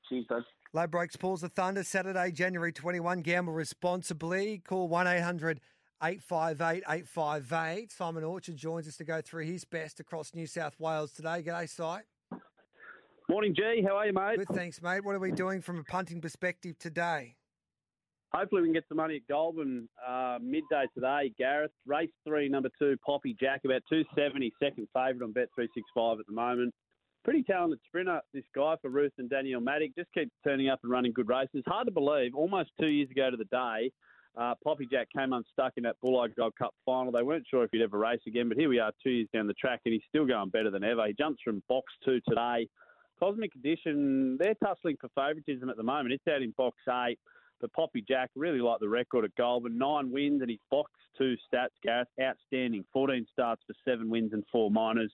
Cheers, 0.09 0.25
bud. 0.29 0.45
Ladbrokes 0.75 1.19
Pulls 1.19 1.41
the 1.41 1.49
Thunder, 1.49 1.83
Saturday, 1.83 2.31
January 2.31 2.73
21. 2.73 3.23
Gamble 3.23 3.53
responsibly. 3.53 4.59
Call 4.59 4.89
1 4.89 5.07
800 5.07 5.61
858 6.03 6.83
858. 6.89 7.91
Simon 7.91 8.25
Orchard 8.25 8.57
joins 8.57 8.87
us 8.87 8.97
to 8.97 9.05
go 9.05 9.21
through 9.21 9.45
his 9.45 9.65
best 9.65 10.01
across 10.01 10.35
New 10.35 10.47
South 10.47 10.79
Wales 10.79 11.13
today. 11.13 11.43
G'day, 11.43 11.69
Si. 11.69 12.39
Morning, 13.29 13.55
G. 13.55 13.83
How 13.87 13.97
are 13.97 14.07
you, 14.07 14.13
mate? 14.13 14.39
Good, 14.39 14.49
thanks, 14.49 14.81
mate. 14.81 15.05
What 15.05 15.15
are 15.15 15.19
we 15.19 15.33
doing 15.33 15.61
from 15.61 15.79
a 15.79 15.85
punting 15.85 16.21
perspective 16.21 16.79
today? 16.79 17.37
Hopefully, 18.33 18.63
we 18.63 18.69
can 18.69 18.75
get 18.75 18.85
some 18.89 18.99
money 18.99 19.17
at 19.17 19.27
Goulburn 19.29 19.89
uh, 20.07 20.39
midday 20.43 20.85
today. 20.95 21.33
Gareth, 21.39 21.71
race 21.87 22.11
three, 22.27 22.49
number 22.49 22.69
two, 22.79 22.97
Poppy 23.05 23.35
Jack, 23.41 23.63
about 23.65 23.83
270, 23.89 24.53
second 24.63 24.87
favourite 24.93 25.23
on 25.23 25.33
Bet 25.33 25.49
365 25.55 26.21
at 26.21 26.27
the 26.27 26.33
moment. 26.33 26.75
Pretty 27.27 27.43
talented 27.43 27.81
sprinter, 27.89 28.21
this 28.33 28.45
guy 28.55 28.77
for 28.81 28.89
Ruth 28.89 29.11
and 29.19 29.29
Daniel 29.29 29.61
Maddock. 29.61 29.91
Just 29.99 30.13
keeps 30.15 30.31
turning 30.45 30.69
up 30.69 30.79
and 30.85 30.93
running 30.93 31.13
good 31.13 31.29
races. 31.29 31.65
Hard 31.67 31.89
to 31.89 31.93
believe, 31.93 32.37
almost 32.37 32.71
two 32.81 32.87
years 32.87 33.11
ago 33.11 33.33
to 33.33 33.37
the 33.37 33.47
day, 33.47 33.91
uh, 34.37 34.55
Poppy 34.63 34.87
Jack 34.89 35.09
came 35.11 35.33
unstuck 35.33 35.73
in 35.77 35.83
that 35.83 35.97
Bulli 36.01 36.33
Gold 36.37 36.55
Cup 36.57 36.73
final. 36.85 37.11
They 37.11 37.25
weren't 37.25 37.45
sure 37.51 37.65
if 37.65 37.71
he'd 37.73 37.83
ever 37.83 37.99
race 37.99 38.21
again, 38.29 38.49
but 38.49 38.57
here 38.57 38.69
we 38.69 38.79
are 38.79 38.93
two 39.03 39.11
years 39.11 39.29
down 39.35 39.49
the 39.49 39.55
track, 39.55 39.81
and 39.85 39.93
he's 39.93 40.05
still 40.09 40.25
going 40.25 40.51
better 40.51 40.71
than 40.71 40.85
ever. 40.85 41.05
He 41.05 41.15
jumps 41.15 41.43
from 41.43 41.65
box 41.69 41.93
two 42.05 42.21
today. 42.29 42.69
Cosmic 43.19 43.51
Condition, 43.51 44.37
they're 44.39 44.55
tussling 44.65 44.97
for 45.01 45.09
favouritism 45.17 45.69
at 45.69 45.77
the 45.77 45.83
moment. 45.83 46.13
It's 46.13 46.33
out 46.33 46.43
in 46.43 46.53
box 46.53 46.77
eight. 47.09 47.19
But 47.61 47.73
Poppy 47.73 48.05
Jack 48.07 48.31
really 48.37 48.61
like 48.61 48.79
the 48.79 48.89
record 48.89 49.25
at 49.25 49.35
Goulburn. 49.35 49.79
Nine 49.79 50.13
wins 50.13 50.43
and 50.43 50.51
his 50.51 50.61
box 50.71 50.93
two 51.19 51.35
stats, 51.53 51.71
Gareth, 51.83 52.07
outstanding. 52.23 52.85
14 52.93 53.27
starts 53.33 53.63
for 53.67 53.75
seven 53.85 54.11
wins 54.11 54.33
and 54.33 54.45
four 54.53 54.71
minors 54.71 55.11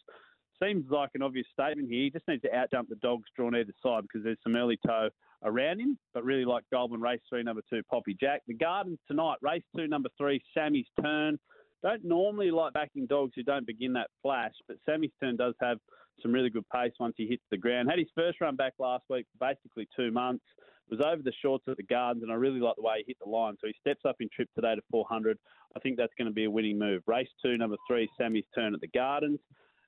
seems 0.62 0.91
like 0.91 1.11
an 1.15 1.23
obvious 1.23 1.47
statement 1.53 1.89
here. 1.89 2.05
He 2.05 2.11
just 2.11 2.27
needs 2.29 2.43
to 2.43 2.49
outjump 2.49 2.89
the 2.89 2.97
dogs 2.97 3.29
drawn 3.37 3.55
either 3.55 3.73
side 3.83 4.03
because 4.03 4.24
there's 4.24 4.39
some 4.43 4.57
early 4.57 4.79
toe 4.87 5.09
around 5.45 5.81
him. 5.81 5.99
But 6.15 6.24
really 6.24 6.45
like 6.45 6.65
Goulburn 6.73 7.01
race 7.01 7.20
three, 7.29 7.43
number 7.43 7.62
two, 7.70 7.83
Poppy 7.91 8.16
Jack. 8.19 8.43
The 8.47 8.55
Gardens 8.55 8.99
tonight, 9.09 9.37
race 9.43 9.65
two, 9.77 9.87
number 9.87 10.09
three, 10.19 10.43
Sammy's 10.57 10.87
Turn. 11.01 11.39
Don't 11.83 12.05
normally 12.05 12.51
like 12.51 12.73
backing 12.73 13.07
dogs 13.07 13.33
who 13.35 13.43
don't 13.43 13.66
begin 13.66 13.93
that 13.95 14.09
flash, 14.23 14.53
but 14.69 14.77
Sammy's 14.89 15.11
Turn 15.20 15.37
does 15.37 15.55
have 15.61 15.79
some 16.20 16.33
really 16.33 16.51
good 16.51 16.69
pace 16.73 16.93
once 17.01 17.15
he 17.16 17.27
hits 17.27 17.43
the 17.51 17.57
ground. 17.57 17.89
Had 17.91 17.99
his 17.99 18.09
first 18.15 18.41
run 18.41 18.57
back 18.57 18.74
last 18.79 19.05
week 19.11 19.27
basically 19.41 19.89
two 19.97 20.11
months. 20.11 20.45
Was 20.91 21.01
over 21.01 21.23
the 21.23 21.33
shorts 21.41 21.65
at 21.69 21.79
the 21.79 21.85
Gardens, 21.85 22.23
and 22.23 22.31
I 22.31 22.35
really 22.35 22.61
like 22.61 22.77
the 22.77 22.83
way 22.83 22.97
he 22.99 23.05
hit 23.07 23.16
the 23.24 23.31
line. 23.31 23.55
So 23.61 23.66
he 23.66 23.74
steps 23.81 24.03
up 24.07 24.16
in 24.20 24.29
trip 24.35 24.49
today 24.55 24.74
to 24.74 24.83
400. 24.91 25.39
I 25.74 25.81
think 25.81 25.97
that's 25.97 26.12
going 26.19 26.29
to 26.29 26.35
be 26.35 26.45
a 26.45 26.51
winning 26.51 26.79
move. 26.79 27.03
Race 27.07 27.31
two, 27.43 27.57
number 27.57 27.77
three, 27.89 28.11
Sammy's 28.20 28.45
Turn 28.55 28.74
at 28.74 28.81
the 28.83 28.89
Gardens. 28.89 29.39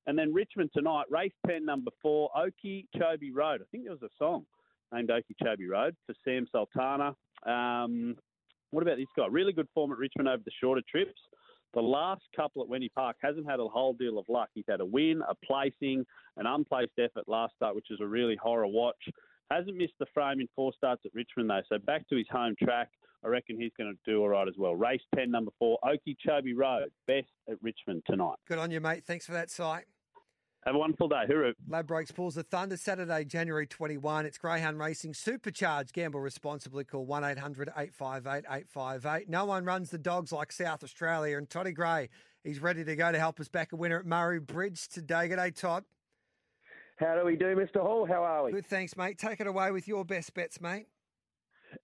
And 0.07 0.17
then 0.17 0.33
Richmond 0.33 0.69
tonight, 0.73 1.05
race 1.09 1.33
10, 1.47 1.65
number 1.65 1.91
four, 2.01 2.29
Okie 2.37 2.85
Chobe 2.95 3.31
Road. 3.33 3.61
I 3.61 3.65
think 3.71 3.85
there 3.85 3.93
was 3.93 4.03
a 4.03 4.09
song 4.19 4.45
named 4.93 5.09
Okeechobee 5.09 5.67
Road 5.67 5.95
for 6.05 6.13
Sam 6.23 6.47
Sultana. 6.51 7.15
Um, 7.45 8.15
what 8.71 8.83
about 8.83 8.97
this 8.97 9.07
guy? 9.17 9.25
Really 9.29 9.53
good 9.53 9.67
form 9.73 9.91
at 9.91 9.97
Richmond 9.97 10.27
over 10.29 10.43
the 10.43 10.51
shorter 10.61 10.81
trips. 10.89 11.19
The 11.73 11.81
last 11.81 12.21
couple 12.35 12.61
at 12.61 12.69
Wendy 12.69 12.89
Park 12.89 13.17
hasn't 13.21 13.49
had 13.49 13.59
a 13.59 13.67
whole 13.67 13.93
deal 13.93 14.17
of 14.17 14.25
luck. 14.29 14.49
He's 14.53 14.65
had 14.69 14.79
a 14.79 14.85
win, 14.85 15.21
a 15.27 15.35
placing, 15.45 16.05
an 16.37 16.45
unplaced 16.45 16.93
effort 16.97 17.27
last 17.27 17.55
start, 17.55 17.75
which 17.75 17.91
is 17.91 17.99
a 18.01 18.05
really 18.05 18.37
horror 18.41 18.67
watch. 18.67 18.95
Hasn't 19.51 19.75
missed 19.75 19.93
the 19.99 20.05
frame 20.13 20.39
in 20.39 20.47
four 20.55 20.71
starts 20.75 21.01
at 21.05 21.13
Richmond 21.13 21.49
though, 21.49 21.61
so 21.67 21.77
back 21.77 22.07
to 22.09 22.15
his 22.15 22.27
home 22.31 22.55
track. 22.61 22.89
I 23.23 23.27
reckon 23.27 23.59
he's 23.59 23.71
going 23.77 23.91
to 23.91 24.11
do 24.11 24.21
all 24.21 24.29
right 24.29 24.47
as 24.47 24.53
well. 24.57 24.75
Race 24.75 25.01
10, 25.15 25.31
number 25.31 25.51
four, 25.57 25.79
Okeechobee 25.83 26.53
Road, 26.53 26.89
best 27.07 27.27
at 27.49 27.55
Richmond 27.61 28.03
tonight. 28.07 28.35
Good 28.47 28.59
on 28.59 28.71
you, 28.71 28.79
mate. 28.79 29.03
Thanks 29.03 29.25
for 29.25 29.33
that 29.33 29.49
sight. 29.49 29.85
Have 30.65 30.73
a 30.73 30.79
wonderful 30.79 31.07
day. 31.07 31.25
Hooroo. 31.29 31.53
Ladbrokes 31.69 32.13
pulls 32.13 32.33
the 32.33 32.41
Thunder 32.41 32.75
Saturday, 32.75 33.23
January 33.23 33.67
21. 33.67 34.25
It's 34.25 34.39
Greyhound 34.39 34.79
Racing 34.79 35.13
Supercharged. 35.13 35.93
Gamble 35.93 36.19
responsibly. 36.19 36.83
Call 36.83 37.05
1 37.05 37.23
800 37.23 37.69
858 37.77 38.45
858. 38.49 39.29
No 39.29 39.45
one 39.45 39.63
runs 39.63 39.91
the 39.91 39.99
dogs 39.99 40.31
like 40.31 40.51
South 40.51 40.83
Australia. 40.83 41.37
And 41.37 41.47
Toddy 41.47 41.71
Gray, 41.71 42.09
he's 42.43 42.59
ready 42.59 42.83
to 42.83 42.95
go 42.95 43.11
to 43.11 43.19
help 43.19 43.39
us 43.39 43.47
back 43.47 43.73
a 43.73 43.75
winner 43.75 43.99
at 43.99 44.07
Murray 44.07 44.39
Bridge 44.39 44.87
today. 44.87 45.27
Good 45.27 45.35
day, 45.35 45.51
Todd. 45.51 45.83
How 46.97 47.15
do 47.15 47.25
we 47.25 47.35
do, 47.35 47.55
Mr. 47.55 47.81
Hall? 47.81 48.07
How 48.07 48.23
are 48.23 48.45
we? 48.45 48.51
Good, 48.53 48.65
thanks, 48.65 48.97
mate. 48.97 49.19
Take 49.19 49.39
it 49.39 49.45
away 49.45 49.69
with 49.69 49.87
your 49.87 50.03
best 50.03 50.33
bets, 50.33 50.59
mate. 50.59 50.87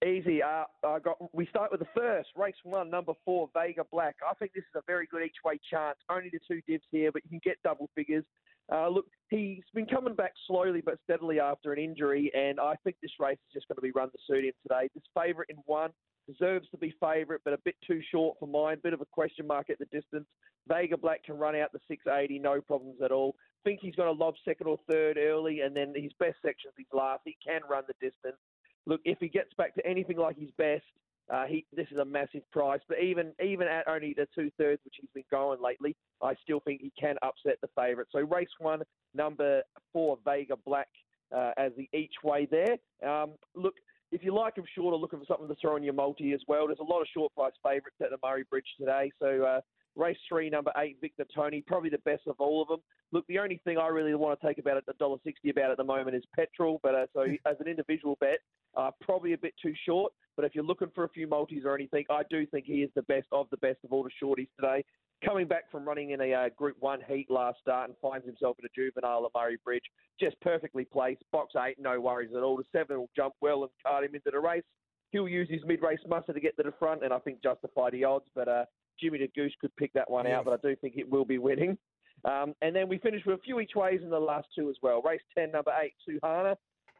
Easy. 0.04 0.42
Uh, 0.42 0.64
I 0.84 0.98
got. 0.98 1.18
We 1.32 1.46
start 1.46 1.70
with 1.70 1.80
the 1.80 1.88
first 1.94 2.30
race 2.34 2.54
one, 2.64 2.90
number 2.90 3.12
four, 3.24 3.48
Vega 3.54 3.84
Black. 3.92 4.16
I 4.28 4.34
think 4.34 4.54
this 4.54 4.62
is 4.62 4.74
a 4.74 4.82
very 4.88 5.06
good 5.06 5.22
each 5.22 5.36
way 5.44 5.60
chance. 5.70 5.98
Only 6.10 6.30
the 6.30 6.40
two 6.48 6.62
divs 6.66 6.82
here, 6.90 7.12
but 7.12 7.22
you 7.24 7.30
can 7.30 7.40
get 7.44 7.62
double 7.62 7.88
figures. 7.94 8.24
Uh, 8.70 8.88
look, 8.88 9.06
he's 9.28 9.64
been 9.74 9.86
coming 9.86 10.14
back 10.14 10.32
slowly 10.46 10.82
but 10.84 10.98
steadily 11.04 11.40
after 11.40 11.72
an 11.72 11.78
injury, 11.78 12.30
and 12.34 12.60
I 12.60 12.74
think 12.84 12.96
this 13.02 13.12
race 13.18 13.38
is 13.48 13.54
just 13.54 13.68
going 13.68 13.76
to 13.76 13.82
be 13.82 13.90
run 13.90 14.10
the 14.12 14.18
suit 14.26 14.44
in 14.44 14.52
today. 14.62 14.88
This 14.94 15.04
favourite 15.14 15.50
in 15.50 15.56
one 15.66 15.90
deserves 16.28 16.68
to 16.70 16.78
be 16.78 16.94
favourite, 17.00 17.40
but 17.44 17.54
a 17.54 17.58
bit 17.64 17.74
too 17.86 18.00
short 18.10 18.36
for 18.38 18.46
mine. 18.46 18.78
Bit 18.82 18.92
of 18.92 19.00
a 19.00 19.06
question 19.06 19.46
mark 19.46 19.70
at 19.70 19.78
the 19.78 19.86
distance. 19.86 20.26
Vega 20.68 20.96
Black 20.96 21.24
can 21.24 21.38
run 21.38 21.56
out 21.56 21.72
the 21.72 21.80
680, 21.88 22.38
no 22.38 22.60
problems 22.60 23.00
at 23.04 23.10
all. 23.10 23.34
Think 23.64 23.80
he's 23.82 23.96
going 23.96 24.14
to 24.14 24.24
lob 24.24 24.34
second 24.44 24.66
or 24.66 24.78
third 24.90 25.18
early, 25.18 25.60
and 25.60 25.74
then 25.74 25.92
his 25.96 26.12
best 26.18 26.36
section's 26.44 26.74
his 26.76 26.86
last. 26.92 27.22
He 27.24 27.36
can 27.44 27.62
run 27.68 27.84
the 27.86 27.94
distance. 27.94 28.40
Look, 28.86 29.00
if 29.04 29.18
he 29.20 29.28
gets 29.28 29.52
back 29.56 29.74
to 29.74 29.86
anything 29.86 30.16
like 30.16 30.38
his 30.38 30.50
best, 30.58 30.84
uh, 31.30 31.44
he 31.46 31.64
this 31.74 31.86
is 31.90 31.98
a 31.98 32.04
massive 32.04 32.48
price. 32.50 32.80
But 32.88 33.00
even 33.00 33.32
even 33.44 33.68
at 33.68 33.88
only 33.88 34.14
the 34.14 34.26
two 34.34 34.50
thirds, 34.58 34.80
which 34.84 34.94
he's 35.00 35.10
been 35.14 35.24
going 35.30 35.60
lately, 35.62 35.96
I 36.22 36.34
still 36.42 36.60
think 36.60 36.80
he 36.80 36.92
can 36.98 37.16
upset 37.22 37.58
the 37.60 37.68
favourite. 37.76 38.08
So 38.12 38.20
race 38.20 38.48
one, 38.58 38.82
number 39.14 39.62
four, 39.92 40.18
Vega 40.24 40.56
Black 40.64 40.88
uh, 41.34 41.52
as 41.56 41.72
the 41.76 41.88
each 41.96 42.14
way 42.22 42.48
there. 42.50 42.76
Um, 43.08 43.32
look, 43.54 43.74
if 44.10 44.22
you 44.22 44.34
like 44.34 44.56
him 44.56 44.64
short 44.74 44.92
or 44.92 44.98
looking 44.98 45.18
for 45.18 45.24
something 45.26 45.48
to 45.48 45.56
throw 45.60 45.76
in 45.76 45.82
your 45.82 45.94
multi 45.94 46.32
as 46.32 46.40
well, 46.46 46.66
there's 46.66 46.78
a 46.80 46.84
lot 46.84 47.00
of 47.00 47.06
short 47.14 47.34
price 47.34 47.54
favourites 47.62 47.96
at 48.02 48.10
the 48.10 48.18
Murray 48.22 48.44
Bridge 48.48 48.66
today. 48.78 49.10
So 49.18 49.42
uh, 49.42 49.60
race 49.96 50.16
three, 50.28 50.50
number 50.50 50.72
eight, 50.78 50.98
Victor 51.00 51.24
Tony, 51.34 51.62
probably 51.66 51.90
the 51.90 51.98
best 51.98 52.22
of 52.26 52.36
all 52.38 52.62
of 52.62 52.68
them. 52.68 52.80
Look, 53.12 53.26
the 53.26 53.38
only 53.38 53.60
thing 53.64 53.78
I 53.78 53.88
really 53.88 54.14
want 54.14 54.40
to 54.40 54.46
take 54.46 54.58
about 54.58 54.76
it, 54.76 54.84
the 54.86 54.94
dollar 54.94 55.18
sixty 55.24 55.50
about 55.50 55.70
at 55.70 55.76
the 55.76 55.84
moment 55.84 56.16
is 56.16 56.24
petrol. 56.34 56.80
But 56.82 56.94
uh, 56.94 57.06
so 57.12 57.22
as 57.46 57.56
an 57.60 57.68
individual 57.68 58.16
bet, 58.20 58.38
uh, 58.76 58.90
probably 59.00 59.32
a 59.32 59.38
bit 59.38 59.54
too 59.62 59.74
short. 59.86 60.12
But 60.36 60.44
if 60.44 60.54
you're 60.54 60.64
looking 60.64 60.88
for 60.94 61.04
a 61.04 61.08
few 61.08 61.26
multis 61.26 61.64
or 61.64 61.74
anything, 61.74 62.04
I 62.10 62.22
do 62.30 62.46
think 62.46 62.64
he 62.66 62.82
is 62.82 62.90
the 62.94 63.02
best 63.02 63.26
of 63.32 63.48
the 63.50 63.58
best 63.58 63.78
of 63.84 63.92
all 63.92 64.02
the 64.02 64.10
shorties 64.22 64.48
today. 64.58 64.84
Coming 65.24 65.46
back 65.46 65.70
from 65.70 65.86
running 65.86 66.10
in 66.10 66.20
a 66.20 66.32
uh, 66.32 66.48
Group 66.56 66.76
1 66.80 67.00
heat 67.08 67.30
last 67.30 67.60
start 67.60 67.88
and 67.88 67.96
finds 68.02 68.26
himself 68.26 68.56
at 68.58 68.64
a 68.64 68.68
juvenile 68.74 69.24
at 69.24 69.30
Murray 69.38 69.56
Bridge, 69.64 69.84
just 70.18 70.40
perfectly 70.40 70.84
placed. 70.84 71.22
Box 71.30 71.52
8, 71.56 71.76
no 71.78 72.00
worries 72.00 72.30
at 72.36 72.42
all. 72.42 72.56
The 72.56 72.64
7 72.72 72.98
will 72.98 73.10
jump 73.14 73.34
well 73.40 73.62
and 73.62 73.70
cart 73.86 74.04
him 74.04 74.16
into 74.16 74.32
the 74.32 74.40
race. 74.40 74.64
He'll 75.12 75.28
use 75.28 75.48
his 75.48 75.60
mid-race 75.64 76.00
muscle 76.08 76.34
to 76.34 76.40
get 76.40 76.56
to 76.56 76.64
the 76.64 76.72
front 76.76 77.04
and 77.04 77.12
I 77.12 77.20
think 77.20 77.40
justify 77.40 77.90
the 77.90 78.02
odds. 78.02 78.24
But 78.34 78.48
uh, 78.48 78.64
Jimmy 79.00 79.18
the 79.18 79.28
Goose 79.34 79.54
could 79.60 79.74
pick 79.76 79.92
that 79.94 80.10
one 80.10 80.26
out, 80.26 80.44
but 80.44 80.54
I 80.54 80.68
do 80.68 80.76
think 80.76 80.94
it 80.96 81.10
will 81.10 81.24
be 81.24 81.38
winning. 81.38 81.76
Um, 82.24 82.54
and 82.62 82.74
then 82.74 82.88
we 82.88 82.98
finish 82.98 83.22
with 83.26 83.38
a 83.40 83.42
few 83.42 83.58
each 83.60 83.74
ways 83.74 84.00
in 84.02 84.10
the 84.10 84.18
last 84.18 84.46
two 84.56 84.70
as 84.70 84.76
well. 84.82 85.02
Race 85.02 85.20
10, 85.36 85.50
number 85.50 85.72
8, 85.76 85.92
Suhana. 86.08 86.56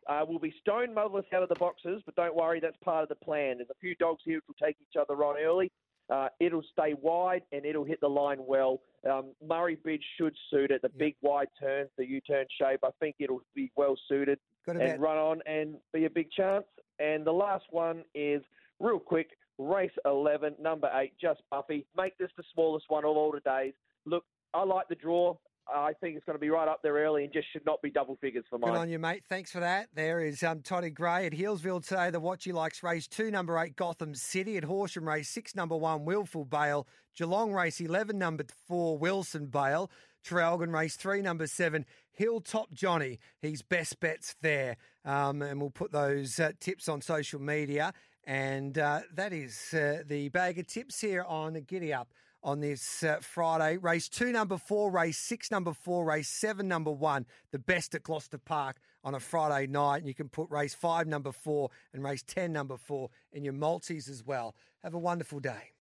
Uh, 0.09 0.25
will 0.27 0.41
be 0.41 0.53
stone 0.61 0.93
motherless 0.93 1.27
out 1.33 1.45
of 1.45 1.49
the 1.49 1.55
boxes, 1.55 2.03
but 2.05 2.17
don't 2.17 2.35
worry, 2.35 2.59
that's 2.59 2.77
part 2.83 3.05
of 3.05 3.09
the 3.09 3.15
plan. 3.15 3.59
There's 3.59 3.71
a 3.71 3.79
few 3.81 3.95
dogs 3.95 4.21
here 4.25 4.37
which 4.39 4.45
will 4.49 4.67
take 4.67 4.77
each 4.81 4.97
other 5.01 5.15
on 5.25 5.37
early. 5.41 5.71
Uh, 6.11 6.27
it'll 6.41 6.65
stay 6.73 6.95
wide 7.01 7.43
and 7.53 7.65
it'll 7.65 7.85
hit 7.85 8.01
the 8.01 8.09
line 8.09 8.39
well. 8.45 8.81
Um, 9.09 9.27
Murray 9.47 9.77
Bridge 9.77 10.03
should 10.19 10.35
suit 10.51 10.73
it. 10.73 10.83
The 10.83 10.89
big 10.89 11.15
wide 11.23 11.47
turns, 11.61 11.91
the 11.97 12.05
U-turn 12.05 12.47
shape. 12.61 12.81
I 12.85 12.91
think 12.99 13.15
it'll 13.21 13.43
be 13.55 13.71
well 13.77 13.95
suited 14.09 14.41
and 14.67 14.83
about- 14.95 15.01
run 15.01 15.19
on 15.19 15.43
and 15.47 15.77
be 15.93 16.05
a 16.05 16.11
big 16.11 16.33
chance. 16.33 16.65
And 16.99 17.25
the 17.25 17.33
last 17.33 17.67
one 17.71 18.05
is 18.13 18.43
real 18.81 18.99
quick. 18.99 19.31
Race 19.59 19.93
11, 20.05 20.57
number 20.61 20.91
eight, 20.95 21.13
Just 21.21 21.43
Buffy. 21.51 21.87
Make 21.97 22.17
this 22.19 22.31
the 22.37 22.43
smallest 22.55 22.87
one 22.89 23.05
of 23.05 23.17
all 23.17 23.33
the 23.33 23.41
days. 23.41 23.75
Look, 24.07 24.25
I 24.55 24.65
like 24.65 24.89
the 24.89 24.95
draw. 24.95 25.37
I 25.73 25.93
think 26.01 26.17
it's 26.17 26.25
going 26.25 26.35
to 26.35 26.41
be 26.41 26.51
right 26.51 26.67
up 26.67 26.81
there 26.83 26.95
early 26.95 27.25
and 27.25 27.33
just 27.33 27.47
should 27.53 27.65
not 27.65 27.81
be 27.83 27.91
double 27.91 28.17
figures 28.21 28.45
for 28.51 28.59
Good 28.59 28.71
on 28.71 28.91
you, 28.91 28.99
mate. 28.99 29.23
Thanks 29.29 29.53
for 29.53 29.61
that. 29.61 29.89
There 29.95 30.21
is 30.21 30.43
um, 30.43 30.61
Toddy 30.61 30.91
Gray 30.91 31.27
at 31.27 31.33
Healesville 31.33 31.87
today. 31.87 32.11
The 32.11 32.19
Watch 32.19 32.45
He 32.45 32.53
Likes 32.53 32.83
race 32.83 33.07
two, 33.07 33.31
number 33.31 33.57
eight, 33.59 33.77
Gotham 33.77 34.15
City. 34.15 34.57
At 34.57 34.65
Horsham 34.65 35.09
race 35.09 35.29
six, 35.29 35.55
number 35.55 35.77
one, 35.77 36.05
Willful 36.05 36.45
Bale. 36.45 36.87
Geelong 37.17 37.53
race 37.53 37.81
11, 37.81 38.19
number 38.19 38.45
four, 38.67 38.99
Wilson 38.99 39.47
Bale. 39.47 39.91
Traralgon 40.25 40.73
race 40.73 40.97
three, 40.97 41.21
number 41.21 41.47
seven, 41.47 41.85
Hilltop 42.13 42.73
Johnny. 42.73 43.19
He's 43.41 43.63
best 43.63 43.99
bets 44.01 44.37
there. 44.41 44.77
Um, 45.05 45.43
and 45.43 45.61
we'll 45.61 45.71
put 45.71 45.93
those 45.93 46.39
uh, 46.39 46.53
tips 46.61 46.89
on 46.89 47.01
social 47.01 47.41
media. 47.41 47.93
And 48.25 48.79
uh, 48.79 49.01
that 49.15 49.33
is 49.33 49.75
uh, 49.75 50.03
the 50.07 50.29
bag 50.29 50.59
of 50.59 50.67
tips 50.67 51.01
here 51.01 51.25
on 51.27 51.55
the 51.55 51.61
Giddy 51.61 51.93
Up 51.93 52.09
on 52.45 52.61
this 52.61 53.03
uh, 53.03 53.19
Friday. 53.21 53.77
Race 53.77 54.09
two, 54.09 54.33
number 54.33 54.59
four, 54.59 54.91
race 54.91 55.19
six, 55.19 55.51
number 55.51 55.73
four, 55.73 56.05
race 56.05 56.29
seven, 56.29 56.69
number 56.69 56.91
one, 56.91 57.27
the 57.51 57.59
best 57.59 57.95
at 57.95 58.03
Gloucester 58.03 58.39
Park 58.39 58.79
on 59.05 59.15
a 59.15 59.21
Friday 59.21 59.67
night. 59.67 59.99
And 59.99 60.09
you 60.09 60.15
can 60.15 60.29
put 60.29 60.51
race 60.51 60.75
five, 60.75 61.07
number 61.07 61.33
four, 61.33 61.71
and 61.93 62.03
race 62.03 62.23
10, 62.27 62.53
number 62.53 62.77
four 62.77 63.11
in 63.33 63.45
your 63.45 63.55
multis 63.55 64.09
as 64.09 64.25
well. 64.25 64.55
Have 64.83 64.95
a 64.95 64.99
wonderful 64.99 65.41
day. 65.41 65.71